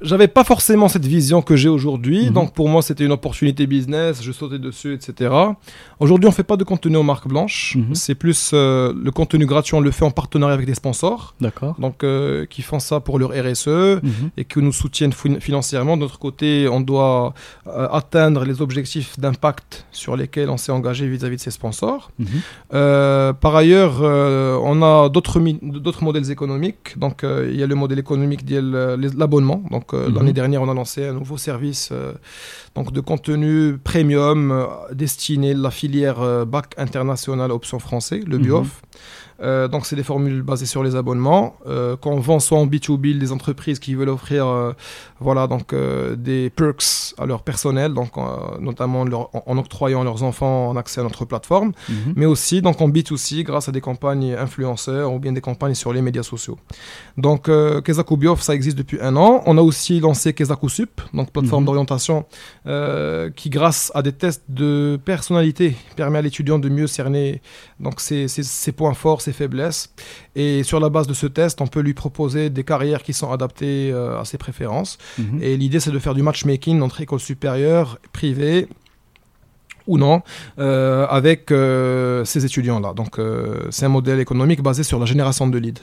j'avais 0.00 0.28
pas 0.28 0.44
forcément 0.44 0.88
cette 0.88 1.06
vision 1.06 1.42
que 1.42 1.56
j'ai 1.56 1.68
aujourd'hui. 1.68 2.26
Mhm. 2.26 2.32
Donc 2.32 2.54
pour 2.54 2.68
moi, 2.68 2.82
c'était 2.82 3.04
une 3.04 3.12
opportunité 3.12 3.66
business. 3.66 4.22
Je 4.22 4.32
sautais 4.32 4.58
dessus, 4.58 4.94
etc. 4.94 5.34
Aujourd'hui, 6.00 6.28
on 6.28 6.32
fait 6.32 6.42
pas 6.44 6.56
de 6.56 6.64
contenu 6.64 6.96
en 6.96 7.02
marque 7.02 7.28
blanche. 7.28 7.76
Mhm. 7.76 7.94
C'est 7.94 8.14
plus 8.14 8.50
euh, 8.52 8.92
le 9.02 9.10
contenu 9.10 9.46
gratuit. 9.46 9.74
On 9.74 9.80
le 9.80 9.90
fait 9.90 10.04
en 10.04 10.10
partenariat 10.10 10.54
avec 10.54 10.66
des 10.66 10.74
sponsors, 10.74 11.34
D'accord. 11.40 11.76
donc 11.78 12.02
euh, 12.04 12.46
qui 12.46 12.62
font 12.62 12.78
ça 12.80 13.00
pour 13.00 13.18
leur 13.18 13.30
RSE 13.30 14.00
Mhm. 14.02 14.30
et 14.36 14.44
que 14.44 14.60
nous 14.60 14.72
soutiennent 14.72 15.12
fin- 15.12 15.40
financièrement. 15.40 15.96
De 15.96 16.02
notre 16.02 16.18
côté, 16.18 16.68
on 16.68 16.80
doit 16.80 17.34
atteindre 18.00 18.44
les 18.44 18.60
objectifs 18.62 19.18
d'impact 19.18 19.86
sur 19.92 20.16
lesquels 20.16 20.50
on 20.50 20.56
s'est 20.56 20.72
engagé 20.72 21.06
vis-à-vis 21.08 21.36
de 21.36 21.40
ces 21.40 21.50
sponsors. 21.50 22.10
Par 22.70 23.56
ailleurs, 23.56 23.94
on 24.64 24.82
a 24.82 25.08
d'autres 25.08 26.02
modèles 26.08 26.30
économiques. 26.30 26.98
Donc, 26.98 27.16
euh, 27.24 27.48
il 27.52 27.58
y 27.60 27.62
a 27.62 27.66
le 27.66 27.74
modèle 27.74 27.98
économique 27.98 28.44
de 28.44 28.58
l'abonnement. 29.18 29.62
Donc, 29.70 29.86
euh, 29.94 30.08
Mhm. 30.08 30.14
l'année 30.16 30.32
dernière, 30.40 30.60
on 30.62 30.70
a 30.70 30.74
lancé 30.74 31.06
un 31.06 31.12
nouveau 31.12 31.36
service 31.36 31.90
euh, 31.92 32.12
donc 32.76 32.86
de 32.92 33.00
contenu 33.00 33.78
premium 33.90 34.66
destiné 34.92 35.50
à 35.52 35.54
la 35.66 35.70
filière 35.70 36.18
bac 36.46 36.66
international 36.86 37.50
option 37.58 37.78
français, 37.78 38.20
le 38.26 38.36
Mhm. 38.38 38.42
BIOF. 38.44 38.82
Euh, 39.44 39.68
donc, 39.68 39.86
c'est 39.86 39.96
des 39.96 40.02
formules 40.02 40.42
basées 40.42 40.66
sur 40.66 40.82
les 40.82 40.96
abonnements. 40.96 41.56
Euh, 41.66 41.96
qu'on 41.96 42.18
vend 42.18 42.40
soit 42.40 42.58
en 42.58 42.66
B2B, 42.66 43.18
des 43.18 43.30
entreprises 43.30 43.78
qui 43.78 43.94
veulent 43.94 44.08
offrir 44.08 44.46
euh, 44.46 44.72
voilà, 45.20 45.46
donc, 45.46 45.74
des 46.16 46.50
perks 46.50 47.14
à 47.18 47.26
leur 47.26 47.42
personnel, 47.42 47.92
donc, 47.94 48.12
notamment 48.60 49.04
leur- 49.04 49.28
en, 49.48 49.56
octroyant 49.58 50.00
à 50.00 50.04
leurs 50.04 50.22
enfants 50.22 50.70
un 50.72 50.76
accès 50.76 51.00
à 51.00 51.04
notre 51.04 51.24
plateforme 51.24 51.72
Mhm. 51.88 52.12
mais 52.16 52.26
aussi 52.26 52.62
donc 52.62 52.80
en 52.80 52.88
B2C 52.88 53.42
grâce 53.44 53.68
à 53.68 53.72
des 53.72 53.80
campagnes 53.80 54.34
influenceurs 54.34 55.12
ou 55.12 55.18
bien 55.18 55.32
des 55.32 55.40
campagnes 55.40 55.74
sur 55.74 55.92
les 55.92 56.02
médias 56.02 56.22
sociaux. 56.22 56.58
Donc 57.16 57.48
Kezaku 57.84 58.16
Biof, 58.16 58.40
ça 58.42 58.54
existe 58.54 58.76
depuis 58.78 58.98
un 59.00 59.16
an. 59.16 59.42
On 59.46 59.56
a 59.58 59.62
aussi 59.62 60.00
lancé 60.00 60.32
Kezaku 60.32 60.68
Sup, 60.68 61.00
donc 61.12 61.30
plateforme 61.30 61.62
Mhm. 61.62 61.66
d'orientation 61.66 62.24
qui 63.36 63.50
grâce 63.50 63.92
à 63.94 64.02
des 64.02 64.12
tests 64.12 64.44
de 64.48 64.98
personnalité 65.04 65.76
permet 65.96 66.18
à 66.18 66.22
l'étudiant 66.22 66.58
de 66.58 66.68
mieux 66.68 66.86
cerner 66.86 67.40
donc 67.80 68.00
ses, 68.00 68.28
ses- 68.28 68.42
ses 68.42 68.72
points 68.72 68.94
forts, 68.94 69.20
ses 69.20 69.32
faiblesses. 69.34 69.92
Et 70.34 70.62
sur 70.62 70.80
la 70.80 70.88
base 70.88 71.06
de 71.06 71.12
ce 71.14 71.26
test, 71.26 71.60
on 71.60 71.66
peut 71.66 71.80
lui 71.80 71.92
proposer 71.92 72.48
des 72.48 72.64
carrières 72.64 73.02
qui 73.02 73.12
sont 73.12 73.30
adaptées 73.30 73.90
euh, 73.92 74.20
à 74.20 74.24
ses 74.24 74.38
préférences. 74.38 74.96
Mhm. 75.18 75.40
Et 75.42 75.56
l'idée, 75.56 75.80
c'est 75.80 75.90
de 75.90 75.98
faire 75.98 76.14
du 76.14 76.22
matchmaking 76.22 76.80
entre 76.80 77.02
écoles 77.02 77.20
supérieures, 77.20 77.98
privées 78.12 78.68
ou 79.86 79.98
non, 79.98 80.22
euh, 80.58 81.06
avec 81.08 81.50
euh, 81.50 82.24
ces 82.24 82.46
étudiants-là. 82.46 82.94
Donc, 82.94 83.20
c'est 83.70 83.84
un 83.84 83.90
modèle 83.90 84.20
économique 84.20 84.62
basé 84.62 84.82
sur 84.82 84.98
la 84.98 85.04
génération 85.04 85.46
de 85.46 85.58
leads. 85.58 85.82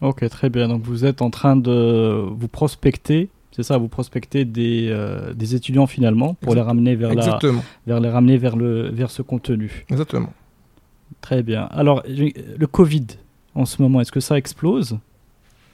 Ok, 0.00 0.28
très 0.28 0.48
bien. 0.48 0.68
Donc 0.68 0.82
vous 0.82 1.04
êtes 1.04 1.22
en 1.22 1.30
train 1.30 1.56
de 1.56 2.24
vous 2.30 2.48
prospecter, 2.48 3.30
c'est 3.50 3.64
ça, 3.64 3.76
vous 3.76 3.88
prospectez 3.88 4.44
des, 4.44 4.88
euh, 4.88 5.34
des 5.34 5.56
étudiants 5.56 5.88
finalement 5.88 6.34
pour 6.34 6.54
les 6.54 6.60
ramener 6.60 6.94
vers, 6.94 7.12
la, 7.12 7.40
vers 7.86 8.00
les 8.00 8.08
ramener 8.08 8.38
vers 8.38 8.56
le 8.56 8.90
vers 8.90 9.10
ce 9.10 9.22
contenu. 9.22 9.84
exactement. 9.90 10.32
Très 11.20 11.42
bien. 11.42 11.68
Alors 11.70 12.02
le 12.06 12.66
Covid 12.66 13.06
en 13.54 13.64
ce 13.66 13.82
moment, 13.82 14.00
est-ce 14.00 14.12
que 14.12 14.20
ça 14.20 14.36
explose? 14.38 14.98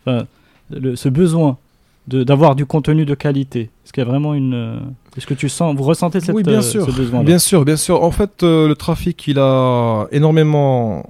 Enfin, 0.06 0.26
le- 0.70 0.96
ce 0.96 1.08
besoin 1.08 1.58
d'avoir 2.06 2.54
du 2.54 2.66
contenu 2.66 3.06
de 3.06 3.14
qualité, 3.14 3.60
est-ce 3.84 3.92
qu'il 3.92 4.02
y 4.02 4.06
a 4.06 4.08
vraiment 4.08 4.34
une 4.34 4.52
euh, 4.54 4.78
Est-ce 5.16 5.26
que 5.26 5.32
tu 5.34 5.48
sens, 5.48 5.74
vous 5.74 5.84
ressentez 5.84 6.20
cette, 6.20 6.34
oui, 6.34 6.42
bien 6.42 6.58
euh, 6.58 6.62
sûr. 6.62 6.84
ce 6.84 6.90
besoin 6.90 7.22
Bien 7.24 7.38
sûr, 7.38 7.64
bien 7.64 7.76
sûr. 7.76 8.02
En 8.02 8.10
fait, 8.10 8.42
euh, 8.42 8.68
le 8.68 8.74
trafic, 8.74 9.26
il 9.26 9.38
a 9.38 10.06
énormément 10.12 11.02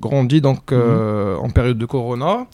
grandi 0.00 0.40
donc 0.40 0.72
euh, 0.72 1.36
en 1.36 1.50
période 1.50 1.78
de 1.78 1.86
Corona. 1.86 2.46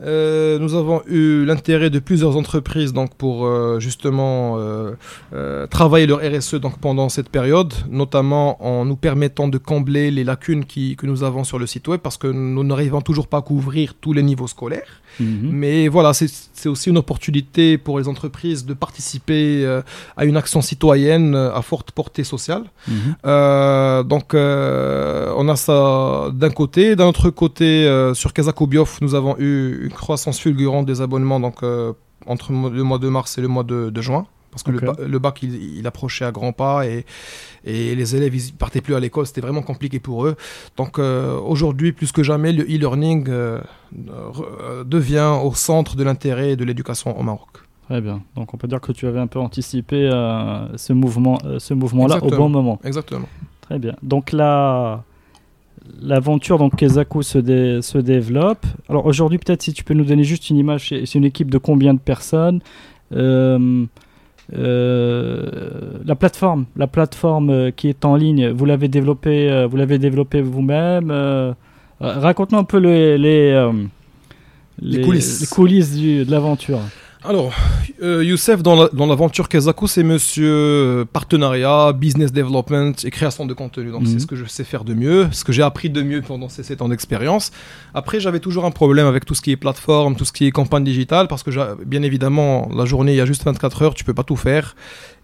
Euh, 0.00 0.58
nous 0.60 0.74
avons 0.74 1.02
eu 1.08 1.44
l'intérêt 1.44 1.90
de 1.90 1.98
plusieurs 1.98 2.36
entreprises 2.36 2.92
donc 2.92 3.14
pour 3.16 3.46
euh, 3.46 3.80
justement 3.80 4.56
euh, 4.58 5.66
travailler 5.66 6.06
leur 6.06 6.20
RSE 6.20 6.56
pendant 6.80 7.08
cette 7.08 7.28
période, 7.28 7.74
notamment 7.90 8.64
en 8.64 8.84
nous 8.84 8.96
permettant 8.96 9.48
de 9.48 9.58
combler 9.58 10.10
les 10.10 10.22
lacunes 10.22 10.64
qui, 10.64 10.94
que 10.96 11.06
nous 11.06 11.24
avons 11.24 11.42
sur 11.42 11.58
le 11.58 11.66
site 11.66 11.88
web 11.88 12.00
parce 12.00 12.16
que 12.16 12.28
nous 12.28 12.62
n'arrivons 12.62 13.00
toujours 13.00 13.26
pas 13.26 13.38
à 13.38 13.42
couvrir 13.42 13.94
tous 14.00 14.12
les 14.12 14.22
niveaux 14.22 14.46
scolaires. 14.46 15.02
Mhm. 15.20 15.50
Mais 15.52 15.88
voilà, 15.88 16.12
c'est 16.12 16.68
aussi 16.68 16.90
une 16.90 16.98
opportunité 16.98 17.78
pour 17.78 17.98
les 17.98 18.08
entreprises 18.08 18.64
de 18.64 18.74
participer 18.74 19.64
euh, 19.64 19.82
à 20.16 20.24
une 20.24 20.36
action 20.36 20.60
citoyenne 20.60 21.34
euh, 21.34 21.54
à 21.54 21.62
forte 21.62 21.92
portée 21.92 22.24
sociale. 22.24 22.64
Mhm. 22.86 22.94
Euh, 23.26 24.02
donc, 24.02 24.34
on 24.34 25.48
a 25.48 25.56
ça 25.56 26.30
d'un 26.32 26.50
côté. 26.50 26.96
D'un 26.96 27.06
autre 27.06 27.30
côté, 27.30 27.68
sur 28.14 28.32
Kazako 28.32 28.66
Biof, 28.66 29.00
nous 29.00 29.14
avons 29.14 29.36
eu 29.38 29.84
une 29.84 29.92
croissance 29.92 30.38
fulgurante 30.38 30.86
des 30.86 31.00
abonnements 31.00 31.40
donc, 31.40 31.62
entre 32.26 32.52
le 32.52 32.82
mois 32.82 32.98
de 32.98 33.08
mars 33.08 33.38
et 33.38 33.40
le 33.40 33.48
mois 33.48 33.64
de, 33.64 33.90
de 33.90 34.00
juin. 34.02 34.26
Parce 34.50 34.62
que 34.62 34.70
le, 34.70 34.80
ba- 34.80 34.96
le 35.06 35.18
bac, 35.18 35.42
il, 35.42 35.78
il 35.78 35.86
approchait 35.86 36.24
à 36.24 36.32
grands 36.32 36.52
pas 36.52 36.86
et, 36.86 37.04
et 37.64 37.94
les 37.94 38.16
élèves, 38.16 38.34
ils 38.34 38.52
partaient 38.54 38.80
plus 38.80 38.94
à 38.94 39.00
l'école. 39.00 39.26
C'était 39.26 39.40
vraiment 39.40 39.62
compliqué 39.62 40.00
pour 40.00 40.24
eux. 40.26 40.36
Donc, 40.76 40.98
euh, 40.98 41.38
aujourd'hui, 41.38 41.92
plus 41.92 42.12
que 42.12 42.22
jamais, 42.22 42.52
le 42.52 42.64
e-learning 42.64 43.26
euh, 43.28 43.60
euh, 43.94 44.84
devient 44.84 45.32
au 45.44 45.52
centre 45.54 45.96
de 45.96 46.04
l'intérêt 46.04 46.56
de 46.56 46.64
l'éducation 46.64 47.18
au 47.18 47.22
Maroc. 47.22 47.48
Très 47.88 48.02
bien. 48.02 48.20
Donc 48.36 48.52
on 48.52 48.58
peut 48.58 48.68
dire 48.68 48.82
que 48.82 48.92
tu 48.92 49.06
avais 49.06 49.18
un 49.18 49.26
peu 49.28 49.38
anticipé 49.38 50.10
euh, 50.12 50.76
ce 50.76 50.92
mouvement, 50.92 51.38
euh, 51.46 51.58
ce 51.58 51.72
mouvement-là 51.72 52.22
au 52.22 52.28
bon 52.28 52.50
moment. 52.50 52.78
Exactement. 52.84 53.26
Très 53.62 53.78
bien. 53.78 53.94
Donc 54.02 54.32
la 54.32 55.04
l'aventure 56.02 56.58
donc 56.58 56.76
Kezaku 56.76 57.22
se, 57.22 57.38
dé- 57.38 57.80
se 57.80 57.96
développe. 57.96 58.66
Alors 58.90 59.06
aujourd'hui 59.06 59.38
peut-être 59.38 59.62
si 59.62 59.72
tu 59.72 59.84
peux 59.84 59.94
nous 59.94 60.04
donner 60.04 60.22
juste 60.22 60.50
une 60.50 60.58
image, 60.58 60.90
c'est 60.90 61.06
c'est 61.06 61.18
une 61.18 61.24
équipe 61.24 61.50
de 61.50 61.56
combien 61.56 61.94
de 61.94 61.98
personnes? 61.98 62.60
Euh, 63.12 63.86
euh, 64.56 65.46
La 66.04 66.14
plateforme, 66.14 66.64
la 66.76 66.86
plateforme 66.86 67.50
euh, 67.50 67.70
qui 67.70 67.88
est 67.88 68.04
en 68.04 68.16
ligne, 68.16 68.48
vous 68.50 68.64
l'avez 68.64 68.88
développée, 68.88 69.50
euh, 69.50 69.66
vous 69.66 69.76
l'avez 69.76 69.98
développée 69.98 70.40
vous-même. 70.40 71.10
euh, 71.10 71.52
Raconte-nous 72.00 72.58
un 72.58 72.64
peu 72.64 72.78
les 72.78 73.18
les, 73.18 73.50
euh, 73.50 73.72
Les 74.80 75.00
coulisses. 75.02 75.40
les 75.40 75.46
coulisses 75.48 75.96
du- 75.96 76.24
de 76.24 76.30
l'aventure. 76.30 76.80
Alors, 77.24 77.52
euh, 78.02 78.22
Youssef, 78.24 78.62
dans 78.62 78.76
la- 78.76 78.88
dans 78.92 79.06
l'aventure 79.06 79.48
Kazaku, 79.48 79.86
c'est 79.86 80.02
monsieur 80.02 80.46
euh, 80.50 81.04
partenariat, 81.04 81.92
business 81.92 82.32
development 82.32 82.92
et 83.04 83.10
création 83.10 83.44
de 83.46 83.54
contenu. 83.54 83.90
Donc, 83.90 84.02
Mhm. 84.02 84.06
c'est 84.06 84.18
ce 84.20 84.26
que 84.26 84.36
je 84.36 84.44
sais 84.44 84.64
faire 84.64 84.84
de 84.84 84.94
mieux, 84.94 85.28
ce 85.32 85.44
que 85.44 85.52
j'ai 85.52 85.62
appris 85.62 85.90
de 85.90 86.02
mieux 86.02 86.22
pendant 86.22 86.48
ces 86.48 86.62
7 86.62 86.80
ans 86.82 86.88
d'expérience. 86.88 87.50
Après, 87.94 88.20
j'avais 88.20 88.40
toujours 88.40 88.64
un 88.64 88.70
problème 88.70 89.06
avec 89.06 89.24
tout 89.24 89.34
ce 89.34 89.42
qui 89.42 89.50
est 89.50 89.56
plateforme, 89.56 90.14
tout 90.16 90.24
ce 90.24 90.32
qui 90.32 90.46
est 90.46 90.50
campagne 90.52 90.84
digitale, 90.84 91.28
parce 91.28 91.42
que, 91.42 91.50
bien 91.84 92.02
évidemment, 92.02 92.68
la 92.74 92.84
journée, 92.84 93.12
il 93.12 93.16
y 93.16 93.20
a 93.20 93.26
juste 93.26 93.44
24 93.44 93.82
heures, 93.82 93.94
tu 93.94 94.04
peux 94.04 94.14
pas 94.14 94.24
tout 94.24 94.36
faire. 94.36 94.76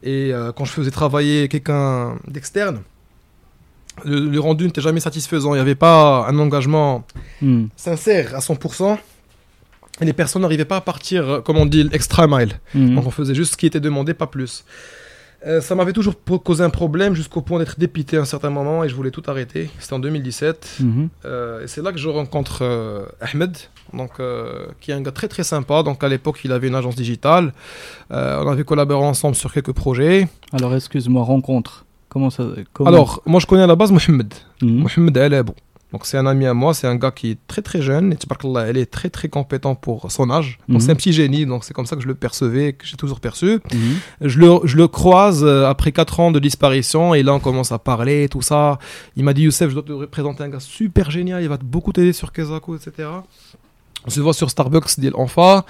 Et 0.03 0.33
euh, 0.33 0.53
quand 0.53 0.65
je 0.65 0.73
faisais 0.73 0.91
travailler 0.91 1.49
quelqu'un 1.49 2.17
d'externe, 2.29 2.81
le, 4.05 4.29
le 4.29 4.41
rendu 4.41 4.65
n'était 4.65 4.81
jamais 4.81 4.99
satisfaisant. 5.01 5.53
Il 5.55 5.59
n'y 5.59 5.61
avait 5.63 5.77
pas 5.77 6.27
un 6.29 6.37
engagement 6.39 7.05
Hmm. 7.41 7.67
sincère 7.77 8.35
à 8.35 8.41
100%. 8.41 8.99
Et 10.01 10.05
les 10.05 10.13
personnes 10.13 10.43
n'arrivaient 10.43 10.65
pas 10.65 10.77
à 10.77 10.81
partir, 10.81 11.29
euh, 11.29 11.41
comme 11.41 11.57
on 11.57 11.67
dit, 11.67 11.85
l'extra 11.85 12.27
mile. 12.27 12.53
Hmm. 12.75 12.97
Donc 12.97 13.07
on 13.07 13.11
faisait 13.11 13.35
juste 13.35 13.53
ce 13.53 13.57
qui 13.57 13.67
était 13.67 13.81
demandé, 13.81 14.13
pas 14.15 14.27
plus. 14.27 14.65
Euh, 15.47 15.61
ça 15.61 15.75
m'avait 15.75 15.93
toujours 15.93 16.15
causé 16.43 16.65
un 16.65 16.71
problème 16.71 17.15
jusqu'au 17.15 17.43
point 17.43 17.59
d'être 17.59 17.79
dépité 17.79 18.17
à 18.17 18.21
un 18.23 18.25
certain 18.25 18.49
moment 18.49 18.83
et 18.83 18.89
je 18.89 18.95
voulais 18.95 19.11
tout 19.11 19.23
arrêter. 19.27 19.69
C'était 19.79 19.93
en 19.93 19.99
2017. 19.99 20.77
Mhm. 20.81 21.09
Euh, 21.27 21.63
et 21.63 21.67
c'est 21.67 21.83
là 21.83 21.93
que 21.93 21.99
je 21.99 22.09
rencontre 22.09 22.61
euh, 22.63 23.05
Ahmed, 23.21 23.55
donc, 23.93 24.13
qui 24.81 24.91
est 24.91 24.95
un 24.95 25.03
gars 25.03 25.13
très 25.13 25.29
très 25.29 25.45
sympa. 25.45 25.83
Donc 25.83 26.03
à 26.03 26.09
l'époque, 26.09 26.41
il 26.45 26.53
avait 26.53 26.69
une 26.69 26.75
agence 26.75 26.97
digitale. 26.97 27.53
On 28.11 28.49
avait 28.49 28.65
collaboré 28.65 29.05
ensemble 29.05 29.37
sur 29.37 29.53
quelques 29.53 29.73
projets. 29.73 30.29
Alors 30.53 30.75
excuse-moi, 30.75 31.23
rencontre. 31.23 31.85
Comment 32.09 32.31
ça 32.31 32.45
comment- 32.73 32.89
Alors, 32.89 33.23
moi 33.27 33.39
je 33.41 33.47
connais 33.47 33.63
à 33.63 33.67
la 33.67 33.77
base 33.77 33.93
Mohamed. 33.93 34.33
Mhm. 34.63 34.79
Mohamed 34.83 35.19
Alabou. 35.19 35.53
Donc 35.95 36.07
c'est 36.07 36.19
un 36.19 36.27
ami 36.27 36.45
à 36.45 36.55
moi, 36.55 36.75
c'est 36.75 36.89
un 36.89 36.97
gars 36.97 37.13
qui 37.13 37.31
est 37.31 37.39
très 37.47 37.63
très 37.63 37.81
jeune 37.81 38.13
et 38.13 38.17
tabarakallah, 38.17 38.67
elle 38.69 38.77
est 38.79 38.91
très 38.91 39.11
très 39.11 39.29
compétent 39.29 39.77
pour 39.77 40.11
son 40.11 40.29
âge. 40.29 40.59
Donc 40.69 40.79
Mhm. 40.79 40.81
c'est 40.81 40.91
un 40.91 40.97
petit 40.97 41.13
génie, 41.13 41.47
donc 41.47 41.63
c'est 41.63 41.73
comme 41.73 41.87
ça 41.87 41.95
que 41.95 42.03
je 42.03 42.09
le 42.09 42.17
percevais, 42.17 42.73
que 42.73 42.85
j'ai 42.85 42.97
toujours 42.97 43.21
perçu. 43.21 43.61
Mhm. 43.73 43.79
Je 44.23 44.41
le, 44.41 44.49
je 44.65 44.77
le 44.77 44.89
croise 44.89 45.45
euh, 45.45 45.69
après 45.69 45.93
4 45.93 46.19
ans 46.19 46.33
de 46.33 46.41
disparition 46.41 47.15
et 47.15 47.23
là 47.23 47.33
on 47.33 47.39
commence 47.39 47.71
à 47.71 47.79
parler, 47.79 48.29
tout 48.29 48.43
ça. 48.43 48.81
Il 49.15 49.23
m'a 49.23 49.33
dit 49.35 49.43
Youssef, 49.43 49.71
je 49.71 49.75
dois 49.75 49.85
te 49.85 50.05
présenter 50.07 50.43
un 50.43 50.49
gars 50.49 50.59
super 50.59 51.13
génial, 51.13 51.41
il 51.45 51.49
va 51.49 51.59
beaucoup 51.59 51.93
t'aider 51.93 52.13
sur 52.13 52.33
Kezaku, 52.33 52.75
etc. 52.75 53.09
On 54.07 54.11
se 54.11 54.21
voit 54.21 54.35
sur 54.35 54.51
Starbucks, 54.51 54.99
dit 54.99 55.11
Enfa. 55.15 55.65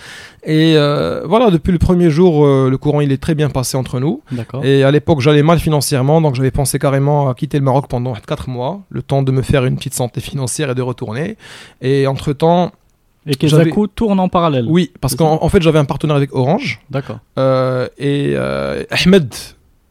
Et 0.45 0.75
euh, 0.77 1.23
voilà, 1.27 1.51
depuis 1.51 1.73
le 1.73 1.79
premier 1.79 2.11
jour, 2.11 2.45
euh, 2.45 2.69
le 2.71 2.77
courant 2.79 3.01
il 3.01 3.13
est 3.13 3.23
très 3.23 3.35
bien 3.35 3.49
passé 3.49 3.77
entre 3.77 4.01
nous. 4.01 4.23
D'accord. 4.33 4.65
Et 4.65 4.83
à 4.83 4.91
l'époque, 4.91 5.21
j'allais 5.21 5.43
mal 5.43 5.59
financièrement, 5.59 6.21
donc 6.21 6.35
j'avais 6.35 6.51
pensé 6.51 6.79
carrément 6.79 7.29
à 7.29 7.35
quitter 7.35 7.59
le 7.59 7.65
Maroc 7.65 7.87
pendant 7.89 8.13
4 8.15 8.49
mois, 8.49 8.81
le 8.91 9.03
temps 9.03 9.23
de 9.23 9.31
me 9.33 9.43
faire 9.43 9.65
une 9.65 9.77
petite 9.77 9.95
santé 9.95 10.21
financière 10.21 10.71
et 10.71 10.75
de 10.75 10.83
retourner. 10.83 11.37
Et 11.81 12.07
entre-temps, 12.07 12.73
Et 13.27 13.35
Kezaku 13.37 13.87
tourne 13.87 14.21
en 14.21 14.29
parallèle. 14.29 14.67
oui, 14.69 14.93
parce 15.01 15.15
qu'en 15.15 15.39
en 15.43 15.49
fait, 15.49 15.63
j'avais 15.63 15.79
un 15.79 15.85
partenaire 15.85 16.17
avec 16.17 16.35
Orange. 16.35 16.81
D'accord. 16.91 17.21
Euh, 17.39 17.89
et 17.99 18.33
euh, 18.35 18.83
Ahmed, 18.91 19.33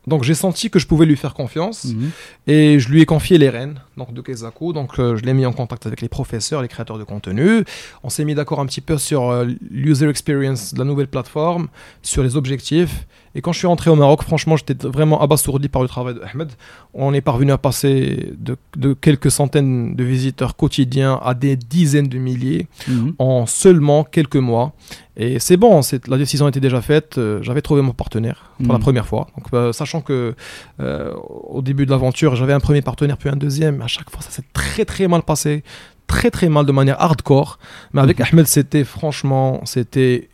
donc 0.07 0.23
j'ai 0.23 0.33
senti 0.33 0.69
que 0.69 0.79
je 0.79 0.87
pouvais 0.87 1.05
lui 1.05 1.15
faire 1.15 1.33
confiance 1.33 1.85
Mhm. 1.85 2.11
et 2.47 2.79
je 2.79 2.89
lui 2.89 3.01
ai 3.01 3.05
confié 3.05 3.37
les 3.37 3.49
rênes 3.49 3.79
donc 3.97 4.13
de 4.13 4.21
Kezaku. 4.21 4.73
Donc 4.73 4.99
euh, 4.99 5.15
je 5.15 5.23
l'ai 5.23 5.33
mis 5.33 5.45
en 5.45 5.53
contact 5.53 5.85
avec 5.85 6.01
les 6.01 6.09
professeurs, 6.09 6.61
les 6.61 6.67
créateurs 6.67 6.97
de 6.97 7.03
contenu. 7.03 7.63
On 8.03 8.09
s'est 8.09 8.25
mis 8.25 8.35
d'accord 8.35 8.59
un 8.59 8.65
petit 8.65 8.81
peu 8.81 8.97
sur 8.97 9.29
euh, 9.29 9.45
l'user 9.69 10.09
experience 10.09 10.73
de 10.73 10.79
la 10.79 10.85
nouvelle 10.85 11.07
plateforme, 11.07 11.67
sur 12.01 12.23
les 12.23 12.35
objectifs. 12.35 13.05
Et 13.35 13.41
quand 13.41 13.51
je 13.51 13.57
suis 13.57 13.67
rentré 13.67 13.89
au 13.89 13.95
Maroc, 13.95 14.21
franchement, 14.21 14.55
j'étais 14.57 14.75
vraiment 14.87 15.19
abasourdi 15.21 15.67
par 15.67 15.81
le 15.81 15.87
travail 15.87 16.13
de 16.13 16.21
Ahmed. 16.21 16.51
On 16.93 17.13
est 17.15 17.21
parvenu 17.21 17.51
à 17.51 17.57
passer 17.57 18.31
de, 18.37 18.55
de 18.77 18.93
quelques 18.93 19.31
centaines 19.31 19.95
de 19.95 20.03
visiteurs 20.03 20.55
quotidiens 20.55 21.19
à 21.23 21.33
des 21.33 21.55
dizaines 21.55 22.07
de 22.09 22.19
milliers 22.19 22.67
Mhm. 22.87 23.15
en 23.17 23.45
seulement 23.47 24.03
quelques 24.03 24.35
mois. 24.35 24.73
Et 25.17 25.39
c'est 25.39 25.57
bon, 25.57 25.81
la 26.07 26.17
décision 26.17 26.47
était 26.47 26.59
déjà 26.59 26.81
faite. 26.81 27.17
euh, 27.17 27.39
J'avais 27.41 27.61
trouvé 27.61 27.81
mon 27.81 27.93
partenaire 27.93 28.51
pour 28.63 28.71
la 28.73 28.77
Mhm. 28.79 28.83
première 28.83 29.07
fois. 29.07 29.27
Donc, 29.35 29.47
euh, 29.53 29.73
sachant 29.73 30.01
que 30.01 30.35
euh, 30.79 31.13
au 31.49 31.61
début 31.63 31.85
de 31.85 31.91
l'aventure, 31.91 32.35
j'avais 32.35 32.53
un 32.53 32.59
premier 32.59 32.81
partenaire 32.83 33.17
puis 33.17 33.29
un 33.29 33.35
deuxième. 33.35 33.81
À 33.81 33.87
chaque 33.87 34.09
fois, 34.11 34.21
ça 34.21 34.29
s'est 34.29 34.45
très 34.53 34.85
très 34.85 35.07
mal 35.07 35.23
passé. 35.23 35.63
très 36.05 36.29
très 36.29 36.49
mal 36.49 36.65
de 36.65 36.71
manière 36.71 37.01
hardcore. 37.01 37.57
Mais 37.93 38.01
avec 38.01 38.19
Mhm. 38.19 38.25
Ahmed, 38.33 38.45
c'était 38.45 38.83
franchement, 38.83 39.61
c'était 39.65 40.29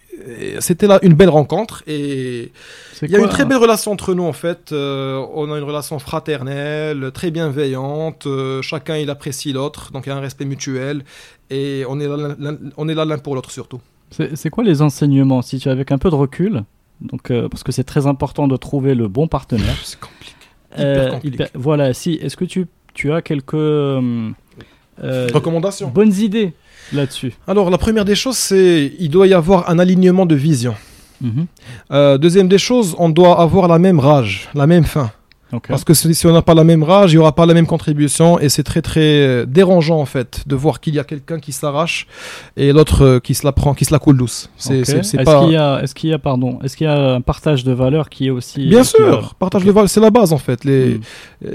c'était 0.59 0.88
là 0.88 0.99
une 1.01 1.13
belle 1.13 1.30
rencontre 1.30 1.84
et 1.88 2.51
il 3.01 3.09
y 3.09 3.15
a 3.15 3.20
une 3.20 3.30
très 3.30 3.45
belle 3.45 3.57
relation 3.57 3.91
entre 3.91 4.13
nous 4.13 4.24
en 4.24 4.34
fait. 4.34 4.72
Euh, 4.72 5.24
on 5.34 5.51
a 5.51 5.57
une 5.57 5.63
relation 5.63 5.97
fraternelle, 5.99 7.11
très 7.13 7.32
bienveillante. 7.32 8.26
euh, 8.28 8.61
chacun 8.61 8.97
il 8.97 9.09
apprécie 9.09 9.53
l'autre, 9.53 9.91
donc 9.91 10.05
il 10.05 10.09
y 10.09 10.11
a 10.11 10.15
un 10.15 10.20
respect 10.22 10.45
mutuel 10.45 11.03
et 11.49 11.84
on 11.89 11.99
est 11.99 12.07
là, 12.07 12.17
l'un- 12.17 12.36
l'un- 12.39 12.57
on 12.78 12.88
est 12.89 12.95
là 12.95 13.05
l'un 13.05 13.17
pour 13.17 13.36
l'autre 13.36 13.51
surtout. 13.51 13.80
C'est 14.34 14.49
quoi 14.49 14.63
les 14.63 14.82
enseignements 14.82 15.41
Si 15.41 15.59
tu 15.59 15.70
avec 15.70 15.91
un 15.91 15.97
peu 15.99 16.09
de 16.09 16.15
recul, 16.15 16.63
donc, 17.01 17.30
euh, 17.32 17.47
parce 17.47 17.63
que 17.63 17.72
c'est 17.72 17.84
très 17.84 18.07
important 18.07 18.47
de 18.47 18.57
trouver 18.57 18.95
le 18.95 19.07
bon 19.07 19.28
partenaire. 19.28 19.76
C'est 19.84 19.99
compliqué. 19.99 20.36
Hyper 20.78 21.11
compliqué. 21.11 21.45
voilà, 21.55 21.93
si, 21.93 22.13
est-ce 22.15 22.36
que 22.36 22.45
tu, 22.45 22.65
tu 22.93 23.11
as 23.13 23.22
quelques 23.22 23.53
euh, 25.04 25.28
euh, 25.28 25.28
Recommandation. 25.34 25.89
bonnes 25.89 26.14
idées 26.14 26.54
là-dessus 26.93 27.34
Alors 27.47 27.70
la 27.70 27.78
première 27.78 28.06
des 28.06 28.16
choses, 28.16 28.38
c'est 28.38 28.91
il 29.00 29.10
doit 29.10 29.28
y 29.28 29.34
avoir 29.34 29.70
un 29.70 29.80
alignement 29.80 30.26
de 30.26 30.36
vision. 30.36 30.76
Mhm. 31.22 31.45
Euh, 31.91 32.18
deuxième 32.18 32.47
des 32.47 32.58
choses, 32.58 32.95
on 32.97 33.10
doit 33.10 33.39
avoir 33.41 33.68
la 33.68 33.78
même 33.80 34.00
rage, 34.00 34.50
la 34.56 34.68
même 34.68 34.86
fin. 34.86 35.12
Ok. 35.52 35.64
Parce 35.68 35.84
que 35.84 35.95
si 35.95 36.28
on 36.28 36.32
n'a 36.32 36.43
pas 36.43 36.54
la 36.54 36.64
même 36.64 36.84
rage, 36.84 37.12
il 37.12 37.16
n'y 37.16 37.22
aura 37.22 37.34
pas 37.34 37.47
la 37.47 37.56
même 37.56 37.66
contribution 37.66 38.39
et 38.39 38.50
c'est 38.50 38.62
très 38.62 38.84
très 38.84 39.00
euh, 39.02 39.45
dérangeant 39.47 40.00
en 40.00 40.06
fait 40.06 40.43
de 40.45 40.56
voir 40.56 40.80
qu'il 40.80 40.93
y 40.93 41.00
a 41.00 41.04
quelqu'un 41.04 41.39
qui 41.39 41.54
s'arrache 41.54 42.06
et 42.56 42.72
l'autre 42.72 43.18
qui 43.24 43.34
se 43.34 43.43
la 43.47 43.52
prend, 43.52 43.74
qui 43.74 43.84
se 43.84 43.91
la 43.91 43.97
coule 43.97 44.16
douce. 44.18 44.52
C'est 44.58 44.82
Ok. 44.82 44.86
c'est- 44.86 45.04
c'est 45.04 45.18
Est-ce 45.18 45.26
pas. 45.26 45.41
qu'il 45.43 45.54
y 45.54 45.58
a, 45.58 45.82
est-ce 45.82 45.95
qu'il 45.95 46.12
y 46.12 46.14
a, 46.14 46.20
pardon, 46.20 46.60
est-ce 46.64 46.78
qu'il 46.78 46.86
y 46.86 46.89
a 46.89 47.14
un 47.16 47.22
partage 47.22 47.64
de 47.64 47.72
valeurs 47.74 48.10
qui 48.10 48.28
est 48.28 48.30
aussi 48.30 48.64
Bien 48.68 48.84
sûr, 48.84 49.34
partage 49.39 49.64
de 49.66 49.72
valeur, 49.72 49.89
c'est 49.89 50.00
la 50.00 50.12
base 50.12 50.34
en 50.34 50.38
fait. 50.38 50.64
Les, 50.66 50.86
Mm. 51.00 51.02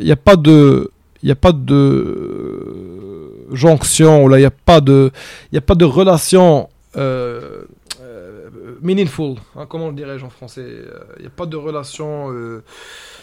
il 0.01 0.05
n'y 0.07 0.13
a 0.13 0.17
pas 0.17 0.35
de, 0.35 0.91
il 1.25 1.29
y 1.29 1.33
a 1.33 1.35
pas 1.37 1.53
de 1.53 1.75
euh, 1.75 3.47
jonction 3.53 4.29
il 4.31 4.37
n'y 4.39 4.45
a 4.45 4.51
pas 4.51 4.81
de, 4.81 5.11
y 5.53 5.57
a 5.59 5.61
pas 5.61 5.75
de 5.75 5.85
relation 5.85 6.69
euh, 6.97 7.63
euh, 8.03 8.49
meaningful. 8.83 9.37
hein, 9.57 9.67
comment 9.69 9.89
le 9.89 9.95
dirais-je 9.95 10.25
en 10.25 10.31
français 10.31 10.61
Euh, 10.67 10.99
Il 11.17 11.23
n'y 11.23 11.27
a 11.27 11.31
pas 11.31 11.47
de 11.47 11.57
relation 11.57 12.31
euh, 12.31 12.63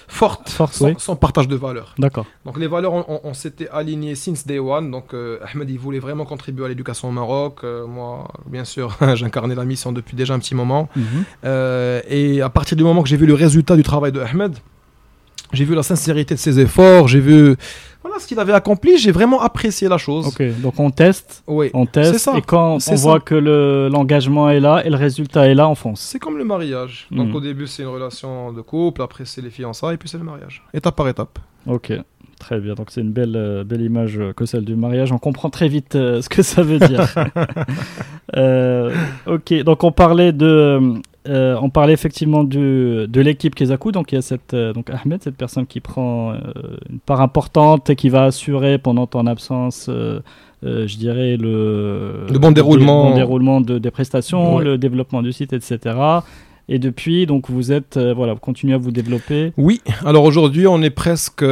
forte 0.08 0.50
Forte, 0.50 0.74
sans, 0.74 0.88
oui. 0.88 0.94
sans 0.98 1.16
partage 1.16 1.48
de 1.48 1.56
valeurs. 1.56 1.94
D'accord. 1.98 2.26
Donc 2.46 2.58
les 2.60 2.68
valeurs, 2.68 2.94
on, 2.94 3.06
on- 3.08 3.22
on 3.24 3.34
s'était 3.34 3.70
alignés 3.70 4.16
since 4.16 4.46
day 4.46 4.60
one. 4.60 4.92
Donc 4.92 5.14
euh, 5.14 5.38
Ahmed, 5.54 5.70
il 5.70 5.78
voulait 5.80 6.00
vraiment 6.00 6.26
contribuer 6.26 6.66
à 6.66 6.68
l'éducation 6.70 7.08
au 7.10 7.12
Maroc. 7.12 7.60
Euh, 7.64 7.86
moi, 7.88 8.28
bien 8.48 8.66
sûr, 8.66 8.98
j'incarnais 9.16 9.56
la 9.56 9.64
mission 9.66 9.92
depuis 9.92 10.16
déjà 10.18 10.34
un 10.34 10.40
petit 10.40 10.56
moment. 10.56 10.90
Mhm. 10.96 11.04
Euh, 11.46 12.02
et 12.10 12.42
à 12.42 12.50
partir 12.50 12.76
du 12.76 12.84
moment 12.84 13.04
que 13.04 13.10
j'ai 13.10 13.18
vu 13.18 13.26
le 13.28 13.36
résultat 13.36 13.76
du 13.76 13.84
travail 13.84 14.12
de 14.12 14.20
Ahmed, 14.20 14.54
j'ai 15.54 15.66
vu 15.66 15.76
la 15.76 15.84
sincérité 15.84 16.34
de 16.34 16.40
ses 16.40 16.60
efforts, 16.62 17.08
j'ai 17.10 17.20
vu 17.20 17.56
voilà 18.04 18.20
ce 18.20 18.28
qu'il 18.28 18.40
avait 18.40 18.54
accompli, 18.54 18.98
j'ai 18.98 19.12
vraiment 19.12 19.42
apprécié 19.42 19.88
la 19.88 19.98
chose. 19.98 20.28
Ok, 20.28 20.42
donc 20.62 20.80
on 20.80 20.90
teste, 20.90 21.44
Oui. 21.48 21.70
on 21.74 21.86
teste, 21.86 22.18
ça, 22.18 22.38
et 22.38 22.42
quand 22.42 22.76
on 22.76 22.80
ça. 22.80 22.96
voit 22.96 23.20
que 23.20 23.36
le- 23.36 23.90
l'engagement 23.92 24.50
est 24.50 24.60
là 24.60 24.82
et 24.86 24.90
le 24.90 24.96
résultat 24.98 25.48
est 25.48 25.54
là, 25.54 25.70
on 25.70 25.76
fonce. 25.76 26.02
C'est 26.02 26.20
comme 26.20 26.38
le 26.38 26.46
mariage. 26.46 27.08
Donc 27.12 27.30
Mhm. 27.30 27.36
au 27.36 27.42
début 27.42 27.68
c'est 27.68 27.84
une 27.84 27.90
relation 27.90 28.52
de 28.54 28.62
couple, 28.62 29.02
après 29.02 29.26
c'est 29.26 29.42
les 29.42 29.50
fiançailles, 29.52 29.96
et 29.96 29.98
puis 29.98 30.10
c'est 30.10 30.18
le 30.18 30.24
mariage. 30.24 30.64
Étape 30.74 30.96
par 30.96 31.08
étape. 31.08 31.38
Ok, 31.68 31.94
très 32.40 32.60
bien. 32.60 32.74
Donc 32.74 32.88
c'est 32.90 33.02
une 33.02 33.12
belle, 33.12 33.36
euh, 33.36 33.64
belle 33.64 33.82
image 33.82 34.18
euh, 34.18 34.34
que 34.34 34.46
celle 34.48 34.66
du 34.66 34.76
mariage. 34.76 35.12
On 35.12 35.20
comprend 35.20 35.52
très 35.52 35.68
vite 35.68 35.96
euh, 35.96 36.24
ce 36.24 36.30
que 36.30 36.42
ça 36.42 36.64
veut 36.64 36.80
dire. 36.80 37.06
Ok, 39.28 39.54
donc 39.64 39.84
on 39.84 39.92
parlait 39.92 40.32
de, 40.32 40.80
euh, 41.28 41.56
on 41.62 41.70
parlait 41.70 41.94
effectivement 41.94 42.44
du, 42.44 43.06
de 43.08 43.22
l'équipe 43.22 43.54
Kezaku. 43.56 43.92
Donc 43.92 44.12
il 44.12 44.16
y 44.16 44.18
a 44.18 44.22
cette, 44.22 44.54
euh, 44.54 44.74
donc 44.74 44.90
Ahmed, 44.90 45.22
cette 45.24 45.36
personne 45.38 45.68
qui 45.68 45.80
prend 45.80 46.32
euh, 46.32 46.38
une 46.90 47.00
part 47.00 47.22
importante 47.22 47.90
et 47.90 47.96
qui 47.96 48.10
va 48.10 48.24
assurer 48.26 48.78
pendant 48.78 49.08
ton 49.08 49.28
absence. 49.28 49.90
je 50.64 50.98
dirais 50.98 51.38
le, 51.38 52.26
Le 52.32 52.40
bon 52.40 52.52
déroulement. 52.52 53.10
bon 53.10 53.16
déroulement 53.16 53.62
de, 53.62 53.78
des 53.80 53.92
prestations, 53.92 54.56
Ouais. 54.56 54.64
le 54.64 54.78
développement 54.78 55.22
du 55.22 55.32
site, 55.32 55.54
etc. 55.54 55.96
Et 56.70 56.80
depuis, 56.80 57.26
donc 57.26 57.50
vous 57.50 57.72
êtes, 57.72 57.98
voilà, 57.98 58.34
vous 58.34 58.40
continuez 58.40 58.76
à 58.76 58.78
vous 58.78 58.92
développer. 58.92 59.52
Oui, 59.58 59.82
alors 60.06 60.24
aujourd'hui 60.24 60.68
on 60.68 60.82
est 60.82 60.90
presque 60.92 61.44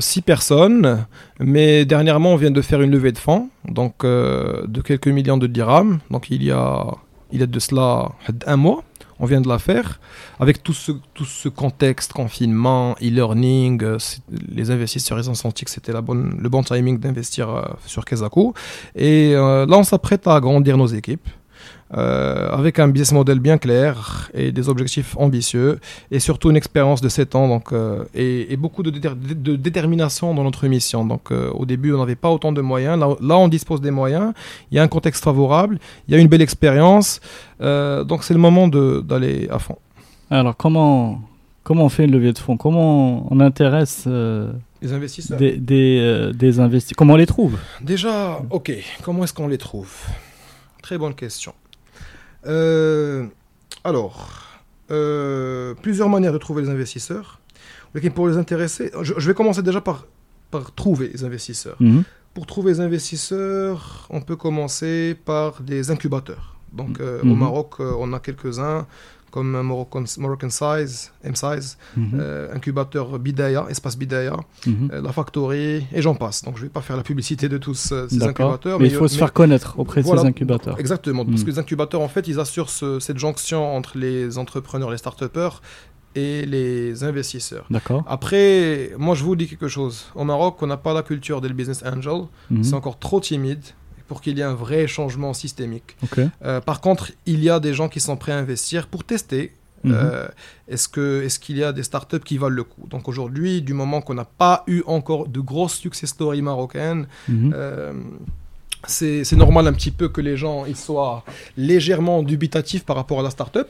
6 0.00 0.22
personnes, 0.22 1.04
mais 1.38 1.84
dernièrement 1.84 2.32
on 2.32 2.36
vient 2.36 2.50
de 2.52 2.62
faire 2.62 2.80
une 2.80 2.90
levée 2.92 3.12
de 3.12 3.18
fonds, 3.18 3.48
donc 3.68 4.04
de 4.06 4.80
quelques 4.82 5.08
millions 5.08 5.36
de 5.36 5.46
dirhams, 5.48 5.98
donc 6.10 6.30
il 6.30 6.42
y 6.42 6.50
a, 6.50 6.86
il 7.32 7.40
y 7.40 7.42
a 7.42 7.46
de 7.46 7.58
cela 7.58 8.12
un 8.46 8.56
mois, 8.56 8.84
on 9.24 9.26
vient 9.26 9.40
de 9.40 9.48
la 9.48 9.58
faire, 9.58 10.00
avec 10.38 10.62
tout 10.62 10.74
ce, 10.74 10.92
tout 11.14 11.24
ce 11.24 11.48
contexte, 11.48 12.12
confinement, 12.12 12.94
e-learning, 13.02 13.82
euh, 13.82 13.98
les 14.48 14.70
investisseurs 14.70 15.18
ils 15.18 15.30
ont 15.30 15.34
senti 15.34 15.64
que 15.64 15.70
c'était 15.70 15.92
le 15.92 16.48
bon 16.48 16.62
timing 16.62 16.98
d'investir 16.98 17.48
euh, 17.48 17.62
sur 17.86 18.04
Kezaku, 18.04 18.52
et 18.94 19.32
euh, 19.34 19.64
là 19.66 19.78
on 19.78 19.82
s'apprête 19.82 20.26
à 20.26 20.34
agrandir 20.34 20.76
nos 20.76 20.86
équipes. 20.86 21.26
Euh, 21.96 22.48
avec 22.50 22.78
un 22.78 22.88
business 22.88 23.12
model 23.12 23.38
bien 23.38 23.56
clair 23.58 24.30
et 24.34 24.50
des 24.52 24.68
objectifs 24.68 25.16
ambitieux 25.16 25.78
et 26.10 26.18
surtout 26.18 26.50
une 26.50 26.56
expérience 26.56 27.00
de 27.00 27.08
7 27.08 27.34
ans 27.36 27.46
donc, 27.48 27.72
euh, 27.72 28.04
et, 28.14 28.52
et 28.52 28.56
beaucoup 28.56 28.82
de, 28.82 28.90
déter- 28.90 29.14
de 29.14 29.56
détermination 29.56 30.34
dans 30.34 30.42
notre 30.44 30.66
mission. 30.66 31.04
Donc, 31.04 31.30
euh, 31.30 31.50
au 31.52 31.66
début, 31.66 31.92
on 31.92 31.98
n'avait 31.98 32.16
pas 32.16 32.30
autant 32.30 32.52
de 32.52 32.60
moyens. 32.60 32.98
Là, 32.98 33.14
là, 33.20 33.36
on 33.38 33.48
dispose 33.48 33.80
des 33.80 33.90
moyens. 33.92 34.32
Il 34.70 34.76
y 34.76 34.78
a 34.78 34.82
un 34.82 34.88
contexte 34.88 35.22
favorable. 35.24 35.78
Il 36.08 36.14
y 36.14 36.16
a 36.16 36.20
une 36.20 36.28
belle 36.28 36.42
expérience. 36.42 37.20
Donc, 37.60 38.24
c'est 38.24 38.34
le 38.34 38.40
moment 38.40 38.68
d'aller 38.68 39.48
à 39.50 39.58
fond. 39.58 39.76
Alors, 40.30 40.56
comment, 40.56 41.20
comment 41.62 41.84
on 41.84 41.88
fait 41.88 42.04
une 42.04 42.12
levée 42.12 42.32
de 42.32 42.38
fonds? 42.38 42.56
Comment 42.56 43.26
on 43.32 43.40
intéresse 43.40 44.06
Les 44.82 44.92
investisseurs. 44.92 45.38
des, 45.38 45.56
des, 45.56 46.30
des 46.34 46.60
investisseurs 46.60 46.96
Comment 46.96 47.14
on 47.14 47.16
les 47.16 47.26
trouve? 47.26 47.56
Déjà, 47.80 48.40
ok, 48.50 48.72
comment 49.02 49.24
est-ce 49.24 49.32
qu'on 49.34 49.48
les 49.48 49.58
trouve? 49.58 49.92
Très 50.82 50.98
bonne 50.98 51.14
question. 51.14 51.54
Euh, 52.46 53.26
alors, 53.84 54.42
euh, 54.90 55.74
plusieurs 55.82 56.08
manières 56.08 56.32
de 56.32 56.38
trouver 56.38 56.62
les 56.62 56.68
investisseurs. 56.70 57.40
Pour 58.14 58.26
les 58.28 58.36
intéresser, 58.36 58.90
je, 59.02 59.14
je 59.16 59.26
vais 59.28 59.34
commencer 59.34 59.62
déjà 59.62 59.80
par, 59.80 60.06
par 60.50 60.74
trouver 60.74 61.08
les 61.14 61.22
investisseurs. 61.24 61.76
Mhm. 61.80 62.02
Pour 62.34 62.46
trouver 62.46 62.72
les 62.72 62.80
investisseurs, 62.80 64.06
on 64.10 64.20
peut 64.20 64.34
commencer 64.36 65.16
par 65.24 65.62
des 65.62 65.90
incubateurs. 65.92 66.56
Donc 66.72 66.98
euh, 67.00 67.22
au 67.22 67.26
Mhm. 67.26 67.38
Maroc, 67.38 67.78
on 67.78 68.12
a 68.12 68.18
quelques-uns, 68.18 68.86
comme 69.34 69.60
Moroccan, 69.62 70.04
Moroccan 70.18 70.48
Size, 70.60 71.10
M-Size, 71.24 71.76
Mhm. 71.96 72.10
euh, 72.20 72.54
incubateur 72.54 73.18
Bidaya, 73.18 73.66
espace 73.68 73.96
Bidaya, 73.98 74.36
Mhm. 74.64 74.90
euh, 74.92 75.02
la 75.02 75.10
Factory, 75.12 75.84
et 75.92 76.00
j'en 76.02 76.14
passe. 76.14 76.44
Donc 76.44 76.54
je 76.56 76.60
ne 76.62 76.66
vais 76.66 76.72
pas 76.72 76.82
faire 76.82 76.96
la 76.96 77.02
publicité 77.02 77.48
de 77.48 77.58
tous 77.58 77.90
euh, 77.90 78.06
ces 78.08 78.22
incubateurs. 78.22 78.78
Mais 78.78 78.86
il 78.86 78.94
faut 78.94 79.08
se 79.08 79.18
faire 79.18 79.32
connaître 79.32 79.76
auprès 79.80 80.02
de 80.02 80.06
voilà. 80.06 80.22
ces 80.22 80.28
incubateurs. 80.28 80.78
Exactement, 80.78 81.24
parce 81.24 81.40
Mhm. 81.40 81.46
que 81.46 81.50
les 81.50 81.58
incubateurs, 81.58 82.00
en 82.00 82.06
fait, 82.08 82.28
ils 82.28 82.38
assurent 82.38 82.70
ce- 82.70 83.00
cette 83.00 83.18
jonction 83.18 83.74
entre 83.76 83.98
les 83.98 84.38
entrepreneurs, 84.38 84.90
les 84.92 84.98
start-upers 84.98 85.60
et 86.14 86.46
les 86.46 87.02
investisseurs. 87.02 87.66
D'accord. 87.70 88.04
Après, 88.06 88.92
moi, 88.98 89.16
je 89.16 89.24
vous 89.24 89.34
dis 89.34 89.48
quelque 89.48 89.66
chose. 89.66 89.96
Au 90.14 90.22
Maroc, 90.22 90.62
on 90.62 90.68
n'a 90.68 90.76
pas 90.76 90.94
la 90.94 91.02
culture 91.02 91.40
des 91.40 91.48
business 91.52 91.82
angel. 91.84 92.20
Mhm. 92.52 92.62
C'est 92.62 92.74
encore 92.74 93.00
trop 93.00 93.18
timide 93.18 93.64
pour 94.08 94.20
qu'il 94.20 94.36
y 94.38 94.40
ait 94.40 94.44
un 94.44 94.54
vrai 94.54 94.86
changement 94.86 95.32
systémique. 95.32 95.96
Euh, 96.44 96.60
par 96.60 96.80
contre, 96.80 97.12
il 97.26 97.42
y 97.42 97.50
a 97.50 97.58
des 97.60 97.74
gens 97.74 97.88
qui 97.88 98.00
sont 98.00 98.16
prêts 98.16 98.32
à 98.32 98.38
investir 98.38 98.86
pour 98.86 99.04
tester. 99.04 99.52
Mhm. 99.86 99.92
euh, 99.94 100.28
est-ce 100.66 100.88
que 100.88 101.22
est-ce 101.24 101.38
qu'il 101.38 101.58
y 101.58 101.62
a 101.64 101.70
des 101.72 101.82
startups 101.82 102.20
qui 102.20 102.38
valent 102.38 102.54
le 102.56 102.64
coup? 102.64 102.86
Donc 102.88 103.06
aujourd'hui, 103.06 103.60
du 103.60 103.74
moment 103.74 104.00
qu'on 104.00 104.14
n'a 104.14 104.24
pas 104.24 104.64
eu 104.66 104.82
encore 104.86 105.28
de 105.28 105.40
grosses 105.40 105.74
success 105.74 106.08
stories 106.10 106.40
marocaines, 106.40 107.06
Mhm. 107.28 107.52
euh, 107.54 107.92
c'est 108.86 109.24
c'est 109.24 109.36
normal 109.36 109.66
un 109.66 109.74
petit 109.74 109.90
peu 109.90 110.08
que 110.08 110.22
les 110.22 110.36
gens 110.38 110.64
ils 110.64 110.76
soient 110.76 111.22
légèrement 111.58 112.22
dubitatifs 112.22 112.84
par 112.84 112.96
rapport 112.96 113.20
à 113.20 113.22
la 113.22 113.30
startup. 113.30 113.68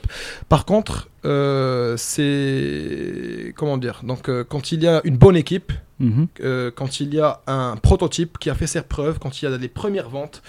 Par 0.48 0.64
contre, 0.64 1.08
euh, 1.24 1.96
c'est 1.96 3.52
comment 3.56 3.76
dire 3.78 4.00
Donc 4.04 4.28
euh, 4.28 4.44
quand 4.44 4.72
il 4.72 4.82
y 4.82 4.86
a 4.88 5.00
une 5.04 5.16
bonne 5.16 5.36
équipe, 5.36 5.72
Mhm. 6.00 6.26
euh, 6.40 6.72
quand 6.74 6.98
il 6.98 7.14
y 7.14 7.20
a 7.20 7.40
un 7.46 7.76
prototype 7.76 8.36
qui 8.38 8.50
a 8.50 8.54
fait 8.56 8.66
ses 8.66 8.82
preuves, 8.82 9.20
quand 9.20 9.40
il 9.40 9.44
y 9.44 9.48
a 9.48 9.56
les 9.56 9.68
premières 9.68 10.10
ventes, 10.10 10.42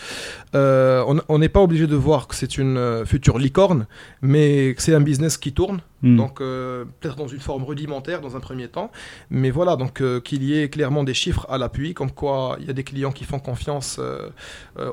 on- 0.56 1.38
n'est 1.38 1.50
pas 1.50 1.62
obligé 1.62 1.86
de 1.86 1.96
voir 1.96 2.28
que 2.28 2.34
c'est 2.34 2.58
une 2.58 3.04
future 3.06 3.38
licorne, 3.38 3.86
mais 4.24 4.74
que 4.74 4.82
c'est 4.82 4.96
un 4.96 5.02
business 5.02 5.38
qui 5.38 5.54
tourne, 5.54 5.82
Mhm. 6.02 6.18
donc 6.18 6.40
peut-être 6.40 7.16
dans 7.16 7.28
une 7.28 7.40
forme 7.40 7.64
rudimentaire 7.64 8.22
dans 8.22 8.36
un 8.36 8.40
premier 8.40 8.68
temps, 8.70 8.92
mais 9.30 9.52
voilà, 9.52 9.76
donc 9.76 10.02
qu'il 10.24 10.44
y 10.44 10.60
ait 10.60 10.70
clairement 10.70 11.04
des 11.04 11.14
chiffres 11.14 11.46
à 11.48 11.60
l'appui, 11.60 11.94
comme 11.94 12.12
quoi 12.12 12.58
il 12.60 12.66
y 12.66 12.70
a 12.72 12.74
des 12.74 12.84
clients 12.84 13.12
qui 13.12 13.24
font 13.24 13.40
confiance 13.40 14.00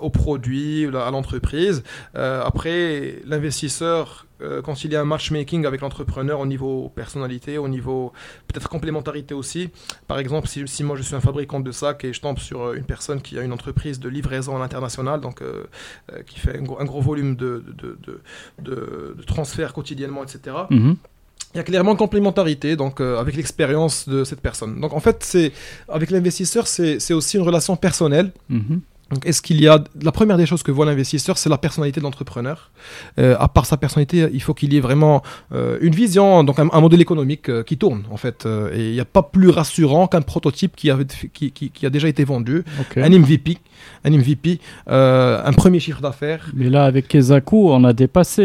au 0.01 0.11
produit, 0.11 0.85
à 0.95 1.11
l'entreprise. 1.11 1.83
Après, 2.15 3.23
l'investisseur, 3.25 4.27
euh, 4.43 4.63
quand 4.63 4.85
il 4.85 4.93
y 4.93 4.97
a 4.97 5.01
un 5.01 5.05
matchmaking 5.05 5.65
avec 5.67 5.81
l'entrepreneur 5.81 6.41
au 6.41 6.47
niveau 6.47 6.91
personnalité, 6.95 7.59
au 7.59 7.69
niveau 7.69 8.13
peut-être 8.49 8.69
complémentarité 8.69 9.35
aussi, 9.35 9.71
par 10.09 10.19
exemple, 10.19 10.49
si, 10.49 10.67
si 10.67 10.83
moi 10.85 10.97
je 10.97 11.03
suis 11.03 11.15
un 11.15 11.21
fabricant 11.21 11.61
de 11.61 11.73
sacs 11.73 12.05
et 12.05 12.13
je 12.13 12.21
tombe 12.21 12.39
sur 12.39 12.63
euh, 12.63 12.75
une 12.75 12.85
personne 12.85 13.21
qui 13.23 13.39
a 13.39 13.43
une 13.43 13.53
entreprise 13.53 14.01
de 14.01 14.09
livraison 14.09 14.57
à 14.57 14.59
l'international, 14.59 15.21
donc 15.21 15.43
euh, 15.43 15.65
euh, 16.13 16.23
qui 16.23 16.39
fait 16.39 16.59
un 16.59 16.63
gros, 16.63 16.81
un 16.81 16.85
gros 16.85 17.01
volume 17.01 17.37
de, 17.37 17.65
de, 17.81 17.99
de, 18.03 18.21
de- 18.63 19.15
de 19.19 19.23
transferts 19.23 19.73
quotidiennement, 19.73 20.23
etc. 20.23 20.57
Mhm. 20.71 20.97
Il 21.55 21.59
y 21.59 21.61
a 21.61 21.65
clairement 21.65 21.93
une 21.93 21.99
complémentarité 21.99 22.77
donc 22.77 23.01
euh, 23.01 23.19
avec 23.19 23.37
l'expérience 23.37 24.09
de 24.09 24.25
cette 24.25 24.41
personne. 24.41 24.81
Donc 24.81 24.95
en 24.95 25.01
fait, 25.01 25.23
c'est 25.23 25.53
avec 25.89 26.11
l'investisseur, 26.11 26.67
c'est 26.67 26.99
c'est 26.99 27.13
aussi 27.13 27.37
une 27.37 27.43
relation 27.43 27.77
personnelle. 27.77 28.33
Mhm. 28.49 28.81
Donc, 29.13 29.27
est-ce 29.27 29.43
qu'il 29.43 29.61
y 29.61 29.69
a 29.69 29.83
la 30.03 30.11
première 30.13 30.39
des 30.39 30.47
choses 30.47 30.63
que 30.63 30.71
voit 30.71 30.87
l'investisseur, 30.87 31.37
c'est 31.37 31.51
la 31.51 31.59
personnalité 31.59 32.01
de 32.01 32.05
l'entrepreneur. 32.05 32.71
Euh, 33.19 33.37
à 33.39 33.49
part 33.49 33.67
sa 33.67 33.77
personnalité, 33.77 34.27
il 34.33 34.41
faut 34.43 34.55
qu'il 34.55 34.73
y 34.73 34.79
ait 34.79 34.81
vraiment 34.81 35.23
euh, 35.53 35.77
une 35.83 35.95
vision, 35.95 36.45
donc 36.45 36.59
un, 36.59 36.69
un 36.73 36.81
modèle 36.81 37.01
économique 37.03 37.51
euh, 37.51 37.63
qui 37.63 37.77
tourne 37.77 38.05
en 38.11 38.17
fait. 38.17 38.47
Et 38.75 38.89
il 38.89 38.93
n'y 38.93 39.01
a 39.01 39.05
pas 39.05 39.23
plus 39.23 39.51
rassurant 39.51 40.07
qu'un 40.07 40.23
prototype 40.23 40.75
qui, 40.77 40.91
avait, 40.91 41.05
qui, 41.33 41.51
qui, 41.53 41.71
qui 41.71 41.85
a 41.87 41.91
déjà 41.91 42.09
été 42.09 42.25
vendu, 42.25 42.65
un 42.97 43.11
MVP, 43.11 43.59
un 44.05 44.11
MVP, 44.11 44.61
un 44.87 45.53
premier 45.53 45.79
chiffre 45.81 46.01
d'affaires. 46.01 46.47
Mais 46.55 46.71
là, 46.71 46.85
avec 46.85 47.09
Kezaku, 47.09 47.71
on 47.71 47.85
a 47.85 47.93
dépassé. 47.93 48.43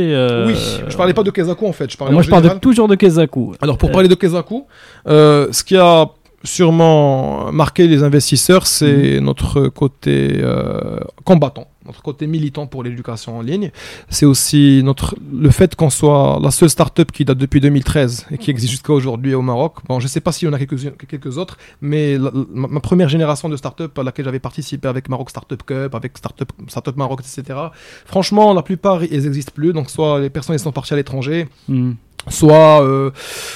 Oui, 0.48 0.56
je 0.88 0.98
parlais 0.98 1.14
pas 1.14 1.24
de 1.24 1.32
Kezaku 1.32 1.66
en 1.66 1.72
fait. 1.74 1.90
Je 1.90 1.98
parlais 1.98 2.14
Moi, 2.14 2.24
je 2.24 2.30
parle 2.30 2.44
de- 2.44 2.60
toujours 2.60 2.88
de 2.90 2.96
Kezaku. 2.96 3.54
Alors 3.62 3.78
pour 3.78 3.92
parler 3.92 4.10
de 4.10 4.16
Kezaku, 4.16 4.66
ce 5.06 5.64
qui 5.64 5.78
a 5.78 6.10
sûrement 6.48 7.52
marqué 7.52 7.88
les 7.88 8.04
investisseurs, 8.04 8.66
c'est 8.68 9.20
notre 9.20 9.68
côté 9.68 10.40
euh, 10.42 11.00
combattant, 11.24 11.68
notre 11.86 12.02
côté 12.02 12.26
militant 12.28 12.68
pour 12.68 12.84
l'éducation 12.84 13.38
en 13.38 13.42
ligne. 13.42 13.72
C'est 14.10 14.26
aussi 14.26 14.82
notre 14.84 15.16
le 15.32 15.50
fait 15.52 15.76
qu'on 15.76 15.90
soit 15.90 16.40
la 16.42 16.52
seule 16.52 16.70
start-up 16.70 17.12
qui 17.12 17.26
date 17.26 17.38
depuis 17.38 17.60
2013 17.62 18.28
et 18.32 18.38
qui 18.38 18.50
existe 18.52 18.72
jusqu'à 18.72 18.94
aujourd'hui 18.94 19.34
au 19.34 19.42
Maroc. 19.42 19.76
Bon, 19.88 20.00
je 20.00 20.08
sais 20.08 20.22
pas 20.22 20.32
s'il 20.32 20.48
y 20.48 20.50
en 20.50 20.54
a 20.54 20.60
quelques, 20.60 21.06
quelques 21.08 21.38
autres, 21.38 21.58
mais 21.82 22.18
la- 22.18 22.32
ma, 22.54 22.68
ma 22.68 22.80
première 22.80 23.10
génération 23.10 23.50
de 23.50 23.56
start-up 23.58 23.98
à 24.00 24.04
laquelle 24.04 24.26
j'avais 24.26 24.40
participé 24.40 24.88
avec 24.88 25.10
Maroc 25.10 25.30
Startup 25.30 25.62
Cup, 25.64 25.94
avec 25.96 26.18
Startup, 26.18 26.50
Startup 26.68 26.96
Maroc, 26.98 27.20
etc. 27.22 27.58
Franchement, 28.06 28.54
la 28.54 28.62
plupart, 28.64 29.04
ils 29.04 29.24
n'existent 29.24 29.52
plus. 29.54 29.74
Donc, 29.74 29.90
soit 29.90 30.20
les 30.20 30.30
personnes 30.30 30.54
elles 30.56 30.60
sont 30.60 30.72
parties 30.72 30.94
à 30.94 30.98
l'étranger, 30.98 31.48
Hmm. 31.68 31.92
Soit 32.30 32.84
euh, 32.84 33.12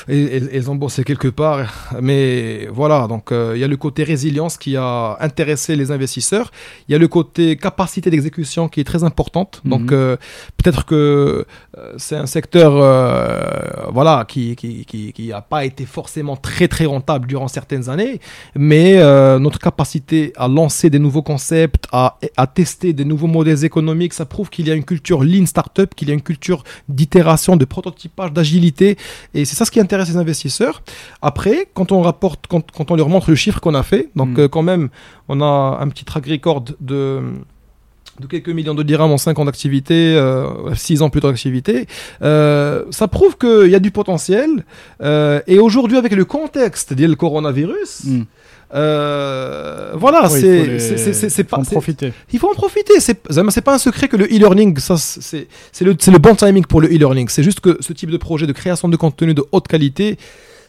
elles, 0.07 0.69
ont 0.69 0.76
bossé 0.76 1.03
quelque 1.03 1.28
part. 1.28 1.93
Mais 2.01 2.67
voilà, 2.72 3.07
donc 3.07 3.32
euh, 3.32 3.53
il 3.55 3.59
y 3.59 3.63
a 3.63 3.67
le 3.67 3.78
côté 3.78 4.03
résilience 4.03 4.57
qui 4.57 4.76
a 4.78 5.17
intéressé 5.19 5.76
les 5.76 5.91
investisseurs. 5.91 6.51
Il 6.88 6.91
y 6.91 6.95
a 6.95 6.97
le 6.97 7.07
côté 7.07 7.55
capacité 7.55 8.09
d'exécution 8.09 8.67
qui 8.69 8.80
est 8.80 8.84
très 8.84 9.03
importante. 9.03 9.61
Mhm. 9.63 9.72
Donc 9.72 9.91
euh, 9.91 10.17
peut-être 10.57 10.86
que 10.86 11.45
euh, 11.78 11.93
c'est 11.97 12.15
un 12.15 12.26
secteur 12.26 12.72
voilà, 13.91 14.26
qui 14.28 14.55
qui, 14.55 14.86
qui, 14.86 15.13
qui 15.13 15.32
a 15.32 15.41
pas 15.41 15.65
été 15.65 15.86
forcément 15.86 16.36
très 16.36 16.67
très 16.67 16.86
rentable 16.86 17.28
durant 17.28 17.47
certaines 17.47 17.89
années, 17.89 18.19
mais 18.55 18.97
notre 19.39 19.59
capacité 19.59 20.34
à 20.36 20.47
lancer 20.47 20.89
des 20.89 20.99
nouveaux 20.99 21.22
concepts, 21.22 21.88
à, 21.91 22.17
à 22.38 22.47
tester 22.47 22.93
des 22.93 23.05
nouveaux 23.05 23.28
modèles 23.28 23.63
économiques, 23.65 24.13
ça 24.13 24.26
prouve 24.26 24.49
qu'il 24.49 24.67
y 24.67 24.72
a 24.72 24.76
une 24.76 24.84
culture 24.84 25.24
lean 25.24 25.45
startup, 25.45 25.93
qu'il 25.95 26.07
y 26.09 26.11
a 26.11 26.13
une 26.13 26.22
culture 26.22 26.63
d'itération, 26.89 27.55
de 27.55 27.65
prototypage, 27.65 28.32
d'agilité, 28.34 28.61
et 29.34 29.45
c'est 29.45 29.55
ça 29.55 29.66
ce 29.66 29.72
qui 29.72 29.80
intéresse 29.80 30.09
les 30.09 30.18
investisseurs. 30.18 30.82
Après, 31.22 31.68
quand 31.74 31.91
on 31.91 32.01
rapporte, 32.01 32.45
quand, 32.47 32.64
quand 32.72 32.91
on 32.91 32.95
leur 32.95 33.09
montre 33.09 33.30
le 33.30 33.36
chiffre 33.36 33.59
qu'on 33.59 33.76
a 33.76 33.84
fait, 33.84 34.09
donc 34.16 34.30
Mm. 34.30 34.39
euh, 34.39 34.47
quand 34.47 34.64
même, 34.64 34.89
on 35.30 35.41
a 35.41 35.78
un 35.82 35.88
petit 35.89 36.05
track 36.05 36.26
record 36.28 36.64
de 36.80 37.22
de 38.20 38.28
quelques 38.28 38.49
millions 38.49 38.76
de 38.76 38.84
dirhams 38.84 39.12
en 39.12 39.18
5 39.18 39.39
ans 39.39 39.45
d'activité, 39.45 40.20
6 40.76 41.01
ans 41.01 41.09
plutôt 41.09 41.30
d'activité, 41.30 41.88
euh, 42.22 42.84
ça 42.91 43.07
prouve 43.07 43.36
qu'il 43.38 43.70
y 43.72 43.76
a 43.76 43.80
du 43.80 43.89
potentiel. 43.89 44.64
euh, 45.01 45.39
et 45.47 45.57
aujourd'hui, 45.59 45.97
avec 45.97 46.12
le 46.14 46.26
contexte 46.26 46.93
au 46.93 47.16
coronavirus, 47.16 48.03
Hmm. 48.05 48.24
Euh, 48.74 49.91
voilà, 49.95 50.30
Oui, 50.32 50.39
il 50.39 50.80
c'est 50.82 50.97
c'est- 50.97 51.30
c'est 51.30 51.43
faut 51.43 51.55
pas. 51.55 51.61
en 51.61 51.65
profiter. 51.65 52.13
il 52.34 52.39
faut 52.39 52.49
en 52.49 52.53
profiter. 52.55 52.99
C'est 52.99 53.61
pas 53.61 53.74
un 53.74 53.78
secret 53.78 54.07
que 54.07 54.17
le 54.17 54.26
e-learning, 54.26 54.78
c'est 54.80 55.47
le, 55.82 55.91
le 56.11 56.17
bon 56.19 56.36
timing 56.36 56.65
pour 56.65 56.82
le 56.82 56.88
e-learning. 56.88 57.28
C'est 57.30 57.43
juste 57.43 57.59
que 57.59 57.78
ce 57.80 57.93
type 57.93 58.09
de 58.11 58.17
projet 58.17 58.47
de 58.47 58.53
création 58.53 58.88
de 58.89 58.97
contenu 58.97 59.34
de 59.34 59.43
haute 59.51 59.67
qualité, 59.67 60.17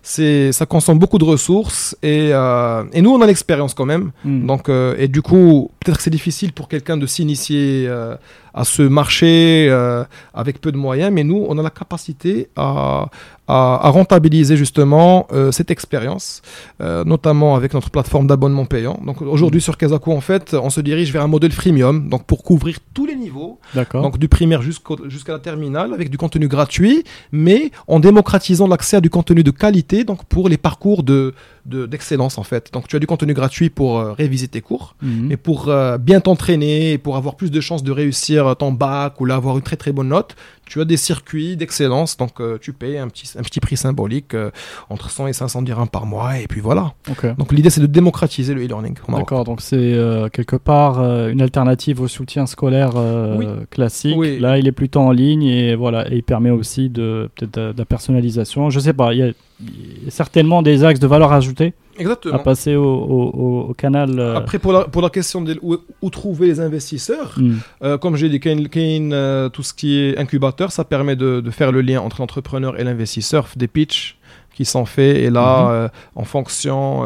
ça 0.03 0.67
consomme 0.67 0.99
beaucoup 0.99 1.19
de 1.19 1.25
ressources 1.25 1.97
et, 2.03 2.31
euh, 2.33 2.83
et 2.93 3.01
nous 3.03 3.11
on 3.11 3.21
a 3.21 3.27
l'expérience 3.27 3.73
quand 3.75 3.87
même. 3.87 4.11
Hmm. 4.25 4.47
Donc 4.47 4.69
euh, 4.69 4.97
et 4.99 5.07
du 5.09 5.23
coup 5.23 5.71
peut-être 5.81 5.99
que 5.99 6.03
c'est 6.03 6.11
difficile 6.11 6.53
pour 6.53 6.67
quelqu'un 6.69 6.97
de 6.97 7.07
s'initier 7.07 7.87
euh, 7.89 8.17
à 8.55 8.65
ce 8.65 8.83
marché 8.83 9.69
euh, 9.71 10.05
avec 10.35 10.61
peu 10.61 10.73
de 10.73 10.77
moyens, 10.77 11.13
mais 11.13 11.25
nous 11.25 11.45
on 11.49 11.59
a 11.59 11.63
la 11.63 11.71
capacité 11.71 12.49
à 12.57 13.07
à, 13.49 13.87
à 13.87 13.91
rentabiliser 13.91 14.57
justement 14.57 15.27
euh, 15.33 15.51
cette 15.51 15.71
expérience, 15.71 16.43
euh, 16.81 17.05
notamment 17.05 17.57
avec 17.57 17.75
notre 17.75 17.91
plateforme 17.91 18.27
d'abonnement 18.27 18.65
payant. 18.67 19.01
Donc 19.05 19.21
aujourd'hui 19.21 19.61
sur 19.61 19.77
Kazaku 19.77 20.13
en 20.13 20.21
fait, 20.21 20.55
on 20.55 20.71
se 20.71 20.81
dirige 20.81 21.13
vers 21.13 21.23
un 21.23 21.27
modèle 21.27 21.53
freemium, 21.53 22.09
donc 22.09 22.25
pour 22.25 22.43
couvrir 22.45 22.79
tous 22.95 23.05
les 23.05 23.17
niveaux, 23.17 23.59
donc 23.93 24.19
du 24.19 24.29
primaire 24.29 24.63
jusqu'à 24.63 25.33
la 25.33 25.39
terminale, 25.39 25.93
avec 25.93 26.09
du 26.09 26.19
contenu 26.19 26.47
gratuit, 26.49 27.05
mais 27.33 27.73
en 27.89 28.01
démocratisant 28.01 28.69
l'accès 28.69 28.99
à 28.99 29.01
du 29.01 29.11
contenu 29.11 29.43
de 29.43 29.51
qualité, 29.51 30.05
donc 30.05 30.25
pour 30.25 30.49
les 30.49 30.57
parcours 30.57 31.03
de 31.03 31.35
de- 31.67 31.87
d'excellence 31.87 32.39
en 32.39 32.43
fait. 32.43 32.71
Donc 32.73 32.89
tu 32.89 32.97
as 32.97 32.99
du 32.99 33.07
contenu 33.07 33.35
gratuit 33.35 33.71
pour 33.71 33.99
euh, 33.99 34.13
réviser 34.13 34.49
tes 34.49 34.61
cours. 34.61 34.97
Mhm. 35.03 35.31
Et 35.33 35.37
pour 35.37 35.69
euh, 35.69 35.99
bien 35.99 36.21
t'entraîner, 36.21 36.93
et 36.93 36.99
pour 36.99 37.17
avoir 37.17 37.37
plus 37.37 37.51
de 37.51 37.61
chances 37.61 37.83
de 37.83 37.93
réussir 37.93 38.57
ton 38.57 38.73
bac 38.73 39.21
ou 39.21 39.25
là 39.25 39.37
avoir 39.37 39.57
une 39.57 39.63
très 39.63 39.77
très 39.77 39.93
bonne 39.93 40.09
note, 40.09 40.35
tu 40.73 40.81
as 40.81 40.87
des 40.87 40.97
circuits 40.97 41.55
d'excellence. 41.55 42.17
Donc 42.17 42.41
euh, 42.41 42.57
tu 42.59 42.73
payes 42.73 42.97
un 42.97 43.09
petit, 43.09 43.31
un 43.39 43.43
petit 43.43 43.61
prix 43.61 43.77
symbolique 43.77 44.33
euh, 44.33 44.51
entre 44.89 45.11
100 45.11 45.27
et 45.27 45.33
500 45.35 45.61
dirhams 45.61 45.87
par 45.89 46.07
mois. 46.07 46.39
Et 46.39 46.47
puis 46.47 46.63
voilà. 46.63 46.95
Ok. 47.11 47.27
Donc 47.37 47.53
l'idée 47.53 47.69
c'est 47.69 47.83
de 47.83 47.87
démocratiser 47.87 48.55
le 48.55 48.65
e-learning. 48.65 48.95
D'accord, 49.09 49.45
donc 49.45 49.61
c'est 49.61 49.77
euh, 49.77 50.31
quelque 50.31 50.57
part 50.57 50.99
une 51.29 51.43
alternative 51.43 52.01
au 52.01 52.09
soutien 52.09 52.47
scolaire 52.47 52.93
Oui. 53.37 53.47
classique. 53.71 54.17
Oui. 54.17 54.39
Là, 54.39 54.57
il 54.57 54.67
est 54.67 54.73
plutôt 54.73 55.01
en 55.01 55.11
ligne 55.13 55.43
et 55.43 55.75
voilà, 55.75 56.11
et 56.11 56.17
il 56.17 56.23
permet 56.23 56.51
aussi 56.51 56.89
de 56.89 57.29
peut-être 57.35 57.55
de, 57.55 57.73
de 57.73 57.79
la 57.79 57.85
personnalisation. 57.85 58.71
Je 58.71 58.81
sais 58.81 58.95
pas, 58.95 59.13
il 59.13 59.19
y, 59.19 59.23
a, 59.23 59.27
il 59.61 60.05
y 60.05 60.09
a 60.09 60.11
certainement 60.11 60.63
des 60.63 60.85
axes 60.85 61.01
de 61.01 61.07
valeur 61.07 61.33
ajoutée 61.33 61.75
à 61.97 62.01
Exactement. 62.01 62.39
passer 62.41 62.75
au, 62.77 62.85
au- 62.85 63.31
au- 63.35 63.61
au 63.71 63.75
canal. 63.75 64.19
euh, 64.19 64.37
Après, 64.37 64.59
pour 64.59 64.73
la, 64.73 64.85
pour 64.85 65.03
la 65.03 65.11
question 65.11 65.41
de 65.43 65.59
où, 65.63 65.77
où 66.01 66.11
trouver 66.11 66.47
les 66.47 66.61
investisseurs, 66.61 67.35
hmm. 67.37 67.55
euh, 67.85 67.99
comme 67.99 68.17
j'ai 68.17 68.29
dit, 68.29 68.41
Kane, 68.41 68.69
Kane, 68.69 69.13
euh, 69.13 69.49
tout 69.49 69.63
ce 69.63 69.75
qui 69.75 69.99
est 69.99 70.19
incubateur, 70.19 70.73
ça 70.73 70.85
permet 70.85 71.17
de, 71.17 71.41
de 71.41 71.51
faire 71.51 71.73
le 71.73 71.81
lien 71.83 72.01
entre 72.01 72.21
l'entrepreneur 72.21 72.79
et 72.81 72.85
l'investisseur, 72.85 73.49
des 73.57 73.69
pitchs 73.69 74.17
qui 74.55 74.65
sont 74.67 74.85
faits. 74.85 75.17
Et 75.17 75.31
là, 75.31 75.71
euh, 75.71 75.89
en 76.15 76.25
fonction 76.25 77.05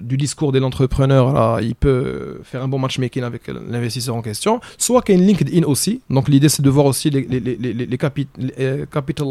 du 0.00 0.16
discours 0.16 0.52
de 0.52 0.58
l'entrepreneur, 0.60 1.60
il 1.60 1.74
peut 1.74 2.38
faire 2.44 2.62
un 2.62 2.68
bon 2.68 2.78
matchmaking 2.78 3.22
avec 3.24 3.42
l'investisseur 3.70 4.14
en 4.14 4.22
question. 4.22 4.60
Soit 4.78 5.08
une 5.08 5.26
LinkedIn 5.26 5.64
aussi. 5.66 6.00
Donc 6.10 6.28
l'idée, 6.28 6.48
c'est 6.48 6.62
de 6.62 6.70
voir 6.70 6.86
aussi 6.86 7.10
les, 7.10 7.22
les, 7.22 7.40
les, 7.40 7.56
les, 7.56 7.86
les 7.86 7.96
capi- 7.96 8.28
les, 8.38 8.84
capital 8.90 9.26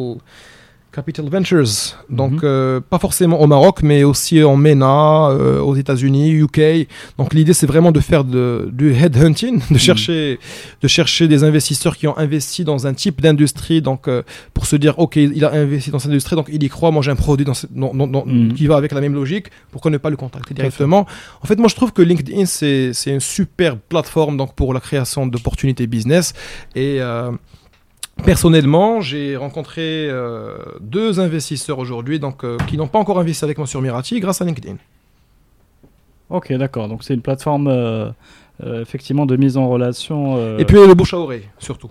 Capital 0.94 1.28
Ventures, 1.30 1.66
donc 2.10 2.34
Mhm. 2.34 2.40
euh, 2.44 2.80
pas 2.80 3.00
forcément 3.00 3.42
au 3.42 3.48
Maroc, 3.48 3.82
mais 3.84 4.04
aussi 4.04 4.44
en 4.44 4.56
MENA, 4.56 5.30
euh, 5.32 5.60
aux 5.60 5.76
États-Unis, 5.76 6.30
UK. 6.32 6.88
Donc 7.18 7.34
l'idée 7.34 7.54
c'est 7.54 7.66
vraiment 7.66 7.92
de 7.92 8.00
faire 8.00 8.24
de, 8.24 8.70
du 8.72 8.94
headhunting, 8.94 9.62
de 9.72 9.78
chercher, 9.80 10.40
de 10.82 10.88
chercher 10.88 11.28
des 11.28 11.44
investisseurs 11.44 11.98
qui 11.98 12.06
ont 12.08 12.18
investi 12.18 12.64
dans 12.64 12.86
un 12.86 12.94
type 12.94 13.22
d'industrie, 13.22 13.82
donc 13.82 14.08
euh, 14.08 14.22
pour 14.54 14.66
se 14.68 14.76
dire 14.76 15.00
ok 15.00 15.16
il 15.16 15.44
a 15.44 15.52
investi 15.52 15.90
dans 15.90 16.00
cette 16.00 16.12
industrie, 16.12 16.36
donc 16.36 16.48
il 16.54 16.62
y 16.64 16.70
croit. 16.70 16.92
Moi 16.92 17.02
j'ai 17.02 17.12
un 17.12 17.16
produit 17.16 17.46
dans, 17.46 17.54
Mhm. 17.94 18.54
qui 18.54 18.68
va 18.68 18.76
avec 18.78 18.92
la 18.92 19.02
même 19.02 19.16
logique. 19.16 19.48
Pourquoi 19.72 19.90
ne 19.92 19.98
pas 19.98 20.12
le 20.12 20.18
contacter 20.18 20.54
directement? 20.54 21.06
En 21.42 21.48
fait 21.48 21.58
moi 21.58 21.68
je 21.70 21.76
trouve 21.76 21.92
que 21.92 22.02
LinkedIn 22.04 22.46
c'est 22.46 22.94
c'est 22.94 23.12
une 23.12 23.20
super 23.20 23.78
plateforme 23.78 24.38
donc 24.38 24.54
pour 24.54 24.74
la 24.74 24.80
création 24.80 25.26
d'opportunités 25.26 25.88
business 25.88 26.34
et 26.76 27.00
Personnellement, 28.26 29.02
j'ai 29.02 29.36
rencontré 29.36 30.08
euh, 30.10 30.56
deux 30.80 31.20
investisseurs 31.20 31.78
aujourd'hui 31.80 32.20
donc 32.20 32.44
euh, 32.46 32.58
qui 32.68 32.78
n'ont 32.78 32.88
pas 32.88 33.00
encore 33.00 33.20
investi 33.20 33.44
avec 33.44 33.58
moi 33.58 33.68
sur 33.68 33.82
Mirati 33.82 34.20
grâce 34.22 34.42
à 34.42 34.46
LinkedIn. 34.46 34.78
Ok, 36.30 36.54
d'accord. 36.54 36.88
Donc 36.88 37.04
c'est 37.04 37.14
une 37.14 37.22
plateforme 37.22 37.68
euh, 37.68 38.12
effectivement 38.82 39.26
de 39.26 39.36
mise 39.36 39.58
en 39.58 39.68
relation. 39.68 40.58
Et 40.58 40.66
puis 40.66 40.78
le 40.78 40.94
bouche 40.94 41.14
à 41.14 41.18
oreille 41.18 41.48
surtout. 41.60 41.90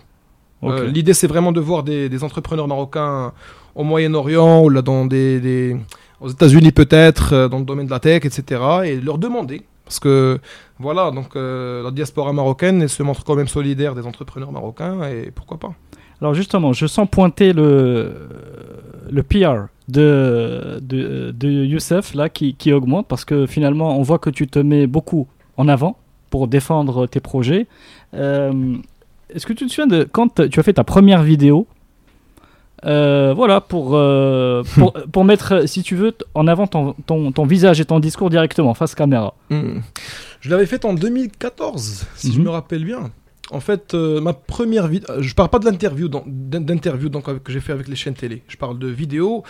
L'idée 0.87 1.13
c'est 1.13 1.27
vraiment 1.27 1.51
de 1.51 1.59
voir 1.59 1.83
des, 1.83 2.07
des 2.09 2.23
entrepreneurs 2.23 2.67
marocains 2.67 3.33
au 3.75 3.83
Moyen-Orient 3.83 4.63
ou 4.63 4.69
là 4.69 4.81
dans 4.81 5.05
des, 5.05 5.39
des- 5.41 5.75
aux 6.21 6.29
États-Unis 6.29 6.71
peut-être 6.71 7.47
dans 7.49 7.59
le 7.59 7.65
domaine 7.65 7.85
de 7.85 7.91
la 7.91 7.99
tech 7.99 8.23
etc. 8.25 8.61
et 8.85 8.95
leur 8.95 9.17
demander 9.17 9.63
parce 9.83 9.99
que 9.99 10.39
voilà 10.79 11.11
donc 11.11 11.35
euh, 11.35 11.83
la 11.83 11.91
diaspora 11.91 12.31
marocaine 12.31 12.81
elle 12.81 12.87
se 12.89 13.03
montre 13.03 13.25
quand 13.25 13.35
même 13.35 13.49
solidaire 13.49 13.93
des 13.93 14.05
entrepreneurs 14.07 14.53
marocains 14.53 15.03
et 15.09 15.31
pourquoi 15.35 15.57
pas. 15.57 15.73
Alors 16.23 16.33
justement, 16.33 16.71
je 16.71 16.87
sens 16.87 17.05
pointer 17.11 17.51
le, 17.51 18.13
le 19.11 19.23
PR 19.23 19.67
de, 19.89 20.79
de, 20.81 21.31
de 21.31 21.49
Youssef 21.49 22.13
là, 22.15 22.29
qui, 22.29 22.55
qui 22.55 22.71
augmente 22.71 23.09
parce 23.09 23.25
que 23.25 23.45
finalement, 23.45 23.99
on 23.99 24.03
voit 24.03 24.19
que 24.19 24.29
tu 24.29 24.47
te 24.47 24.57
mets 24.59 24.87
beaucoup 24.87 25.27
en 25.57 25.67
avant 25.67 25.97
pour 26.29 26.47
défendre 26.47 27.07
tes 27.07 27.19
projets. 27.19 27.67
Euh, 28.13 28.77
Est-ce 29.29 29.45
que 29.45 29.51
tu 29.51 29.65
te 29.65 29.69
souviens 29.69 29.87
de 29.87 30.07
quand 30.09 30.47
tu 30.49 30.59
as 30.61 30.63
fait 30.63 30.71
ta 30.73 30.85
première 30.85 31.23
vidéo? 31.23 31.67
Euh, 32.85 33.33
voilà, 33.35 33.59
pour, 33.59 33.91
euh, 33.95 34.63
pour, 34.75 34.93
pour 35.11 35.25
mettre, 35.25 35.67
si 35.67 35.83
tu 35.83 35.95
veux, 35.97 36.13
en 36.35 36.47
avant 36.47 36.67
ton, 36.67 36.93
ton, 37.05 37.33
ton 37.33 37.45
visage 37.45 37.81
et 37.81 37.85
ton 37.85 37.99
discours 37.99 38.29
directement 38.29 38.73
face 38.73 38.95
caméra. 38.95 39.33
Hmm. 39.49 39.79
Je 40.39 40.49
l'avais 40.49 40.65
fait 40.67 40.85
en 40.85 40.93
2014 40.93 42.05
si 42.15 42.31
je 42.31 42.37
Mhm. 42.39 42.45
me 42.45 42.49
rappelle 42.49 42.85
bien. 42.85 43.11
En 43.51 43.59
fait, 43.59 43.93
euh, 43.93 44.21
ma 44.21 44.31
première 44.31 44.87
vidéo, 44.87 45.07
je 45.19 45.33
parle 45.35 45.49
pas 45.49 45.59
de 45.59 45.65
l'interview 45.65 46.07
d'interview 46.25 47.09
donc 47.09 47.27
avec- 47.27 47.43
que 47.43 47.51
j'ai 47.51 47.59
fait 47.59 47.73
avec 47.73 47.89
les 47.89 47.95
chaînes 47.97 48.13
télé. 48.13 48.41
Je 48.47 48.55
parle 48.55 48.79
de 48.79 48.87
vidéo 48.87 49.43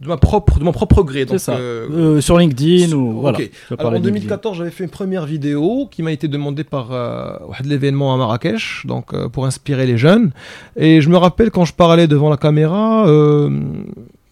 de 0.00 0.06
ma 0.06 0.16
propre, 0.16 0.60
de 0.60 0.64
mon 0.64 0.70
propre 0.72 1.02
gré. 1.02 1.24
Donc, 1.24 1.40
ça. 1.40 1.56
euh, 1.56 1.88
Euh, 1.90 2.20
sur 2.20 2.38
LinkedIn 2.38 2.86
sur- 2.88 2.98
ou 2.98 3.20
voilà. 3.20 3.38
Alors 3.76 3.86
en 3.86 3.90
de 3.90 3.96
LinkedIn. 3.96 4.12
2014, 4.20 4.56
j'avais 4.56 4.70
fait 4.70 4.84
une 4.84 4.90
première 4.90 5.26
vidéo 5.26 5.88
qui 5.90 6.02
m'a 6.04 6.12
été 6.12 6.28
demandée 6.28 6.62
par 6.62 6.92
euh, 6.92 7.32
l'événement 7.64 8.14
à 8.14 8.16
Marrakech, 8.16 8.86
donc 8.86 9.12
euh, 9.14 9.28
pour 9.28 9.44
inspirer 9.46 9.84
les 9.84 9.98
jeunes. 9.98 10.30
Et 10.76 11.00
je 11.00 11.08
me 11.10 11.16
rappelle 11.16 11.50
quand 11.50 11.64
je 11.64 11.74
parlais 11.74 12.06
devant 12.06 12.30
la 12.30 12.36
caméra, 12.36 13.06
euh, 13.08 13.50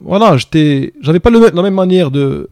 voilà, 0.00 0.36
j'étais, 0.36 0.92
j'avais 1.02 1.20
pas 1.20 1.30
le 1.30 1.40
la 1.52 1.62
même 1.62 1.74
manière 1.74 2.12
de 2.12 2.48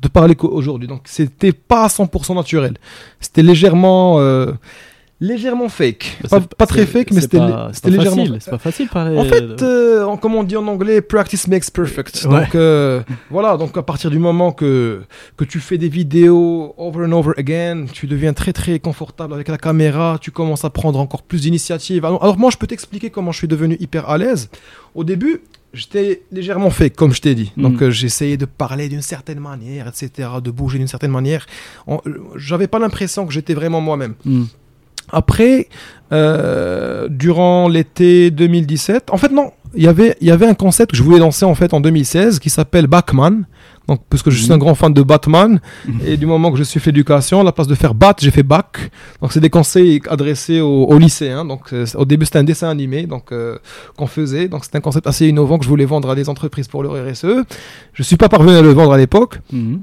de 0.00 0.08
parler 0.08 0.34
qu'aujourd'hui. 0.34 0.88
Donc 0.88 1.02
c'était 1.04 1.52
pas 1.52 1.84
à 1.84 1.88
100% 1.88 2.34
naturel. 2.34 2.74
C'était 3.20 3.42
légèrement 3.42 4.16
euh, 4.18 4.52
légèrement 5.20 5.68
fake. 5.68 6.18
Bah, 6.30 6.40
Pas, 6.58 6.66
très 6.66 6.84
fake, 6.86 7.10
mais 7.12 7.20
c'est 7.22 7.30
c'était 7.72 7.90
légèrement. 7.90 8.16
facile. 8.24 8.36
C'est 8.40 8.50
pas 8.50 8.58
facile 8.58 8.88
parler. 8.88 9.16
En 9.16 9.24
fait, 9.24 9.62
euh, 9.62 10.04
en- 10.04 10.16
comme 10.16 10.34
on 10.34 10.42
dit 10.44 10.56
en 10.56 10.66
anglais, 10.66 11.00
practice 11.00 11.48
makes 11.48 11.70
perfect. 11.70 12.26
Ouais. 12.28 12.40
Donc 12.40 12.54
euh, 12.54 13.02
voilà, 13.30 13.56
donc 13.56 13.76
à 13.76 13.82
partir 13.82 14.10
du 14.10 14.18
moment 14.18 14.52
que 14.52 15.02
que 15.36 15.44
tu 15.44 15.60
fais 15.60 15.78
des 15.78 15.88
vidéos 15.88 16.74
over 16.76 17.06
and 17.06 17.12
over 17.12 17.32
again, 17.38 17.86
tu 17.92 18.06
deviens 18.06 18.32
très 18.34 18.52
très 18.52 18.78
confortable 18.78 19.32
avec 19.34 19.48
la 19.48 19.58
caméra, 19.58 20.18
tu 20.20 20.30
commences 20.30 20.64
à 20.64 20.70
prendre 20.70 20.98
encore 20.98 21.22
plus 21.22 21.40
d'initiatives. 21.42 22.04
Alors, 22.04 22.22
alors 22.22 22.38
moi, 22.38 22.50
je 22.50 22.56
peux 22.58 22.66
t'expliquer 22.66 23.10
comment 23.10 23.32
je 23.32 23.38
suis 23.38 23.48
devenu 23.48 23.76
hyper 23.80 24.08
à 24.10 24.18
l'aise. 24.18 24.50
Au 24.94 25.04
début, 25.04 25.40
j'étais 25.72 26.22
légèrement 26.32 26.70
fake, 26.70 26.94
comme 26.94 27.12
je 27.14 27.20
t'ai 27.22 27.34
dit. 27.34 27.52
Mhm. 27.56 27.62
Donc 27.62 27.82
euh, 27.82 27.90
j'essayais 27.90 28.36
de 28.36 28.44
parler 28.46 28.88
d'une 28.90 29.02
certaine 29.02 29.40
manière, 29.40 29.88
etc., 29.88 30.28
de 30.42 30.50
bouger 30.50 30.78
d'une 30.78 30.88
certaine 30.88 31.10
manière. 31.10 31.46
J'avais 32.36 32.66
pas 32.66 32.78
l'impression 32.78 33.26
que 33.26 33.32
j'étais 33.32 33.54
vraiment 33.54 33.80
moi-même. 33.80 34.14
hmm. 34.26 34.44
Après, 35.10 35.68
euh, 36.12 37.08
durant 37.08 37.68
l'été 37.68 38.30
2017, 38.30 39.10
en 39.10 39.16
fait 39.16 39.30
non, 39.32 39.52
il 39.74 39.82
y 39.82 39.88
avait 39.88 40.16
il 40.20 40.26
y 40.28 40.30
avait 40.30 40.46
un 40.46 40.54
concept 40.54 40.92
que 40.92 40.96
je 40.96 41.02
voulais 41.02 41.18
lancer 41.18 41.44
en 41.44 41.54
fait 41.54 41.74
en 41.74 41.80
2016 41.80 42.38
qui 42.38 42.50
s'appelle 42.50 42.86
Backman. 42.86 43.42
Donc 43.88 44.00
parce 44.10 44.22
que 44.24 44.30
je 44.32 44.36
suis 44.38 44.46
Mhm. 44.48 44.54
un 44.54 44.58
grand 44.58 44.74
fan 44.74 44.92
de 44.92 45.02
Batman 45.02 45.60
Mhm. 45.86 46.00
et 46.04 46.16
du 46.16 46.26
moment 46.26 46.50
que 46.50 46.58
je 46.58 46.64
suis 46.64 46.80
fait 46.80 46.90
l'éducation, 46.90 47.40
à 47.40 47.44
la 47.44 47.52
place 47.52 47.68
de 47.68 47.74
faire 47.76 47.94
Bat, 47.94 48.16
j'ai 48.18 48.32
fait 48.32 48.42
Back. 48.42 48.90
Donc 49.22 49.32
c'est 49.32 49.38
des 49.40 49.50
conseils 49.50 50.00
adressés 50.08 50.60
aux, 50.60 50.86
aux 50.86 50.98
lycéens. 50.98 51.44
Donc 51.44 51.72
euh, 51.72 51.86
au 51.94 52.04
début 52.04 52.24
c'était 52.26 52.40
un 52.40 52.44
dessin 52.44 52.68
animé 52.68 53.04
donc 53.06 53.30
euh, 53.32 53.58
qu'on 53.96 54.08
faisait. 54.08 54.48
Donc 54.48 54.64
c'était 54.64 54.78
un 54.78 54.80
concept 54.80 55.06
assez 55.06 55.28
innovant 55.28 55.58
que 55.58 55.64
je 55.64 55.68
voulais 55.68 55.84
vendre 55.84 56.10
à 56.10 56.14
des 56.16 56.28
entreprises 56.28 56.66
pour 56.68 56.82
leur 56.82 56.94
RSE. 56.94 57.44
Je 57.92 58.02
suis 58.02 58.16
pas 58.16 58.28
parvenu 58.28 58.56
à 58.56 58.62
le 58.62 58.70
vendre 58.72 58.92
à 58.92 58.98
l'époque. 58.98 59.38
Mhm. 59.52 59.80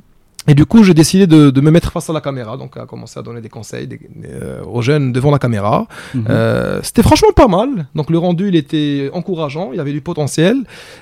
Et 0.48 0.56
du 0.56 0.66
coup, 0.66 0.84
j'ai 0.84 0.94
décidé 0.94 1.26
de, 1.26 1.50
de 1.52 1.62
me 1.62 1.72
mettre 1.72 1.92
face 1.92 2.10
à 2.10 2.14
la 2.14 2.20
caméra, 2.22 2.58
donc 2.58 2.76
à 2.78 2.86
commencer 2.86 3.18
à 3.18 3.24
donner 3.24 3.40
des 3.40 3.48
conseils 3.50 3.88
des- 3.88 4.00
euh, 4.26 4.62
aux 4.66 4.82
jeunes 4.82 5.14
devant 5.14 5.32
la 5.32 5.40
caméra. 5.40 5.88
Mhm. 6.14 6.26
Euh, 6.30 6.80
C'était 6.84 7.02
franchement 7.04 7.32
pas 7.36 7.48
mal. 7.48 7.88
Donc 7.96 8.10
le 8.10 8.18
rendu, 8.18 8.50
il 8.50 8.56
était 8.58 9.10
encourageant, 9.14 9.70
il 9.72 9.78
y 9.78 9.80
avait 9.80 9.94
du 9.94 10.02
potentiel, 10.02 10.58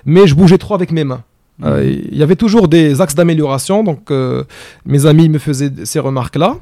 mais 0.06 0.28
je 0.28 0.36
bougeais 0.36 0.60
trop 0.60 0.76
avec 0.76 0.92
mes 0.92 1.04
mains. 1.04 1.24
Euh, 1.64 1.84
Mhm. 1.84 2.02
il 2.12 2.18
y 2.18 2.24
avait 2.24 2.36
toujours 2.36 2.68
des 2.68 3.02
axes 3.02 3.16
d'amélioration, 3.16 3.84
donc 3.84 4.12
euh, 4.12 4.44
mes 4.86 5.06
amis 5.08 5.28
me 5.30 5.39
faisaient 5.39 5.72
ces 5.86 6.00
remarques-là. 6.00 6.58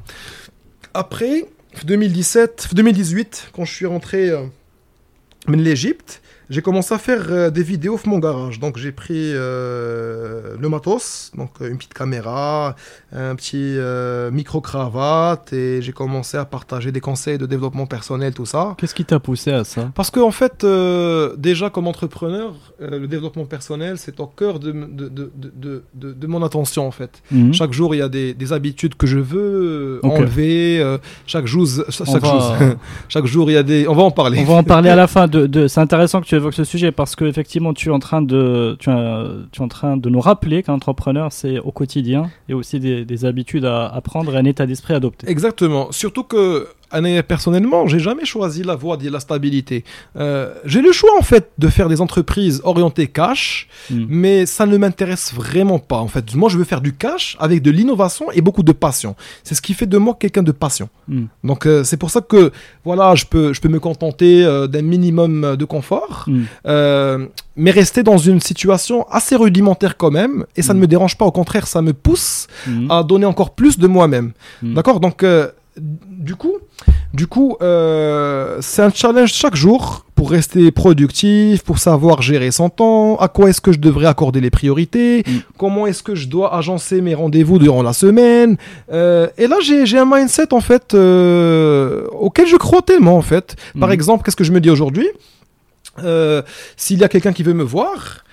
Après, 0.93 1.45
2017, 1.85 2.69
2018, 2.73 3.49
quand 3.53 3.65
je 3.65 3.73
suis 3.73 3.85
rentré 3.85 4.29
euh, 4.29 4.43
de 5.47 5.55
l'Égypte, 5.55 6.21
j'ai 6.49 6.61
commencé 6.61 6.93
à 6.93 6.97
faire 6.97 7.25
euh, 7.29 7.49
des 7.49 7.63
vidéos 7.63 7.99
dans 8.03 8.11
mon 8.11 8.19
garage. 8.19 8.59
Donc 8.59 8.77
j'ai 8.77 8.91
pris 8.91 9.31
euh, 9.33 10.55
le 10.59 10.69
matos, 10.69 11.31
donc 11.37 11.51
euh, 11.61 11.69
une 11.69 11.77
petite 11.77 11.93
caméra, 11.93 12.75
un 13.13 13.35
petit 13.35 13.75
euh, 13.77 14.31
micro-cravate, 14.31 15.53
et 15.53 15.81
j'ai 15.81 15.91
commencé 15.91 16.37
à 16.37 16.45
partager 16.45 16.91
des 16.91 17.01
conseils 17.01 17.37
de 17.37 17.45
développement 17.45 17.85
personnel, 17.85 18.33
tout 18.33 18.45
ça. 18.45 18.75
Qu'est-ce 18.77 18.95
qui 18.95 19.05
t'a 19.05 19.19
poussé 19.19 19.51
à 19.51 19.63
ça? 19.63 19.91
Parce 19.95 20.11
qu'en 20.11 20.27
en 20.27 20.31
fait, 20.31 20.63
euh, 20.63 21.35
déjà 21.37 21.69
comme 21.69 21.87
entrepreneur, 21.87 22.53
le 22.79 23.07
développement 23.07 23.45
personnel, 23.45 23.97
c'est 23.97 24.19
au 24.19 24.27
cœur 24.27 24.59
de, 24.59 24.71
de, 24.71 25.09
de, 25.09 25.83
de, 25.93 26.27
mon 26.27 26.43
attention 26.43 26.87
en 26.87 26.91
fait. 26.91 27.21
Mhm. 27.31 27.53
Chaque 27.53 27.73
jour, 27.73 27.93
il 27.95 27.99
y 27.99 28.01
a 28.01 28.09
des, 28.09 28.33
des 28.33 28.53
habitudes 28.53 28.95
que 28.95 29.07
je 29.07 29.19
veux 29.19 29.99
enlever. 30.03 30.83
chaque 31.27 31.45
jour, 31.45 31.67
chaque, 31.89 32.07
On 32.07 32.13
chaque 32.13 32.21
va- 32.23 32.29
jour, 32.29 32.55
chaque 33.09 33.25
jour, 33.25 33.51
il 33.51 33.53
y 33.53 33.57
a 33.57 33.63
des. 33.63 33.87
On 33.87 33.95
va 33.95 34.03
en 34.03 34.11
parler. 34.11 34.39
On 34.41 34.45
va 34.45 34.53
en 34.55 34.63
parler 34.63 34.89
à 34.89 34.95
la 34.95 35.07
fin. 35.15 35.27
De, 35.27 35.45
de- 35.47 35.67
C'est 35.67 35.81
intéressant 35.81 36.21
que 36.21 36.25
tu 36.27 36.38
évoques 36.39 36.55
ce 36.55 36.63
sujet 36.63 36.91
parce 36.91 37.15
que 37.15 37.25
effectivement, 37.25 37.73
tu 37.73 37.89
es 37.89 37.91
en 37.91 37.99
train 37.99 38.21
de, 38.21 38.75
tu, 38.79 38.89
tu 39.51 39.61
es 39.61 39.63
en 39.63 39.67
train 39.67 39.97
de 39.97 40.09
nous 40.09 40.19
rappeler 40.19 40.63
qu'un 40.63 40.73
entrepreneur, 40.73 41.31
c'est 41.31 41.59
au 41.59 41.71
quotidien 41.71 42.29
et 42.47 42.53
aussi 42.53 42.79
des, 42.79 43.05
des 43.05 43.25
habitudes 43.25 43.65
à, 43.65 43.87
à 43.87 44.01
prendre 44.01 44.35
et 44.35 44.37
un 44.37 44.45
état 44.45 44.65
d'esprit 44.65 44.93
à 44.93 44.97
adopter. 44.97 45.29
Exactement. 45.29 45.91
Surtout 45.91 46.23
que, 46.23 46.67
personnellement, 47.27 47.87
j'ai 47.87 47.99
jamais 47.99 48.25
choisi 48.25 48.63
la 48.63 48.75
voie 48.75 48.97
de 48.97 49.09
la 49.09 49.19
stabilité. 49.19 49.83
Euh, 50.17 50.53
j'ai 50.65 50.81
le 50.81 50.91
choix 50.91 51.11
en 51.17 51.21
fait 51.21 51.51
de 51.57 51.67
faire 51.67 51.89
des 51.89 52.01
entreprises 52.01 52.61
orientées 52.63 53.07
cash, 53.07 53.67
Mhm. 53.89 54.05
mais 54.09 54.45
ça 54.45 54.65
ne 54.65 54.77
m'intéresse 54.77 55.33
vraiment 55.33 55.79
pas. 55.79 55.97
En 55.97 56.07
fait, 56.07 56.35
moi, 56.35 56.49
je 56.49 56.57
veux 56.57 56.63
faire 56.63 56.81
du 56.81 56.93
cash 56.93 57.37
avec 57.39 57.61
de 57.61 57.71
l'innovation 57.71 58.31
et 58.31 58.41
beaucoup 58.41 58.63
de 58.63 58.71
passion. 58.71 59.15
C'est 59.43 59.55
ce 59.55 59.61
qui 59.61 59.73
fait 59.73 59.85
de 59.85 59.97
moi 59.97 60.15
quelqu'un 60.19 60.43
de 60.43 60.51
passion. 60.51 60.89
Mhm. 61.07 61.27
Donc, 61.43 61.65
euh, 61.65 61.83
c'est 61.83 61.97
pour 61.97 62.09
ça 62.09 62.21
que, 62.21 62.51
voilà, 62.85 63.15
je 63.15 63.25
peux, 63.25 63.53
je 63.53 63.61
peux 63.61 63.69
me 63.69 63.79
contenter 63.79 64.43
euh, 64.43 64.67
d'un 64.67 64.81
minimum 64.81 65.55
de 65.55 65.65
confort. 65.65 66.25
Euh, 66.67 67.27
mais 67.55 67.71
rester 67.71 68.03
dans 68.03 68.17
une 68.17 68.39
situation 68.39 69.05
assez 69.09 69.35
rudimentaire 69.35 69.97
quand 69.97 70.11
même, 70.11 70.45
et 70.55 70.61
ça 70.61 70.73
ne 70.73 70.79
me 70.79 70.87
dérange 70.87 71.17
pas, 71.17 71.25
au 71.25 71.31
contraire, 71.31 71.67
ça 71.67 71.81
me 71.81 71.93
pousse 71.93 72.47
à 72.89 73.03
donner 73.03 73.25
encore 73.25 73.51
plus 73.53 73.77
de 73.77 73.87
moi-même. 73.87 74.31
D'accord? 74.61 74.99
Donc, 74.99 75.23
du 75.81 76.35
coup, 76.35 76.57
du 77.13 77.27
coup 77.27 77.55
euh, 77.61 78.57
c'est 78.61 78.81
un 78.81 78.91
challenge 78.91 79.31
chaque 79.33 79.55
jour 79.55 80.05
pour 80.15 80.31
rester 80.31 80.69
productif, 80.71 81.63
pour 81.63 81.79
savoir 81.79 82.21
gérer 82.21 82.51
son 82.51 82.69
temps, 82.69 83.15
à 83.17 83.29
quoi 83.29 83.49
est-ce 83.49 83.61
que 83.61 83.71
je 83.71 83.79
devrais 83.79 84.05
accorder 84.07 84.41
les 84.41 84.49
priorités, 84.49 85.23
Mm. 85.25 85.37
comment 85.57 85.87
est-ce 85.87 86.03
que 86.03 86.13
je 86.15 86.27
dois 86.27 86.53
agencer 86.55 86.99
mes 87.01 87.13
rendez-vous 87.15 87.57
durant 87.57 87.81
la 87.83 87.93
semaine. 87.93 88.57
Euh, 88.91 89.27
et 89.37 89.47
là, 89.47 89.55
j'ai 89.63 89.85
j'ai 89.85 89.97
un 89.97 90.05
mindset, 90.05 90.53
en 90.53 90.59
fait, 90.59 90.93
euh, 90.93 92.05
auquel 92.11 92.47
je 92.47 92.57
crois 92.57 92.81
tellement, 92.81 93.15
en 93.15 93.21
fait. 93.21 93.55
Par 93.79 93.89
Mhm. 93.89 93.93
exemple, 93.93 94.23
qu'est-ce 94.23 94.35
que 94.35 94.43
je 94.43 94.51
me 94.51 94.59
dis 94.59 94.69
aujourd'hui? 94.69 95.07
S'il 96.77 96.99
y 96.99 97.03
a 97.03 97.09
quelqu'un 97.09 97.33
qui 97.33 97.43
veut 97.43 97.53
me 97.53 97.63
voir, 97.63 98.23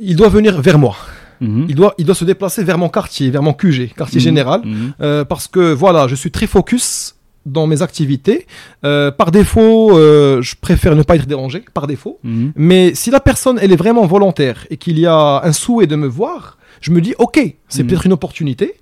il 0.00 0.16
doit 0.16 0.28
venir 0.28 0.60
vers 0.60 0.78
moi. 0.78 0.96
Mhm. 1.40 1.66
Il 1.68 1.74
doit, 1.74 1.94
il 1.98 2.04
doit 2.04 2.14
se 2.14 2.24
déplacer 2.24 2.64
vers 2.64 2.78
mon 2.78 2.88
quartier, 2.88 3.30
vers 3.30 3.42
mon 3.42 3.52
QG, 3.52 3.94
quartier 3.96 4.18
Mhm. 4.20 4.24
général. 4.24 4.60
Mhm. 4.64 4.92
Euh, 5.00 5.24
parce 5.24 5.46
que 5.48 5.72
voilà, 5.72 6.06
je 6.08 6.14
suis 6.14 6.30
très 6.30 6.46
focus 6.46 7.14
dans 7.46 7.66
mes 7.66 7.80
activités. 7.80 8.46
Euh, 8.84 9.10
par 9.10 9.30
défaut, 9.30 9.96
euh, 9.96 10.42
je 10.42 10.54
préfère 10.60 10.94
ne 10.96 11.02
pas 11.02 11.16
être 11.16 11.26
dérangé, 11.26 11.64
par 11.72 11.86
défaut. 11.86 12.18
Mais 12.56 12.94
si 12.94 13.10
la 13.10 13.20
personne, 13.20 13.58
elle 13.62 13.72
est 13.72 13.76
vraiment 13.76 14.04
volontaire 14.06 14.66
et 14.70 14.76
qu'il 14.76 14.98
y 14.98 15.06
a 15.06 15.40
un 15.42 15.52
souhait 15.52 15.86
de 15.86 15.96
me 15.96 16.06
voir, 16.06 16.58
je 16.80 16.90
me 16.90 17.00
dis, 17.00 17.14
ok, 17.18 17.40
c'est 17.68 17.84
peut-être 17.84 18.04
une 18.06 18.12
opportunité, 18.12 18.74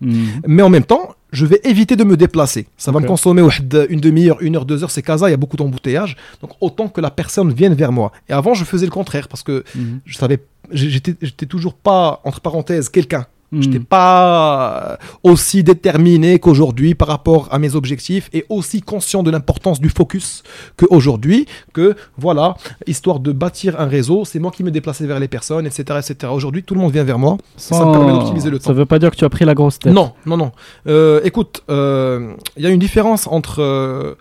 mais 0.47 0.63
en 0.63 0.69
même 0.71 0.85
temps, 0.85 1.15
je 1.33 1.45
vais 1.47 1.61
éviter 1.65 1.97
de 1.97 2.05
me 2.05 2.17
déplacer. 2.17 2.67
Ça 2.77 2.93
va 2.93 3.01
me 3.01 3.07
consommer 3.07 3.43
une 3.91 4.01
demi-heure, 4.01 4.39
une 4.41 4.57
heure, 4.57 4.65
deux 4.65 4.83
heures, 4.83 4.91
c'est 4.91 5.03
casa, 5.03 5.29
il 5.29 5.33
y 5.33 5.35
a 5.35 5.37
beaucoup 5.37 5.57
d'embouteillages. 5.57 6.17
Donc 6.41 6.53
autant 6.61 6.89
que 6.89 7.01
la 7.01 7.11
personne 7.11 7.53
vienne 7.53 7.75
vers 7.75 7.93
moi. 7.93 8.13
Et 8.29 8.33
avant, 8.33 8.55
je 8.55 8.65
faisais 8.65 8.87
le 8.87 8.93
contraire 8.93 9.29
parce 9.29 9.43
que 9.43 9.65
Mhm. 9.75 10.01
je 10.05 10.17
savais, 10.17 10.39
j'étais 10.71 11.47
toujours 11.47 11.75
pas, 11.75 12.21
entre 12.25 12.41
parenthèses, 12.41 12.89
quelqu'un. 12.89 13.27
J'étais 13.53 13.79
Mhm. 13.79 13.85
pas 13.85 14.99
aussi 15.23 15.63
déterminé 15.63 16.39
qu'aujourd'hui 16.41 16.95
par 16.95 17.09
rapport 17.09 17.49
à 17.53 17.59
mes 17.59 17.75
objectifs 17.77 18.29
et 18.33 18.45
aussi 18.49 18.83
conscient 18.83 19.23
de 19.23 19.31
l'importance 19.31 19.81
du 19.81 19.89
focus 19.89 20.43
qu'aujourd'hui. 20.77 21.47
Que 21.73 21.95
voilà, 22.19 22.57
histoire 22.87 23.21
de 23.21 23.33
bâtir 23.33 23.81
un 23.81 23.87
réseau, 23.87 24.25
c'est 24.25 24.39
moi 24.41 24.51
qui 24.51 24.65
me 24.65 24.71
déplaçais 24.71 25.07
vers 25.07 25.21
les 25.21 25.29
personnes, 25.29 25.67
etc. 25.67 25.83
etc. 25.99 26.33
Aujourd'hui, 26.33 26.63
tout 26.65 26.75
le 26.75 26.81
monde 26.81 26.93
vient 26.93 27.05
vers 27.05 27.19
moi. 27.19 27.37
Ça 27.57 27.85
me 27.85 27.93
permet 27.93 28.13
d'optimiser 28.13 28.51
le 28.51 28.59
Ça 28.59 28.65
temps. 28.65 28.73
veut 28.75 28.87
pas 28.87 28.99
dire 28.99 29.11
que 29.11 29.17
tu 29.17 29.25
as 29.25 29.29
pris 29.31 29.45
la 29.45 29.55
grosse 29.55 29.79
tête. 29.79 29.93
Non, 29.93 30.13
non, 30.27 30.37
non. 30.37 30.53
Euh, 30.89 31.21
écoute, 31.25 31.63
euh, 31.71 32.33
il 32.57 32.65
y 32.65 32.67
a 32.67 32.71
une 32.71 32.81
différence 32.81 33.27
entre, 33.29 33.61
euh, 33.63 34.15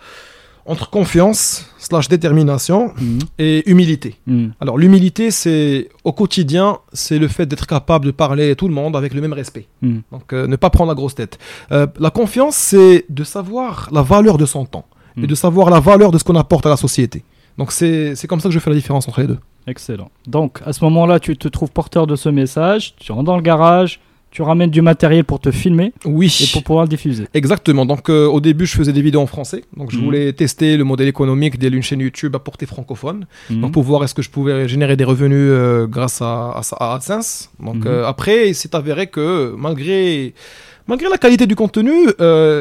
entre 0.65 0.89
confiance 0.89 1.65
slash 1.85 2.07
détermination 2.07 2.79
Mhm. 2.99 3.19
et 3.39 3.69
humilité. 3.69 4.11
Mhm. 4.27 4.53
Alors 4.59 4.77
l'humilité, 4.77 5.29
c'est 5.31 5.89
au 6.03 6.11
quotidien, 6.13 6.77
c'est 6.93 7.19
le 7.19 7.27
fait 7.27 7.45
d'être 7.45 7.67
capable 7.67 8.05
de 8.07 8.11
parler 8.11 8.51
à 8.51 8.55
tout 8.55 8.67
le 8.67 8.73
monde 8.73 8.95
avec 8.95 9.13
le 9.13 9.21
même 9.21 9.33
respect. 9.33 9.65
Mhm. 9.81 10.01
Donc 10.11 10.33
euh, 10.33 10.47
ne 10.47 10.55
pas 10.55 10.69
prendre 10.69 10.89
la 10.89 10.95
grosse 10.95 11.15
tête. 11.15 11.37
Euh, 11.71 11.87
la 11.99 12.09
confiance, 12.09 12.55
c'est 12.55 13.05
de 13.09 13.23
savoir 13.23 13.89
la 13.91 14.01
valeur 14.01 14.37
de 14.37 14.45
son 14.45 14.65
temps 14.65 14.85
et 15.21 15.27
de 15.27 15.35
savoir 15.35 15.69
la 15.69 15.79
valeur 15.79 16.11
de 16.11 16.17
ce 16.17 16.23
qu'on 16.25 16.35
apporte 16.35 16.65
à 16.65 16.69
la 16.69 16.77
société. 16.77 17.23
Donc 17.57 17.71
c'est 17.71 18.15
c'est 18.17 18.27
comme 18.27 18.41
ça 18.41 18.49
que 18.49 18.53
je 18.53 18.59
fais 18.59 18.69
la 18.69 18.75
différence 18.75 19.07
entre 19.07 19.21
les 19.21 19.27
deux. 19.27 19.39
Excellent. 19.67 20.11
Donc, 20.27 20.51
à 20.65 20.73
ce 20.73 20.83
moment-là, 20.85 21.19
tu 21.19 21.35
te 21.37 21.47
trouves 21.47 21.71
porteur 21.71 22.05
de 22.05 22.15
ce 22.15 22.29
message, 22.29 22.93
tu 22.97 23.11
rentres 23.11 23.23
dans 23.31 23.35
le 23.35 23.41
garage, 23.41 23.99
tu 24.35 24.41
ramènes 24.41 24.69
du 24.69 24.81
matériel 24.81 25.23
pour 25.23 25.39
te 25.39 25.49
filmer 25.61 25.93
Oui. 26.03 26.27
et 26.43 26.47
pour 26.53 26.61
pouvoir 26.67 26.83
le 26.85 26.89
diffuser. 26.89 27.25
Exactement. 27.33 27.85
Donc 27.85 28.09
euh, 28.09 28.25
au 28.35 28.41
début, 28.41 28.65
je 28.71 28.75
faisais 28.75 28.91
des 28.91 29.01
vidéos 29.07 29.21
en 29.21 29.27
français. 29.35 29.61
Donc 29.77 29.87
je 29.91 29.97
Mhm. 29.97 30.03
voulais 30.05 30.33
tester 30.33 30.75
le 30.75 30.83
modèle 30.83 31.07
économique 31.15 31.57
d'une 31.57 31.81
chaîne 31.81 32.01
YouTube 32.07 32.35
à 32.35 32.39
portée 32.39 32.65
francophone. 32.65 33.19
Mhm. 33.49 33.61
Donc 33.61 33.71
pour 33.75 33.83
voir 33.83 34.03
est-ce 34.03 34.13
que 34.17 34.21
je 34.21 34.29
pouvais 34.29 34.67
générer 34.67 34.95
des 34.97 35.05
revenus 35.05 35.37
euh, 35.39 35.87
grâce 35.87 36.21
à, 36.21 36.33
à, 36.59 36.61
à 36.83 36.95
AdSense. 36.95 37.49
Donc 37.67 37.77
Mhm. 37.77 37.87
euh, 37.87 38.05
après, 38.13 38.49
il 38.49 38.55
s'est 38.55 38.75
avéré 38.75 39.07
que 39.07 39.55
malgré, 39.57 40.33
malgré 40.85 41.07
la 41.09 41.17
qualité 41.17 41.45
du 41.47 41.55
contenu, 41.55 41.93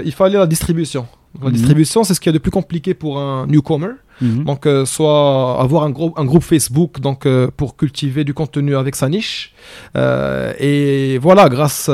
il 0.09 0.13
fallait 0.13 0.39
la 0.39 0.47
distribution. 0.47 1.05
La 1.43 1.51
distribution, 1.51 2.05
c'est 2.05 2.15
ce 2.15 2.21
qu'il 2.21 2.31
y 2.31 2.35
a 2.35 2.39
de 2.39 2.45
plus 2.47 2.53
compliqué 2.53 2.95
pour 2.95 3.19
un 3.19 3.49
newcomer. 3.49 3.95
Mhm. 4.21 4.45
Donc, 4.45 4.67
euh, 4.67 4.85
soit 4.85 5.61
avoir 5.61 5.83
un, 5.85 5.91
groupe 5.91 6.43
Facebook 6.43 7.01
donc, 7.01 7.27
euh, 7.27 7.49
pour 7.57 7.77
cultiver 7.77 8.25
du 8.25 8.35
contenu 8.35 8.77
avec 8.77 8.95
sa 8.97 9.09
niche. 9.09 9.53
Euh, 9.97 10.53
et 10.59 11.19
voilà, 11.19 11.49
grâce, 11.49 11.91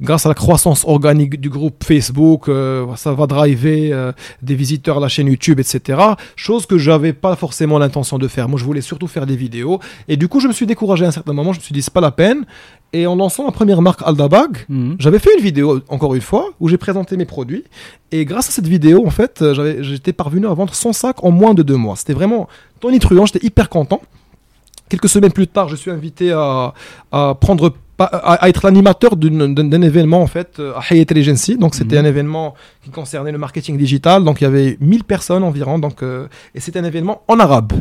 grâce 0.00 0.26
à 0.26 0.28
la 0.28 0.34
croissance 0.34 0.84
organique 0.86 1.40
du 1.40 1.48
groupe 1.50 1.82
Facebook, 1.84 2.50
ça 2.96 3.12
va 3.12 3.26
driver 3.26 4.12
des 4.42 4.54
visiteurs 4.54 4.98
à 4.98 5.00
la 5.00 5.08
chaîne 5.08 5.26
YouTube, 5.28 5.60
etc. 5.60 5.98
Chose 6.36 6.66
que 6.66 6.78
j'avais 6.78 7.12
pas 7.12 7.36
forcément 7.36 7.78
l'intention 7.78 8.18
de 8.18 8.28
faire. 8.28 8.48
Moi, 8.48 8.58
je 8.58 8.64
voulais 8.64 8.80
surtout 8.80 9.06
faire 9.06 9.26
des 9.26 9.36
vidéos. 9.36 9.80
Et 10.08 10.16
du 10.16 10.28
coup, 10.28 10.40
je 10.40 10.48
me 10.48 10.52
suis 10.52 10.66
découragé 10.66 11.04
à 11.04 11.08
un 11.08 11.12
certain 11.12 11.32
moment. 11.32 11.52
Je 11.52 11.58
me 11.58 11.62
suis 11.64 11.72
dit, 11.74 11.82
c'est 11.82 11.92
pas 11.92 12.00
la 12.00 12.10
peine. 12.12 12.44
Et 12.94 13.06
en 13.06 13.16
lançant 13.16 13.44
ma 13.44 13.52
première 13.52 13.82
marque 13.82 14.00
Aldabag, 14.02 14.64
Mhm. 14.70 14.96
j'avais 14.98 15.18
fait 15.18 15.28
une 15.36 15.42
vidéo, 15.44 15.80
encore 15.88 16.14
une 16.14 16.22
fois, 16.22 16.46
où 16.58 16.68
j'ai 16.68 16.78
présenté 16.78 17.18
mes 17.18 17.26
produits. 17.26 17.64
Et 18.12 18.24
grâce 18.24 18.48
à 18.48 18.52
cette 18.52 18.66
vidéo, 18.66 19.06
en 19.06 19.10
fait, 19.10 19.44
j'avais- 19.52 19.82
j'étais 19.84 20.14
parvenu 20.14 20.46
à 20.46 20.54
vendre 20.54 20.74
100 20.74 20.94
sacs 20.94 21.22
en 21.22 21.30
moins 21.30 21.47
de 21.54 21.62
deux 21.62 21.76
mois. 21.76 21.96
C'était 21.96 22.14
vraiment 22.14 22.48
tonitruant, 22.80 23.26
j'étais 23.26 23.44
hyper 23.44 23.68
content. 23.68 24.00
Quelques 24.88 25.08
semaines 25.08 25.32
plus 25.32 25.46
tard, 25.46 25.68
je 25.68 25.76
suis 25.76 25.90
invité 25.90 26.32
à, 26.32 26.72
à 27.12 27.34
prendre 27.38 27.74
à, 27.98 28.48
être 28.48 28.64
l'animateur 28.64 29.16
d'un 29.16 29.82
événement 29.82 30.22
en 30.22 30.26
fait 30.26 30.60
euh, 30.60 30.72
à 30.76 30.82
Hayat 30.88 31.04
Regency. 31.14 31.56
Donc 31.56 31.74
c'était 31.74 31.96
Mhm. 31.98 32.04
un 32.04 32.08
événement 32.08 32.54
qui 32.84 32.90
concernait 32.90 33.32
le 33.32 33.38
marketing 33.38 33.76
digital. 33.76 34.24
Donc 34.24 34.40
il 34.40 34.44
y 34.44 34.46
avait 34.46 34.76
1000 34.80 35.04
personnes 35.04 35.42
environ. 35.44 35.78
Donc 35.78 36.02
euh, 36.02 36.28
et 36.54 36.60
c'était 36.60 36.78
un 36.78 36.84
événement 36.84 37.22
en 37.28 37.38
arabe. 37.40 37.72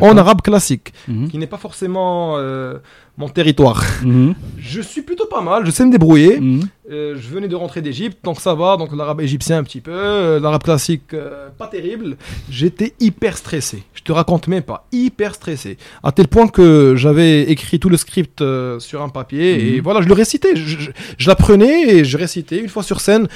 En 0.00 0.16
arabe 0.16 0.40
classique, 0.42 0.92
Mhm. 1.08 1.28
qui 1.28 1.38
n'est 1.38 1.46
pas 1.46 1.58
forcément 1.58 2.34
euh, 2.38 2.78
mon 3.18 3.28
territoire. 3.28 3.84
Mhm. 4.02 4.34
Je 4.58 4.80
suis 4.80 5.02
plutôt 5.02 5.26
pas 5.26 5.42
mal, 5.42 5.66
je 5.66 5.70
sais 5.70 5.84
me 5.84 5.92
débrouiller. 5.92 6.40
Mhm. 6.40 6.60
Euh, 6.90 7.14
je 7.20 7.28
venais 7.28 7.48
de 7.48 7.54
rentrer 7.56 7.82
d'Égypte, 7.82 8.18
donc 8.24 8.40
ça 8.40 8.54
va. 8.54 8.76
Donc 8.76 8.94
l'arabe 8.96 9.20
égyptien 9.20 9.58
un 9.58 9.64
petit 9.64 9.80
peu, 9.80 9.92
euh, 9.92 10.40
l'arabe 10.40 10.62
classique 10.62 11.14
pas 11.58 11.66
terrible. 11.66 12.16
J'étais 12.50 12.94
hyper 13.00 13.36
stressé. 13.36 13.82
Je 13.94 14.02
te 14.02 14.12
raconte 14.12 14.48
même 14.48 14.62
pas, 14.62 14.86
hyper 14.92 15.34
stressé, 15.34 15.76
à 16.02 16.10
tel 16.12 16.26
point 16.28 16.48
que 16.48 16.94
j'avais 16.96 17.42
écrit 17.50 17.78
tout 17.78 17.88
le 17.88 17.96
script 17.96 18.42
sur 18.78 19.02
un 19.02 19.08
papier 19.10 19.74
et 19.76 19.80
voilà, 19.80 20.00
je 20.02 20.08
le 20.08 20.14
récitais. 20.14 20.56
Je, 20.56 20.78
je- 20.78 20.90
je 21.18 21.28
l'apprenais 21.28 21.96
et 21.96 22.04
je 22.04 22.16
récitais 22.18 22.58
une 22.58 22.68
fois 22.68 22.82
sur 22.82 23.00
scène. 23.00 23.28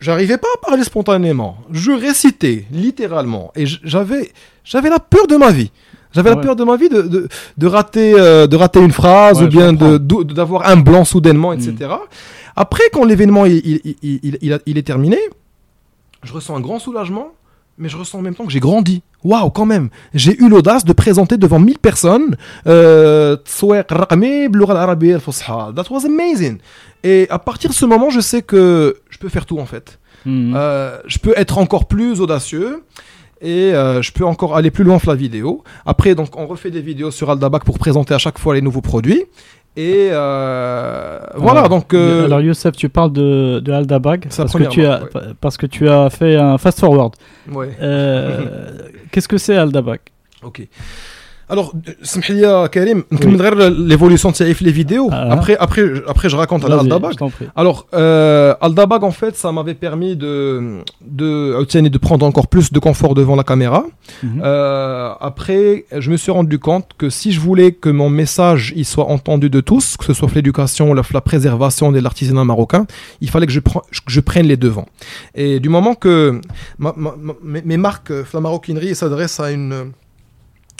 J'arrivais 0.00 0.38
pas 0.38 0.48
à 0.56 0.66
parler 0.66 0.82
spontanément. 0.84 1.58
Je 1.70 1.92
récitais 1.92 2.64
littéralement 2.72 3.52
et 3.54 3.66
j'avais 3.66 4.32
j'avais 4.64 4.88
la 4.90 4.98
peur 4.98 5.26
de 5.26 5.36
ma 5.36 5.50
vie. 5.52 5.70
J'avais 6.12 6.30
la 6.30 6.36
peur 6.36 6.56
de 6.56 6.64
ma 6.64 6.76
vie 6.76 6.88
de, 6.88 7.28
de, 7.56 7.66
rater, 7.66 8.14
euh, 8.18 8.46
de 8.46 8.56
rater 8.56 8.80
une 8.80 8.92
phrase 8.92 9.42
ou 9.42 9.46
bien 9.46 9.72
d'avoir 9.72 10.68
un 10.68 10.76
blanc 10.76 11.04
soudainement, 11.04 11.52
etc. 11.52 11.72
Mm. 11.80 11.94
Après, 12.56 12.84
quand 12.92 13.04
l'événement 13.04 13.46
il, 13.46 13.56
il, 13.64 13.96
il, 14.02 14.58
il, 14.66 14.78
est 14.78 14.82
terminé, 14.82 15.18
je 16.22 16.32
ressens 16.32 16.56
un 16.56 16.60
grand 16.60 16.78
soulagement, 16.78 17.28
mais 17.78 17.88
je 17.88 17.96
ressens 17.96 18.18
en 18.18 18.22
même 18.22 18.34
temps 18.34 18.44
que 18.44 18.52
j'ai 18.52 18.60
grandi. 18.60 19.02
Waouh, 19.22 19.50
quand 19.50 19.66
même 19.66 19.90
J'ai 20.14 20.36
eu 20.38 20.48
l'audace 20.48 20.84
de 20.84 20.92
présenter 20.92 21.36
devant 21.36 21.58
1000 21.58 21.78
personnes 21.78 22.36
euh, 22.66 23.36
That 25.76 25.84
was 25.90 26.06
amazing 26.06 26.58
Et 27.04 27.26
à 27.30 27.38
partir 27.38 27.70
de 27.70 27.74
ce 27.74 27.84
moment, 27.84 28.10
je 28.10 28.20
sais 28.20 28.42
que 28.42 28.96
je 29.10 29.18
peux 29.18 29.28
faire 29.28 29.46
tout 29.46 29.58
en 29.58 29.66
fait. 29.66 29.98
Mm. 30.24 30.54
Euh, 30.56 30.98
je 31.06 31.18
peux 31.18 31.34
être 31.36 31.58
encore 31.58 31.86
plus 31.86 32.20
audacieux 32.20 32.82
et 33.40 33.72
euh, 33.74 34.02
je 34.02 34.12
peux 34.12 34.24
encore 34.24 34.56
aller 34.56 34.70
plus 34.70 34.84
loin 34.84 34.98
que 34.98 35.06
la 35.06 35.14
vidéo. 35.14 35.62
Après, 35.86 36.14
donc, 36.14 36.36
on 36.36 36.46
refait 36.46 36.70
des 36.70 36.80
vidéos 36.82 37.10
sur 37.10 37.30
Aldabac 37.30 37.64
pour 37.64 37.78
présenter 37.78 38.14
à 38.14 38.18
chaque 38.18 38.38
fois 38.38 38.54
les 38.54 38.62
nouveaux 38.62 38.80
produits. 38.82 39.24
Et 39.76 40.08
euh, 40.10 41.20
voilà, 41.36 41.60
Alors, 41.60 41.68
donc. 41.68 41.94
euh, 41.94 42.24
Alors 42.24 42.40
Youssef, 42.40 42.72
tu 42.76 42.88
parles 42.88 43.12
de, 43.12 43.60
de 43.60 43.72
Aldabag 43.72 44.26
parce 44.36 44.52
que, 44.52 44.64
tu 44.64 44.84
as, 44.84 45.02
parce 45.40 45.56
que 45.56 45.66
tu 45.66 45.88
as 45.88 46.10
fait 46.10 46.34
un 46.36 46.58
fast 46.58 46.80
forward. 46.80 47.14
ouais, 47.52 47.70
Qu'est-ce 49.12 49.28
que 49.28 49.38
c'est 49.38 49.56
Aldabag 49.56 50.00
ok. 50.42 50.66
Alors, 51.50 51.72
euh, 51.74 51.92
Smhilia 52.02 52.68
Karim, 52.70 53.02
oui. 53.10 53.36
l'évolution 53.86 54.30
de 54.30 54.36
CF 54.36 54.60
les 54.60 54.70
vidéos. 54.70 55.10
Après, 55.12 55.56
après, 55.58 55.82
après, 56.06 56.28
je 56.28 56.36
raconte 56.36 56.64
à 56.64 56.78
Aldabag. 56.78 57.14
Alors, 57.56 57.86
euh, 57.92 58.54
Aldabag, 58.60 59.02
en 59.02 59.10
fait, 59.10 59.36
ça 59.36 59.50
m'avait 59.50 59.74
permis 59.74 60.14
de, 60.16 60.82
de, 61.04 61.56
euh, 61.60 61.88
de 61.88 61.98
prendre 61.98 62.24
encore 62.24 62.46
plus 62.46 62.72
de 62.72 62.78
confort 62.78 63.14
devant 63.14 63.36
la 63.36 63.42
caméra. 63.44 63.84
Après, 65.20 65.84
je 65.98 66.10
me 66.10 66.16
suis 66.16 66.30
rendu 66.30 66.58
compte 66.58 66.90
que 66.96 67.10
si 67.10 67.32
je 67.32 67.40
voulais 67.40 67.72
que 67.72 67.88
mon 67.88 68.10
message 68.10 68.72
il 68.76 68.84
soit 68.84 69.06
entendu 69.06 69.50
de 69.50 69.60
tous, 69.60 69.96
que 69.96 70.04
ce 70.04 70.14
soit 70.14 70.30
l'éducation, 70.34 70.94
la, 70.94 71.02
la 71.12 71.20
préservation 71.20 71.90
de 71.90 71.98
l'artisanat 71.98 72.44
marocain, 72.44 72.86
il 73.20 73.28
fallait 73.28 73.46
que 73.46 73.52
je, 73.52 73.60
je 74.06 74.20
prenne 74.20 74.46
les 74.46 74.56
devants. 74.56 74.86
Et 75.34 75.58
du 75.58 75.68
moment 75.68 75.94
que 75.94 76.40
mes 77.42 77.76
marques, 77.76 78.12
la 78.32 78.40
maroquinerie 78.40 78.94
s'adressent 78.94 79.40
à 79.40 79.50
une 79.50 79.92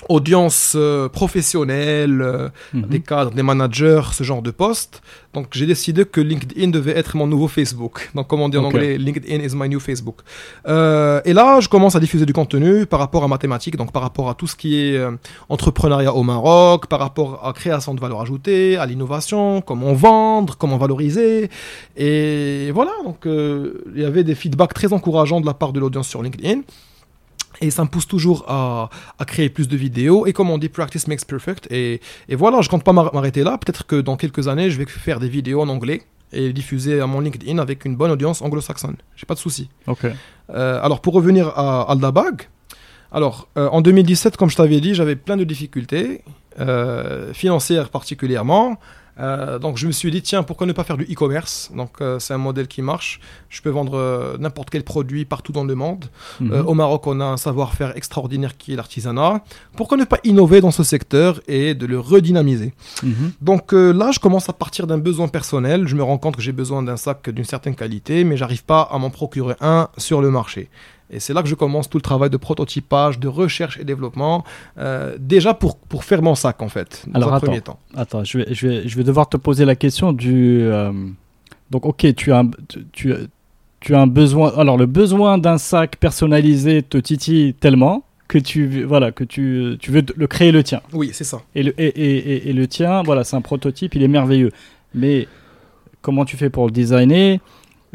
audience 0.09 0.73
euh, 0.77 1.09
professionnelle, 1.09 2.23
euh, 2.23 2.49
Mhm. 2.73 2.83
des 2.89 3.01
cadres, 3.01 3.31
des 3.33 3.43
managers, 3.43 4.03
ce 4.13 4.25
genre 4.25 4.43
de 4.43 4.51
poste. 4.51 5.03
Donc 5.35 5.49
j'ai 5.53 5.67
décidé 5.67 6.05
que 6.05 6.21
LinkedIn 6.21 6.69
devait 6.69 6.97
être 6.97 7.17
mon 7.17 7.27
nouveau 7.27 7.47
Facebook. 7.49 8.11
Donc 8.15 8.27
comme 8.27 8.41
on 8.41 8.49
dit 8.49 8.57
en 8.59 8.65
anglais, 8.65 8.99
LinkedIn 8.99 9.43
is 9.45 9.55
my 9.55 9.69
new 9.69 9.79
Facebook. 9.79 10.19
Euh, 10.67 11.21
et 11.25 11.33
là, 11.33 11.61
je 11.61 11.69
commence 11.69 11.95
à 11.97 12.01
diffuser 12.01 12.27
du 12.27 12.33
contenu 12.33 12.87
par 12.87 12.99
rapport 12.99 13.23
à 13.25 13.29
ma 13.29 13.39
thématique, 13.39 13.77
donc 13.77 13.93
par 13.93 14.03
rapport 14.03 14.29
à 14.29 14.35
tout 14.35 14.47
ce 14.47 14.57
qui 14.57 14.77
est 14.81 14.97
euh, 14.97 15.13
entrepreneuriat 15.49 16.13
au 16.15 16.23
Maroc, 16.23 16.87
par 16.87 16.99
rapport 16.99 17.47
à 17.47 17.53
création 17.53 17.95
de 17.95 18.01
valeur 18.01 18.21
ajoutée, 18.21 18.77
à 18.77 18.87
l'innovation, 18.87 19.61
comment 19.61 19.93
vendre, 19.93 20.57
comment 20.59 20.79
valoriser. 20.79 21.51
Et 21.97 22.71
voilà, 22.73 22.93
donc 23.05 23.19
il 23.27 24.01
y 24.01 24.05
avait 24.05 24.25
des 24.25 24.35
feedbacks 24.35 24.75
très 24.75 24.93
encourageants 24.93 25.41
de 25.41 25.47
la 25.47 25.55
part 25.55 25.73
de 25.73 25.79
l'audience 25.81 26.09
sur 26.09 26.23
LinkedIn. 26.23 26.63
Et 27.61 27.71
ça 27.71 27.83
me 27.85 27.89
pousse 27.89 28.07
toujours 28.07 28.45
à, 28.49 28.89
à 29.19 29.25
créer 29.25 29.51
plus 29.51 29.69
de 29.69 29.77
vidéos. 29.77 30.27
Et 30.27 30.33
comme 30.33 30.51
on 30.51 30.59
dit, 30.59 30.69
practice 30.69 31.07
makes 31.09 31.25
perfect. 31.27 31.67
Et, 31.71 32.01
et 32.29 32.37
voilà, 32.37 32.61
je 32.63 32.69
compte 32.69 32.85
pas 32.85 32.93
m'ar- 32.93 33.13
m'arrêter 33.15 33.43
là. 33.43 33.59
Peut-être 33.59 33.87
que 33.87 34.01
dans 34.01 34.17
quelques 34.17 34.49
années, 34.49 34.71
je 34.71 34.79
vais 34.79 34.87
faire 34.87 35.21
des 35.21 35.29
vidéos 35.29 35.61
en 35.61 35.69
anglais 35.69 36.03
et 36.33 36.53
diffuser 36.53 37.01
à 37.01 37.07
mon 37.07 37.21
LinkedIn 37.21 37.59
avec 37.59 37.85
une 37.85 37.97
bonne 37.97 38.13
audience 38.13 38.41
anglo-saxonne. 38.41 38.97
J'ai 39.17 39.27
pas 39.27 39.35
de 39.35 39.41
souci. 39.41 39.69
Ok. 39.89 40.07
Euh, 40.55 40.81
alors 40.83 41.01
pour 41.01 41.13
revenir 41.15 41.49
à 41.49 41.91
Aldabag, 41.91 42.49
alors 43.13 43.49
euh, 43.59 43.69
en 43.71 43.81
2017, 43.81 44.37
comme 44.37 44.49
je 44.49 44.57
t'avais 44.57 44.81
dit, 44.81 44.95
j'avais 44.95 45.17
plein 45.17 45.37
de 45.37 45.43
difficultés 45.45 46.23
euh, 46.61 47.33
financières 47.35 47.89
particulièrement. 47.91 48.79
Euh, 49.19 49.59
donc 49.59 49.77
je 49.77 49.87
me 49.87 49.93
suis 49.93 50.11
dit 50.11 50.23
tiens 50.23 50.43
pourquoi 50.43 50.67
ne 50.67 50.73
pas 50.73 50.85
faire 50.85 50.97
du 50.97 51.05
e-commerce? 51.05 51.71
Donc 51.75 52.01
euh, 52.01 52.19
c'est 52.19 52.33
un 52.33 52.39
modèle 52.39 52.69
qui 52.69 52.81
marche 52.81 53.21
je 53.49 53.61
peux 53.61 53.69
vendre 53.71 53.95
euh, 53.97 54.37
n'importe 54.39 54.71
quel 54.71 54.85
produit 54.85 55.25
partout 55.25 55.53
dans 55.53 55.65
le 55.65 55.75
monde 55.75 56.07
Mhm. 56.41 56.65
au 56.67 56.75
Maroc, 56.75 57.07
on 57.07 57.21
a 57.21 57.25
un 57.25 57.37
savoir-faire 57.37 57.97
extraordinaire 57.97 58.57
qui 58.57 58.73
est 58.73 58.77
l'artisanat. 58.77 59.43
Pourquoi 59.77 59.97
ne 59.99 60.05
pas 60.05 60.19
innover 60.25 60.61
dans 60.61 60.71
ce 60.71 60.83
secteur 60.83 61.41
et 61.49 61.75
de 61.75 61.87
le 61.87 61.99
redynamiser? 61.99 62.73
Mhm. 63.03 63.33
Donc 63.41 63.73
là, 63.73 64.11
je 64.13 64.19
commence 64.21 64.49
à 64.49 64.53
partir 64.53 64.87
d'un 64.87 64.99
besoin 64.99 65.29
personnel. 65.29 65.87
Je 65.87 65.97
me 65.97 66.03
rends 66.03 66.19
compte 66.19 66.37
que 66.37 66.43
j'ai 66.43 66.53
besoin 66.53 66.83
d'un 66.83 66.97
sac 66.97 67.29
d'une 67.31 67.45
certaine 67.45 67.75
qualité, 67.75 68.25
mais 68.25 68.37
j'arrive 68.37 68.65
pas 68.65 68.83
à 68.91 68.99
m'en 68.99 69.11
procurer 69.11 69.55
un 69.61 69.89
sur 69.99 70.21
le 70.23 70.31
marché. 70.31 70.69
Et 71.13 71.19
c'est 71.21 71.33
là 71.35 71.43
que 71.43 71.49
je 71.49 71.55
commence 71.57 71.91
tout 71.91 71.99
le 71.99 72.03
travail 72.03 72.31
de 72.31 72.37
prototypage, 72.37 73.19
de 73.19 73.27
recherche 73.29 73.79
et 73.81 73.85
développement, 73.85 74.45
euh, 74.79 75.17
déjà 75.19 75.55
pour, 75.55 75.77
pour 75.77 76.05
faire 76.05 76.23
mon 76.23 76.35
sac 76.37 76.63
en 76.63 76.69
fait, 76.69 77.05
dans 77.09 77.15
Alors, 77.15 77.33
un 77.33 77.37
attends. 77.37 77.47
premier 77.47 77.61
temps. 77.61 77.79
Attends, 77.97 78.23
je 78.25 78.39
vais, 78.39 78.47
je, 78.55 78.69
vais, 78.69 78.89
je 78.89 78.97
vais 78.97 79.03
devoir 79.05 79.29
te 79.29 79.37
poser 79.37 79.65
la 79.65 79.75
question 79.75 80.13
du. 80.13 80.61
euh, 80.63 80.93
donc, 81.71 81.87
ok, 81.87 82.15
tu 82.15 82.33
as, 82.33 82.39
un, 82.41 82.51
tu, 82.69 82.87
tu, 82.93 83.13
tu 83.81 83.95
as 83.95 84.01
un 84.01 84.07
besoin. 84.07 84.53
Alors, 84.57 84.77
le 84.77 84.87
besoin 84.87 85.39
d'un 85.39 85.59
sac 85.59 85.97
personnalisé 85.97 86.83
te 86.83 86.99
titille 86.99 87.55
tellement 87.55 88.05
que 88.29 88.39
tu, 88.39 88.85
voilà, 88.85 89.11
que 89.11 89.25
tu, 89.25 89.77
tu 89.81 89.91
veux 89.91 90.05
le 90.17 90.27
créer 90.29 90.53
le 90.53 90.63
tien. 90.63 90.81
Oui, 90.93 91.11
c'est 91.13 91.25
ça. 91.25 91.43
Et 91.57 91.65
le, 91.65 91.75
et, 91.81 91.87
et, 91.89 92.17
et- 92.35 92.51
et 92.51 92.53
le 92.53 92.67
tien, 92.69 93.03
voilà, 93.03 93.25
c'est 93.25 93.35
un 93.37 93.41
prototype, 93.41 93.95
il 93.97 94.03
est 94.05 94.09
merveilleux. 94.09 94.53
Mais 94.95 95.27
comment 96.03 96.25
tu 96.25 96.37
fais 96.37 96.51
pour 96.51 96.67
le 96.67 96.71
designer? 96.73 97.39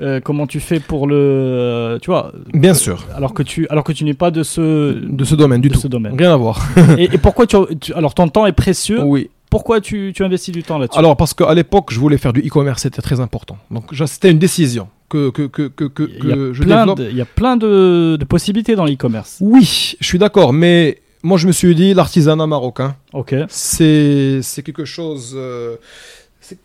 Euh, 0.01 0.19
Comment 0.23 0.45
tu 0.47 0.59
fais 0.59 0.79
pour 0.79 1.07
le. 1.07 1.15
euh, 1.15 1.99
tu 1.99 2.09
vois 2.11 2.33
Bien 2.53 2.73
sûr, 2.73 3.05
alors 3.15 3.33
que 3.33 3.43
tu, 3.43 3.65
alors 3.69 3.83
que 3.85 3.93
tu 3.93 4.03
n'es 4.03 4.13
pas 4.13 4.29
de 4.31 4.43
ce, 4.43 4.91
de 4.93 5.23
ce 5.23 5.35
domaine 5.35 5.61
du 5.61 5.69
de 5.69 5.73
tout. 5.75 5.79
ce 5.79 5.87
domaine. 5.87 6.15
Rien 6.17 6.33
à 6.33 6.35
voir. 6.37 6.61
et, 6.97 7.05
et 7.05 7.17
pourquoi 7.17 7.47
tu, 7.47 7.55
tu- 7.79 7.93
Alors, 7.93 8.13
ton 8.13 8.27
temps 8.27 8.45
est 8.45 8.51
précieux. 8.51 9.01
Oui. 9.03 9.29
Pourquoi 9.49 9.79
tu, 9.79 10.11
tu 10.13 10.21
investis 10.25 10.53
du 10.53 10.63
temps 10.63 10.77
là-dessus? 10.79 10.99
Alors 10.99 11.15
parce 11.15 11.33
qu'à 11.33 11.53
l'époque, 11.53 11.93
je 11.93 11.99
voulais 11.99 12.17
faire 12.17 12.33
du 12.33 12.41
e-commerce, 12.45 12.81
c'était 12.81 13.01
très 13.01 13.21
important. 13.21 13.57
Donc 13.71 13.85
c'était 14.05 14.29
une 14.31 14.39
décision 14.39 14.89
que, 15.07 15.29
que, 15.29 15.43
que, 15.43 15.67
que, 15.69 15.85
que, 15.85 16.09
Il 16.21 16.27
y 16.27 16.31
a 16.31 16.35
que 16.35 16.51
je 16.53 16.61
plein 16.63 16.79
développe. 16.79 16.97
de- 16.99 17.09
il 17.09 17.15
y 17.15 17.21
a 17.21 17.25
plein 17.25 17.55
de, 17.55 18.17
de 18.19 18.25
possibilités 18.25 18.75
dans 18.75 18.83
l'e-commerce. 18.83 19.37
Oui, 19.39 19.95
je 20.01 20.05
suis 20.05 20.19
d'accord, 20.19 20.51
mais 20.51 20.97
moi 21.23 21.37
je 21.37 21.47
me 21.47 21.53
suis 21.53 21.73
dit 21.73 21.93
l'artisanat 21.93 22.47
marocain, 22.47 22.95
Ok. 23.13 23.33
c'est 23.47 24.39
c'est 24.41 24.61
quelque 24.61 24.83
chose 24.83 25.33
euh, 25.37 25.77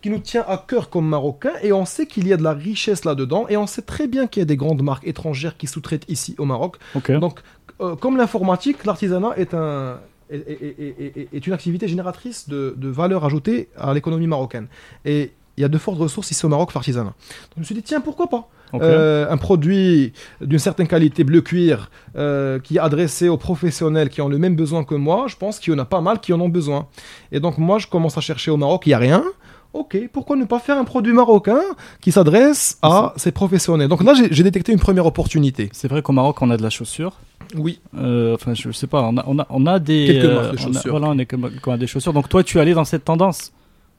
qui 0.01 0.11
nous 0.11 0.18
tient 0.18 0.45
à 0.47 0.57
cœur 0.59 0.91
comme 0.91 1.09
Marocains 1.09 1.55
et 1.62 1.72
on 1.72 1.85
sait 1.85 2.07
qu'il 2.07 2.26
y 2.28 2.33
a 2.33 2.37
de 2.37 2.43
la 2.43 2.53
richesse 2.53 3.05
là-dedans 3.05 3.47
et 3.49 3.57
on 3.57 3.66
sait 3.66 3.83
très 3.83 4.07
bien 4.07 4.26
qu'il 4.26 4.41
y 4.41 4.43
a 4.43 4.47
des 4.47 4.57
grandes 4.57 4.83
marques 4.83 5.07
étrangères 5.07 5.57
qui 5.57 5.66
sous-traitent 5.66 6.09
ici 6.09 6.35
au 6.39 6.45
Maroc. 6.45 6.76
Donc 7.09 7.41
euh, 7.81 7.97
comme 7.97 8.16
l'informatique, 8.16 8.85
l'artisanat 8.85 9.33
est 9.37 9.55
un 9.55 9.99
est, 10.31 11.47
une 11.47 11.53
activité 11.53 11.89
génératrice 11.89 12.49
de, 12.49 12.74
de 12.76 12.89
valeur 12.89 13.24
ajoutée 13.24 13.68
à 13.76 13.93
l'économie 13.95 14.28
marocaine. 14.28 14.68
Et 15.05 15.33
il 15.57 15.62
y 15.62 15.64
a 15.64 15.68
de 15.68 15.78
fortes 15.78 15.99
ressources 15.99 16.31
ici 16.31 16.47
au 16.47 16.49
Maroc 16.49 16.70
pour 16.70 16.78
l'artisanat. 16.78 17.11
Donc 17.11 17.57
je 17.57 17.61
me 17.61 17.64
suis 17.64 17.74
dit, 17.74 17.83
tiens, 17.83 18.01
pourquoi 18.01 18.28
pas? 18.28 18.49
Euh, 18.74 19.28
un 19.28 19.37
produit 19.37 20.12
d'une 20.41 20.61
certaine 20.61 20.87
qualité 20.87 21.24
bleu 21.24 21.41
cuir 21.41 21.91
euh, 22.16 22.61
qui 22.61 22.76
est 22.76 22.81
adressé 22.81 23.28
aux 23.28 23.37
professionnels 23.37 24.09
qui 24.11 24.20
ont 24.20 24.28
le 24.28 24.39
même 24.39 24.55
besoin 24.55 24.85
que 24.85 24.95
moi, 24.95 25.26
je 25.26 25.37
pense 25.37 25.59
qu'il 25.59 25.72
y 25.72 25.76
en 25.76 25.78
a 25.81 25.85
pas 25.85 26.01
mal 26.01 26.20
qui 26.20 26.33
en 26.33 26.41
ont 26.41 26.49
besoin. 26.49 26.87
Et 27.33 27.41
donc 27.41 27.59
moi, 27.59 27.78
je 27.78 27.89
commence 27.89 28.16
à 28.16 28.20
chercher 28.20 28.51
au 28.51 28.57
Maroc, 28.57 28.87
il 28.87 28.91
n'y 28.91 28.95
a 28.95 28.99
rien. 28.99 29.24
Ok, 29.73 29.97
pourquoi 30.12 30.37
ne 30.37 30.45
pas 30.45 30.59
faire 30.59 30.77
un 30.79 30.85
produit 30.85 31.12
marocain 31.12 31.61
qui 32.01 32.11
s'adresse 32.11 32.77
à 32.83 33.12
ces 33.16 33.31
professionnels 33.31 33.87
Donc 33.89 34.03
là, 34.03 34.14
j'ai 34.31 34.43
détecté 34.43 34.73
une 34.73 34.81
première 34.81 35.07
opportunité. 35.07 35.68
C'est 35.73 35.87
vrai 35.89 36.03
qu'au 36.03 36.12
Maroc, 36.12 36.37
on 36.43 36.51
a 36.51 36.57
de 36.57 36.62
la 36.62 36.71
chaussure. 36.71 37.12
Oui. 37.57 37.79
Euh, 37.97 38.35
enfin, 38.35 38.53
je 38.55 38.71
sais 38.73 38.87
pas, 38.89 39.03
on 39.03 39.16
a, 39.16 39.25
on 39.29 39.39
a, 39.39 39.47
on 39.49 39.66
a 39.66 39.79
des. 39.79 40.07
Quelques 40.07 40.25
euh, 40.25 40.35
marques 40.35 40.53
de 40.57 40.57
on 40.57 40.71
a- 40.71 40.73
chaussures. 40.75 40.91
voilà, 40.91 41.07
on 41.09 41.18
est 41.18 41.27
comme, 41.27 41.51
comme 41.62 41.77
des 41.77 41.87
chaussures. 41.87 42.12
Donc 42.12 42.29
toi, 42.29 42.43
tu 42.43 42.59
es 42.59 42.61
allé 42.61 42.75
dans 42.75 42.85
cette 42.85 43.05
tendance. 43.05 43.53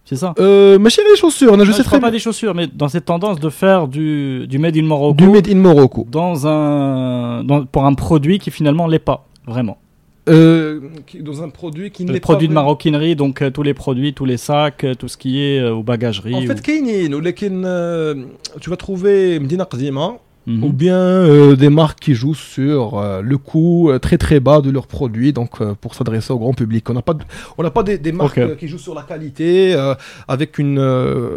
C'est 0.04 0.16
ça? 0.18 0.34
Euh, 0.40 0.78
ma 0.80 0.90
chérie, 0.90 1.08
les 1.12 1.18
chaussures, 1.18 1.56
je 1.56 1.62
Ah, 1.62 1.74
sais 1.74 1.84
je 1.84 1.84
très 1.84 2.00
pas 2.00 2.12
des 2.12 2.20
chaussures, 2.20 2.56
mais 2.56 2.68
dans 2.68 2.90
cette 2.90 3.06
tendance 3.06 3.40
de 3.40 3.50
faire 3.50 3.88
du, 3.88 4.48
du 4.48 4.58
made 4.58 4.76
in 4.76 4.84
Morocco 4.84 5.14
Du 5.16 5.30
made 5.30 5.48
in 5.48 5.56
Morocco. 5.56 6.08
dans 6.12 6.48
un, 6.48 7.44
dans- 7.44 7.66
pour 7.66 7.86
un 7.86 7.94
produit 7.94 8.40
qui 8.40 8.50
finalement 8.52 8.88
l'est 8.88 8.98
pas, 9.00 9.26
vraiment 9.48 9.78
euh, 10.30 10.80
dans 11.20 11.42
un 11.42 11.50
produit 11.50 11.90
qui 11.90 12.06
n'est 12.06 12.14
pas. 12.14 12.20
produit 12.20 12.48
de 12.48 12.54
maroquinerie, 12.54 13.16
donc 13.16 13.42
euh, 13.42 13.50
tous 13.50 13.64
les 13.64 13.74
produits, 13.74 14.14
tous 14.14 14.26
les 14.26 14.38
sacs, 14.38 14.84
euh, 14.84 14.94
tout 14.94 15.08
ce 15.08 15.18
qui 15.18 15.42
est 15.42 15.60
euh, 15.60 15.74
aux 15.74 15.84
bagageries. 15.84 16.36
En 16.36 16.42
fait, 16.42 16.60
ou... 16.60 16.62
tu 18.60 18.70
vas 18.70 18.78
trouver 18.78 19.40
Medina 19.40 19.66
Qdima, 19.66 20.02
hein. 20.02 20.18
Mmh. 20.48 20.64
ou 20.64 20.74
bien 20.74 20.98
euh, 20.98 21.56
des 21.56 21.70
marques 21.70 22.00
qui 22.00 22.16
jouent 22.16 22.34
sur 22.34 22.98
euh, 22.98 23.22
le 23.22 23.38
coût 23.38 23.92
euh, 23.92 24.00
très 24.00 24.18
très 24.18 24.40
bas 24.40 24.62
de 24.62 24.72
leurs 24.72 24.88
produits, 24.88 25.34
donc 25.34 25.64
pour 25.76 25.94
s'adresser 25.94 26.34
au 26.34 26.40
grand 26.40 26.54
public. 26.54 26.90
On 26.90 26.94
n'a 26.94 27.04
pas, 27.04 27.14
on 27.60 27.64
n'a 27.64 27.70
pas 27.70 27.84
des, 27.84 28.12
marques 28.12 28.58
qui 28.58 28.68
jouent 28.68 28.80
sur 28.80 28.96
la 28.96 29.04
qualité 29.04 29.76
avec 30.28 30.58
une 30.58 30.80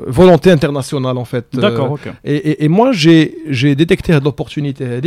volonté 0.07 0.51
internationale 0.51 1.19
en 1.19 1.27
fait. 1.27 1.47
D'accord. 1.53 1.93
Okay. 1.93 2.13
Et, 2.25 2.69
moi 2.69 2.93
j'ai, 2.93 3.75
détecté 3.75 4.19
l'opportunité. 4.21 5.01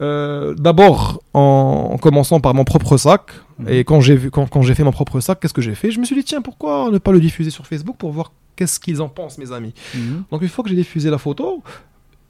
D'abord 0.00 1.22
en, 1.34 1.98
commençant 2.00 2.40
par 2.40 2.54
mon 2.54 2.64
propre 2.64 2.96
sac. 2.96 3.22
Mhm. 3.58 3.68
Et 3.68 3.84
quand 3.84 4.00
j'ai 4.00 4.18
quand, 4.30 4.62
fait 4.62 4.84
mon 4.84 4.92
propre 4.92 5.20
sac, 5.20 5.40
qu'est-ce 5.40 5.54
que 5.54 5.62
j'ai 5.62 5.74
fait? 5.74 5.90
Je 5.90 5.98
me 6.00 6.04
suis 6.04 6.16
dit 6.16 6.24
tiens 6.24 6.40
pourquoi 6.40 6.90
ne 6.90 6.98
pas 6.98 7.12
le 7.12 7.20
diffuser 7.20 7.50
sur 7.50 7.66
Facebook 7.66 7.96
pour 7.98 8.12
voir 8.12 8.32
qu'est-ce 8.56 8.80
qu'ils 8.80 9.02
en 9.02 9.08
pensent, 9.08 9.36
mes 9.36 9.52
amis? 9.52 9.74
Mhm. 9.94 10.24
Donc 10.30 10.42
une 10.42 10.48
fois 10.48 10.64
que 10.64 10.70
j'ai 10.70 10.76
diffusé 10.76 11.10
la 11.10 11.18
photo, 11.18 11.62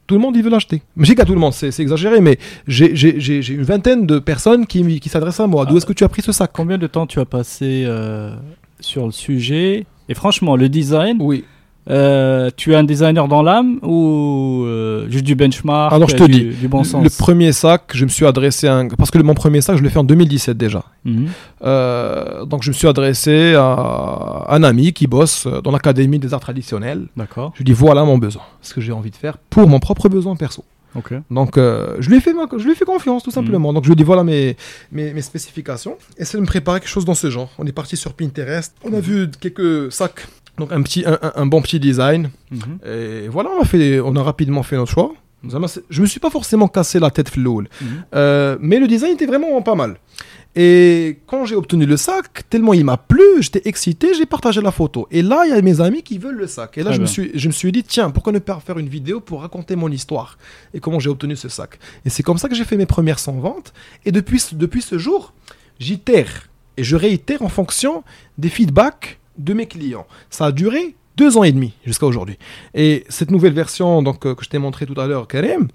tout 0.09 0.15
le 0.15 0.21
monde 0.21 0.35
il 0.35 0.41
veut 0.43 0.49
l'acheter. 0.49 0.81
Mais 0.97 1.05
j'ai 1.05 1.13
qu'à 1.13 1.23
tout 1.23 1.35
le 1.35 1.39
monde, 1.39 1.53
c'est 1.53 1.77
exagéré, 1.79 2.19
mais 2.19 2.39
j'ai- 2.67 3.53
une 3.53 3.61
vingtaine 3.61 4.07
de 4.07 4.17
personnes 4.17 4.65
qui 4.65 4.99
s'adressent 5.07 5.39
à 5.39 5.45
moi. 5.47 5.65
D'où 5.67 5.75
Ah. 5.75 5.77
est-ce 5.77 5.85
que 5.85 5.93
tu 5.93 6.03
as 6.03 6.09
pris 6.09 6.23
ce 6.23 6.31
sac? 6.31 6.49
Combien 6.51 6.79
de 6.79 6.87
temps 6.87 7.05
tu 7.05 7.19
as 7.19 7.25
passé 7.25 7.83
euh, 7.85 8.33
sur 8.79 9.05
le 9.05 9.11
sujet? 9.11 9.85
Et 10.09 10.15
franchement, 10.15 10.55
le 10.55 10.67
design, 10.67 11.17
Oui. 11.19 11.43
Euh, 11.89 12.49
tu 12.55 12.73
es 12.73 12.75
un 12.75 12.83
designer 12.83 13.27
dans 13.27 13.41
l'âme 13.41 13.79
ou 13.83 14.63
euh, 14.65 15.09
juste 15.09 15.25
du 15.25 15.35
benchmark 15.35 15.93
Alors, 15.93 16.07
je 16.09 16.15
te 16.15 16.23
du, 16.23 16.31
dis, 16.31 16.45
du 16.55 16.67
bon 16.67 16.83
sens? 16.83 17.03
Le 17.03 17.09
premier 17.09 17.51
sac, 17.51 17.83
je 17.93 18.03
me 18.05 18.09
suis 18.09 18.25
adressé 18.25 18.67
à 18.67 18.75
un... 18.75 18.87
Parce 18.89 19.11
que 19.11 19.17
mon 19.19 19.33
premier 19.33 19.61
sac, 19.61 19.77
je 19.77 19.83
l'ai 19.83 19.89
fait 19.89 19.99
en 19.99 20.03
2017 20.03 20.55
déjà. 20.57 20.83
Mhm. 21.05 21.27
Euh, 21.63 22.45
donc 22.45 22.63
je 22.63 22.69
me 22.69 22.73
suis 22.73 22.87
adressé 22.87 23.55
à 23.55 24.45
un 24.49 24.63
ami 24.63 24.93
qui 24.93 25.07
bosse 25.07 25.47
dans 25.63 25.71
l'Académie 25.71 26.19
des 26.19 26.33
arts 26.33 26.39
traditionnels. 26.39 27.07
D'accord. 27.17 27.51
Je 27.55 27.59
lui 27.59 27.63
ai 27.63 27.73
dit 27.73 27.79
voilà 27.79 28.03
mon 28.03 28.17
besoin, 28.17 28.43
ce 28.61 28.73
que 28.73 28.81
j'ai 28.81 28.91
envie 28.91 29.11
de 29.11 29.15
faire 29.15 29.37
pour 29.49 29.67
mon 29.67 29.79
propre 29.79 30.09
besoin 30.09 30.35
perso. 30.35 30.63
Ok. 30.95 31.13
Donc, 31.29 31.51
je, 31.57 32.09
lui 32.09 32.17
ai 32.17 32.19
fait 32.19 32.33
ma- 32.33 32.47
je 32.57 32.63
lui 32.63 32.71
ai 32.71 32.75
fait 32.75 32.85
confiance, 32.85 33.21
tout 33.21 33.29
simplement. 33.29 33.71
Donc, 33.73 33.83
je 33.83 33.89
lui 33.89 33.93
ai 33.93 33.95
dit 33.95 34.03
voilà 34.03 34.23
mes, 34.23 34.57
mes, 34.91 35.13
mes 35.13 35.21
spécifications. 35.21 35.97
Essaie 36.17 36.37
de 36.37 36.41
me 36.41 36.47
préparer 36.47 36.79
quelque 36.79 36.89
chose 36.89 37.05
dans 37.05 37.13
ce 37.13 37.29
genre. 37.29 37.49
On 37.59 37.65
est 37.67 37.71
parti 37.71 37.95
sur 37.95 38.13
Pinterest. 38.13 38.73
On 38.83 38.91
a 38.93 38.99
vu 38.99 39.29
quelques 39.39 39.91
sacs. 39.91 40.27
Donc, 40.59 40.71
un, 40.71 40.81
petit, 40.81 41.03
un, 41.05 41.45
bon 41.45 41.61
petit 41.61 41.79
design. 41.79 42.29
Mhm. 42.51 42.79
Et 42.85 43.27
voilà, 43.27 43.49
on 43.57 43.61
a, 43.61 43.65
fait, 43.65 43.99
on 43.99 44.15
a 44.15 44.23
rapidement 44.23 44.63
fait 44.63 44.75
notre 44.75 44.91
choix. 44.91 45.13
Je 45.89 46.01
me 46.01 46.05
suis 46.05 46.19
pas 46.19 46.29
forcément 46.29 46.67
cassé 46.67 46.99
la 46.99 47.09
tête 47.09 47.29
floule. 47.29 47.69
Mhm. 47.81 47.87
Euh, 48.15 48.57
mais 48.59 48.79
le 48.79 48.87
design 48.87 49.13
était 49.13 49.25
vraiment 49.25 49.61
pas 49.61 49.75
mal. 49.75 49.97
Et 50.55 51.19
quand 51.27 51.45
j'ai 51.45 51.55
obtenu 51.55 51.85
le 51.85 51.95
sac, 51.95 52.49
tellement 52.49 52.73
il 52.73 52.83
m'a 52.83 52.97
plu, 52.97 53.21
j'étais 53.39 53.61
excité, 53.65 54.13
j'ai 54.15 54.25
partagé 54.25 54.61
la 54.61 54.71
photo. 54.71 55.07
Et 55.11 55.21
là, 55.21 55.43
il 55.45 55.51
y 55.51 55.53
a 55.53 55.61
mes 55.61 55.79
amis 55.79 56.01
qui 56.01 56.17
veulent 56.17 56.37
le 56.37 56.47
sac. 56.47 56.77
Et 56.77 56.81
là, 56.81 56.87
Très 56.87 56.95
je 56.95 57.01
me, 57.01 57.05
bien. 57.05 57.13
suis, 57.13 57.31
je 57.35 57.47
me 57.47 57.53
suis 57.53 57.71
dit, 57.71 57.83
tiens, 57.83 58.09
pourquoi 58.09 58.33
ne 58.33 58.39
pas 58.39 58.59
faire 58.59 58.79
une 58.79 58.89
vidéo 58.89 59.19
pour 59.19 59.41
raconter 59.41 59.75
mon 59.75 59.89
histoire 59.89 60.37
et 60.73 60.79
comment 60.79 60.99
j'ai 60.99 61.09
obtenu 61.09 61.35
ce 61.35 61.49
sac. 61.49 61.79
Et 62.03 62.09
c'est 62.09 62.23
comme 62.23 62.39
ça 62.39 62.49
que 62.49 62.55
j'ai 62.55 62.65
fait 62.65 62.77
mes 62.77 62.87
premières 62.87 63.19
100 63.19 63.33
ventes. 63.33 63.73
Et 64.05 64.11
depuis, 64.11 64.43
depuis 64.53 64.81
ce 64.81 64.97
jour, 64.97 65.33
j'itère 65.79 66.49
et 66.77 66.83
je 66.83 66.95
réitère 66.95 67.43
en 67.43 67.49
fonction 67.49 68.03
des 68.37 68.49
feedbacks 68.49 69.19
de 69.39 69.53
mes 69.53 69.65
clients. 69.65 70.05
Ça 70.29 70.45
a 70.47 70.51
duré 70.51 70.95
deux 71.17 71.37
ans 71.37 71.43
et 71.43 71.51
demi 71.51 71.73
jusqu'à 71.85 72.05
aujourd'hui. 72.05 72.37
Et 72.73 73.03
cette 73.09 73.31
nouvelle 73.31 73.53
version 73.53 74.01
donc, 74.03 74.25
euh, 74.25 74.35
que 74.35 74.43
je 74.45 74.49
t'ai 74.49 74.59
montré 74.59 74.85
tout 74.85 74.99
à 74.99 75.07
l'heure, 75.07 75.27
Karim, 75.27 75.67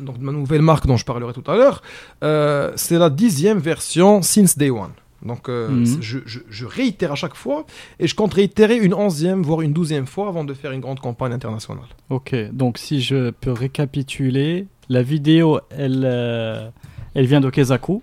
donc 0.00 0.18
ma 0.18 0.32
nouvelle 0.32 0.62
marque 0.62 0.86
dont 0.86 0.96
je 0.96 1.04
parlerai 1.04 1.32
tout 1.32 1.48
à 1.50 1.56
l'heure, 1.56 1.82
euh, 2.22 2.72
c'est 2.76 2.98
la 2.98 3.10
dixième 3.10 3.58
version 3.58 4.22
since 4.22 4.58
day 4.58 4.70
one. 4.70 4.90
Donc 5.24 5.48
euh, 5.48 5.70
Mhm. 5.70 6.02
je, 6.02 6.18
je- 6.26 6.40
je 6.50 6.66
réitère 6.66 7.12
à 7.12 7.14
chaque 7.14 7.34
fois 7.34 7.64
et 7.98 8.06
je 8.06 8.14
compte 8.14 8.34
réitérer 8.34 8.76
une 8.76 8.92
onzième, 8.92 9.42
voire 9.42 9.62
une 9.62 9.72
douzième 9.72 10.06
fois 10.06 10.28
avant 10.28 10.44
de 10.44 10.52
faire 10.52 10.72
une 10.72 10.80
grande 10.80 11.00
campagne 11.00 11.32
internationale. 11.32 11.86
Ok, 12.10 12.34
donc 12.52 12.76
si 12.78 13.00
je 13.00 13.30
peux 13.30 13.52
récapituler, 13.52 14.66
la 14.90 15.02
vidéo, 15.02 15.60
elle, 15.70 16.02
euh, 16.04 16.68
elle 17.14 17.26
vient 17.26 17.40
de 17.40 17.48
Kezaku 17.50 18.02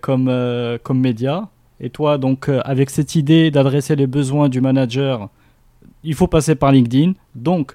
comme, 0.00 0.78
comme 0.82 1.00
média. 1.00 1.48
Et 1.82 1.90
toi, 1.90 2.16
donc, 2.16 2.48
euh, 2.48 2.60
avec 2.64 2.90
cette 2.90 3.14
idée 3.16 3.50
d'adresser 3.50 3.96
les 3.96 4.06
besoins 4.06 4.48
du 4.48 4.60
manager, 4.60 5.28
il 6.04 6.14
faut 6.14 6.28
passer 6.28 6.54
par 6.54 6.70
LinkedIn. 6.72 7.12
Donc, 7.34 7.72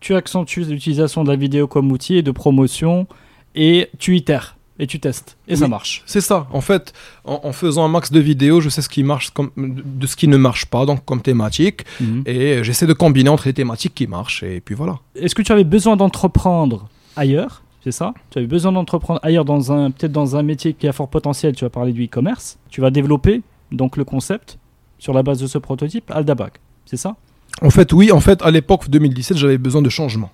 tu 0.00 0.14
accentues 0.14 0.64
l'utilisation 0.64 1.24
de 1.24 1.30
la 1.30 1.36
vidéo 1.36 1.66
comme 1.66 1.90
outil 1.92 2.22
de 2.22 2.30
promotion 2.32 3.06
et 3.54 3.88
tu 3.98 4.16
itères 4.16 4.56
et 4.78 4.86
tu 4.86 5.00
testes. 5.00 5.38
Et 5.48 5.56
ça 5.56 5.68
marche. 5.68 6.02
C'est 6.04 6.20
ça. 6.20 6.46
En 6.52 6.60
fait, 6.60 6.92
en, 7.24 7.40
en 7.44 7.52
faisant 7.52 7.84
un 7.84 7.88
max 7.88 8.12
de 8.12 8.20
vidéos, 8.20 8.60
je 8.60 8.68
sais 8.68 8.82
ce 8.82 8.90
qui 8.90 9.02
marche 9.02 9.30
comme, 9.30 9.50
de 9.56 10.06
ce 10.06 10.16
qui 10.16 10.28
ne 10.28 10.36
marche 10.36 10.66
pas, 10.66 10.84
donc 10.84 11.02
comme 11.06 11.22
thématique, 11.22 11.84
Mhm. 12.00 12.24
et 12.26 12.62
j'essaie 12.62 12.86
de 12.86 12.92
combiner 12.92 13.30
entre 13.30 13.46
les 13.46 13.54
thématiques 13.54 13.94
qui 13.94 14.06
marchent, 14.06 14.42
et 14.42 14.60
puis 14.60 14.74
voilà. 14.74 14.98
Est-ce 15.14 15.34
que 15.34 15.40
tu 15.40 15.50
avais 15.52 15.64
besoin 15.64 15.96
d'entreprendre 15.96 16.88
ailleurs? 17.16 17.62
C'est 17.86 17.92
ça 17.92 18.14
Tu 18.30 18.38
avais 18.38 18.48
besoin 18.48 18.72
d'entreprendre 18.72 19.20
ailleurs 19.22 19.44
dans 19.44 19.70
un 19.70 19.92
peut-être 19.92 20.10
dans 20.10 20.34
un 20.34 20.42
métier 20.42 20.74
qui 20.74 20.88
a 20.88 20.92
fort 20.92 21.06
potentiel. 21.06 21.54
Tu 21.54 21.64
vas 21.64 21.70
parler 21.70 21.92
du 21.92 22.06
e-commerce. 22.06 22.58
Tu 22.68 22.80
vas 22.80 22.90
développer 22.90 23.42
donc 23.70 23.96
le 23.96 24.04
concept 24.04 24.58
sur 24.98 25.12
la 25.12 25.22
base 25.22 25.38
de 25.38 25.46
ce 25.46 25.56
prototype 25.56 26.10
Aldabag. 26.10 26.50
C'est 26.84 26.96
ça? 26.96 27.14
En 27.62 27.70
fait, 27.70 27.92
oui, 27.92 28.10
en 28.10 28.18
fait, 28.18 28.42
à 28.42 28.50
l'époque 28.50 28.90
2017, 28.90 29.36
j'avais 29.36 29.56
besoin 29.56 29.82
de 29.82 29.88
changement. 29.88 30.32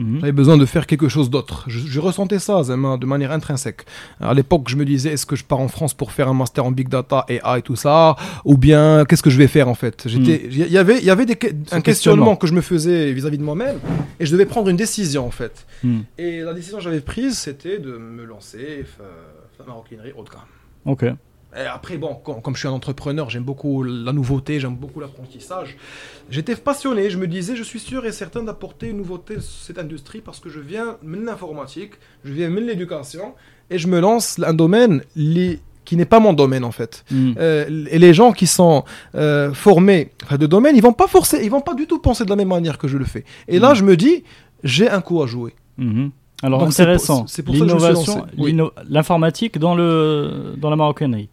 Mhm. 0.00 0.20
J'avais 0.20 0.32
besoin 0.32 0.56
de 0.56 0.66
faire 0.66 0.86
quelque 0.86 1.08
chose 1.08 1.30
d'autre. 1.30 1.64
Je, 1.68 1.78
je 1.78 2.00
ressentais 2.00 2.38
ça 2.38 2.62
de 2.62 3.06
manière 3.06 3.32
intrinsèque. 3.32 3.82
À 4.20 4.34
l'époque, 4.34 4.68
je 4.68 4.76
me 4.76 4.84
disais, 4.84 5.12
est-ce 5.12 5.26
que 5.26 5.36
je 5.36 5.44
pars 5.44 5.60
en 5.60 5.68
France 5.68 5.94
pour 5.94 6.12
faire 6.12 6.28
un 6.28 6.34
master 6.34 6.64
en 6.64 6.72
big 6.72 6.88
data 6.88 7.24
et 7.28 7.40
AI 7.44 7.58
et 7.58 7.62
tout 7.62 7.76
ça 7.76 8.16
Ou 8.44 8.56
bien, 8.56 9.04
qu'est-ce 9.06 9.22
que 9.22 9.30
je 9.30 9.38
vais 9.38 9.46
faire 9.48 9.68
en 9.68 9.74
fait? 9.74 10.06
Il 10.06 10.56
y 10.56 10.78
avait, 10.78 11.00
y 11.02 11.10
avait 11.10 11.26
des, 11.26 11.34
un 11.34 11.36
questionnement 11.36 11.82
questionnement. 11.82 12.36
que 12.36 12.46
je 12.46 12.54
me 12.54 12.60
faisais 12.60 13.12
vis-à-vis 13.12 13.38
de 13.38 13.42
moi-même 13.44 13.78
et 14.18 14.26
je 14.26 14.32
devais 14.32 14.46
prendre 14.46 14.68
une 14.68 14.76
décision 14.76 15.26
en 15.26 15.30
fait. 15.30 15.66
Mhm. 15.84 16.04
Et 16.18 16.40
la 16.40 16.54
décision 16.54 16.78
que 16.78 16.84
j'avais 16.84 17.00
prise, 17.00 17.36
c'était 17.38 17.78
de 17.78 17.92
me 17.96 18.24
lancer, 18.24 18.84
la 19.58 19.66
maroquinerie 19.66 20.12
haut 20.16 20.24
de 20.24 20.30
gamme. 20.30 20.40
Ok. 20.86 21.04
Et 21.56 21.62
après, 21.66 21.98
bon, 21.98 22.14
com- 22.14 22.40
comme 22.42 22.54
je 22.54 22.60
suis 22.60 22.68
un 22.68 22.72
entrepreneur, 22.72 23.28
j'aime 23.28 23.42
beaucoup 23.42 23.82
la 23.82 24.12
nouveauté, 24.12 24.60
j'aime 24.60 24.76
beaucoup 24.76 25.00
l'apprentissage. 25.00 25.76
J'étais 26.30 26.54
passionné, 26.54 27.10
je 27.10 27.18
me 27.18 27.26
disais, 27.26 27.56
je 27.56 27.64
suis 27.64 27.80
sûr 27.80 28.04
et 28.06 28.12
certain 28.12 28.42
d'apporter 28.44 28.88
une 28.88 28.98
nouveauté 28.98 29.36
à 29.36 29.40
cette 29.40 29.78
industrie 29.78 30.20
parce 30.20 30.38
que 30.38 30.48
je 30.48 30.60
viens 30.60 30.96
de 31.02 31.16
l'informatique, 31.24 31.92
je 32.24 32.32
viens 32.32 32.50
de 32.50 32.60
l'éducation 32.60 33.34
et 33.68 33.78
je 33.78 33.88
me 33.88 33.98
lance 34.00 34.38
un 34.44 34.54
domaine 34.54 35.02
li- 35.16 35.58
qui 35.84 35.96
n'est 35.96 36.04
pas 36.04 36.20
mon 36.20 36.32
domaine 36.34 36.62
en 36.64 36.70
fait. 36.70 37.04
Mhm. 37.10 37.34
Euh, 37.38 37.86
et 37.90 37.98
les 37.98 38.14
gens 38.14 38.30
qui 38.30 38.46
sont 38.46 38.84
euh, 39.16 39.52
formés 39.52 40.12
de 40.30 40.46
domaine, 40.46 40.76
ils 40.76 40.82
vont 40.82 40.92
pas 40.92 41.08
forcer, 41.08 41.40
ils 41.42 41.50
vont 41.50 41.62
pas 41.62 41.74
du 41.74 41.88
tout 41.88 41.98
penser 41.98 42.24
de 42.24 42.30
la 42.30 42.36
même 42.36 42.48
manière 42.48 42.78
que 42.78 42.86
je 42.86 42.96
le 42.96 43.04
fais. 43.04 43.24
Et 43.48 43.58
là, 43.58 43.70
Mhm. 43.70 43.74
je 43.74 43.84
me 43.84 43.96
dis, 43.96 44.22
j'ai 44.62 44.88
un 44.88 45.00
coup 45.00 45.20
à 45.20 45.26
jouer. 45.26 45.54
Mhm. 45.78 46.12
Alors 46.44 46.60
Donc, 46.60 46.68
intéressant. 46.68 47.26
c'est 47.26 47.42
pour 47.42 47.54
ça 47.56 47.64
que 47.64 47.68
je 47.68 47.74
me 47.74 47.78
suis 47.80 47.86
L'innovation, 47.88 48.16
lancé. 48.18 48.28
Oui. 48.38 48.52
l'inno- 48.52 48.70
l'informatique 48.88 49.58
dans 49.58 49.74
le 49.74 50.54
dans 50.56 50.70
la 50.70 50.76
maroquinerie. 50.76 51.28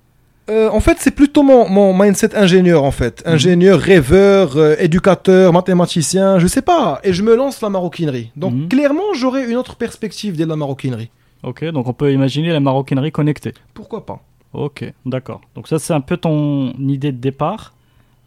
Euh, 0.49 0.69
en 0.69 0.79
fait, 0.79 0.97
c'est 0.99 1.11
plutôt 1.11 1.43
mon, 1.43 1.67
mon 1.69 1.93
mindset 1.97 2.35
ingénieur, 2.35 2.83
en 2.83 2.91
fait. 2.91 3.21
Mhm. 3.25 3.33
Ingénieur, 3.33 3.79
rêveur, 3.79 4.55
euh, 4.57 4.75
éducateur, 4.79 5.51
mathématicien, 5.51 6.39
je 6.39 6.47
sais 6.47 6.61
pas. 6.61 6.99
Et 7.03 7.11
je 7.13 7.21
me 7.23 7.35
lance 7.35 7.61
la 7.61 7.69
maroquinerie. 7.69 8.31
Donc, 8.37 8.53
Mhm. 8.53 8.67
clairement, 8.69 9.13
j'aurai 9.13 9.49
une 9.49 9.57
autre 9.57 9.75
perspective 9.75 10.37
de 10.37 10.45
la 10.45 10.55
maroquinerie. 10.55 11.09
Ok. 11.43 11.63
Donc 11.65 11.87
on 11.87 11.93
peut 11.93 12.11
imaginer 12.11 12.51
la 12.51 12.59
maroquinerie 12.59 13.11
connectée. 13.11 13.53
Pourquoi 13.75 14.05
pas 14.05 14.19
Ok, 14.53 14.91
d'accord. 15.05 15.41
Donc 15.53 15.67
ça 15.67 15.77
c'est 15.77 15.93
un 15.93 16.01
peu 16.01 16.17
ton 16.17 16.71
idée 16.79 17.11
de 17.11 17.17
départ. 17.19 17.73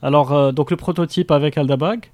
Alors 0.00 0.32
euh, 0.32 0.52
donc 0.52 0.70
le 0.70 0.76
prototype 0.76 1.30
avec 1.32 1.58
Aldabag, 1.58 2.04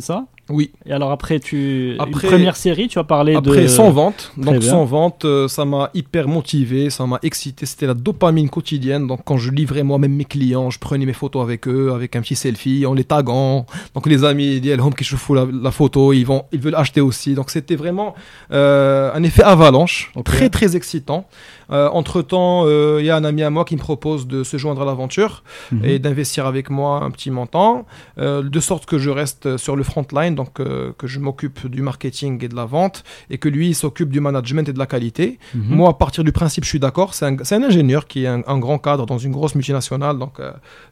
c'est 0.00 0.04
ça? 0.04 0.26
Oui. 0.50 0.72
Et 0.84 0.92
alors 0.92 1.10
après, 1.10 1.40
tu 1.40 1.96
Après- 1.98 2.26
une 2.26 2.30
première 2.34 2.56
série, 2.56 2.86
tu 2.86 2.98
as 2.98 3.04
parlé 3.04 3.34
Après, 3.34 3.62
de 3.62 3.66
sans 3.66 3.90
vente. 3.90 4.30
Donc, 4.36 4.58
bien. 4.58 4.70
sans 4.70 4.84
vente, 4.84 5.24
euh, 5.24 5.48
ça 5.48 5.64
m'a 5.64 5.90
hyper 5.94 6.28
motivé, 6.28 6.90
ça 6.90 7.06
m'a 7.06 7.18
excité. 7.22 7.64
C'était 7.64 7.86
la 7.86 7.94
dopamine 7.94 8.50
quotidienne. 8.50 9.06
Donc, 9.06 9.20
quand 9.24 9.38
je 9.38 9.50
livrais 9.50 9.82
moi-même 9.82 10.12
mes 10.12 10.26
clients, 10.26 10.68
je 10.70 10.78
prenais 10.78 11.06
mes 11.06 11.14
photos 11.14 11.42
avec 11.42 11.66
eux, 11.66 11.92
avec 11.94 12.14
un 12.14 12.20
petit 12.20 12.36
selfie, 12.36 12.84
en 12.84 12.92
les 12.92 13.04
taguant. 13.04 13.64
Donc, 13.94 14.06
les 14.06 14.22
amis, 14.22 14.56
ils 14.56 14.60
disent, 14.60 14.78
Home, 14.78 14.92
que 14.94 15.02
je 15.04 15.16
fous 15.16 15.34
la, 15.34 15.46
la 15.50 15.70
photo, 15.70 16.12
ils, 16.12 16.24
vont, 16.24 16.44
ils 16.52 16.60
veulent 16.60 16.74
acheter 16.76 17.00
aussi. 17.00 17.32
Donc, 17.34 17.48
c'était 17.50 17.76
vraiment 17.76 18.14
euh, 18.52 19.10
un 19.14 19.22
effet 19.22 19.42
avalanche, 19.44 20.12
très, 20.26 20.50
très 20.50 20.76
excitant. 20.76 21.26
Euh, 21.70 21.88
entre-temps, 21.88 22.64
euh, 22.66 22.98
il 23.00 23.06
y 23.06 23.10
a 23.10 23.16
un 23.16 23.24
ami 23.24 23.42
à 23.42 23.50
moi 23.50 23.64
qui 23.64 23.74
me 23.74 23.80
propose 23.80 24.26
de 24.26 24.44
se 24.44 24.56
joindre 24.56 24.82
à 24.82 24.84
l'aventure 24.84 25.42
Mhm. 25.72 25.84
et 25.84 25.98
d'investir 25.98 26.46
avec 26.46 26.70
moi 26.70 27.02
un 27.02 27.10
petit 27.10 27.30
montant, 27.30 27.86
euh, 28.18 28.42
de 28.42 28.60
sorte 28.60 28.86
que 28.86 28.98
je 28.98 29.10
reste 29.10 29.56
sur 29.56 29.76
le 29.76 29.82
front 29.82 30.06
line, 30.12 30.34
donc 30.34 30.54
que 30.54 31.06
je 31.06 31.18
m'occupe 31.18 31.66
du 31.66 31.82
marketing 31.82 32.42
et 32.44 32.48
de 32.48 32.54
la 32.56 32.64
vente, 32.64 33.04
et 33.30 33.38
que 33.38 33.48
lui 33.48 33.68
il 33.68 33.74
s'occupe 33.74 34.10
du 34.10 34.20
management 34.20 34.68
et 34.68 34.72
de 34.72 34.78
la 34.78 34.86
qualité. 34.86 35.38
Mhm. 35.54 35.74
Moi, 35.76 35.90
à 35.90 35.92
partir 35.94 36.24
du 36.24 36.32
principe, 36.32 36.64
je 36.64 36.68
suis 36.68 36.80
d'accord. 36.80 37.14
C'est 37.14 37.26
un, 37.26 37.62
ingénieur 37.62 38.06
qui 38.06 38.24
est 38.24 38.28
un, 38.28 38.42
un 38.46 38.58
grand 38.58 38.78
cadre 38.78 39.06
dans 39.06 39.18
une 39.18 39.32
grosse 39.32 39.54
multinationale, 39.54 40.18
donc 40.18 40.34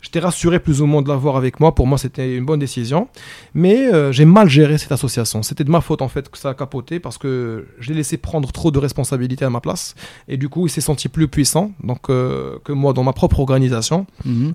j'étais 0.01 0.21
rassuré 0.21 0.59
plus 0.59 0.81
ou 0.83 0.87
moins 0.87 1.03
de 1.03 1.09
l'avoir 1.09 1.37
avec 1.37 1.61
moi. 1.61 1.75
Pour 1.75 1.87
moi, 1.87 1.99
c'était 1.99 2.37
une 2.37 2.45
bonne 2.45 2.61
décision. 2.61 3.09
Mais 3.55 3.91
j'ai 4.13 4.25
mal 4.25 4.49
géré 4.49 4.79
cette 4.79 4.93
association. 4.93 5.43
C'était 5.43 5.65
de 5.65 5.71
ma 5.71 5.81
faute 5.81 6.03
en 6.03 6.09
fait 6.09 6.29
que 6.29 6.39
ça 6.39 6.51
a 6.51 6.55
capoté 6.55 7.01
parce 7.01 7.19
que 7.19 7.67
je 7.79 7.91
l'ai 7.91 7.97
laissé 7.97 8.17
prendre 8.17 8.51
trop 8.53 8.71
de 8.71 8.79
responsabilités 8.79 9.45
à 9.45 9.51
ma 9.51 9.61
place, 9.61 9.95
et 10.29 10.37
du 10.37 10.49
coup, 10.49 10.64
il 10.67 10.71
s'est 10.71 10.81
senti 10.81 11.09
plus 11.09 11.29
puissant 11.29 11.73
donc 11.83 12.11
euh, 12.11 12.59
que 12.65 12.73
moi 12.73 12.93
dans 12.93 13.03
ma 13.05 13.13
propre 13.13 13.41
organisation. 13.41 14.07
Mhm. 14.25 14.55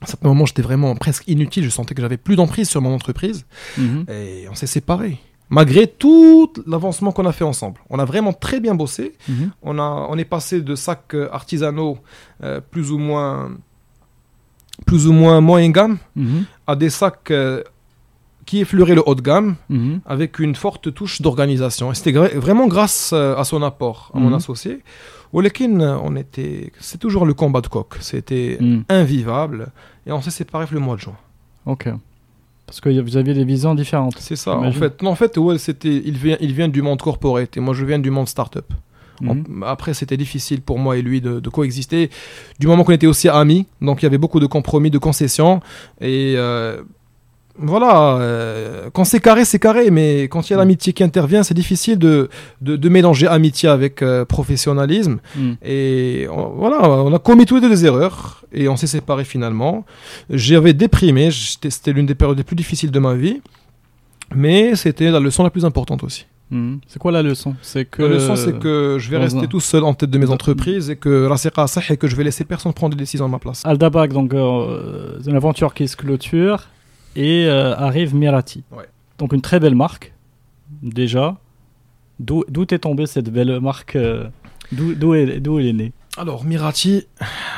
À 0.00 0.04
un 0.04 0.06
certain 0.06 0.28
moment, 0.28 0.46
j'étais 0.46 0.62
vraiment 0.62 0.94
presque 0.94 1.24
inutile. 1.26 1.64
Je 1.64 1.70
sentais 1.70 1.94
que 1.94 2.00
j'avais 2.02 2.16
plus 2.18 2.36
d'emprise 2.36 2.68
sur 2.68 2.80
mon 2.80 2.94
entreprise. 2.94 3.46
Mhm. 3.76 4.04
Et 4.08 4.46
on 4.48 4.54
s'est 4.54 4.68
séparés. 4.68 5.18
Malgré 5.50 5.86
tout 5.88 6.52
l'avancement 6.66 7.10
qu'on 7.10 7.24
a 7.26 7.32
fait 7.32 7.42
ensemble. 7.44 7.80
On 7.90 7.98
a 7.98 8.04
vraiment 8.04 8.32
très 8.32 8.60
bien 8.60 8.74
bossé. 8.76 9.14
Mhm. 9.28 9.50
On, 9.62 9.78
a, 9.78 10.06
on 10.10 10.16
est 10.18 10.24
passé 10.24 10.60
de 10.60 10.74
sacs 10.76 11.14
euh, 11.14 11.28
artisanaux 11.32 11.98
euh, 12.44 12.60
plus 12.60 12.92
ou 12.92 12.98
moins 12.98 13.50
plus 14.86 15.08
ou 15.08 15.12
moins 15.12 15.40
moyen 15.40 15.70
gamme 15.70 15.98
Mhm. 16.14 16.44
à 16.66 16.76
des 16.76 16.90
sacs 16.90 17.30
euh, 17.32 17.62
qui 18.46 18.60
effleuraient 18.60 18.94
le 18.94 19.02
haut 19.06 19.14
de 19.16 19.20
gamme 19.20 19.56
avec 20.06 20.38
une 20.38 20.54
forte 20.54 20.94
touche 20.94 21.20
d'organisation. 21.20 21.90
Et 21.92 21.94
c'était 21.94 22.12
gra- 22.12 22.34
vraiment 22.36 22.66
grâce 22.68 23.10
euh, 23.12 23.36
à 23.36 23.44
son 23.44 23.62
apport, 23.62 24.10
à 24.14 24.18
mon 24.20 24.32
associé. 24.34 24.82
Olekin, 25.32 25.80
on 26.02 26.16
était, 26.16 26.72
c'est 26.80 26.98
toujours 26.98 27.26
le 27.26 27.34
combat 27.34 27.60
de 27.60 27.66
coq. 27.68 27.96
C'était 28.00 28.56
Mhm. 28.60 28.84
invivable. 28.88 29.68
Et 30.06 30.12
on 30.12 30.20
s'est 30.22 30.30
séparés 30.30 30.66
le 30.70 30.80
mois 30.80 30.96
de 30.96 31.00
juin. 31.00 31.16
Ok. 31.66 31.88
Parce 32.66 32.80
que 32.80 32.88
vous 33.00 33.16
aviez 33.16 33.34
des 33.34 33.44
visions 33.44 33.74
différentes. 33.74 34.16
C'est 34.18 34.36
ça. 34.36 34.56
En 34.58 34.72
fait, 34.72 35.02
non, 35.02 35.10
en 35.10 35.14
fait, 35.14 35.36
ouais, 35.38 35.58
c'était, 35.58 36.02
il 36.04 36.16
vient, 36.18 36.36
il 36.40 36.52
vient 36.52 36.68
du 36.68 36.82
monde 36.82 37.00
corporate 37.00 37.56
et 37.56 37.60
moi 37.60 37.72
je 37.74 37.84
viens 37.84 37.98
du 37.98 38.10
monde 38.10 38.28
startup. 38.28 38.66
En- 39.26 39.62
Après, 39.62 39.94
c'était 39.94 40.16
difficile 40.16 40.60
pour 40.62 40.78
moi 40.78 40.96
et 40.96 41.02
lui 41.02 41.20
de, 41.20 41.40
de 41.40 41.48
coexister. 41.50 42.08
Du 42.60 42.66
moment 42.68 42.84
qu'on 42.84 42.92
était 42.92 43.08
aussi 43.08 43.28
amis, 43.28 43.66
donc 43.80 44.00
il 44.00 44.04
y 44.04 44.06
avait 44.06 44.18
beaucoup 44.18 44.38
de 44.38 44.46
compromis, 44.46 44.90
de 44.90 44.98
concessions. 44.98 45.60
Et 46.00 46.34
euh, 46.36 46.82
voilà, 47.58 48.16
euh, 48.18 48.88
quand 48.92 49.04
c'est 49.04 49.20
carré, 49.20 49.44
c'est 49.44 49.58
carré. 49.58 49.90
Mais 49.90 50.24
quand 50.24 50.48
il 50.48 50.52
y 50.52 50.54
a 50.54 50.58
l'amitié 50.58 50.92
qui 50.92 51.02
intervient, 51.02 51.42
c'est 51.42 51.54
difficile 51.54 51.98
de, 51.98 52.28
de, 52.60 52.76
de 52.76 52.88
mélanger 52.88 53.26
amitié 53.26 53.68
avec 53.68 54.02
euh, 54.02 54.24
professionnalisme. 54.24 55.18
Mhm. 55.36 55.56
Et 55.64 56.26
on- 56.30 56.48
voilà, 56.56 56.88
on 56.88 57.12
a 57.12 57.18
commis 57.18 57.46
tous 57.46 57.56
les 57.56 57.60
deux 57.60 57.68
des 57.70 57.84
erreurs 57.86 58.44
et 58.52 58.68
on 58.68 58.76
s'est 58.76 58.86
séparés 58.86 59.24
finalement. 59.24 59.84
J'avais 60.30 60.72
déprimé, 60.72 61.30
c'était 61.30 61.92
l'une 61.92 62.06
des 62.06 62.14
périodes 62.14 62.38
les 62.38 62.44
plus 62.44 62.56
difficiles 62.56 62.90
de 62.90 62.98
ma 62.98 63.14
vie. 63.14 63.40
Mais 64.34 64.76
c'était 64.76 65.10
la 65.10 65.20
leçon 65.20 65.42
la 65.42 65.50
plus 65.50 65.64
importante 65.64 66.04
aussi. 66.04 66.26
Mhm. 66.50 66.80
C'est 66.86 66.98
quoi 66.98 67.12
la 67.12 67.22
leçon? 67.22 67.54
C'est 67.62 67.84
que 67.84 68.02
La 68.02 68.08
leçon, 68.08 68.36
c'est 68.36 68.58
que 68.58 68.96
je 68.98 69.10
vais 69.10 69.18
rester 69.18 69.40
un- 69.40 69.46
tout 69.46 69.60
seul 69.60 69.84
en 69.84 69.92
tête 69.94 70.10
de 70.10 70.18
mes 70.18 70.30
entreprises 70.30 70.88
et 70.90 70.96
que 70.96 71.28
et 71.90 71.96
que 71.96 72.06
je 72.08 72.16
vais 72.16 72.24
laisser 72.24 72.44
personne 72.44 72.72
prendre 72.72 72.94
des 72.96 73.02
décisions 73.02 73.26
à 73.26 73.28
ma 73.28 73.38
place. 73.38 73.62
Aldabag, 73.64 74.12
donc 74.12 74.32
euh, 74.34 75.18
c'est 75.22 75.30
une 75.30 75.36
aventure 75.36 75.74
qui 75.74 75.86
se 75.88 75.96
clôture 75.96 76.68
et 77.16 77.46
euh, 77.46 77.74
arrive 77.76 78.14
Mirati. 78.14 78.64
Ouais. 78.70 78.88
Donc 79.18 79.32
une 79.32 79.42
très 79.42 79.60
belle 79.60 79.74
marque 79.74 80.14
déjà. 80.82 81.36
D'où 82.20 82.44
est 82.70 82.78
tombée 82.78 83.06
cette 83.06 83.30
belle 83.30 83.60
marque 83.60 83.94
euh, 83.94 84.28
D'où 84.72 85.14
elle, 85.14 85.30
est 85.30 85.72
née 85.72 85.92
Alors, 86.18 86.44
Mirati, 86.44 87.06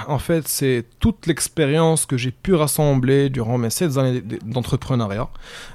en 0.07 0.19
fait, 0.19 0.47
c'est 0.47 0.85
toute 1.01 1.27
l'expérience 1.27 2.07
que 2.07 2.17
j'ai 2.17 2.31
pu 2.31 2.55
rassembler 2.55 3.31
durant 3.31 3.59
mes 3.59 3.71
7 3.71 3.97
années 3.97 4.23
d'entrepreneuriat. 4.45 5.29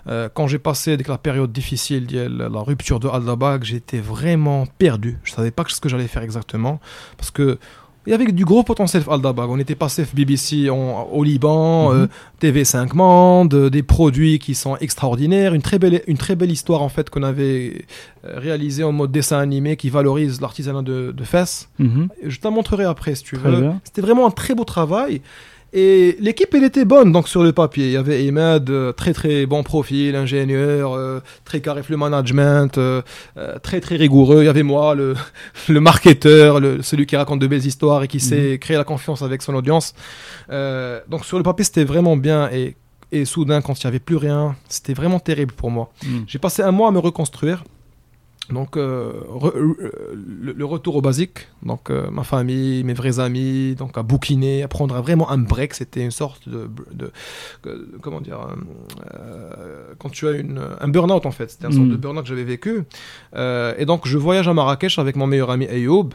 Euh, 0.08 0.30
quand 0.34 0.48
j'ai 0.48 0.60
passé 0.60 0.94
avec 0.94 1.08
la 1.10 1.18
période 1.18 1.52
difficile, 1.52 2.08
la 2.10 2.60
rupture 2.62 3.02
de 3.02 3.10
Aldabag, 3.10 3.64
j'étais 3.64 4.00
vraiment 4.00 4.66
perdu. 4.78 5.18
Je 5.24 5.34
savais 5.34 5.52
pas 5.52 5.66
ce 5.68 5.82
que 5.82 5.90
j'allais 5.90 6.08
faire 6.08 6.24
exactement. 6.24 6.80
Parce 7.18 7.32
que 7.32 7.60
il 8.06 8.12
y 8.12 8.14
avait 8.14 8.32
du 8.32 8.46
gros 8.46 8.64
potentiel 8.64 9.04
Aldabag. 9.10 9.50
On 9.50 9.58
était 9.60 9.76
passé 9.76 10.06
BBC 10.14 10.70
au 10.70 11.24
Liban, 11.24 11.92
Mhm. 11.94 12.02
euh, 12.02 12.08
TV5 12.40 12.94
Monde, 12.94 13.54
euh, 13.54 13.70
des 13.70 13.84
produits 13.84 14.40
qui 14.40 14.54
sont 14.56 14.78
extraordinaires, 14.78 15.54
une 15.54 15.62
très 15.62 15.80
belle, 15.80 16.02
une 16.08 16.18
très 16.18 16.36
belle 16.36 16.52
histoire 16.52 16.82
en 16.82 16.90
fait 16.90 17.10
qu'on 17.10 17.24
avait 17.24 17.86
euh, 18.26 18.40
réalisée 18.40 18.84
en 18.84 18.92
mode 18.92 19.12
dessin 19.12 19.40
animé 19.40 19.76
qui 19.78 19.90
valorise 19.90 20.42
l'artisanat 20.42 20.82
de, 20.82 21.12
de 21.16 21.24
Fès. 21.24 21.70
Mhm. 21.80 22.10
Je 22.26 22.40
t'en 22.40 22.52
montrerai 22.52 22.84
après 22.86 23.16
si 23.16 23.24
tu 23.24 23.38
Très 23.38 23.50
veux. 23.52 23.72
C'était 23.84 24.02
vraiment 24.02 24.28
un 24.28 24.32
très 24.32 24.54
beau 24.56 24.64
travail. 24.66 25.22
Et 25.78 26.16
l'équipe, 26.22 26.54
elle 26.54 26.64
était 26.64 26.86
bonne 26.86 27.12
donc 27.12 27.28
sur 27.28 27.44
le 27.44 27.52
papier. 27.52 27.88
Il 27.88 27.92
y 27.92 27.98
avait 27.98 28.26
Ahmed, 28.26 28.70
euh, 28.70 28.94
très 28.94 29.12
très 29.12 29.46
bon 29.46 29.62
profil, 29.62 30.16
ingénieur, 30.16 30.94
euh, 30.94 31.20
très 31.44 31.60
carré 31.60 31.82
le 31.90 31.98
management, 31.98 32.78
euh, 32.78 33.02
très 33.62 33.82
très 33.82 33.98
rigoureux. 33.98 34.44
Il 34.44 34.46
y 34.46 34.48
avait 34.48 34.64
moi, 34.64 34.96
le, 34.96 35.16
le 35.68 35.82
marketeur, 35.82 36.62
le, 36.62 36.82
celui 36.82 37.06
qui 37.06 37.18
raconte 37.18 37.42
de 37.42 37.48
belles 37.48 37.66
histoires 37.66 38.04
et 38.04 38.08
qui 38.08 38.22
sait 38.22 38.58
créer 38.58 38.78
la 38.78 38.86
confiance 38.86 39.22
avec 39.22 39.42
son 39.42 39.54
audience. 39.54 39.94
Donc 40.50 41.26
sur 41.26 41.38
le 41.38 41.44
papier, 41.44 41.66
c'était 41.66 41.84
vraiment 41.84 42.16
bien. 42.16 42.50
Et, 42.54 42.78
et 43.12 43.26
soudain, 43.26 43.62
quand 43.62 43.84
il 43.84 43.86
n'y 43.86 43.90
avait 43.90 44.00
plus 44.00 44.16
rien, 44.16 44.56
c'était 44.70 44.94
vraiment 44.94 45.20
terrible 45.20 45.54
pour 45.54 45.72
moi. 45.72 45.92
Mhm. 46.06 46.24
J'ai 46.26 46.40
passé 46.40 46.62
un 46.64 46.72
mois 46.72 46.88
à 46.88 46.92
me 46.92 47.00
reconstruire. 47.00 47.66
Donc, 48.52 48.78
euh, 48.78 49.12
re- 49.28 49.56
euh, 49.58 49.92
le, 50.16 50.54
le 50.54 50.66
retour 50.66 50.96
au 50.96 51.02
basique, 51.02 51.48
donc 51.64 51.90
euh, 51.90 52.10
ma 52.12 52.24
famille, 52.24 52.84
mes 52.84 52.94
vrais 52.94 53.20
amis, 53.20 53.74
donc 53.76 53.98
à 53.98 54.04
bouquiner, 54.04 54.62
à 54.62 54.68
prendre 54.68 54.96
vraiment 55.02 55.32
un 55.32 55.40
break, 55.40 55.74
c'était 55.74 56.04
une 56.04 56.12
sorte 56.12 56.48
de, 56.48 56.70
de- 56.94 57.12
de- 57.64 57.88
comment 58.02 58.22
dire, 58.22 58.40
euh, 59.14 59.94
quand 59.98 60.10
tu 60.10 60.28
as 60.28 60.32
une, 60.34 60.62
un 60.80 60.88
burn-out 60.88 61.26
en 61.26 61.32
fait, 61.32 61.50
c'était 61.52 61.66
une 61.68 61.74
sorte 61.74 61.88
Mm. 61.88 61.92
de 61.92 61.98
burn-out 61.98 62.22
que 62.24 62.30
j'avais 62.30 62.44
vécu. 62.44 62.84
Et 63.36 63.86
donc, 63.86 64.08
je 64.08 64.18
voyage 64.18 64.48
à 64.48 64.54
Marrakech 64.54 65.00
avec 65.00 65.16
mon 65.16 65.28
meilleur 65.28 65.50
ami 65.50 65.66
Ayoub. 65.68 66.10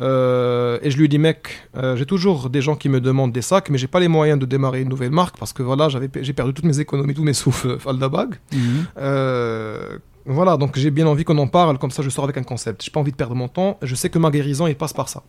euh, 0.00 0.78
et 0.82 0.90
je 0.90 0.96
lui 0.98 1.08
dis 1.08 1.18
mec, 1.18 1.68
euh, 1.76 1.94
j'ai 1.96 2.06
toujours 2.06 2.50
des 2.50 2.60
gens 2.62 2.74
qui 2.74 2.88
me 2.88 3.00
demandent 3.00 3.30
des 3.32 3.42
sacs, 3.42 3.70
mais 3.70 3.78
j'ai 3.78 3.86
pas 3.86 4.00
les 4.00 4.08
moyens 4.08 4.40
de 4.40 4.46
démarrer 4.46 4.80
une 4.80 4.88
nouvelle 4.88 5.12
marque 5.12 5.36
parce 5.38 5.52
que 5.52 5.62
voilà, 5.62 5.88
j'avais 5.88 6.08
j'ai 6.20 6.32
perdu 6.32 6.52
toutes 6.52 6.64
mes 6.64 6.80
économies, 6.80 7.14
tous 7.14 7.22
mes 7.22 7.32
euh, 7.66 7.78
Aldabag. 7.86 8.34
Mhm. 8.52 8.60
Euh, 8.98 9.98
voilà, 10.26 10.56
donc 10.56 10.76
j'ai 10.78 10.90
bien 10.90 11.06
envie 11.06 11.24
qu'on 11.24 11.38
en 11.38 11.46
parle, 11.46 11.78
comme 11.78 11.90
ça 11.90 12.02
je 12.02 12.10
sors 12.10 12.24
avec 12.24 12.36
un 12.36 12.42
concept. 12.42 12.82
J'ai 12.82 12.90
pas 12.90 13.00
envie 13.00 13.12
de 13.12 13.16
perdre 13.16 13.34
mon 13.34 13.48
temps, 13.48 13.78
je 13.82 13.94
sais 13.94 14.10
que 14.10 14.18
ma 14.18 14.30
guérison, 14.30 14.66
il 14.66 14.76
passe 14.76 14.92
par 14.92 15.08
ça. 15.08 15.22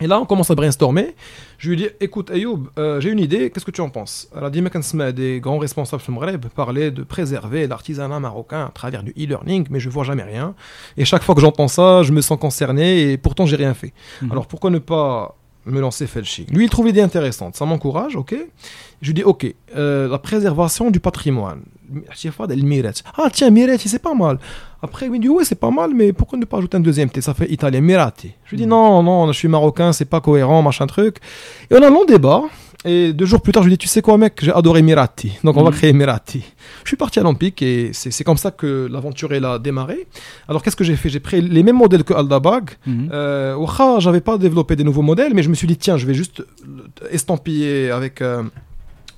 Et 0.00 0.06
là, 0.06 0.20
on 0.20 0.26
commence 0.26 0.50
à 0.50 0.54
brainstormer. 0.54 1.14
Je 1.56 1.70
lui 1.70 1.76
dis, 1.76 1.88
écoute, 2.00 2.30
Ayoub, 2.30 2.68
euh, 2.78 3.00
j'ai 3.00 3.10
une 3.10 3.18
idée, 3.18 3.50
qu'est-ce 3.50 3.64
que 3.64 3.70
tu 3.70 3.80
en 3.80 3.88
penses? 3.88 4.28
Elle 4.36 4.44
a 4.44 4.50
dit, 4.50 4.60
mec, 4.60 4.74
des 5.14 5.40
grands 5.40 5.58
responsables 5.58 6.02
sur 6.02 6.12
le 6.12 6.18
Maghreb 6.18 6.46
parlaient 6.54 6.90
de 6.90 7.02
préserver 7.02 7.66
l'artisanat 7.66 8.20
marocain 8.20 8.66
à 8.66 8.70
travers 8.70 9.02
du 9.02 9.12
e-learning, 9.12 9.66
mais 9.70 9.80
je 9.80 9.88
vois 9.88 10.04
jamais 10.04 10.22
rien. 10.22 10.54
Et 10.98 11.06
chaque 11.06 11.22
fois 11.22 11.34
que 11.34 11.40
j'entends 11.40 11.68
ça, 11.68 12.02
je 12.02 12.12
me 12.12 12.20
sens 12.20 12.38
concerné, 12.38 13.12
et 13.12 13.16
pourtant, 13.16 13.46
j'ai 13.46 13.56
rien 13.56 13.72
fait. 13.72 13.94
Mhm. 14.20 14.32
Alors, 14.32 14.46
pourquoi 14.46 14.68
ne 14.68 14.78
pas 14.78 15.34
me 15.66 15.80
lancer 15.80 16.06
Felchi 16.06 16.46
Lui, 16.50 16.64
il 16.64 16.70
trouve 16.70 16.86
l'idée 16.86 17.00
intéressante, 17.02 17.56
ça 17.56 17.64
m'encourage, 17.66 18.16
ok 18.16 18.34
Je 19.02 19.06
lui 19.08 19.14
dis, 19.14 19.22
ok, 19.24 19.46
euh, 19.76 20.08
la 20.08 20.18
préservation 20.18 20.90
du 20.90 21.00
patrimoine. 21.00 21.62
Ah 23.16 23.28
tiens, 23.32 23.50
Miretti, 23.50 23.88
c'est 23.88 24.00
pas 24.00 24.14
mal. 24.14 24.38
Après, 24.82 25.06
il 25.06 25.12
me 25.12 25.18
dit, 25.18 25.28
ouais, 25.28 25.44
c'est 25.44 25.54
pas 25.60 25.70
mal, 25.70 25.92
mais 25.94 26.12
pourquoi 26.12 26.38
ne 26.38 26.44
pas 26.44 26.58
ajouter 26.58 26.76
un 26.76 26.80
deuxième 26.80 27.10
T 27.10 27.20
Ça 27.20 27.32
fait 27.34 27.50
italien, 27.50 27.80
Mirati. 27.80 28.32
Je 28.44 28.50
lui 28.50 28.56
dis, 28.58 28.64
Mhm. 28.64 28.70
non, 28.70 29.02
non, 29.02 29.26
je 29.32 29.38
suis 29.38 29.48
marocain, 29.48 29.92
c'est 29.92 30.04
pas 30.04 30.20
cohérent, 30.20 30.62
machin 30.62 30.86
truc. 30.86 31.18
Et 31.70 31.74
on 31.74 31.82
a 31.82 31.86
un 31.86 31.90
long 31.90 32.04
débat. 32.04 32.42
Et 32.86 33.12
deux 33.12 33.26
jours 33.26 33.40
plus 33.40 33.52
tard, 33.52 33.62
je 33.64 33.68
lui 33.68 33.74
dis, 33.74 33.78
tu 33.78 33.88
sais 33.88 34.00
quoi, 34.00 34.16
mec, 34.16 34.34
j'ai 34.40 34.52
adoré 34.52 34.80
Mirati. 34.80 35.32
Donc 35.44 35.56
on 35.56 35.64
va 35.64 35.70
Mhm. 35.70 35.76
créer 35.76 35.92
Mirati. 35.92 36.42
Je 36.84 36.88
suis 36.88 36.96
parti 36.96 37.18
à 37.18 37.22
l'Olympique 37.22 37.60
et 37.62 37.90
c'est 37.92 38.22
comme 38.24 38.36
ça 38.36 38.52
que 38.52 38.88
l'aventure 38.90 39.32
elle 39.34 39.44
a 39.44 39.58
démarré. 39.58 40.06
Alors 40.48 40.62
qu'est-ce 40.62 40.76
que 40.76 40.84
j'ai 40.84 40.94
fait? 40.96 41.08
J'ai 41.08 41.18
pris 41.20 41.40
les 41.42 41.62
mêmes 41.64 41.76
modèles 41.76 42.04
que 42.04 42.14
Aldabag. 42.14 42.70
Euh, 42.88 43.56
wacha, 43.56 43.98
j'avais 43.98 44.20
pas 44.20 44.38
développé 44.38 44.76
des 44.76 44.84
nouveaux 44.84 45.02
modèles, 45.02 45.34
mais 45.34 45.42
je 45.42 45.48
me 45.48 45.54
suis 45.54 45.66
dit, 45.66 45.76
tiens, 45.76 45.96
je 45.96 46.06
vais 46.06 46.14
juste 46.14 46.44
estampiller 47.10 47.90
avec. 47.90 48.22
euh, 48.22 48.42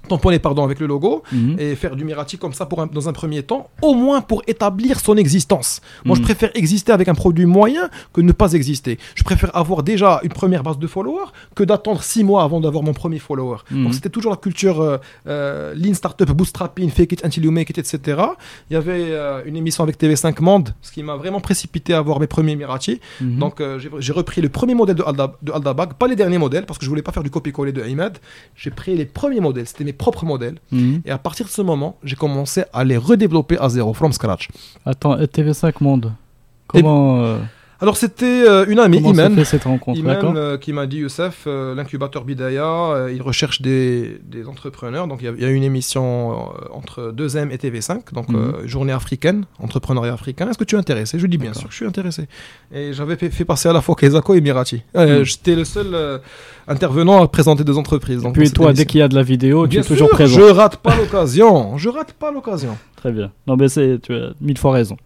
tamponner 0.09 0.39
pardon 0.39 0.65
avec 0.65 0.81
le 0.81 0.87
logo 0.87 1.23
Mhm. 1.33 1.57
et 1.59 1.75
faire 1.77 1.95
du 1.97 2.05
Mirati 2.05 2.39
comme 2.39 2.53
ça 2.53 2.67
pour 2.67 2.81
un- 2.83 2.87
dans 2.87 3.09
un 3.09 3.13
premier 3.13 3.43
temps, 3.43 3.69
au 3.83 3.95
moins 3.95 4.21
pour 4.21 4.43
établir 4.47 4.99
son 5.01 5.17
existence. 5.17 5.81
Moi, 6.05 6.17
je 6.17 6.21
Mhm. 6.21 6.25
préfère 6.27 6.51
exister 6.55 6.93
avec 6.93 7.09
un 7.09 7.15
produit 7.15 7.47
moyen 7.47 7.89
que 8.13 8.21
ne 8.21 8.33
pas 8.33 8.53
exister. 8.55 8.99
Je 9.15 9.23
préfère 9.23 9.55
avoir 9.57 9.83
déjà 9.83 10.21
une 10.23 10.31
première 10.33 10.63
base 10.63 10.79
de 10.79 10.87
followers 10.87 11.31
que 11.55 11.63
d'attendre 11.65 12.03
six 12.03 12.25
mois 12.25 12.43
avant 12.43 12.61
d'avoir 12.61 12.83
mon 12.83 12.93
premier 12.95 13.19
follower. 13.19 13.59
Mhm. 13.71 13.85
Donc, 13.85 13.95
c'était 13.95 14.09
toujours 14.11 14.31
la 14.33 14.37
culture 14.39 14.81
euh, 14.81 14.97
euh, 15.27 15.75
lean 15.75 15.95
startup, 15.95 16.31
bootstrapping, 16.33 16.91
fake 16.91 17.13
it 17.13 17.25
until 17.25 17.45
you 17.45 17.51
make 17.51 17.71
it, 17.71 17.79
etc. 17.79 17.99
Il 18.71 18.75
y 18.75 18.77
avait 18.77 19.07
euh, 19.11 19.43
une 19.45 19.57
émission 19.57 19.83
avec 19.85 19.99
TV5 19.99 20.41
Monde, 20.41 20.75
ce 20.83 20.91
qui 20.93 21.03
m'a 21.03 21.17
vraiment 21.17 21.41
précipité 21.41 21.95
à 21.95 21.99
avoir 21.99 22.21
mes 22.21 22.27
premiers 22.27 22.57
Mirati. 22.57 23.01
Donc, 23.21 23.61
euh, 23.61 23.79
j'ai- 23.79 23.91
j'ai 23.99 24.13
repris 24.13 24.41
le 24.41 24.49
premier 24.49 24.75
modèle 24.75 24.97
de, 24.97 25.03
Alda, 25.03 25.35
de 25.43 25.53
Aldabag, 25.53 25.95
pas 25.95 26.07
les 26.07 26.17
derniers 26.17 26.39
modèles, 26.39 26.65
parce 26.67 26.79
que 26.79 26.85
je 26.85 26.91
voulais 26.91 27.03
pas 27.03 27.13
faire 27.13 27.23
du 27.23 27.31
copier-coller 27.31 27.73
de 27.73 27.83
Ahmed. 27.83 28.19
J'ai 28.57 28.71
pris 28.71 28.95
les 28.97 29.05
premiers 29.05 29.41
modèles, 29.41 29.67
c'était 29.67 29.85
mes 29.85 29.93
propres 29.99 30.25
modèles. 30.25 30.59
Mhm. 30.73 31.03
Et 31.05 31.11
à 31.11 31.19
partir 31.19 31.47
de 31.47 31.51
ce 31.51 31.63
moment, 31.63 31.97
j'ai 32.03 32.17
commencé 32.17 32.65
à 32.73 32.85
les 32.85 32.97
redévelopper 32.97 33.59
à 33.59 33.69
zéro, 33.69 33.93
from 33.93 34.13
scratch. 34.13 34.49
Attends, 34.87 35.19
euh, 35.19 35.27
TV5 35.27 35.81
Monde. 35.83 36.13
Comment, 36.69 37.21
euh, 37.21 37.39
Alors 37.81 37.97
c'était 37.97 38.43
euh, 38.49 38.67
une 38.69 38.81
amie, 38.81 39.01
comment 39.01 39.45
cette 39.45 39.63
rencontre 39.65 40.01
euh, 40.37 40.59
qui 40.59 40.73
m'a 40.73 40.87
dit 40.89 40.97
Youssef, 40.99 41.45
euh, 41.47 41.77
l'incubateur 41.77 42.25
Bidaya, 42.25 42.65
euh, 42.65 43.13
il 43.15 43.23
recherche 43.23 43.63
des, 43.63 44.21
des 44.25 44.49
entrepreneurs. 44.49 45.07
Donc 45.07 45.21
il 45.23 45.27
y 45.27 45.29
a- 45.29 45.33
il 45.37 45.43
y, 45.43 45.45
a 45.45 45.49
une 45.51 45.63
émission 45.63 46.49
entre 46.73 47.13
2M 47.17 47.53
et 47.53 47.57
TV5, 47.57 48.13
donc 48.13 48.31
Mhm. 48.31 48.67
journée 48.67 48.93
africaine, 48.93 49.45
entrepreneuriat 49.61 50.13
africain. 50.13 50.49
Est-ce 50.51 50.59
que 50.59 50.65
tu 50.65 50.75
es 50.75 50.79
intéressé? 50.79 51.19
Je 51.19 51.23
lui 51.23 51.31
dis 51.31 51.39
bien 51.39 51.55
sûr 51.55 51.67
que 51.69 51.71
je 51.71 51.77
suis 51.77 51.87
intéressé. 51.87 52.25
Et 52.75 52.93
j'avais 52.93 53.15
fait, 53.15 53.31
fait 53.31 53.45
passer 53.45 53.69
à 53.69 53.73
la 53.73 53.81
fois 53.81 53.95
Kezako 53.95 54.35
et 54.35 54.41
Mirati. 54.41 54.83
Mhm. 54.97 55.23
J'étais 55.23 55.55
le 55.55 55.65
seul 55.65 56.21
intervenant 56.67 57.23
à 57.23 57.29
présenter 57.29 57.63
deux 57.63 57.79
entreprises. 57.79 58.23
donc, 58.23 58.35
Puis 58.35 58.51
toi, 58.51 58.73
dès 58.73 58.87
qu'il 58.87 58.99
y 58.99 59.03
a 59.03 59.09
de 59.09 59.15
la 59.15 59.23
vidéo, 59.23 59.67
tu 59.67 59.71
Bien 59.71 59.83
es 59.83 59.85
toujours 59.85 60.09
présent. 60.11 60.37
Je 60.37 60.43
rate 60.43 60.79
pas 60.79 60.97
l'occasion. 60.97 61.77
Je 61.79 61.89
rate 61.91 62.13
pas 62.15 62.33
l'occasion. 62.33 62.77
Très 62.97 63.13
bien. 63.13 63.31
Non, 63.47 63.57
mais 63.57 63.69
c'est, 63.69 64.01
tu 64.03 64.13
as 64.15 64.33
mille 64.41 64.59
fois 64.59 64.73
raison. 64.73 64.97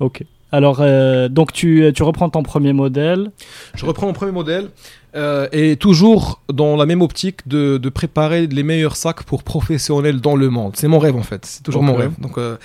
Ok. 0.00 0.22
Alors, 0.50 0.78
euh, 0.80 1.28
donc 1.28 1.52
tu, 1.52 1.90
tu 1.94 2.02
reprends 2.02 2.30
ton 2.30 2.42
premier 2.42 2.72
modèle. 2.72 3.30
Je 3.74 3.84
reprends 3.84 4.06
mon 4.06 4.12
premier 4.12 4.32
modèle 4.32 4.68
euh, 5.14 5.48
et 5.52 5.76
toujours 5.76 6.40
dans 6.52 6.76
la 6.76 6.86
même 6.86 7.02
optique 7.02 7.46
de, 7.46 7.78
de 7.78 7.88
préparer 7.88 8.46
les 8.46 8.62
meilleurs 8.62 8.96
sacs 8.96 9.22
pour 9.24 9.42
professionnels 9.42 10.20
dans 10.20 10.36
le 10.36 10.48
monde. 10.48 10.72
C'est 10.76 10.88
mon 10.88 10.98
rêve 10.98 11.16
en 11.16 11.22
fait. 11.22 11.44
C'est 11.44 11.62
toujours 11.62 11.82
mon 11.82 11.94
rêve. 11.94 12.12
Donc, 12.18 12.38
euh, 12.38 12.56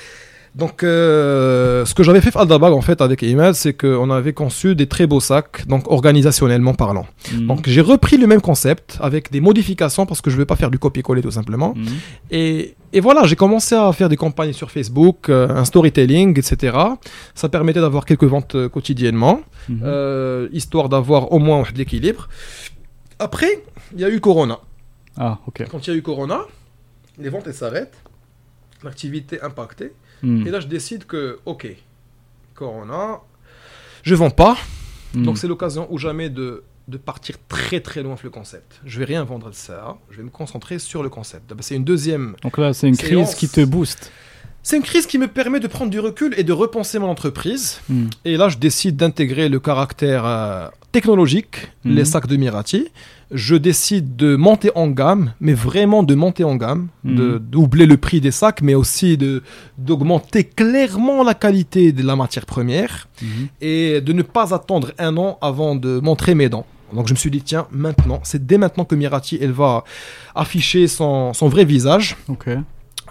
donc 0.56 0.84
euh, 0.84 1.84
ce 1.86 1.94
que 1.94 2.04
j'avais 2.04 2.22
fait 2.22 2.36
à 2.36 2.42
Aldabag 2.42 2.74
en 2.74 2.82
fait 2.82 3.02
avec 3.02 3.22
Imad, 3.24 3.54
c'est 3.56 3.74
qu'on 3.74 4.10
avait 4.12 4.34
conçu 4.34 4.76
des 4.76 4.88
très 4.88 5.08
beaux 5.08 5.20
sacs, 5.20 5.66
donc 5.68 5.90
organisationnellement 5.90 6.74
parlant. 6.74 7.08
Mhm. 7.32 7.48
Donc 7.48 7.68
j'ai 7.68 7.82
repris 7.82 8.18
le 8.18 8.28
même 8.28 8.42
concept 8.42 8.98
avec 9.02 9.32
des 9.32 9.42
modifications 9.42 10.06
parce 10.06 10.22
que 10.22 10.30
je 10.30 10.36
ne 10.36 10.42
vais 10.42 10.46
pas 10.46 10.56
faire 10.56 10.70
du 10.70 10.78
copier-coller 10.80 11.22
tout 11.22 11.32
simplement. 11.32 11.74
Mhm. 11.76 11.86
Et, 12.32 12.76
et 12.94 13.00
voilà, 13.00 13.24
j'ai 13.26 13.36
commencé 13.36 13.74
à 13.76 13.92
faire 13.94 14.10
des 14.10 14.18
campagnes 14.18 14.54
sur 14.54 14.70
Facebook, 14.70 15.30
euh, 15.30 15.48
un 15.50 15.66
storytelling, 15.66 16.38
etc. 16.38 16.78
Ça 17.34 17.50
permettait 17.50 17.82
d'avoir 17.82 18.06
quelques 18.06 18.24
ventes 18.26 18.56
euh, 18.56 18.70
quotidiennement 18.70 19.42
Mhm. 19.70 19.80
euh, 19.84 20.50
histoire 20.52 20.90
d'avoir 20.90 21.32
au 21.32 21.40
moins 21.40 21.64
de 21.64 21.78
l'équilibre. 21.78 22.28
Après, 23.18 23.64
il 23.94 24.02
y 24.02 24.04
a 24.06 24.10
eu 24.10 24.20
Corona. 24.20 24.60
Ah, 25.18 25.40
ok. 25.48 25.66
Quand 25.72 25.88
il 25.88 25.90
y 25.92 25.94
a 25.94 25.96
eu 25.96 26.02
Corona, 26.02 26.42
les 27.18 27.30
ventes 27.30 27.44
elles 27.48 27.54
s'arrêtent, 27.54 27.96
l'activité 28.84 29.42
impactée. 29.42 29.94
Et 30.24 30.50
là, 30.52 30.60
je 30.60 30.68
décide 30.68 31.06
que, 31.06 31.40
ok, 31.46 31.68
Corona, 32.56 33.20
je 34.04 34.16
vends 34.16 34.30
pas. 34.30 34.58
Mhm. 35.14 35.24
Donc 35.26 35.38
c'est 35.38 35.48
l'occasion 35.48 35.88
ou 35.92 35.98
jamais 35.98 36.30
de, 36.30 36.64
de 36.88 36.98
partir 36.98 37.36
très 37.48 37.80
très 37.80 38.04
loin 38.04 38.14
avec 38.14 38.24
le 38.24 38.30
concept. 38.30 38.80
Je 38.86 39.00
vais 39.00 39.06
rien 39.06 39.24
vendre 39.24 39.50
de 39.50 39.56
ça. 39.56 39.98
Je 40.12 40.18
vais 40.18 40.24
me 40.24 40.30
concentrer 40.30 40.80
sur 40.80 41.04
le 41.04 41.10
concept. 41.10 41.54
C'est 41.62 41.76
une 41.76 41.84
deuxième. 41.84 42.36
Donc 42.42 42.58
là, 42.58 42.74
c'est 42.74 42.88
une 42.88 42.98
crise 42.98 43.36
qui 43.36 43.48
te 43.50 43.64
booste. 43.66 44.12
C'est 44.66 44.78
une 44.78 44.84
crise 44.84 45.06
qui 45.08 45.18
me 45.18 45.28
permet 45.28 45.60
de 45.60 45.68
prendre 45.68 45.92
du 45.92 46.00
recul 46.00 46.34
et 46.38 46.44
de 46.44 46.54
repenser 46.54 46.98
mon 47.00 47.08
entreprise. 47.10 47.82
Mhm. 47.90 48.10
Et 48.24 48.38
là, 48.38 48.48
je 48.50 48.58
décide 48.58 48.96
d'intégrer 48.96 49.50
le 49.50 49.60
caractère 49.60 50.26
euh, 50.26 50.70
technologique, 50.94 51.70
Mhm. 51.84 51.96
les 51.96 52.06
sacs 52.06 52.28
de 52.28 52.38
Mirati. 52.38 52.88
Je 53.34 53.56
décide 53.56 54.16
de 54.16 54.36
monter 54.36 54.70
en 54.76 54.88
gamme, 54.90 55.34
mais 55.40 55.54
vraiment 55.54 56.04
de 56.04 56.14
monter 56.16 56.44
en 56.44 56.56
gamme, 56.56 56.88
de 57.04 57.24
Mhm. 57.34 57.40
doubler 57.40 57.86
le 57.88 57.98
prix 57.98 58.22
des 58.22 58.32
sacs, 58.32 58.62
mais 58.62 58.76
aussi 58.76 59.18
de 59.18 59.42
d'augmenter 59.78 60.44
clairement 60.44 61.24
la 61.24 61.34
qualité 61.34 61.92
de 61.92 62.04
la 62.04 62.16
matière 62.16 62.46
première 62.46 63.08
Mhm. 63.22 63.48
et 63.62 64.02
de 64.02 64.14
ne 64.14 64.22
pas 64.22 64.54
attendre 64.54 64.92
un 65.00 65.18
an 65.18 65.38
avant 65.42 65.76
de 65.76 66.00
montrer 66.00 66.36
mes 66.36 66.50
dents. 66.50 66.66
Donc 66.94 67.08
je 67.08 67.14
me 67.14 67.18
suis 67.18 67.32
dit, 67.32 67.42
tiens, 67.42 67.66
maintenant, 67.72 68.20
c'est 68.24 68.46
dès 68.46 68.60
maintenant 68.60 68.86
que 68.86 68.94
Mirati, 68.94 69.40
elle 69.42 69.52
va 69.52 69.84
afficher 70.36 70.88
son, 70.88 71.34
son 71.34 71.48
vrai 71.50 71.66
visage. 71.66 72.16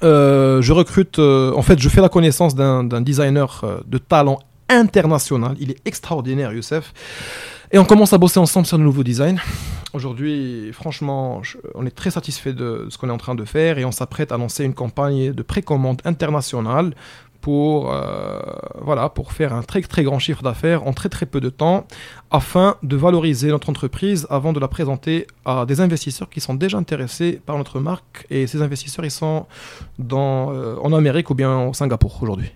Euh, 0.04 0.62
je 0.62 0.72
recrute, 0.72 1.18
euh, 1.18 1.52
en 1.56 1.62
fait, 1.62 1.78
je 1.80 1.88
fais 1.88 2.00
la 2.00 2.08
connaissance 2.08 2.54
d'un 2.54 2.84
d'un 2.84 3.00
designer 3.00 3.60
euh, 3.64 3.80
de 3.86 3.98
talent 3.98 4.38
international. 4.68 5.54
Il 5.60 5.70
est 5.72 5.80
extraordinaire, 5.84 6.52
Youssef. 6.52 6.92
Et 7.74 7.78
on 7.78 7.86
commence 7.86 8.12
à 8.12 8.18
bosser 8.18 8.38
ensemble 8.38 8.66
sur 8.66 8.76
le 8.76 8.84
nouveau 8.84 9.02
design. 9.02 9.40
Aujourd'hui, 9.94 10.70
franchement, 10.74 11.40
on 11.74 11.86
est 11.86 11.90
très 11.90 12.10
satisfait 12.10 12.52
de 12.52 12.86
ce 12.90 12.98
qu'on 12.98 13.08
est 13.08 13.12
en 13.12 13.16
train 13.16 13.34
de 13.34 13.46
faire 13.46 13.78
et 13.78 13.86
on 13.86 13.92
s'apprête 13.92 14.30
à 14.30 14.36
lancer 14.36 14.64
une 14.64 14.74
campagne 14.74 15.32
de 15.32 15.42
précommande 15.42 16.02
internationale 16.04 16.94
pour, 17.40 17.90
euh, 17.90 18.40
voilà, 18.82 19.08
pour 19.08 19.32
faire 19.32 19.54
un 19.54 19.62
très 19.62 19.80
très 19.80 20.02
grand 20.02 20.18
chiffre 20.18 20.42
d'affaires 20.42 20.86
en 20.86 20.92
très 20.92 21.08
très 21.08 21.24
peu 21.24 21.40
de 21.40 21.48
temps 21.48 21.86
afin 22.30 22.76
de 22.82 22.94
valoriser 22.94 23.48
notre 23.48 23.70
entreprise 23.70 24.26
avant 24.28 24.52
de 24.52 24.60
la 24.60 24.68
présenter 24.68 25.26
à 25.46 25.64
des 25.64 25.80
investisseurs 25.80 26.28
qui 26.28 26.40
sont 26.40 26.54
déjà 26.54 26.76
intéressés 26.76 27.40
par 27.44 27.56
notre 27.56 27.80
marque 27.80 28.26
et 28.28 28.46
ces 28.46 28.60
investisseurs 28.60 29.06
ils 29.06 29.10
sont 29.10 29.46
euh, 30.12 30.76
en 30.82 30.92
Amérique 30.92 31.30
ou 31.30 31.34
bien 31.34 31.68
au 31.68 31.72
Singapour 31.72 32.22
aujourd'hui. 32.22 32.52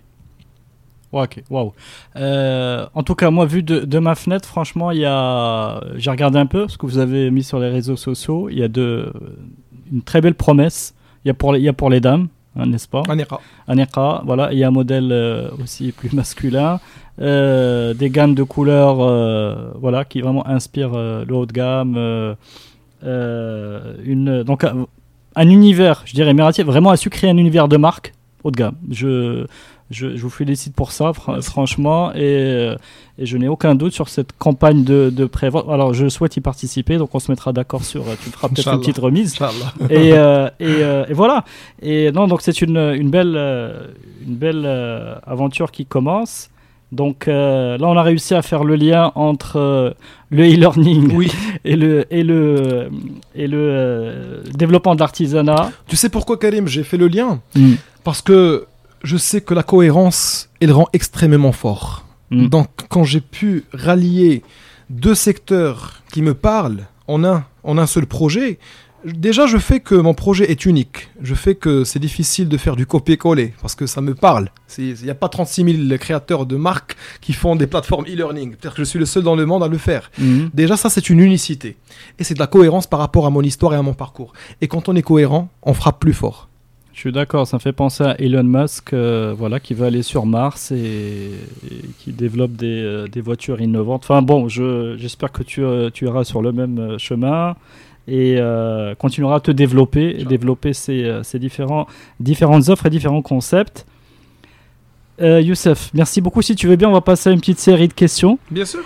Ouais, 1.13 1.23
ok, 1.23 1.43
waouh. 1.49 1.73
Euh, 2.17 2.85
en 2.93 3.03
tout 3.03 3.15
cas, 3.15 3.29
moi, 3.29 3.45
vu 3.45 3.63
de, 3.63 3.79
de 3.79 3.99
ma 3.99 4.15
fenêtre, 4.15 4.47
franchement, 4.47 4.91
il 4.91 4.99
y 4.99 5.05
a. 5.05 5.81
J'ai 5.95 6.11
regardé 6.11 6.37
un 6.37 6.45
peu 6.45 6.67
ce 6.67 6.77
que 6.77 6.85
vous 6.85 6.97
avez 6.97 7.31
mis 7.31 7.43
sur 7.43 7.59
les 7.59 7.69
réseaux 7.69 7.95
sociaux. 7.95 8.49
Il 8.49 8.59
y 8.59 8.63
a 8.63 8.67
de, 8.67 9.13
une 9.91 10.01
très 10.01 10.19
belle 10.19 10.35
promesse. 10.35 10.95
Il 11.23 11.29
y 11.29 11.31
a 11.31 11.33
pour 11.33 11.53
les, 11.53 11.59
il 11.59 11.63
y 11.63 11.69
a 11.69 11.73
pour 11.73 11.89
les 11.89 12.01
dames, 12.01 12.27
hein, 12.57 12.65
n'est-ce 12.65 12.87
pas? 12.87 13.03
Anera. 13.07 13.39
Aneka, 13.67 14.21
voilà. 14.25 14.51
Il 14.51 14.59
y 14.59 14.63
a 14.63 14.67
un 14.67 14.71
modèle 14.71 15.11
euh, 15.11 15.49
aussi 15.63 15.93
plus 15.93 16.11
masculin. 16.11 16.79
Euh, 17.19 17.93
des 17.93 18.09
gammes 18.09 18.35
de 18.35 18.43
couleurs, 18.43 19.01
euh, 19.01 19.71
voilà, 19.79 20.03
qui 20.05 20.21
vraiment 20.21 20.45
inspirent 20.45 20.97
le 20.97 21.33
haut 21.33 21.45
de 21.45 21.53
gamme. 21.53 22.35
une, 23.03 24.43
donc, 24.43 24.63
un, 24.65 24.85
un 25.35 25.49
univers, 25.49 26.03
je 26.05 26.13
dirais, 26.13 26.33
Meratier 26.33 26.63
vraiment 26.63 26.89
a 26.89 26.97
su 26.97 27.09
créer 27.09 27.29
un 27.29 27.37
univers 27.37 27.67
de 27.67 27.77
marque 27.77 28.13
haut 28.43 28.51
de 28.51 28.57
gamme. 28.57 28.75
Je, 28.91 29.45
je, 29.91 30.15
je 30.17 30.21
vous 30.21 30.29
félicite 30.29 30.73
pour 30.75 30.91
ça, 30.91 31.11
fr- 31.11 31.41
franchement, 31.41 32.11
et, 32.13 32.17
euh, 32.21 32.75
et 33.17 33.25
je 33.25 33.37
n'ai 33.37 33.47
aucun 33.47 33.73
doute 33.75 33.93
sur 33.93 34.09
cette 34.09 34.31
campagne 34.37 34.83
de, 34.83 35.09
de 35.09 35.25
prévente. 35.25 35.65
Alors, 35.69 35.93
je 35.93 36.09
souhaite 36.09 36.35
y 36.37 36.41
participer, 36.41 36.97
donc 36.97 37.13
on 37.15 37.19
se 37.19 37.31
mettra 37.31 37.53
d'accord 37.53 37.83
sur. 37.85 38.01
euh, 38.01 38.15
Tu 38.23 38.29
feras 38.29 38.49
peut-être 38.49 38.73
une 38.73 38.79
petite 38.79 38.97
remise 38.97 39.35
et, 39.89 40.13
euh, 40.13 40.47
et, 40.59 40.65
euh, 40.67 41.05
et 41.07 41.13
voilà. 41.13 41.45
Et 41.81 42.11
non, 42.11 42.27
donc 42.27 42.41
c'est 42.41 42.61
une, 42.61 42.77
une 42.77 43.09
belle, 43.09 43.35
une 44.27 44.35
belle 44.35 44.65
aventure 45.25 45.71
qui 45.71 45.85
commence. 45.85 46.49
Donc 46.93 47.27
euh, 47.27 47.77
là, 47.77 47.87
on 47.87 47.97
a 47.97 48.01
réussi 48.01 48.33
à 48.33 48.41
faire 48.41 48.63
le 48.63 48.75
lien 48.77 49.11
entre 49.15 49.57
euh, 49.57 49.91
le 50.29 50.43
e-learning 50.43 51.13
Oui. 51.15 51.29
et 51.65 51.75
le, 51.75 52.05
et 52.13 52.23
le, 52.23 52.89
et 53.35 53.45
le 53.47 53.57
euh, 53.59 54.41
développement 54.53 54.95
de 54.95 55.01
l'artisanat. 55.01 55.69
Tu 55.87 55.97
sais 55.97 56.07
pourquoi 56.07 56.37
Karim? 56.37 56.65
J'ai 56.67 56.83
fait 56.83 56.95
le 56.95 57.09
lien 57.09 57.41
Parce 58.05 58.21
que 58.21 58.67
je 59.03 59.17
sais 59.17 59.41
que 59.41 59.53
la 59.53 59.63
cohérence 59.63 60.49
elle 60.59 60.71
rend 60.71 60.87
extrêmement 60.93 61.51
fort. 61.51 62.05
Mm. 62.31 62.47
Donc 62.47 62.69
quand 62.89 63.03
j'ai 63.03 63.21
pu 63.21 63.65
rallier 63.73 64.43
deux 64.89 65.15
secteurs 65.15 66.01
qui 66.11 66.21
me 66.21 66.33
parlent 66.33 66.85
en 67.07 67.23
un, 67.23 67.45
en 67.63 67.77
un 67.77 67.87
seul 67.87 68.05
projet, 68.05 68.59
déjà 69.05 69.47
je 69.47 69.57
fais 69.57 69.79
que 69.79 69.95
mon 69.95 70.13
projet 70.13 70.51
est 70.51 70.65
unique. 70.65 71.09
Je 71.21 71.35
fais 71.35 71.55
que 71.55 71.83
c'est 71.83 71.99
difficile 71.99 72.49
de 72.49 72.57
faire 72.57 72.75
du 72.75 72.85
copier-coller 72.85 73.53
parce 73.61 73.75
que 73.75 73.85
ça 73.85 74.01
me 74.01 74.15
parle. 74.15 74.49
Il 74.77 74.95
n'y 75.03 75.09
a 75.09 75.15
pas 75.15 75.29
36 75.29 75.87
000 75.87 75.97
créateurs 75.97 76.45
de 76.45 76.55
marques 76.55 76.95
qui 77.21 77.33
font 77.33 77.55
des 77.55 77.67
plateformes 77.67 78.05
e-learning. 78.05 78.55
Peut-être 78.55 78.75
que 78.75 78.83
je 78.83 78.89
suis 78.89 78.99
le 78.99 79.05
seul 79.05 79.23
dans 79.23 79.35
le 79.35 79.45
monde 79.45 79.63
à 79.63 79.67
le 79.67 79.77
faire. 79.77 80.11
Mhm. 80.17 80.49
Déjà, 80.53 80.77
ça, 80.77 80.89
c'est 80.89 81.09
une 81.09 81.19
unicité. 81.19 81.77
Et 82.19 82.23
c'est 82.23 82.33
de 82.33 82.39
la 82.39 82.47
cohérence 82.47 82.87
par 82.87 82.99
rapport 82.99 83.25
à 83.25 83.29
mon 83.29 83.41
histoire 83.41 83.73
et 83.73 83.77
à 83.77 83.81
mon 83.81 83.93
parcours. 83.93 84.33
Et 84.61 84.67
quand 84.67 84.89
on 84.89 84.95
est 84.95 85.01
cohérent, 85.01 85.49
on 85.63 85.73
frappe 85.73 85.99
plus 85.99 86.13
fort. 86.13 86.49
Je 86.97 87.01
suis 87.01 87.11
d'accord, 87.11 87.45
ça 87.45 87.57
me 87.57 87.61
fait 87.61 87.73
penser 87.73 88.03
à 88.03 88.19
Elon 88.19 88.41
Musk, 88.43 88.91
euh, 88.91 89.31
voilà, 89.37 89.59
qui 89.59 89.75
veut 89.75 89.85
aller 89.85 90.01
sur 90.01 90.25
Mars 90.25 90.71
et, 90.71 91.29
et 91.69 91.81
qui 91.99 92.11
développe 92.11 92.53
des, 92.53 92.81
euh, 92.81 93.07
des 93.07 93.21
voitures 93.21 93.61
innovantes. 93.61 94.01
Enfin 94.05 94.23
bon, 94.23 94.47
je- 94.49 94.95
j'espère 94.97 95.31
que 95.31 95.43
tu, 95.43 95.63
euh, 95.63 95.91
tu 95.93 96.05
iras 96.05 96.23
sur 96.23 96.41
le 96.41 96.51
même 96.51 96.97
chemin 96.97 97.55
et 98.07 98.39
continueras 98.97 99.35
à 99.35 99.39
te 99.41 99.51
développer, 99.51 100.15
et 100.19 100.23
développer 100.25 100.73
ces, 100.73 101.19
ces 101.21 101.37
différents, 101.37 101.85
différentes 102.19 102.67
offres 102.69 102.87
et 102.87 102.89
différents 102.89 103.21
concepts. 103.21 103.85
Youssef, 105.21 105.91
merci 105.93 106.19
beaucoup. 106.19 106.41
Si 106.41 106.55
tu 106.55 106.65
veux 106.67 106.77
bien, 106.77 106.89
on 106.89 106.93
va 106.93 107.01
passer 107.01 107.29
à 107.29 107.33
une 107.33 107.39
petite 107.41 107.59
série 107.59 107.89
de 107.89 107.93
questions. 107.93 108.39
Bien 108.49 108.65
sûr. 108.65 108.79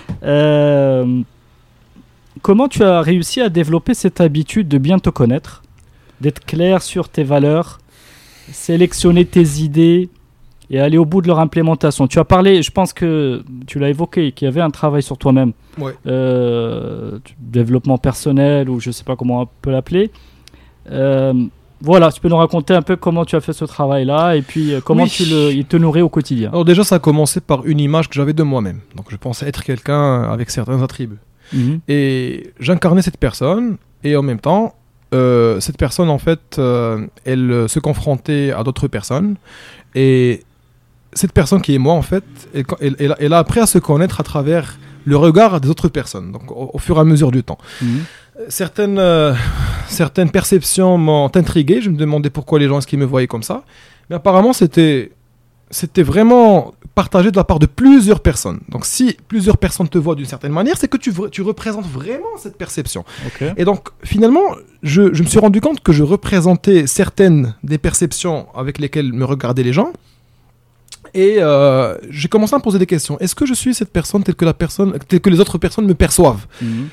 Comment 2.42 2.68
tu 2.68 2.82
as 2.82 3.00
réussi 3.00 3.40
à 3.40 3.48
développer 3.48 3.94
cette 3.94 4.20
habitude 4.20 4.68
de 4.68 4.76
bien 4.76 4.98
te 4.98 5.08
connaître, 5.08 5.62
d'être 6.20 6.44
clair 6.44 6.82
sur 6.82 7.08
tes 7.08 7.22
valeurs, 7.24 7.78
sélectionner 8.50 9.24
tes 9.24 9.60
idées 9.60 10.08
et 10.70 10.80
aller 10.80 10.96
au 10.98 11.04
bout 11.04 11.20
de 11.20 11.28
leur 11.28 11.38
implémentation. 11.38 12.06
Tu 12.06 12.18
as 12.18 12.24
parlé, 12.24 12.62
je 12.62 12.70
pense 12.70 12.92
que 12.92 13.44
tu 13.66 13.78
l'as 13.78 13.90
évoqué, 13.90 14.32
qu'il 14.32 14.46
y 14.46 14.48
avait 14.48 14.60
un 14.62 14.70
travail 14.70 15.02
sur 15.02 15.18
toi-même, 15.18 15.52
Ouais. 15.78 15.92
euh, 16.06 17.18
développement 17.38 17.98
personnel 17.98 18.70
ou 18.70 18.80
je 18.80 18.90
sais 18.90 19.04
pas 19.04 19.16
comment 19.16 19.42
on 19.42 19.48
peut 19.60 19.70
l'appeler. 19.70 20.10
Euh, 20.90 21.34
voilà, 21.80 22.10
tu 22.12 22.20
peux 22.20 22.28
nous 22.28 22.36
raconter 22.36 22.74
un 22.74 22.82
peu 22.82 22.96
comment 22.96 23.24
tu 23.24 23.34
as 23.36 23.40
fait 23.40 23.52
ce 23.52 23.64
travail-là 23.64 24.36
et 24.36 24.42
puis 24.42 24.72
euh, 24.72 24.80
comment 24.80 25.02
Oui. 25.04 25.10
tu 25.10 25.24
le, 25.26 25.52
il 25.52 25.64
te 25.64 25.76
nourrit 25.76 26.00
au 26.02 26.08
quotidien. 26.08 26.48
Alors 26.50 26.64
déjà, 26.64 26.84
ça 26.84 26.94
a 26.96 26.98
commencé 27.00 27.40
par 27.40 27.66
une 27.66 27.80
image 27.80 28.08
que 28.08 28.14
j'avais 28.14 28.32
de 28.32 28.42
moi-même. 28.42 28.80
Donc 28.96 29.06
je 29.10 29.16
pensais 29.16 29.46
être 29.48 29.64
quelqu'un 29.64 30.22
avec 30.22 30.50
certains 30.50 30.80
attributs. 30.82 31.18
Mhm. 31.52 31.80
Et 31.88 32.50
j'incarnais 32.60 33.02
cette 33.02 33.18
personne, 33.18 33.76
et 34.04 34.16
en 34.16 34.22
même 34.22 34.40
temps, 34.40 34.74
euh, 35.12 35.60
cette 35.60 35.76
personne, 35.76 36.08
en 36.10 36.18
fait, 36.18 36.56
euh, 36.58 37.06
elle 37.24 37.50
euh, 37.50 37.68
se 37.68 37.78
confrontait 37.80 38.52
à 38.52 38.62
d'autres 38.64 38.88
personnes. 38.88 39.36
Et 39.94 40.42
cette 41.12 41.32
personne 41.32 41.60
qui 41.60 41.74
est 41.74 41.78
moi, 41.78 41.94
en 41.94 42.02
fait, 42.02 42.24
elle, 42.54 42.64
elle- 42.80 42.96
elle 42.98 43.12
a- 43.12 43.16
elle 43.20 43.32
a 43.32 43.38
appris 43.38 43.60
à 43.60 43.66
se 43.66 43.78
connaître 43.78 44.20
à 44.20 44.24
travers 44.24 44.78
le 45.04 45.16
regard 45.16 45.60
des 45.60 45.68
autres 45.68 45.88
personnes, 45.88 46.32
donc 46.32 46.50
au, 46.50 46.70
au 46.72 46.78
fur 46.78 46.96
et 46.96 47.00
à 47.00 47.04
mesure 47.04 47.30
du 47.32 47.42
temps. 47.42 47.58
Mhm. 47.82 48.00
Certaines, 48.48 48.98
euh, 48.98 49.34
certaines 49.88 50.30
perceptions 50.30 50.96
m'ont 50.96 51.30
intrigué. 51.36 51.80
Je 51.82 51.90
me 51.90 51.96
demandais 51.96 52.30
pourquoi 52.30 52.58
les 52.58 52.66
gens 52.68 52.78
est-ce 52.78 52.86
qu'ils 52.86 52.98
me 52.98 53.04
voyaient 53.04 53.26
comme 53.26 53.42
ça. 53.42 53.64
Mais 54.08 54.16
apparemment, 54.16 54.52
c'était, 54.52 55.12
c'était 55.72 56.02
vraiment 56.02 56.74
partagé 56.94 57.30
de 57.30 57.36
la 57.36 57.44
part 57.44 57.58
de 57.58 57.66
plusieurs 57.66 58.20
personnes. 58.20 58.60
Donc, 58.68 58.84
si 58.84 59.16
plusieurs 59.26 59.56
personnes 59.56 59.88
te 59.88 59.98
voient 59.98 60.14
d'une 60.14 60.26
certaine 60.26 60.52
manière, 60.52 60.76
c'est 60.76 60.88
que 60.88 60.98
tu, 60.98 61.12
tu 61.30 61.42
représentes 61.42 61.86
vraiment 61.86 62.36
cette 62.38 62.56
perception. 62.56 63.04
Et 63.56 63.64
donc, 63.64 63.88
finalement, 64.04 64.42
je, 64.82 65.12
je 65.14 65.22
me 65.22 65.28
suis 65.28 65.38
rendu 65.38 65.60
compte 65.60 65.80
que 65.80 65.92
je 65.92 66.02
représentais 66.02 66.86
certaines 66.86 67.54
des 67.64 67.78
perceptions 67.78 68.46
avec 68.54 68.78
lesquelles 68.78 69.12
me 69.12 69.24
regardaient 69.24 69.62
les 69.62 69.72
gens. 69.72 69.92
Et 71.14 71.36
euh, 71.38 71.96
j'ai 72.08 72.28
commencé 72.28 72.54
à 72.54 72.58
me 72.58 72.62
poser 72.62 72.78
des 72.78 72.86
questions. 72.86 73.18
Est-ce 73.18 73.34
que 73.34 73.46
je 73.46 73.54
suis 73.54 73.74
cette 73.74 73.90
personne 73.90 74.22
telle 74.22 74.34
que, 74.34 74.44
la 74.44 74.54
personne, 74.54 74.98
telle 75.08 75.20
que 75.20 75.30
les 75.30 75.40
autres 75.40 75.58
personnes 75.58 75.86
me 75.86 75.94
perçoivent? 75.94 76.46
Mhm. 76.60 76.88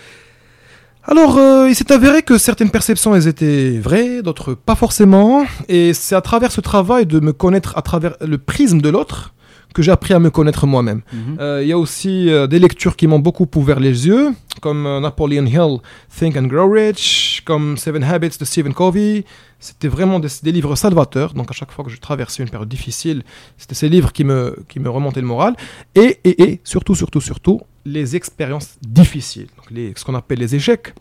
Alors, 1.03 1.37
euh, 1.37 1.69
il 1.69 1.75
s'est 1.75 1.91
avéré 1.91 2.21
que 2.21 2.37
certaines 2.37 2.69
perceptions, 2.69 3.15
elles 3.15 3.27
étaient 3.27 3.79
vraies, 3.79 4.21
d'autres 4.21 4.53
pas 4.53 4.75
forcément. 4.75 5.45
Et 5.67 5.93
c'est 5.93 6.15
à 6.15 6.21
travers 6.21 6.51
ce 6.51 6.61
travail 6.61 7.05
de 7.05 7.19
me 7.19 7.33
connaître 7.33 7.77
à 7.77 7.81
travers 7.81 8.15
le 8.21 8.37
prisme 8.37 8.81
de 8.81 8.89
l'autre 8.89 9.33
que 9.73 9.81
j'ai 9.81 9.91
appris 9.91 10.13
à 10.13 10.19
me 10.19 10.29
connaître 10.29 10.65
moi-même. 10.65 11.01
Mhm. 11.13 11.37
Euh, 11.39 11.59
Il 11.63 11.67
y 11.67 11.71
a 11.71 11.77
aussi 11.77 12.29
euh, 12.29 12.47
des 12.47 12.59
lectures 12.59 12.95
qui 12.95 13.07
m'ont 13.07 13.19
beaucoup 13.19 13.47
ouvert 13.55 13.79
les 13.79 14.07
yeux, 14.07 14.31
comme 14.61 14.85
euh, 14.85 14.99
Napoleon 14.99 15.45
Hill, 15.45 15.77
Think 16.17 16.35
and 16.37 16.47
Grow 16.47 16.69
Rich, 16.69 17.43
comme 17.45 17.77
Seven 17.77 18.03
Habits 18.03 18.37
de 18.39 18.45
Stephen 18.45 18.73
Covey. 18.73 19.25
C'était 19.59 19.87
vraiment 19.87 20.19
des, 20.19 20.29
des 20.41 20.51
livres 20.51 20.75
salvateurs. 20.75 21.33
Donc 21.33 21.51
à 21.51 21.53
chaque 21.53 21.71
fois 21.71 21.83
que 21.85 21.91
je 21.91 21.99
traversais 21.99 22.41
une 22.43 22.49
période 22.49 22.69
difficile, 22.69 23.23
c'était 23.57 23.75
ces 23.75 23.89
livres 23.89 24.11
qui 24.11 24.23
me, 24.23 24.57
qui 24.69 24.79
me 24.79 24.89
remontaient 24.89 25.21
le 25.21 25.27
moral. 25.27 25.55
Et, 25.95 26.19
et, 26.23 26.43
et 26.43 26.61
surtout, 26.63 26.95
surtout, 26.95 27.21
surtout, 27.21 27.61
les 27.85 28.15
expériences 28.15 28.77
difficiles, 28.81 29.47
donc 29.57 29.71
les, 29.71 29.93
ce 29.95 30.03
qu'on 30.05 30.15
appelle 30.15 30.39
les 30.39 30.55
échecs 30.55 30.93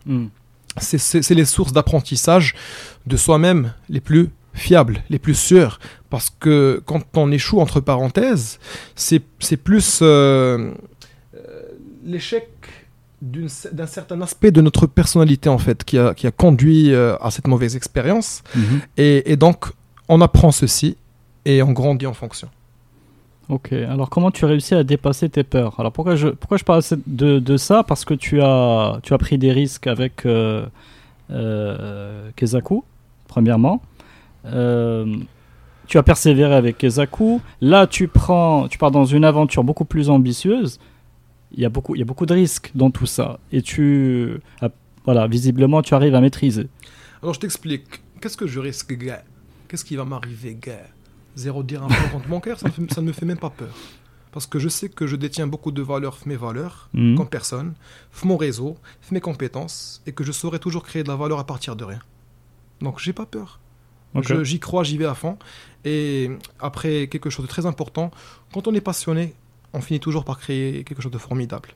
c'est 0.81 0.99
c'est 0.99 1.35
les 1.35 1.45
sources 1.45 1.73
d'apprentissage 1.73 2.55
de 3.07 3.17
soi-même 3.17 3.73
les 3.89 4.01
plus 4.01 4.31
fiables, 4.55 5.03
les 5.11 5.19
plus 5.19 5.35
sûres. 5.35 5.79
Parce 6.11 6.31
que 6.31 6.83
quand 6.85 7.03
on 7.17 7.31
échoue, 7.33 7.61
entre 7.61 7.81
parenthèses, 7.81 8.59
c'est 8.95 9.23
c'est 9.39 9.57
plus 9.57 10.01
euh, 10.03 10.71
euh, 11.35 11.63
l'échec 12.05 12.49
d'un 13.21 13.87
certain 13.87 14.21
aspect 14.23 14.53
de 14.53 14.61
notre 14.61 14.87
personnalité, 14.87 15.49
en 15.49 15.59
fait, 15.59 15.83
qui 15.85 15.99
a, 15.99 16.15
qui 16.15 16.27
a 16.27 16.31
conduit 16.31 16.95
euh, 16.95 17.17
à 17.21 17.31
cette 17.31 17.49
mauvaise 17.49 17.75
expérience. 17.75 18.43
Mhm. 18.55 18.81
Et, 18.97 19.33
et 19.33 19.37
donc, 19.37 19.67
on 20.09 20.21
apprend 20.21 20.53
ceci 20.53 20.97
et 21.45 21.61
on 21.63 21.73
grandit 21.73 22.07
en 22.07 22.15
fonction. 22.15 22.49
Ok, 23.49 23.73
alors 23.73 24.11
comment 24.11 24.31
tu 24.31 24.45
réussis 24.45 24.75
à 24.75 24.85
dépasser 24.85 25.29
tes 25.31 25.43
peurs? 25.43 25.81
Alors 25.81 25.91
pourquoi 25.91 26.17
je, 26.17 26.29
pourquoi 26.29 26.59
je 26.59 26.65
parle 26.65 26.83
de, 27.07 27.39
de 27.39 27.57
ça? 27.57 27.83
Parce 27.83 28.05
que 28.05 28.15
tu 28.15 28.41
as, 28.43 29.01
tu 29.03 29.15
as 29.15 29.19
pris 29.19 29.39
des 29.39 29.53
risques 29.53 29.87
avec 29.87 30.25
euh, 30.27 30.67
euh, 31.31 32.31
Kezaku, 32.37 32.85
premièrement. 33.27 33.83
Euh, 34.47 35.17
tu 35.87 35.99
as 35.99 36.03
persévéré 36.03 36.55
avec 36.55 36.79
Kezaku. 36.79 37.41
Là, 37.61 37.87
tu, 37.87 38.09
prends, 38.09 38.69
tu 38.69 38.79
pars 38.79 38.91
dans 38.91 39.05
une 39.05 39.25
aventure 39.25 39.65
beaucoup 39.65 39.85
plus 39.87 40.11
ambitieuse. 40.11 40.79
Il 41.53 41.61
y 41.61 41.65
a 41.65 41.71
beaucoup, 41.71 41.95
il 41.95 41.99
y 41.99 42.03
a 42.03 42.05
beaucoup 42.05 42.27
de 42.27 42.35
risques 42.35 42.71
dans 42.75 42.91
tout 42.91 43.07
ça. 43.07 43.39
Et 43.53 43.63
tu, 43.63 44.39
ah, 44.61 44.69
voilà, 45.05 45.27
visiblement, 45.27 45.81
tu 45.83 45.95
arrives 45.95 46.15
à 46.15 46.21
maîtriser. 46.21 46.69
Alors, 47.23 47.35
je 47.35 47.41
t'explique. 47.41 48.03
Qu'est-ce 48.21 48.37
que 48.37 48.47
je 48.47 48.61
risque, 48.61 48.93
gars? 48.97 49.23
Qu'est-ce 49.69 49.85
qui 49.85 49.97
va 49.97 50.05
m'arriver, 50.05 50.59
gars? 50.61 50.87
Zéro 51.37 51.63
dire 51.63 51.83
un 51.85 51.89
mon 52.29 52.41
cœur, 52.41 52.59
ça, 52.59 52.69
ne 53.01 53.07
me 53.07 53.13
fait 53.13 53.25
même 53.27 53.39
pas 53.39 53.51
peur. 53.51 53.73
Parce 54.33 54.47
que 54.47 54.59
je 54.59 54.69
sais 54.69 54.89
que 54.91 55.07
je 55.07 55.17
détiens 55.17 55.47
beaucoup 55.47 55.71
de 55.73 55.81
valeurs, 55.81 56.19
mes 56.27 56.37
valeurs, 56.37 56.91
Mhm. 56.93 57.17
comme 57.17 57.29
personne, 57.29 57.73
mon 58.25 58.37
réseau, 58.37 58.77
mes 59.11 59.21
compétences, 59.21 60.03
et 60.07 60.13
que 60.13 60.23
je 60.23 60.33
saurai 60.33 60.59
toujours 60.59 60.83
créer 60.83 61.03
de 61.03 61.09
la 61.09 61.17
valeur 61.17 61.39
à 61.39 61.45
partir 61.47 61.77
de 61.77 61.85
rien. 61.85 62.01
Donc, 62.83 62.99
j'ai 62.99 63.15
pas 63.15 63.25
peur. 63.27 63.59
Ok. 64.15 64.25
Je- 64.29 64.45
J'y 64.45 64.59
crois, 64.61 64.83
j'y 64.85 64.97
vais 64.99 65.05
à 65.07 65.15
fond. 65.15 65.37
Et 65.85 66.31
après, 66.61 67.07
quelque 67.09 67.31
chose 67.31 67.45
de 67.47 67.51
très 67.51 67.67
important, 67.67 68.11
quand 68.53 68.67
on 68.69 68.75
est 68.75 68.81
passionné, 68.81 69.35
on 69.73 69.81
finit 69.81 70.01
toujours 70.01 70.25
par 70.25 70.39
créer 70.39 70.83
quelque 70.85 71.03
chose 71.03 71.13
de 71.13 71.19
formidable. 71.19 71.71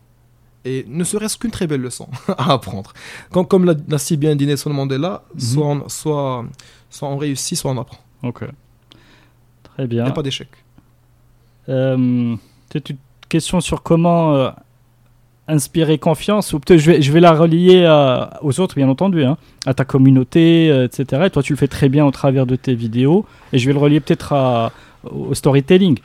Et 0.65 0.85
ne 0.89 1.03
serait-ce 1.05 1.37
qu'une 1.39 1.51
très 1.51 1.67
belle 1.67 1.81
leçon 1.83 2.09
à 2.29 2.53
apprendre. 2.53 2.93
Comme, 3.31 3.47
comme 3.47 3.65
l'a 3.65 3.99
si 3.99 4.17
bien 4.17 4.35
dit 4.37 4.47
Nelson 4.47 4.71
Mandela, 4.71 5.25
Mhm. 5.35 5.41
soit, 5.41 5.67
on, 5.67 5.89
soit, 5.89 6.45
soit 6.91 7.09
on 7.09 7.17
réussit, 7.17 7.59
soit 7.59 7.71
on 7.71 7.79
apprend. 7.79 7.99
Ok. 8.23 8.45
Très 9.65 9.85
Il 9.85 9.89
bien. 9.89 10.05
n'y 10.05 10.09
a 10.09 10.13
pas 10.13 10.23
d'échec. 10.23 10.49
Euh, 11.69 11.97
une 11.97 12.39
question 13.29 13.61
sur 13.61 13.83
comment 13.83 14.35
euh, 14.35 14.51
inspirer 15.49 15.99
confiance, 15.99 16.53
ou 16.53 16.61
peut-être 16.61 16.79
je 16.81 16.91
vais, 16.93 17.03
je 17.03 17.13
vais 17.13 17.21
la 17.21 17.33
relier 17.33 17.85
à- 17.85 18.39
aux 18.43 18.61
autres, 18.61 18.75
bien 18.77 18.89
entendu, 18.89 19.25
hein, 19.25 19.37
à 19.67 19.75
ta 19.75 19.85
communauté, 19.85 20.71
euh, 20.71 20.85
etc. 20.87 21.23
Et 21.27 21.31
toi, 21.31 21.43
tu 21.43 21.53
le 21.53 21.57
fais 21.59 21.69
très 21.69 21.89
bien 21.89 22.07
au 22.07 22.11
travers 22.11 22.47
de 22.47 22.57
tes 22.57 22.75
vidéos, 22.75 23.25
et 23.53 23.59
je 23.59 23.67
vais 23.67 23.73
le 23.73 23.79
relier 23.81 24.01
peut-être 24.01 24.33
à- 24.33 24.71
au 25.11 25.35
storytelling. 25.35 25.99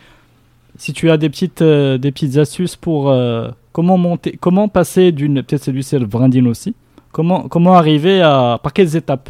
Si 0.78 0.94
tu 0.94 1.10
as 1.12 1.18
des 1.18 1.30
petites, 1.30 1.62
euh, 1.62 1.98
des 1.98 2.12
petites 2.12 2.38
astuces 2.38 2.76
pour 2.76 3.10
euh, 3.10 3.50
comment 3.74 3.98
monter, 3.98 4.38
comment 4.40 4.68
passer 4.68 5.12
d'une, 5.12 5.42
peut-être 5.44 5.64
c'est 5.64 5.72
du 5.72 5.84
self-branding 5.84 6.48
aussi, 6.48 6.76
comment, 7.12 7.48
comment 7.48 7.74
arriver 7.74 8.22
à, 8.22 8.60
par 8.62 8.74
quelles 8.74 8.96
étapes 8.96 9.30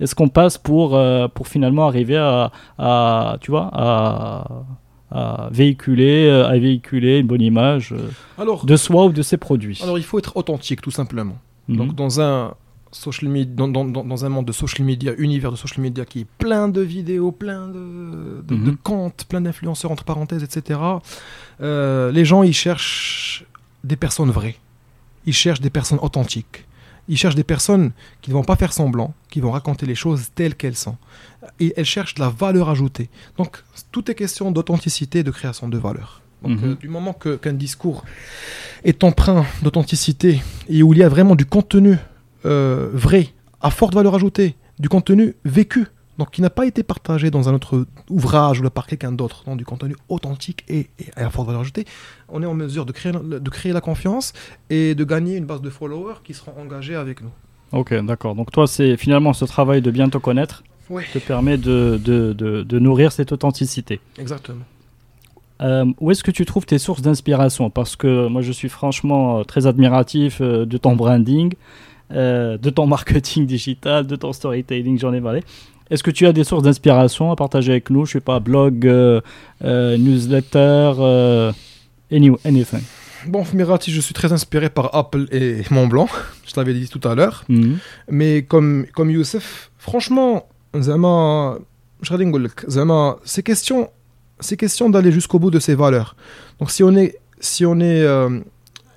est-ce 0.00 0.16
qu'on 0.16 0.28
passe 0.28 0.58
pour, 0.58 0.96
euh, 0.96 1.28
pour 1.28 1.46
finalement 1.46 1.86
arriver 1.86 2.16
à, 2.16 2.50
à, 2.78 3.36
tu 3.40 3.52
vois, 3.52 3.70
à, 3.72 4.44
à 5.14 5.48
véhiculer, 5.52 6.26
euh, 6.26 6.46
à 6.48 6.58
véhiculer 6.58 7.18
une 7.20 7.26
bonne 7.28 7.40
image 7.40 7.92
euh, 7.92 8.10
Alors, 8.36 8.66
de 8.66 8.76
soi 8.76 9.06
ou 9.06 9.12
de 9.12 9.22
ses 9.22 9.36
produits. 9.36 9.80
alors, 9.82 9.96
il 9.98 10.04
faut 10.04 10.18
être 10.18 10.36
authentique, 10.36 10.80
tout 10.82 10.90
simplement. 10.90 11.38
Mhm. 11.68 11.76
Donc, 11.76 11.94
dans 11.94 12.20
un, 12.20 12.54
social 12.90 13.28
media, 13.30 13.52
dans, 13.56 13.66
dans- 13.68 13.84
dans- 13.84 14.04
dans 14.04 14.24
un 14.24 14.28
monde 14.28 14.44
de 14.46 14.52
social 14.52 14.86
media, 14.86 15.12
univers 15.18 15.50
de 15.50 15.56
social 15.56 15.80
media 15.82 16.04
qui 16.04 16.20
est 16.20 16.26
plein 16.38 16.68
de 16.68 16.80
vidéos, 16.80 17.32
plein 17.32 17.66
de, 17.68 18.42
de, 18.46 18.54
de 18.54 18.70
Mhm. 18.70 18.76
comptes, 18.82 19.24
plein 19.28 19.40
d'influenceurs, 19.40 19.90
entre 19.90 20.04
parenthèses, 20.04 20.44
etc., 20.44 20.78
euh, 21.60 22.12
les 22.12 22.24
gens, 22.24 22.42
ils 22.44 22.52
cherchent 22.54 23.44
des 23.82 23.96
personnes 23.96 24.30
vraies. 24.30 24.56
Ils 25.26 25.32
cherchent 25.32 25.60
des 25.60 25.70
personnes 25.70 25.98
authentiques. 26.02 26.64
Ils 27.08 27.16
cherchent 27.18 27.34
des 27.34 27.44
personnes 27.44 27.92
qui 28.22 28.30
ne 28.30 28.34
vont 28.34 28.44
pas 28.44 28.56
faire 28.56 28.72
semblant, 28.72 29.12
qui 29.30 29.40
vont 29.40 29.50
raconter 29.50 29.84
les 29.86 29.94
choses 29.94 30.28
telles 30.34 30.54
qu'elles 30.54 30.76
sont. 30.76 30.96
Et 31.60 31.74
elles 31.76 31.84
cherchent 31.84 32.14
de 32.14 32.20
la 32.20 32.30
valeur 32.30 32.68
ajoutée. 32.70 33.10
Donc, 33.36 33.62
tout 33.92 34.10
est 34.10 34.14
question 34.14 34.50
d'authenticité 34.50 35.18
et 35.20 35.22
de 35.22 35.30
création 35.30 35.68
de 35.68 35.76
valeur. 35.78 36.22
Donc, 36.42 36.58
Mhm. 36.60 36.70
euh, 36.70 36.74
du 36.76 36.88
moment 36.88 37.12
que- 37.12 37.36
qu'un 37.36 37.52
discours 37.54 38.04
est 38.84 39.04
empreint 39.04 39.44
d'authenticité 39.62 40.42
et 40.68 40.82
où 40.82 40.92
il 40.92 40.98
y 40.98 41.02
a 41.02 41.08
vraiment 41.08 41.34
du 41.36 41.46
contenu 41.46 41.96
euh, 42.46 42.90
vrai, 42.92 43.28
à 43.62 43.70
forte 43.70 43.94
valeur 43.94 44.14
ajoutée, 44.14 44.54
du 44.78 44.90
contenu 44.90 45.34
vécu, 45.46 45.86
donc 46.18 46.30
qui 46.30 46.42
n'a 46.42 46.50
pas 46.50 46.66
été 46.66 46.82
partagé 46.82 47.30
dans 47.30 47.48
un 47.48 47.54
autre 47.54 47.86
ouvrage 48.10 48.60
ou 48.60 48.70
par 48.70 48.86
quelqu'un 48.86 49.12
d'autre, 49.12 49.44
non, 49.46 49.56
du 49.56 49.64
contenu 49.64 49.96
authentique 50.08 50.64
et, 50.68 50.88
et 50.98 51.06
à 51.16 51.30
forte 51.30 51.46
valeur 51.46 51.62
ajoutée, 51.62 51.84
on 52.28 52.42
est 52.42 52.46
en 52.46 52.54
mesure 52.54 52.86
de 52.86 52.92
créer, 52.92 53.12
de 53.12 53.50
créer 53.50 53.72
la 53.72 53.80
confiance 53.80 54.32
et 54.70 54.94
de 54.94 55.04
gagner 55.04 55.36
une 55.36 55.44
base 55.46 55.60
de 55.60 55.70
followers 55.70 56.16
qui 56.22 56.34
seront 56.34 56.52
engagés 56.60 56.94
avec 56.94 57.20
nous. 57.22 57.30
Ok, 57.72 57.92
d'accord. 58.04 58.34
Donc 58.36 58.52
toi, 58.52 58.66
c'est 58.66 58.96
finalement 58.96 59.32
ce 59.32 59.44
travail 59.44 59.82
de 59.82 59.90
bien 59.90 60.08
te 60.08 60.18
connaître 60.18 60.62
Oui, 60.90 61.02
te 61.12 61.18
permet 61.18 61.58
de, 61.58 62.00
de, 62.02 62.32
de, 62.32 62.62
de 62.62 62.78
nourrir 62.78 63.10
cette 63.12 63.32
authenticité. 63.32 64.00
exactement. 64.18 64.64
Euh, 65.62 65.84
où 66.00 66.10
est-ce 66.10 66.24
que 66.24 66.32
tu 66.32 66.44
trouves 66.44 66.66
tes 66.66 66.78
sources 66.78 67.00
d'inspiration? 67.00 67.70
Parce 67.70 67.94
que 67.94 68.26
moi, 68.26 68.42
je 68.42 68.50
suis 68.50 68.68
franchement 68.68 69.38
euh, 69.38 69.44
très 69.44 69.66
admiratif 69.68 70.40
euh, 70.40 70.66
de 70.66 70.76
ton 70.78 70.96
branding, 70.96 71.54
euh, 72.10 72.58
de 72.58 72.70
ton 72.70 72.86
marketing 72.96 73.46
digital, 73.46 74.06
de 74.06 74.16
ton 74.16 74.32
storytelling, 74.32 74.98
j'en 74.98 75.12
ai 75.12 75.20
parlé. 75.20 75.44
Est-ce 75.94 76.02
que 76.02 76.10
tu 76.10 76.26
as 76.26 76.32
des 76.32 76.42
sources 76.42 76.64
d'inspiration 76.64 77.30
à 77.30 77.36
partager 77.36 77.70
avec 77.70 77.88
nous? 77.88 78.04
Je 78.04 78.14
sais 78.14 78.20
pas, 78.20 78.40
blog, 78.40 78.84
euh, 78.84 79.20
euh, 79.62 79.96
newsletter, 79.96 80.92
euh, 80.98 81.52
anything. 82.10 82.82
Bon, 83.28 83.44
Mirati, 83.54 83.92
je 83.92 84.00
suis 84.00 84.12
très 84.12 84.32
inspiré 84.32 84.70
par 84.70 84.92
Apple 84.96 85.28
et 85.30 85.62
Montblanc, 85.70 86.08
je 86.48 86.52
l'avais 86.56 86.74
dit 86.74 86.88
tout 86.88 87.08
à 87.08 87.14
l'heure. 87.14 87.44
Mm-hmm. 87.48 87.76
Mais 88.10 88.42
comme, 88.42 88.86
comme 88.92 89.08
Youssef, 89.08 89.70
franchement, 89.78 90.48
Zama, 90.76 91.58
Zama, 92.68 93.18
c'est 93.24 93.44
question, 93.44 93.88
question 94.58 94.90
d'aller 94.90 95.12
jusqu'au 95.12 95.38
bout 95.38 95.52
de 95.52 95.60
ses 95.60 95.76
valeurs. 95.76 96.16
Donc 96.58 96.72
si 96.72 96.82
on 96.82 96.96
est, 96.96 97.20
si 97.38 97.64
on 97.64 97.78
est 97.78 98.02
euh, 98.02 98.40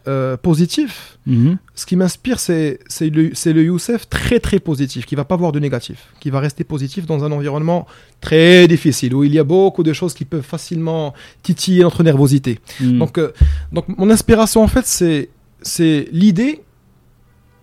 euh, 0.08 0.38
positif 0.38 1.18
Mhm. 1.26 1.58
ce 1.76 1.86
qui 1.86 1.96
m'inspire 1.98 2.40
c'est 2.40 2.80
le 3.10 3.64
Youssef 3.64 4.08
très 4.10 4.40
très 4.40 4.60
positif 4.60 5.06
qui 5.06 5.16
va 5.16 5.26
pas 5.26 5.36
voir 5.36 5.52
de 5.52 5.60
négatif 5.60 6.00
qui 6.22 6.30
va 6.30 6.40
rester 6.40 6.64
positif 6.64 7.06
dans 7.06 7.24
un 7.26 7.32
environnement 7.34 7.86
très 8.22 8.68
difficile 8.68 9.14
où 9.14 9.24
il 9.26 9.34
y 9.34 9.40
a 9.40 9.44
beaucoup 9.44 9.84
de 9.84 9.94
choses 9.94 10.14
qui 10.14 10.24
peuvent 10.26 10.42
facilement 10.56 11.14
titiller 11.44 11.84
notre 11.84 12.02
nervosité 12.04 12.60
Mhm. 12.80 13.00
donc, 13.00 13.18
euh, 13.18 13.32
donc 13.72 13.86
mon 14.00 14.10
inspiration 14.10 14.64
en 14.64 14.68
fait 14.70 14.86
c'est 14.86 15.30
c'est 15.62 16.08
l'idée 16.12 16.62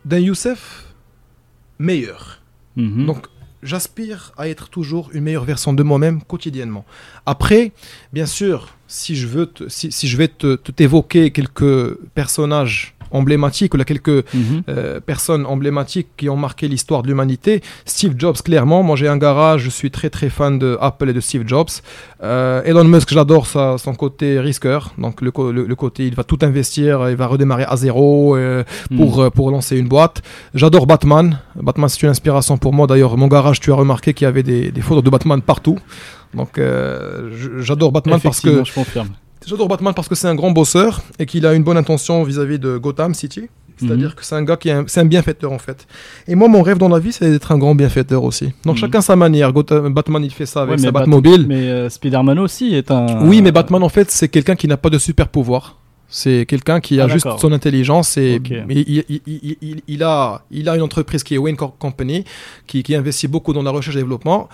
d'un 0.04 0.18
Youssef 0.18 0.62
meilleur. 1.78 2.42
Mhm. 2.76 3.06
Donc 3.06 3.26
j'aspire 3.62 4.32
à 4.36 4.48
être 4.48 4.68
toujours 4.68 5.10
une 5.14 5.24
meilleure 5.24 5.44
version 5.44 5.72
de 5.72 5.82
moi-même 5.82 6.22
quotidiennement. 6.22 6.84
Après, 7.24 7.72
bien 8.12 8.26
sûr, 8.26 8.74
si 8.94 9.16
je 9.16 9.26
veux, 9.26 9.46
te- 9.46 9.68
si, 9.68 9.90
si 9.90 10.06
je 10.06 10.16
vais 10.16 10.28
te 10.28 10.54
te- 10.54 10.70
t'évoquer 10.70 11.32
quelques 11.32 11.98
personnages 12.14 12.93
emblématiques 13.14 13.72
ou 13.74 13.76
là, 13.78 13.84
quelques 13.84 14.24
Mhm. 14.34 14.62
euh, 14.68 15.00
personnes 15.00 15.46
emblématiques 15.46 16.08
qui 16.18 16.28
ont 16.28 16.36
marqué 16.36 16.68
l'histoire 16.68 17.02
de 17.02 17.08
l'humanité. 17.08 17.62
Steve 17.86 18.14
Jobs, 18.18 18.36
clairement, 18.42 18.82
moi 18.82 18.96
j'ai 18.96 19.08
un 19.08 19.16
garage, 19.16 19.62
je 19.62 19.70
suis 19.70 19.90
très 19.90 20.10
très 20.10 20.28
fan 20.28 20.58
de 20.58 20.76
Apple 20.80 21.08
et 21.08 21.12
de 21.12 21.20
Steve 21.20 21.44
Jobs. 21.46 21.70
Euh, 22.22 22.62
Elon 22.64 22.84
Musk, 22.84 23.08
j'adore 23.12 23.46
son 23.46 23.94
côté 23.94 24.38
risqueur, 24.40 24.92
donc 24.98 25.20
le, 25.22 25.32
le- 25.52 25.66
le 25.66 25.74
côté 25.74 26.06
il 26.06 26.14
va 26.14 26.24
tout 26.24 26.38
investir, 26.42 27.08
il 27.10 27.16
va 27.16 27.26
redémarrer 27.26 27.64
à 27.64 27.76
zéro 27.76 28.36
euh, 28.36 28.64
pour, 28.96 29.18
Mhm. 29.18 29.24
euh, 29.24 29.30
pour 29.30 29.50
lancer 29.50 29.76
une 29.78 29.88
boîte. 29.88 30.22
J'adore 30.54 30.86
Batman, 30.86 31.38
Batman 31.54 31.88
c'est 31.88 32.02
une 32.02 32.08
inspiration 32.10 32.56
pour 32.58 32.72
moi 32.72 32.86
d'ailleurs. 32.86 33.16
Mon 33.16 33.28
garage, 33.28 33.60
tu 33.60 33.70
as 33.72 33.76
remarqué 33.76 34.12
qu'il 34.14 34.24
y 34.24 34.28
avait 34.28 34.42
des, 34.42 34.70
des 34.72 34.80
photos 34.80 35.04
de 35.04 35.10
Batman 35.10 35.40
partout. 35.42 35.78
Donc 36.34 36.58
euh, 36.58 37.30
j'adore 37.60 37.92
Batman 37.92 38.18
parce 38.20 38.40
que 38.40 38.48
Effectivement, 38.48 38.64
je 38.64 38.74
confirme. 38.74 39.08
J'adore 39.46 39.68
Batman 39.68 39.92
parce 39.94 40.08
que 40.08 40.14
c'est 40.14 40.28
un 40.28 40.34
grand 40.34 40.50
bosseur 40.50 41.02
et 41.18 41.26
qu'il 41.26 41.44
a 41.46 41.54
une 41.54 41.62
bonne 41.62 41.76
intention 41.76 42.22
vis-à-vis 42.22 42.58
de 42.58 42.76
Gotham 42.78 43.14
City. 43.14 43.42
C'est-à-dire 43.76 44.10
Mhm. 44.10 44.14
que 44.14 44.24
c'est 44.24 44.36
un 44.36 44.44
gars 44.44 44.56
qui 44.56 44.68
est 44.68 44.98
un, 44.98 45.04
bienfaiteur 45.04 45.50
en 45.50 45.58
fait. 45.58 45.86
Et 46.28 46.36
moi, 46.36 46.46
mon 46.46 46.62
rêve 46.62 46.78
dans 46.78 46.88
la 46.88 47.00
vie, 47.00 47.12
c'est 47.12 47.28
d'être 47.28 47.50
un 47.50 47.58
grand 47.58 47.74
bienfaiteur 47.74 48.22
aussi. 48.22 48.52
Donc 48.64 48.76
Mhm. 48.76 48.80
chacun 48.82 49.00
sa 49.00 49.16
manière. 49.16 49.52
Gotham- 49.52 49.92
Batman, 49.92 50.22
il 50.24 50.30
fait 50.30 50.46
ça 50.46 50.62
avec 50.62 50.76
Ouais, 50.76 50.82
sa 50.82 50.92
Bat- 50.92 51.00
Batmobile. 51.00 51.46
Mais 51.48 51.68
euh, 51.68 51.90
Spider-Man 51.90 52.38
aussi 52.38 52.74
est 52.74 52.92
un. 52.92 53.26
Oui, 53.26 53.42
mais 53.42 53.50
Batman, 53.50 53.82
en 53.82 53.88
fait, 53.88 54.10
c'est 54.12 54.28
quelqu'un 54.28 54.54
qui 54.54 54.68
n'a 54.68 54.76
pas 54.76 54.90
de 54.90 54.98
super 54.98 55.26
pouvoir. 55.28 55.78
C'est 56.08 56.46
quelqu'un 56.46 56.78
qui 56.78 57.00
a 57.00 57.04
Ah, 57.04 57.08
juste 57.08 57.26
son 57.40 57.50
intelligence 57.52 58.16
et 58.18 58.40
il, 58.68 59.04
il- 59.08 59.20
il- 59.26 59.56
il- 59.60 59.82
il 59.88 60.02
a, 60.04 60.42
il 60.52 60.68
a 60.68 60.76
une 60.76 60.82
entreprise 60.82 61.24
qui 61.24 61.34
est 61.34 61.38
Wayne 61.38 61.56
Co- 61.56 61.74
Company 61.76 62.24
qui, 62.68 62.84
qui 62.84 62.94
investit 62.94 63.26
beaucoup 63.26 63.52
dans 63.52 63.62
la 63.64 63.70
recherche 63.72 63.96
et 63.96 64.00
développement. 64.00 64.48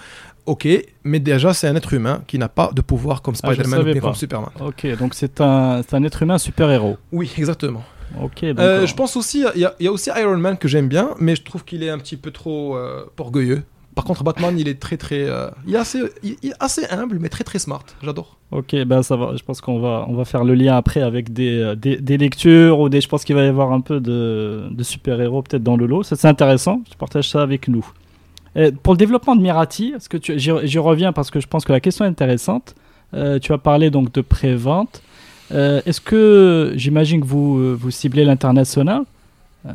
Ok, 0.47 0.67
mais 1.05 1.21
déjà 1.21 1.53
c'est 1.55 1.69
un 1.69 1.77
être 1.77 1.93
humain 1.95 2.23
qui 2.27 2.39
n'a 2.39 2.49
pas 2.49 2.71
de 2.75 2.81
pouvoir 2.81 3.23
comme 3.23 3.35
Ah, 3.43 3.53
Spider-Man 3.53 3.81
ou 3.81 3.85
bien 3.85 3.95
pas. 3.95 4.01
comme 4.01 4.15
Superman. 4.15 4.51
Ok, 4.61 4.87
donc 4.99 5.15
c'est 5.15 5.41
un, 5.41 5.83
un 5.93 6.03
être 6.05 6.23
humain 6.23 6.39
super-héros. 6.39 6.97
Oui, 7.13 7.31
exactement. 7.39 7.83
Ok, 8.21 8.43
Euh, 8.43 8.87
je 8.87 8.95
pense 8.95 9.17
aussi, 9.17 9.45
il 9.55 9.61
y, 9.61 9.65
a- 9.65 9.75
il 9.79 9.85
y 9.85 9.89
a 9.89 9.93
aussi 9.93 10.11
Iron 10.19 10.37
Man 10.39 10.57
que 10.59 10.67
j'aime 10.67 10.89
bien, 10.89 11.11
mais 11.21 11.37
je 11.37 11.43
trouve 11.43 11.65
qu'il 11.65 11.83
est 11.85 11.91
un 11.91 11.99
petit 11.99 12.17
peu 12.17 12.33
trop 12.33 12.77
euh, 12.77 13.05
orgueilleux. 13.19 13.63
Par 13.95 14.05
contre, 14.05 14.25
Batman, 14.25 14.57
il 14.59 14.67
est 14.69 14.81
très 14.81 14.97
très, 14.97 15.29
euh, 15.29 15.49
il 15.67 15.75
est 15.75 15.79
assez, 15.79 16.01
il, 16.23 16.37
il 16.43 16.51
est 16.51 16.55
assez 16.59 16.87
humble, 16.91 17.19
mais 17.21 17.29
très 17.29 17.45
très 17.45 17.59
smart. 17.59 17.85
J'adore. 18.03 18.39
Ok, 18.51 18.75
ben 18.87 19.03
ça 19.03 19.17
va. 19.17 19.37
Je 19.37 19.43
pense 19.45 19.61
qu'on 19.61 19.79
va, 19.81 20.07
on 20.09 20.15
va 20.15 20.25
faire 20.25 20.43
le 20.45 20.55
lien 20.55 20.77
après 20.77 21.03
avec 21.03 21.33
des, 21.33 21.57
euh, 21.59 21.75
des, 21.77 21.99
des 21.99 22.17
lectures 22.17 22.79
ou 22.81 22.89
des. 22.89 23.01
Je 23.01 23.09
pense 23.09 23.25
qu'il 23.25 23.35
va 23.37 23.45
y 23.45 23.49
avoir 23.49 23.73
un 23.73 23.81
peu 23.81 24.01
de, 24.01 24.69
de 24.71 24.83
super-héros 24.83 25.43
peut-être 25.43 25.63
dans 25.63 25.77
le 25.77 25.87
lot. 25.87 26.03
Ça, 26.03 26.17
c'est 26.17 26.29
intéressant. 26.29 26.83
Je 26.91 26.97
partage 26.97 27.29
ça 27.29 27.43
avec 27.43 27.69
nous. 27.69 27.85
Et 28.57 28.73
pour 28.73 28.95
le 28.95 28.99
développement 28.99 29.37
de 29.37 29.43
Mirati, 29.43 29.95
que 30.09 30.17
tu, 30.17 30.39
j'y, 30.39 30.79
reviens 30.79 31.13
parce 31.13 31.31
que 31.31 31.41
je 31.41 31.47
pense 31.47 31.65
que 31.65 31.73
la 31.73 31.81
question 31.81 32.05
est 32.05 32.09
intéressante. 32.09 32.75
Euh, 33.15 33.39
tu 33.39 33.53
as 33.53 33.59
parlé 33.59 33.91
donc 33.91 34.13
de 34.13 34.21
pré-vente. 34.21 35.03
Euh, 35.53 35.81
est-ce 35.87 36.01
que 36.01 36.73
j'imagine 36.77 37.21
que 37.21 37.27
vous, 37.27 37.59
euh, 37.59 37.73
vous 37.79 37.91
ciblez 37.91 38.25
l'international 38.25 39.03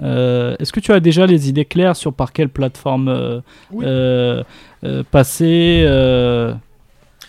Euh, 0.03 0.55
Est-ce 0.59 0.71
que 0.73 0.79
tu 0.79 0.91
as 0.93 0.99
déjà 0.99 1.25
les 1.27 1.47
idées 1.49 1.65
claires 1.65 1.95
sur 1.95 2.11
par 2.13 2.33
quelle 2.33 2.49
plateforme 2.49 3.07
euh, 3.07 3.41
Oui. 3.71 3.85
euh, 3.87 4.43
euh, 4.83 5.03
passer 5.11 5.83
euh, 5.87 6.53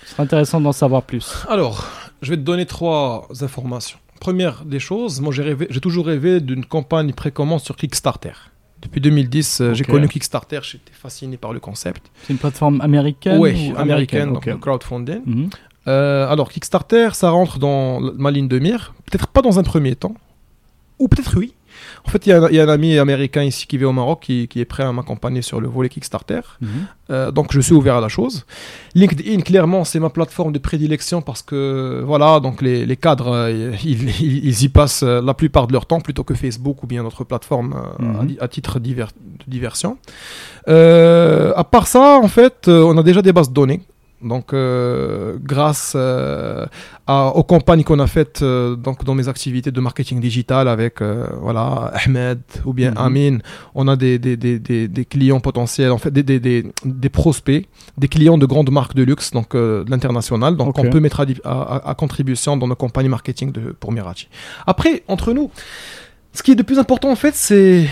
Ce 0.05 0.11
serait 0.13 0.23
intéressant 0.23 0.61
d'en 0.61 0.73
savoir 0.73 1.03
plus. 1.03 1.45
Alors, 1.49 1.87
je 2.23 2.31
vais 2.31 2.37
te 2.37 2.43
donner 2.43 2.65
trois 2.67 3.29
informations. 3.43 3.99
Première 4.21 4.65
des 4.65 4.79
choses, 4.81 5.21
moi 5.21 5.33
j'ai 5.35 5.81
toujours 5.81 6.07
rêvé 6.07 6.41
d'une 6.41 6.65
campagne 6.65 7.13
précommande 7.13 7.61
sur 7.61 7.77
Kickstarter. 7.77 8.33
Depuis 8.83 9.01
2010, 9.01 9.61
euh, 9.61 9.75
j'ai 9.75 9.85
connu 9.85 10.09
Kickstarter, 10.09 10.61
j'étais 10.63 10.93
fasciné 10.93 11.37
par 11.37 11.53
le 11.53 11.61
concept. 11.61 12.11
C'est 12.23 12.33
une 12.33 12.39
plateforme 12.39 12.81
américaine 12.81 13.39
Oui, 13.39 13.73
ou 13.75 13.79
américaine, 13.79 14.33
donc 14.33 14.47
le 14.47 14.57
crowdfunding. 14.57 15.23
Mhm. 15.25 15.51
Euh, 15.89 16.29
alors, 16.29 16.51
Kickstarter, 16.51 17.11
ça 17.15 17.31
rentre 17.31 17.59
dans 17.59 18.01
ma 18.01 18.31
ligne 18.31 18.49
de 18.49 18.59
mire. 18.59 18.95
Peut-être 19.05 19.29
pas 19.29 19.41
dans 19.41 19.59
un 19.59 19.63
premier 19.63 19.95
temps. 19.95 20.15
Ou 20.99 21.09
peut-être 21.09 21.37
oui. 21.39 21.55
En 22.07 22.11
fait, 22.11 22.25
il 22.27 22.31
y, 22.31 22.33
a 22.33 22.39
un- 22.43 22.49
il 22.49 22.55
y 22.55 22.61
a 22.61 22.65
un 22.65 22.69
ami 22.69 22.99
américain 22.99 23.43
ici 23.43 23.67
qui 23.67 23.79
vit 23.79 23.85
au 23.85 23.93
Maroc 23.93 24.21
qui, 24.23 24.47
qui 24.49 24.61
est 24.61 24.65
prêt 24.65 24.85
à 24.85 24.93
m'accompagner 24.93 25.43
sur 25.43 25.61
le 25.61 25.67
volet 25.69 25.89
Kickstarter. 25.89 26.41
Mhm. 26.61 26.69
Euh, 27.11 27.31
donc, 27.33 27.53
je 27.53 27.61
suis 27.61 27.73
ouvert 27.75 27.97
à 27.97 28.01
la 28.01 28.09
chose. 28.09 28.47
LinkedIn, 28.95 29.41
clairement, 29.41 29.85
c'est 29.85 29.99
ma 30.01 30.11
plateforme 30.11 30.53
de 30.53 30.59
prédilection 30.59 31.21
parce 31.23 31.43
que, 31.43 32.03
voilà, 32.07 32.39
donc 32.41 32.63
les, 32.63 32.87
les 32.87 32.97
cadres, 32.97 33.33
euh, 33.33 33.73
ils, 33.85 34.09
ils- 34.21 34.45
ils 34.47 34.63
y 34.63 34.69
passent 34.69 35.03
euh, 35.03 35.21
la 35.21 35.35
plupart 35.35 35.67
de 35.67 35.73
leur 35.73 35.87
temps 35.87 36.01
plutôt 36.01 36.23
que 36.25 36.35
Facebook 36.35 36.83
ou 36.83 36.87
bien 36.87 37.03
d'autres 37.03 37.25
plateformes 37.25 37.75
Mhm. 37.99 38.37
à 38.41 38.49
titre 38.49 38.79
diver- 38.79 39.07
de 39.47 39.51
diversion. 39.51 39.99
Euh, 40.69 41.53
à 41.57 41.65
part 41.65 41.87
ça, 41.87 42.19
en 42.23 42.29
fait, 42.29 42.69
on 42.69 42.97
a 42.99 43.03
déjà 43.03 43.23
des 43.23 43.33
bases 43.33 43.49
de 43.49 43.55
données. 43.55 43.81
Donc, 44.23 44.55
euh, 44.55 45.37
grâce 45.43 45.93
euh, 45.95 46.65
à- 47.07 47.29
aux 47.37 47.43
campagnes 47.43 47.85
qu'on 47.85 47.99
a 47.99 48.07
faites 48.07 48.41
euh, 48.43 48.75
donc 48.75 49.05
dans 49.05 49.15
mes 49.15 49.29
activités 49.29 49.71
de 49.71 49.81
marketing 49.81 50.21
digital 50.21 50.69
avec 50.69 51.03
voilà 51.43 51.93
Ahmed 51.95 52.41
ou 52.65 52.73
bien 52.73 52.93
Mhm. 52.93 52.97
Amin, 52.99 53.39
on 53.75 53.87
a 53.89 53.97
des, 53.97 54.19
des, 54.19 54.37
des, 54.39 54.59
des, 54.59 54.89
des 54.89 55.05
clients 55.05 55.41
potentiels, 55.41 55.93
en 55.93 55.99
fait 55.99 56.11
des, 56.11 57.09
prospects, 57.11 57.69
des 57.99 58.09
clients 58.09 58.39
de 58.39 58.47
grandes 58.47 58.71
marques 58.71 58.95
de 58.95 59.03
luxe, 59.03 59.33
donc 59.33 59.55
de 59.55 59.85
l'international, 59.89 60.57
donc 60.57 60.69
Ok. 60.79 60.79
on 60.87 60.91
peut 60.91 61.01
mettre 61.01 61.21
à, 61.45 61.95
contribution 61.95 62.57
dans 62.57 62.67
nos 62.69 62.75
campagnes 62.75 63.09
marketing 63.09 63.53
de, 63.53 63.61
pour 63.79 63.93
Mirachi. 63.93 64.29
Après, 64.67 65.03
entre 65.09 65.33
nous, 65.35 65.51
ce 66.33 66.43
qui 66.43 66.53
est 66.53 66.57
de 66.57 66.63
plus 66.63 66.79
important 66.79 67.11
en 67.11 67.17
fait, 67.17 67.35
c'est 67.35 67.87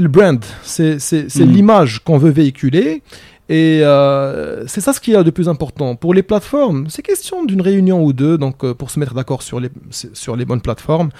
le 0.00 0.08
brand, 0.08 0.44
c'est 0.62 0.98
Mhm. 1.40 1.50
l'image 1.52 2.00
qu'on 2.04 2.18
veut 2.18 2.30
véhiculer. 2.30 3.02
Et 3.48 3.80
euh, 3.82 4.66
c'est 4.66 4.80
ça 4.80 4.92
ce 4.92 5.00
qui 5.00 5.12
est 5.12 5.22
de 5.22 5.30
plus 5.30 5.48
important. 5.48 5.96
Pour 5.96 6.14
les 6.14 6.22
plateformes, 6.22 6.88
c'est 6.88 7.02
question 7.02 7.44
d'une 7.44 7.60
réunion 7.60 8.02
ou 8.02 8.12
deux, 8.12 8.38
donc 8.38 8.64
euh, 8.64 8.74
pour 8.74 8.90
se 8.90 8.98
mettre 8.98 9.14
d'accord 9.14 9.42
sur 9.42 9.60
les, 9.60 9.68
sur 9.90 10.36
les 10.36 10.44
bonnes 10.44 10.62
plateformes. 10.62 11.10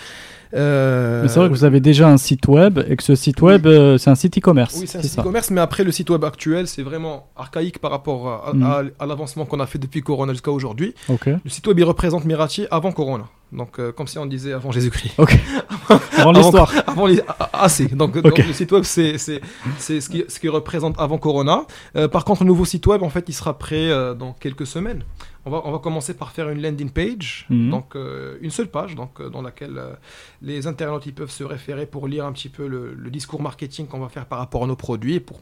Euh, 0.55 1.23
Mais 1.23 1.29
c'est 1.29 1.39
vrai 1.41 1.49
que 1.49 1.55
vous 1.55 1.65
avez 1.65 1.81
déjà 1.81 2.09
un 2.09 2.17
site 2.17 2.47
web 2.49 2.79
et 2.89 2.97
que 2.97 3.03
ce 3.03 3.15
site 3.15 3.43
web, 3.43 3.67
euh, 3.67 3.99
c'est 3.99 4.11
un 4.11 4.15
site 4.15 4.39
e-commerce. 4.39 4.77
Oui, 4.81 4.87
c'est 4.87 4.99
un 4.99 5.03
site 5.03 5.19
e-commerce, 5.19 5.51
mais 5.51 5.61
après 5.61 5.85
le 5.85 5.93
site 5.93 6.11
web 6.11 6.25
actuel, 6.25 6.67
c'est 6.69 6.83
vraiment 6.83 7.29
archaïque 7.37 7.79
par 7.79 7.91
rapport 7.91 8.29
à, 8.29 8.83
à 8.99 9.07
l'avancement 9.07 9.45
qu'on 9.47 9.61
a 9.61 9.67
fait 9.67 9.79
depuis 9.79 10.03
Corona 10.03 10.33
jusqu'à 10.33 10.51
aujourd'hui. 10.51 10.95
Le 11.09 11.39
site 11.51 11.67
web, 11.67 11.79
il 11.79 11.85
représente 11.85 12.25
Mirati 12.25 12.67
avant 12.71 12.93
Corona. 12.93 13.25
Donc, 13.53 13.79
euh, 13.79 13.93
comme 13.93 14.09
si 14.09 14.19
on 14.19 14.27
disait 14.27 14.53
avant 14.53 14.73
Jésus-Christ. 14.73 15.15
Avant 16.19 16.33
l'histoire. 16.33 16.73
Avant 16.87 17.07
les... 17.07 17.21
ah, 17.29 17.51
Assez. 17.53 17.87
Donc, 17.87 18.19
donc, 18.19 18.37
le 18.39 18.53
site 18.53 18.73
web, 18.73 18.83
c'est 18.83 19.17
ce 19.19 20.09
qui, 20.09 20.25
ce 20.27 20.41
qui 20.41 20.49
représente 20.49 20.99
avant 20.99 21.19
Corona. 21.19 21.65
Euh, 21.97 22.09
par 22.09 22.25
contre, 22.25 22.43
le 22.43 22.49
nouveau 22.49 22.65
site 22.65 22.87
web, 22.87 23.03
en 23.03 23.11
fait, 23.11 23.27
il 23.29 23.33
sera 23.33 23.57
prêt 23.57 23.91
dans 24.19 24.33
quelques 24.33 24.67
semaines. 24.67 25.05
On 25.47 25.51
va, 25.51 25.63
on 25.65 25.73
va 25.73 25.79
commencer 25.79 26.15
par 26.15 26.33
faire 26.33 26.49
une 26.49 26.63
landing 26.63 26.91
page, 26.91 27.47
Mhm. 27.51 27.71
donc 27.71 27.97
euh, 27.97 28.37
une 28.41 28.51
seule 28.51 28.69
page, 28.69 28.95
donc 28.95 29.21
euh, 29.21 29.29
dans 29.29 29.43
laquelle 29.43 29.77
euh, 29.77 29.93
les 30.41 30.67
internautes 30.67 31.05
ils 31.07 31.13
peuvent 31.15 31.31
se 31.31 31.45
référer 31.45 31.85
pour 31.87 32.09
lire 32.09 32.25
un 32.25 32.33
petit 32.33 32.49
peu 32.49 32.67
le, 32.67 32.95
le 32.95 33.11
discours 33.11 33.43
marketing 33.43 33.87
qu'on 33.87 34.01
va 34.01 34.09
faire 34.09 34.27
par 34.27 34.39
rapport 34.39 34.65
à 34.65 34.67
nos 34.67 34.77
produits 34.77 35.17
et 35.17 35.21
pour, 35.21 35.41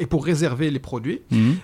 et 0.00 0.06
pour 0.06 0.24
réserver 0.24 0.70
les 0.70 0.78
produits. 0.78 1.20
Mhm. 1.30 1.56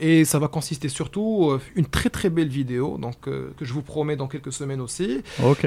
Et 0.00 0.24
ça 0.24 0.38
va 0.38 0.48
consister 0.48 0.88
surtout 0.88 1.58
une 1.74 1.86
très 1.86 2.10
très 2.10 2.30
belle 2.30 2.48
vidéo, 2.48 2.98
donc 2.98 3.20
que 3.20 3.52
je 3.60 3.72
vous 3.72 3.82
promets 3.82 4.16
dans 4.16 4.28
quelques 4.28 4.52
semaines 4.52 4.80
aussi, 4.80 5.22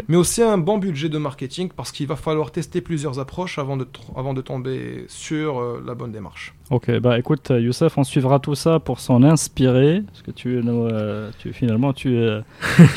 mais 0.07 0.15
aussi 0.17 0.41
un 0.41 0.57
bon 0.57 0.77
budget 0.77 1.09
de 1.09 1.17
marketing 1.17 1.69
parce 1.75 1.91
qu'il 1.91 2.07
va 2.07 2.15
falloir 2.15 2.51
tester 2.51 2.79
plusieurs 2.81 3.19
approches 3.19 3.59
avant 3.59 3.77
de, 3.77 3.87
avant 4.15 4.33
de 4.33 4.41
tomber 4.41 5.05
sur 5.07 5.81
la 5.85 5.95
bonne 5.95 6.11
démarche. 6.11 6.53
Ok, 6.71 6.89
bah 7.01 7.19
écoute, 7.19 7.49
Youssef, 7.49 7.97
on 7.97 8.05
suivra 8.05 8.39
tout 8.39 8.55
ça 8.55 8.79
pour 8.79 9.01
s'en 9.01 9.23
inspirer, 9.23 10.03
parce 10.07 10.21
que 10.21 10.31
tu, 10.31 10.61
euh, 10.65 11.29
finalement, 11.51 11.91
tu, 11.91 12.17
es- 12.17 12.39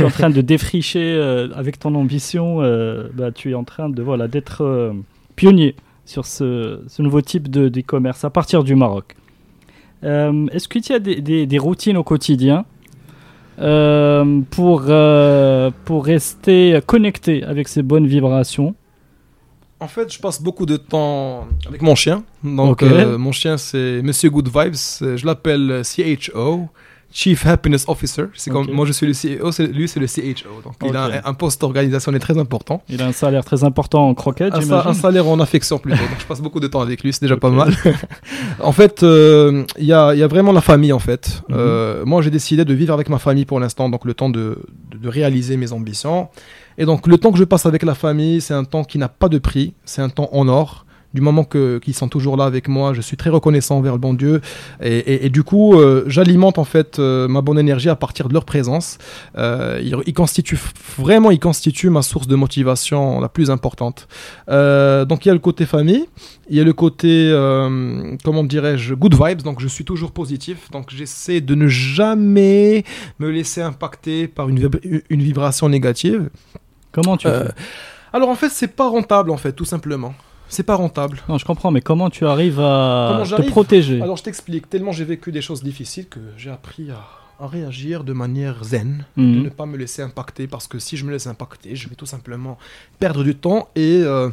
en 0.04 0.10
train 0.10 0.30
de 0.30 0.40
défricher 0.40 1.14
euh, 1.16 1.48
avec 1.56 1.80
ton 1.80 1.92
ambition, 1.96 2.62
euh, 2.62 3.08
bah, 3.14 3.32
tu 3.32 3.50
es 3.50 3.54
en 3.54 3.64
train 3.64 3.88
de 3.88 4.00
voilà 4.00 4.28
d'être 4.28 4.62
euh, 4.62 4.92
pionnier 5.34 5.74
sur 6.06 6.24
ce, 6.24 6.82
nouveau 7.02 7.20
type 7.20 7.50
de 7.50 7.68
d'e-commerce 7.68 8.24
à 8.24 8.30
partir 8.30 8.62
du 8.62 8.76
Maroc. 8.76 9.16
Est-ce 10.04 10.68
qu'il 10.68 10.86
y 10.88 10.92
a 10.92 10.98
des, 11.00 11.20
des- 11.22 11.46
routines 11.58 11.96
au 11.96 12.04
quotidien 12.04 12.66
pour, 14.50 14.82
pour 15.84 16.04
rester 16.04 16.78
connecté 16.86 17.42
avec 17.42 17.68
ces 17.68 17.82
bonnes 17.82 18.06
vibrations? 18.06 18.74
En 19.84 19.88
fait, 19.88 20.12
je 20.12 20.18
passe 20.18 20.40
beaucoup 20.42 20.66
de 20.66 20.76
temps 20.76 21.46
avec 21.68 21.82
mon 21.82 21.94
chien. 21.94 22.22
Donc, 22.42 22.82
euh, 22.82 23.18
mon 23.18 23.32
chien, 23.32 23.56
c'est 23.58 24.00
Monsieur 24.02 24.30
Good 24.30 24.48
Vibes. 24.48 25.16
Je 25.18 25.24
l'appelle 25.26 25.82
CHO, 25.84 26.68
Chief 27.12 27.46
Happiness 27.46 27.84
Officer. 27.86 28.24
C'est 28.34 28.50
comme 28.50 28.66
moi, 28.72 28.86
je 28.86 28.92
suis 28.92 29.06
le 29.06 29.12
CEO, 29.12 29.52
c'est- 29.52 29.66
lui, 29.68 29.86
c'est 29.86 30.00
le 30.00 30.06
CHO. 30.08 30.62
Donc, 30.64 30.74
il 30.90 30.96
a 30.96 31.04
un, 31.04 31.30
un 31.30 31.34
poste 31.34 31.62
organisationnel 31.62 32.20
très 32.20 32.38
important. 32.38 32.82
Il 32.88 33.00
a 33.02 33.06
un 33.06 33.12
salaire 33.12 33.44
très 33.44 33.62
important 33.62 34.08
en 34.08 34.14
croquette, 34.14 34.52
Un, 34.54 34.58
un 34.90 34.94
salaire 34.94 35.28
en 35.28 35.38
affection 35.38 35.78
plutôt. 35.78 35.98
Donc, 36.10 36.18
je 36.18 36.24
passe 36.26 36.40
beaucoup 36.40 36.60
de 36.60 36.66
temps 36.66 36.80
avec 36.80 37.02
lui, 37.04 37.12
c'est 37.12 37.20
déjà 37.22 37.36
pas 37.36 37.50
mal. 37.50 37.72
en 38.60 38.72
fait, 38.72 39.02
euh, 39.02 39.64
il 39.78 39.84
y, 39.84 39.92
a, 39.92 40.14
il 40.14 40.18
y 40.18 40.22
a 40.22 40.28
vraiment 40.28 40.52
la 40.52 40.60
famille 40.62 40.92
en 40.94 40.98
fait. 40.98 41.42
Mhm. 41.50 41.56
Euh, 41.58 42.04
moi, 42.06 42.22
j'ai 42.22 42.30
décidé 42.30 42.64
de 42.64 42.74
vivre 42.74 42.94
avec 42.94 43.08
ma 43.10 43.18
famille 43.18 43.44
pour 43.44 43.60
l'instant, 43.60 43.88
donc 43.90 44.06
le 44.06 44.14
temps 44.14 44.30
de, 44.30 44.58
de- 44.90 44.98
de 44.98 45.08
réaliser 45.08 45.56
mes 45.56 45.72
ambitions. 45.72 46.28
Et 46.78 46.84
donc, 46.84 47.06
le 47.06 47.18
temps 47.18 47.32
que 47.32 47.38
je 47.38 47.44
passe 47.44 47.66
avec 47.66 47.82
la 47.82 47.94
famille, 47.94 48.40
c'est 48.40 48.54
un 48.54 48.64
temps 48.64 48.84
qui 48.84 48.98
n'a 48.98 49.08
pas 49.08 49.28
de 49.28 49.38
prix, 49.38 49.74
c'est 49.84 50.02
un 50.02 50.08
temps 50.08 50.28
en 50.32 50.48
or. 50.48 50.84
Du 51.14 51.20
moment 51.20 51.44
que- 51.44 51.78
qu'ils 51.78 51.94
sont 51.94 52.08
toujours 52.08 52.36
là 52.36 52.44
avec 52.44 52.66
moi, 52.68 52.92
je 52.92 53.00
suis 53.00 53.16
très 53.16 53.30
reconnaissant 53.30 53.76
envers 53.78 53.92
le 53.92 53.98
bon 54.00 54.12
Dieu. 54.14 54.40
Et, 54.82 54.98
et- 54.98 55.26
et 55.26 55.30
du 55.30 55.42
coup, 55.44 55.74
euh, 55.80 56.04
j'alimente 56.08 56.58
en 56.58 56.64
fait 56.64 56.98
euh, 56.98 57.28
ma 57.28 57.40
bonne 57.40 57.58
énergie 57.58 57.88
à 57.88 57.94
partir 57.96 58.28
de 58.28 58.34
leur 58.34 58.44
présence. 58.44 58.98
Euh, 59.38 59.80
ils, 59.82 59.96
ils 60.06 60.12
constituent 60.12 60.58
vraiment, 60.98 61.30
ils 61.30 61.38
constituent 61.38 61.88
ma 61.90 62.02
source 62.02 62.26
de 62.26 62.34
motivation 62.34 63.20
la 63.20 63.28
plus 63.28 63.50
importante. 63.50 64.08
Donc 64.48 65.24
il 65.24 65.28
y 65.28 65.30
a 65.30 65.34
le 65.34 65.38
côté 65.38 65.64
famille, 65.66 66.04
il 66.50 66.56
y 66.56 66.60
a 66.60 66.64
le 66.64 66.72
côté, 66.72 67.30
comment 68.24 68.42
dirais-je, 68.44 68.94
good 68.94 69.14
vibes. 69.14 69.42
Donc 69.42 69.60
je 69.60 69.68
suis 69.68 69.84
toujours 69.84 70.10
positif. 70.12 70.70
Donc 70.72 70.90
j'essaie 70.90 71.40
de 71.40 71.54
ne 71.54 71.68
jamais 71.68 72.84
me 73.20 73.30
laisser 73.30 73.62
impacter 73.62 74.26
par 74.28 74.48
une, 74.48 74.58
vib- 74.58 75.02
une 75.08 75.22
vibration 75.22 75.68
négative. 75.68 76.28
Comment 76.92 77.16
tu 77.16 77.28
fais? 77.28 77.48
alors 78.12 78.28
en 78.28 78.34
fait, 78.34 78.50
c'est 78.50 78.68
pas 78.74 78.88
rentable 78.88 79.30
en 79.30 79.36
fait, 79.36 79.52
tout 79.52 79.64
simplement. 79.64 80.14
C'est 80.54 80.62
pas 80.62 80.76
rentable. 80.76 81.18
Non, 81.28 81.36
je 81.36 81.44
comprends, 81.44 81.72
mais 81.72 81.80
comment 81.80 82.10
tu 82.10 82.24
arrives 82.26 82.60
à 82.60 83.24
Comment 83.26 83.42
te 83.42 83.50
protéger? 83.50 84.00
Alors 84.00 84.16
je 84.16 84.22
t'explique. 84.22 84.70
Tellement 84.70 84.92
j'ai 84.92 85.04
vécu 85.04 85.32
des 85.32 85.42
choses 85.42 85.64
difficiles 85.64 86.08
que 86.08 86.20
j'ai 86.36 86.50
appris 86.50 86.92
à, 86.92 87.00
à 87.40 87.46
réagir 87.48 88.04
de 88.04 88.12
manière 88.12 88.62
zen. 88.62 89.04
de 89.16 89.22
Mhm. 89.22 89.42
ne 89.42 89.48
pas 89.48 89.66
me 89.66 89.76
laisser 89.76 90.02
impacter 90.02 90.46
parce 90.46 90.66
que 90.68 90.78
si 90.78 90.96
je 90.96 91.04
me 91.04 91.10
laisse 91.10 91.26
impacter, 91.26 91.74
je 91.74 91.88
vais 91.88 91.94
tout 91.96 92.06
simplement 92.06 92.58
perdre 92.98 93.24
du 93.24 93.34
temps 93.34 93.68
et 93.74 94.00
euh, 94.04 94.30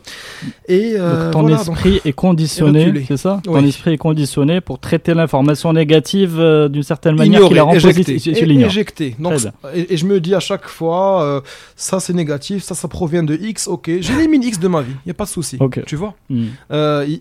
et 0.68 0.94
euh, 0.98 1.24
Donc, 1.26 1.32
ton 1.34 1.42
voilà, 1.42 1.58
donc- 1.64 1.76
esprit 1.78 2.02
est 2.06 2.14
conditionné, 2.14 3.04
c'est 3.08 3.18
ça 3.18 3.42
Ton 3.44 3.64
esprit 3.66 3.94
est 3.94 3.98
conditionné 3.98 4.62
pour 4.62 4.80
traiter 4.80 5.14
l'information 5.14 5.74
négative 5.74 6.38
euh, 6.40 6.70
d'une 6.70 6.84
certaine 6.84 7.16
manière 7.16 7.40
qui 7.40 7.46
ignorer, 7.48 7.56
la 7.56 7.64
rend 7.64 7.74
éjecter, 7.74 8.04
positive. 8.14 8.36
Tu 8.36 8.44
é- 8.44 8.46
l'ignores. 8.46 8.70
éjecter. 8.70 9.16
Donc, 9.20 9.34
et, 9.74 9.94
et 9.94 9.98
je 9.98 10.06
me 10.06 10.20
dis 10.20 10.36
à 10.36 10.40
chaque 10.40 10.68
fois, 10.68 11.44
ça 11.76 12.00
c'est 12.00 12.14
négatif, 12.14 12.64
ça 12.64 12.76
ça 12.76 12.88
provient 12.88 13.24
de 13.24 13.36
X, 13.36 13.68
ok, 13.68 13.90
j'élimine 14.00 14.44
X 14.52 14.60
de 14.60 14.68
ma 14.68 14.82
vie, 14.82 14.94
il 15.06 15.10
y 15.10 15.12
a 15.12 15.16
pas 15.16 15.26
de 15.26 15.30
souci, 15.30 15.58
tu 15.88 15.96
vois. 15.96 16.14
Il 16.30 16.46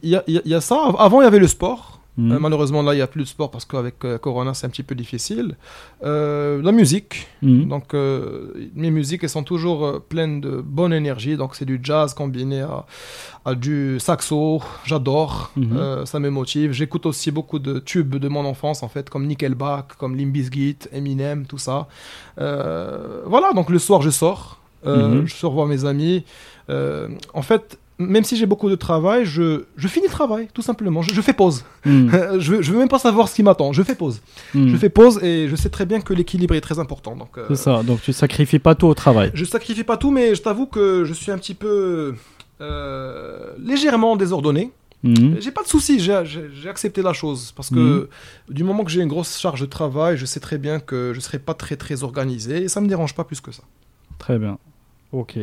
y, 0.03 0.17
il 0.27 0.43
y 0.45 0.49
y 0.49 0.55
a 0.55 0.61
ça. 0.61 0.79
Avant 0.99 1.21
il 1.21 1.25
y 1.25 1.27
avait 1.27 1.39
le 1.39 1.47
sport. 1.49 2.00
Mhm. 2.17 2.33
Euh, 2.33 2.39
malheureusement 2.41 2.83
là 2.83 2.95
il 2.95 2.99
y 2.99 3.03
a 3.03 3.07
plus 3.07 3.23
de 3.23 3.29
sport 3.29 3.51
parce 3.51 3.65
qu'avec 3.65 4.05
euh, 4.05 4.19
Corona 4.19 4.53
c'est 4.53 4.67
un 4.67 4.71
petit 4.71 4.83
peu 4.83 4.95
difficile. 4.95 5.57
Euh, 6.03 6.63
la 6.63 6.73
musique. 6.73 7.29
Mhm. 7.43 7.69
Donc, 7.69 7.95
euh, 7.95 8.53
mes 8.75 8.91
musiques, 8.91 9.23
elles 9.25 9.31
sont 9.31 9.45
toujours 9.45 10.01
pleines 10.09 10.41
de 10.41 10.63
bonne 10.65 10.93
énergie. 10.93 11.37
Donc, 11.37 11.55
c'est 11.57 11.65
du 11.65 11.81
jazz 11.83 12.15
combiné 12.15 12.61
à, 12.63 12.87
à 13.45 13.55
du 13.55 13.99
saxo. 14.01 14.63
J'adore. 14.85 15.51
Mhm. 15.57 15.77
Euh, 15.77 16.07
ça 16.07 16.19
me 16.21 16.31
motive. 16.31 16.73
J'écoute 16.73 17.07
aussi 17.07 17.31
beaucoup 17.31 17.59
de 17.59 17.79
tubes 17.79 18.17
de 18.17 18.29
mon 18.29 18.45
enfance, 18.45 18.83
en 18.83 18.89
fait, 18.89 19.11
comme 19.11 19.27
Nickelback, 19.27 19.97
comme 19.97 20.17
Limp 20.17 20.33
Bizkit, 20.33 20.79
Eminem, 20.93 21.47
tout 21.47 21.59
ça. 21.59 21.89
Voilà, 22.37 23.53
donc 23.55 23.71
le 23.71 23.79
soir, 23.79 24.03
je 24.03 24.11
sors. 24.11 24.59
Mhm. 24.85 25.27
Je 25.27 25.35
sors 25.35 25.53
voir 25.53 25.67
mes 25.67 25.85
amis. 25.85 26.25
En 26.69 27.43
fait, 27.43 27.79
même 28.01 28.25
si 28.25 28.37
j'ai 28.37 28.47
beaucoup 28.47 28.69
de 28.71 28.75
travail, 28.75 29.25
je, 29.25 29.65
je 29.77 29.87
finis 29.89 30.07
le 30.07 30.13
travail, 30.13 30.49
tout 30.53 30.63
simplement. 30.63 31.03
Je, 31.03 31.13
je 31.15 31.21
fais 31.21 31.33
pause. 31.35 31.65
Mhm. 31.85 32.11
je, 32.41 32.63
je 32.63 32.73
veux 32.73 32.79
même 32.79 32.89
pas 32.89 32.99
savoir 32.99 33.29
ce 33.29 33.35
qui 33.35 33.43
m'attend. 33.43 33.73
Je 33.73 33.83
fais 33.83 33.95
pause. 33.95 34.21
Mhm. 34.55 34.69
Je 34.69 34.77
fais 34.77 34.89
pause 34.89 35.23
et 35.23 35.49
je 35.49 35.57
sais 35.57 35.69
très 35.69 35.87
bien 35.87 36.01
que 36.01 36.13
l'équilibre 36.15 36.55
est 36.55 36.61
très 36.61 36.79
important. 36.79 37.15
Donc, 37.15 37.37
euh, 37.39 37.45
C'est 37.49 37.57
ça, 37.57 37.83
donc 37.83 38.01
tu 38.03 38.13
sacrifies 38.13 38.59
pas 38.59 38.75
tout 38.75 38.87
au 38.87 38.95
travail. 38.95 39.31
je 39.35 39.45
sacrifie 39.45 39.85
pas 39.85 39.97
tout, 39.97 40.11
mais 40.11 40.35
je 40.35 40.43
t'avoue 40.43 40.67
que 40.67 41.05
je 41.05 41.13
suis 41.13 41.31
un 41.31 41.39
petit 41.39 41.55
peu 41.55 42.15
euh, 42.61 43.53
légèrement 43.59 44.17
désordonné. 44.17 44.73
Mhm. 45.03 45.37
J'ai 45.41 45.51
pas 45.51 45.63
de 45.63 45.69
souci, 45.69 45.99
j'ai 45.99 46.69
accepté 46.69 47.01
la 47.03 47.15
chose 47.15 47.53
parce 47.53 47.71
que 47.71 48.11
du 48.51 48.65
moment 48.65 48.85
que 48.85 48.91
j'ai 48.91 49.01
une 49.01 49.09
grosse 49.09 49.39
charge 49.39 49.61
de 49.63 49.67
travail, 49.67 50.19
je 50.19 50.27
sais 50.27 50.41
très 50.41 50.59
bien 50.59 50.79
que 50.79 51.13
je 51.15 51.21
serai 51.21 51.39
pas 51.39 51.55
très 51.55 51.77
très 51.77 52.03
organisé 52.03 52.65
et 52.65 52.69
ça 52.69 52.81
me 52.83 52.87
dérange 52.89 53.15
pas 53.15 53.25
plus 53.25 53.41
que 53.41 53.51
ça. 53.51 53.63
Très 54.19 54.39
bien. 54.39 54.59
Ok. 55.13 55.39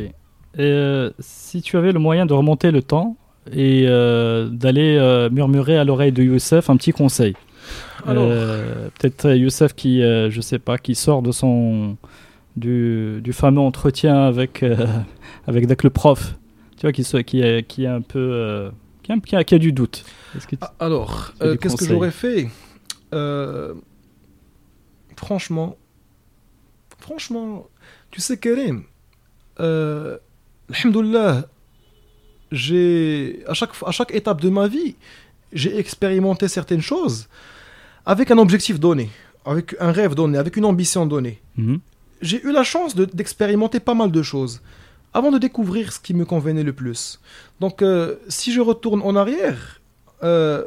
Et 0.56 0.62
euh, 0.62 1.10
si 1.18 1.62
tu 1.62 1.76
avais 1.76 1.92
le 1.92 1.98
moyen 1.98 2.26
de 2.26 2.32
remonter 2.32 2.70
le 2.70 2.82
temps 2.82 3.16
et 3.52 3.84
euh, 3.86 4.48
d'aller 4.48 4.96
euh, 4.96 5.30
murmurer 5.30 5.78
à 5.78 5.84
l'oreille 5.84 6.12
de 6.12 6.22
Youssef 6.22 6.68
un 6.70 6.76
petit 6.76 6.92
conseil. 6.92 7.34
Alors. 8.06 8.24
Euh, 8.28 8.88
Peut-être 8.98 9.30
Youssef 9.36 9.74
qui, 9.74 10.00
je 10.00 10.40
sais 10.40 10.58
pas, 10.58 10.78
qui 10.78 10.94
sort 10.94 11.22
de 11.22 11.30
son 11.32 11.96
du, 12.56 13.20
du 13.22 13.32
fameux 13.32 13.60
entretien 13.60 14.16
avec 14.24 14.64
avec 15.46 15.66
Dak 15.66 15.84
le 15.84 15.90
prof. 15.90 16.34
Tu 16.76 16.82
vois, 16.82 16.92
qui 16.92 17.04
qui 17.24 17.40
est 17.42 17.62
qui 17.66 17.84
est 17.84 17.88
un 17.88 18.00
peu 18.00 18.70
qui, 19.02 19.12
a, 19.12 19.18
qui 19.20 19.36
a- 19.36 19.44
qui 19.44 19.54
a 19.54 19.58
du 19.58 19.72
doute. 19.72 20.04
Est-ce 20.36 20.46
que 20.46 20.56
tu- 20.56 20.62
Ah, 20.62 20.72
Alors, 20.80 21.32
qu'est-ce 21.56 21.76
que 21.76 21.84
j'aurais 21.94 22.10
fait? 22.10 22.48
Franchement, 25.16 25.76
franchement, 27.00 27.66
tu 28.10 28.20
sais 28.20 28.36
Karim, 28.38 28.84
euh, 29.58 30.16
alhamdoulilah, 30.72 31.46
j'ai 32.52 33.42
à 33.46 33.54
chaque 33.54 33.70
à 33.86 33.90
chaque 33.90 34.14
étape 34.14 34.40
de 34.40 34.48
ma 34.48 34.68
vie, 34.68 34.96
j'ai 35.52 35.76
expérimenté 35.78 36.48
certaines 36.48 36.80
choses 36.80 37.28
avec 38.06 38.30
un 38.30 38.38
objectif 38.38 38.80
donné, 38.80 39.10
avec 39.44 39.76
un 39.80 39.92
rêve 39.92 40.14
donné, 40.14 40.38
avec 40.38 40.56
une 40.56 40.64
ambition 40.64 41.04
donnée. 41.06 41.40
Mhm. 41.56 41.80
J'ai 42.20 42.42
eu 42.44 42.52
la 42.52 42.64
chance 42.64 42.94
de- 42.96 43.04
d'expérimenter 43.04 43.80
pas 43.80 43.94
mal 43.94 44.10
de 44.10 44.22
choses 44.22 44.60
avant 45.14 45.30
de 45.30 45.38
découvrir 45.38 45.92
ce 45.92 46.00
qui 46.00 46.14
me 46.14 46.24
convenait 46.24 46.64
le 46.64 46.72
plus. 46.72 47.20
Donc, 47.60 47.80
euh, 47.82 48.16
si 48.28 48.52
je 48.52 48.60
retourne 48.60 49.00
en 49.02 49.14
arrière, 49.14 49.80
euh, 50.24 50.64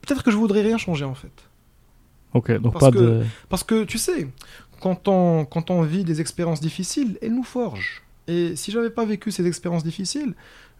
peut-être 0.00 0.22
que 0.22 0.30
je 0.30 0.36
voudrais 0.36 0.62
rien 0.62 0.78
changer 0.78 1.04
en 1.04 1.14
fait. 1.14 1.32
Ok, 2.32 2.50
donc 2.60 2.72
Parce 2.74 2.86
pas 2.86 2.90
que- 2.92 2.98
de. 2.98 3.24
Parce 3.48 3.64
que 3.64 3.84
tu 3.84 3.98
sais, 3.98 4.28
quand 4.80 5.08
on, 5.08 5.44
quand 5.44 5.70
on 5.70 5.82
vit 5.82 6.04
des 6.04 6.20
expériences 6.20 6.60
difficiles, 6.60 7.18
elles 7.22 7.34
nous 7.34 7.44
forgent. 7.44 8.02
Et 8.28 8.56
si 8.56 8.70
j'avais 8.70 8.90
pas 8.90 9.04
vécu 9.04 9.30
ces 9.30 9.46
expériences 9.46 9.84
difficiles, 9.84 10.34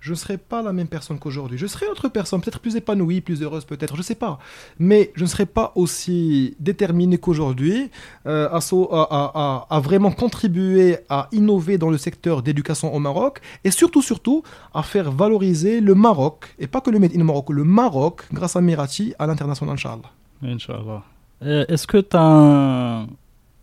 je 0.05 0.11
ne 0.11 0.17
serais 0.17 0.37
pas 0.37 0.61
la 0.61 0.75
même 0.75 0.87
personne 0.87 1.19
qu'aujourd'hui. 1.19 1.57
Je 1.57 1.67
serais 1.67 1.87
autre 1.87 2.11
personne, 2.11 2.43
peut-être 2.43 2.61
plus 2.61 2.77
épanouie, 2.77 3.23
plus 3.23 3.43
heureuse, 3.43 3.65
peut-être, 3.65 3.97
je 3.97 4.03
sais 4.03 4.15
pas. 4.15 4.39
Mais 4.79 5.11
je 5.15 5.23
ne 5.23 5.27
serais 5.27 5.47
pas 5.47 5.73
aussi 5.77 6.57
déterminé 6.61 7.17
qu'aujourd'hui 7.17 7.91
euh, 8.27 8.47
à, 8.51 9.81
vraiment 9.81 10.11
contribuer 10.11 10.99
à 11.09 11.29
innover 11.33 11.79
dans 11.79 11.89
le 11.89 11.97
secteur 11.97 12.43
d'éducation 12.43 12.95
au 12.95 12.99
Maroc 12.99 13.41
et 13.65 13.71
surtout, 13.71 14.03
surtout, 14.03 14.43
à 14.75 14.83
faire 14.83 15.11
valoriser 15.11 15.81
le 15.81 15.95
Maroc, 15.95 16.55
et 16.59 16.67
pas 16.67 16.83
que 16.83 16.91
le 16.91 16.99
Made 16.99 17.17
in 17.17 17.25
Maroc, 17.25 17.49
le 17.49 17.65
Maroc, 17.65 18.25
grâce 18.31 18.57
à 18.57 18.61
Mirati, 18.61 19.15
à 19.19 19.27
l'international, 19.27 19.73
Inch'Allah. 19.75 20.11
Inch'Allah. 20.43 21.03
Euh, 21.43 21.65
Est-ce 21.69 21.87
que 21.87 21.99
tu 21.99 22.15
as. 22.15 23.07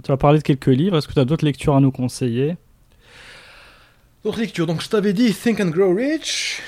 Tu 0.04 0.12
as 0.12 0.18
parlé 0.18 0.40
de 0.40 0.44
quelques 0.44 0.66
livres. 0.66 0.98
Est-ce 0.98 1.08
que 1.08 1.14
tu 1.14 1.20
as 1.20 1.26
d'autres 1.26 1.46
lectures 1.46 1.76
à 1.76 1.80
nous 1.80 1.92
conseiller? 1.92 2.58
D'autres 4.24 4.40
lectures. 4.40 4.68
Donc, 4.68 4.84
je 4.84 4.88
t'avais 4.90 5.14
dit 5.14 5.34
Think 5.34 5.60
and 5.62 5.70
Grow 5.70 5.96
Rich. 5.96 6.62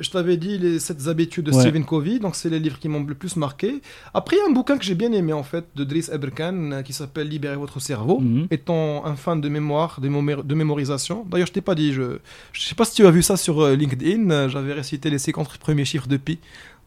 Je 0.00 0.10
t'avais- 0.10 0.36
dit 0.36 0.58
les 0.58 0.78
sept 0.78 1.08
habitudes 1.08 1.46
de 1.46 1.50
Ouais. 1.52 1.60
Stephen 1.60 1.84
Covey. 1.84 2.18
Donc, 2.20 2.36
c'est 2.36 2.50
les 2.50 2.60
livres 2.60 2.78
qui 2.78 2.88
m'ont 2.88 3.02
le 3.02 3.14
plus 3.14 3.34
marqué. 3.36 3.80
Après, 4.14 4.36
il 4.36 4.38
y 4.38 4.42
a 4.42 4.46
un 4.48 4.52
bouquin 4.52 4.78
que 4.78 4.84
j'ai 4.84 4.94
bien 4.94 5.10
aimé, 5.10 5.32
en 5.32 5.42
fait, 5.42 5.64
de 5.74 5.82
Driss 5.82 6.08
Eberkan, 6.10 6.70
euh, 6.70 6.82
qui 6.82 6.92
s'appelle 6.92 7.28
Libérez 7.28 7.56
votre 7.56 7.80
cerveau. 7.80 8.20
Mhm. 8.20 8.46
Étant 8.52 9.04
un 9.06 9.16
fan 9.16 9.40
de 9.40 9.48
mémoire, 9.48 9.98
de 10.00 10.54
mémorisation. 10.54 11.24
D'ailleurs, 11.28 11.48
je 11.48 11.52
t'ai 11.52 11.60
pas 11.62 11.74
dit, 11.74 11.92
je, 11.92 12.18
je 12.52 12.60
sais 12.60 12.74
pas 12.76 12.84
si 12.84 12.94
tu 12.94 13.06
as 13.06 13.10
vu 13.10 13.22
ça 13.22 13.36
sur 13.36 13.60
euh, 13.60 13.74
LinkedIn. 13.74 14.30
euh, 14.30 14.48
J'avais 14.48 14.72
récité 14.74 15.10
les 15.10 15.18
50 15.18 15.58
premiers 15.58 15.84
chiffres 15.84 16.06
de 16.08 16.16
pi. 16.16 16.38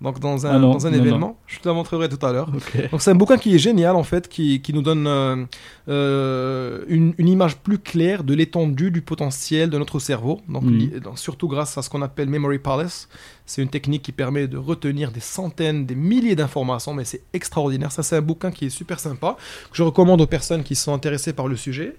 Donc, 0.03 0.19
dans 0.19 0.45
un, 0.45 0.49
Ah 0.51 0.59
non, 0.59 0.71
dans 0.73 0.85
un 0.85 0.91
non, 0.91 0.97
non. 0.97 1.03
événement. 1.03 1.37
Je 1.47 1.59
te 1.59 1.67
la 1.67 1.73
montrerai 1.73 2.09
tout 2.09 2.23
à 2.25 2.31
l'heure. 2.33 2.49
Donc 2.91 3.01
c'est 3.01 3.11
un 3.11 3.15
bouquin 3.15 3.37
qui 3.37 3.55
est 3.55 3.57
génial 3.57 3.95
en 3.95 4.03
fait, 4.03 4.27
qui, 4.27 4.61
qui 4.61 4.73
nous 4.73 4.81
donne 4.81 5.07
euh, 5.07 5.45
euh, 5.87 6.83
une, 6.87 7.13
une 7.17 7.27
image 7.29 7.57
plus 7.57 7.79
claire 7.79 8.23
de 8.23 8.33
l'étendue 8.33 8.91
du 8.91 9.01
potentiel 9.01 9.69
de 9.69 9.77
notre 9.77 9.99
cerveau. 9.99 10.41
Donc, 10.49 10.65
donc, 11.01 11.17
surtout 11.17 11.47
grâce 11.47 11.77
à 11.77 11.81
ce 11.81 11.89
qu'on 11.89 12.01
appelle 12.01 12.27
Memory 12.29 12.59
Palace. 12.59 13.07
C'est 13.45 13.61
une 13.61 13.69
technique 13.69 14.03
qui 14.03 14.11
permet 14.11 14.47
de 14.47 14.57
retenir 14.57 15.11
des 15.11 15.19
centaines, 15.19 15.85
des 15.85 15.95
milliers 15.95 16.35
d'informations, 16.35 16.93
mais 16.93 17.05
c'est 17.05 17.23
extraordinaire. 17.33 17.91
Ça 17.91 18.03
c'est 18.03 18.17
un 18.17 18.21
bouquin 18.21 18.51
qui 18.51 18.65
est 18.65 18.69
super 18.69 18.99
sympa, 18.99 19.37
que 19.71 19.77
je 19.77 19.83
recommande 19.83 20.21
aux 20.21 20.27
personnes 20.27 20.63
qui 20.63 20.75
sont 20.75 20.93
intéressées 20.93 21.33
par 21.33 21.47
le 21.47 21.55
sujet. 21.55 21.95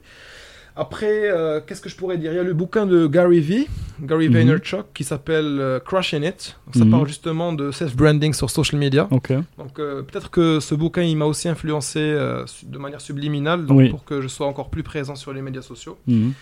Après, 0.77 1.31
euh, 1.31 1.61
qu'est-ce 1.65 1.81
que 1.81 1.89
je 1.89 1.95
pourrais 1.97 2.19
dire? 2.19 2.33
Il 2.33 2.37
y 2.37 2.39
a 2.39 2.43
le 2.43 2.53
bouquin 2.53 2.85
de 2.85 3.07
Gary 3.07 3.39
Vee, 3.41 3.69
Gary 4.01 4.29
Mhm. 4.29 4.35
Vaynerchuk, 4.35 4.87
qui 4.93 5.05
s'appelle 5.05 5.59
euh, 5.61 5.79
Crushing 5.79 6.25
It. 6.25 6.57
Donc, 6.67 6.75
ça 6.75 6.85
Mhm. 6.85 6.91
parle 6.91 7.07
justement 7.07 7.53
de 7.53 7.71
self-branding 7.71 8.33
sur 8.33 8.51
social 8.51 8.81
media. 8.81 9.07
Ok. 9.13 9.33
Donc 9.57 9.79
euh, 9.79 10.03
peut-être 10.03 10.31
que 10.31 10.59
ce 10.59 10.75
bouquin 10.75 11.03
il 11.03 11.17
m'a 11.17 11.27
aussi 11.27 11.49
influencé 11.49 12.01
euh, 12.01 12.45
de 12.65 12.79
manière 12.79 13.01
subliminale 13.01 13.67
donc, 13.67 13.79
Oui. 13.79 13.89
pour 13.89 14.05
que 14.05 14.21
je 14.21 14.27
sois 14.27 14.49
encore 14.49 14.69
plus 14.69 14.83
présent 14.83 15.15
sur 15.15 15.33
les 15.33 15.43
médias 15.43 15.63
sociaux. 15.63 15.97
Mhm. 16.09 16.33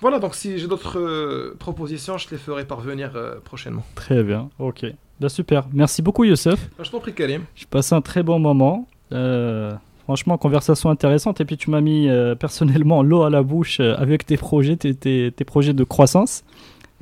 Voilà, 0.00 0.18
donc 0.20 0.34
si 0.36 0.58
j'ai 0.58 0.66
d'autres 0.68 1.54
propositions, 1.58 2.16
je 2.18 2.26
te 2.26 2.32
les 2.32 2.40
ferai 2.40 2.64
parvenir 2.64 3.10
prochainement. 3.44 3.84
Très 3.94 4.22
bien, 4.22 4.50
ok. 4.58 4.86
Bah, 5.20 5.28
super. 5.28 5.64
Merci 5.72 6.02
beaucoup, 6.02 6.24
Youssef. 6.24 6.68
Bah, 6.76 6.84
je 6.84 6.90
t'en 6.90 7.00
prie, 7.00 7.14
Karim. 7.14 7.42
J'ai 7.54 7.66
passé 7.66 7.94
un 7.94 8.00
très 8.02 8.22
bon 8.22 8.38
moment. 8.38 8.86
Euh, 9.12 9.72
franchement, 10.04 10.38
conversation 10.38 10.90
intéressante. 10.90 11.40
Et 11.40 11.44
puis, 11.44 11.56
tu 11.56 11.70
m'as 11.70 11.80
mis 11.80 12.08
euh, 12.08 12.34
personnellement 12.34 13.02
l'eau 13.02 13.22
à 13.24 13.30
la 13.30 13.42
bouche 13.42 13.80
euh, 13.80 13.94
avec 13.98 14.24
tes 14.24 14.36
projets, 14.36 14.76
tes, 14.76 14.94
tes- 14.94 15.32
tes 15.34 15.44
projets 15.44 15.72
de 15.72 15.84
croissance. 15.84 16.44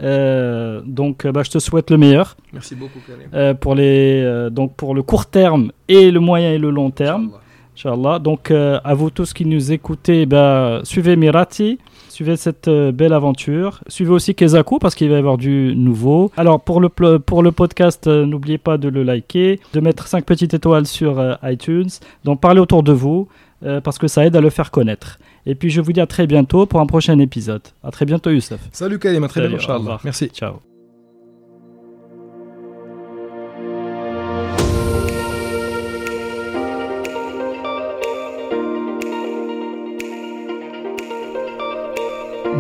Euh, 0.00 0.80
donc, 0.86 1.26
bah, 1.26 1.42
je 1.44 1.50
te 1.50 1.58
souhaite 1.58 1.90
le 1.90 1.98
meilleur 1.98 2.36
Merci 2.52 2.74
beaucoup, 2.74 2.98
Karim. 3.06 3.54
pour, 3.58 3.74
les, 3.74 4.48
donc 4.50 4.74
pour 4.74 4.94
le 4.94 5.02
court 5.02 5.26
terme 5.26 5.70
et 5.88 6.10
le 6.10 6.18
moyen 6.18 6.52
et 6.52 6.58
le 6.58 6.70
long 6.70 6.90
terme. 6.90 7.24
Inch'Allah. 7.26 7.41
Donc, 8.20 8.50
euh, 8.50 8.80
à 8.84 8.94
vous 8.94 9.10
tous 9.10 9.32
qui 9.32 9.44
nous 9.44 9.72
écoutez, 9.72 10.26
bah, 10.26 10.80
suivez 10.84 11.16
Mirati, 11.16 11.78
suivez 12.08 12.36
cette 12.36 12.68
euh, 12.68 12.92
belle 12.92 13.12
aventure. 13.12 13.80
Suivez 13.88 14.12
aussi 14.12 14.34
Kezaku 14.34 14.78
parce 14.78 14.94
qu'il 14.94 15.08
va 15.08 15.16
y 15.16 15.18
avoir 15.18 15.38
du 15.38 15.74
nouveau. 15.76 16.30
Alors, 16.36 16.60
pour 16.60 16.80
le, 16.80 16.88
pour 16.88 17.42
le 17.42 17.52
podcast, 17.52 18.06
euh, 18.06 18.26
n'oubliez 18.26 18.58
pas 18.58 18.78
de 18.78 18.88
le 18.88 19.02
liker, 19.02 19.60
de 19.72 19.80
mettre 19.80 20.06
5 20.06 20.24
petites 20.24 20.54
étoiles 20.54 20.86
sur 20.86 21.20
iTunes, 21.42 21.90
d'en 22.24 22.36
parler 22.36 22.60
autour 22.60 22.82
de 22.82 22.92
vous 22.92 23.28
parce 23.84 23.96
que 23.96 24.08
ça 24.08 24.26
aide 24.26 24.34
à 24.34 24.40
le 24.40 24.50
faire 24.50 24.72
connaître. 24.72 25.20
Et 25.46 25.54
puis, 25.54 25.70
je 25.70 25.80
vous 25.80 25.92
dis 25.92 26.00
à 26.00 26.06
très 26.08 26.26
bientôt 26.26 26.66
pour 26.66 26.80
un 26.80 26.86
prochain 26.86 27.16
épisode. 27.20 27.62
À 27.84 27.92
très 27.92 28.04
bientôt, 28.04 28.30
Youssef. 28.30 28.58
Salut, 28.72 28.98
Karim. 28.98 29.22
À 29.22 29.28
très 29.28 29.46
bientôt, 29.46 29.54
Inch'Allah. 29.54 30.00
Merci. 30.02 30.30
Ciao. 30.30 30.71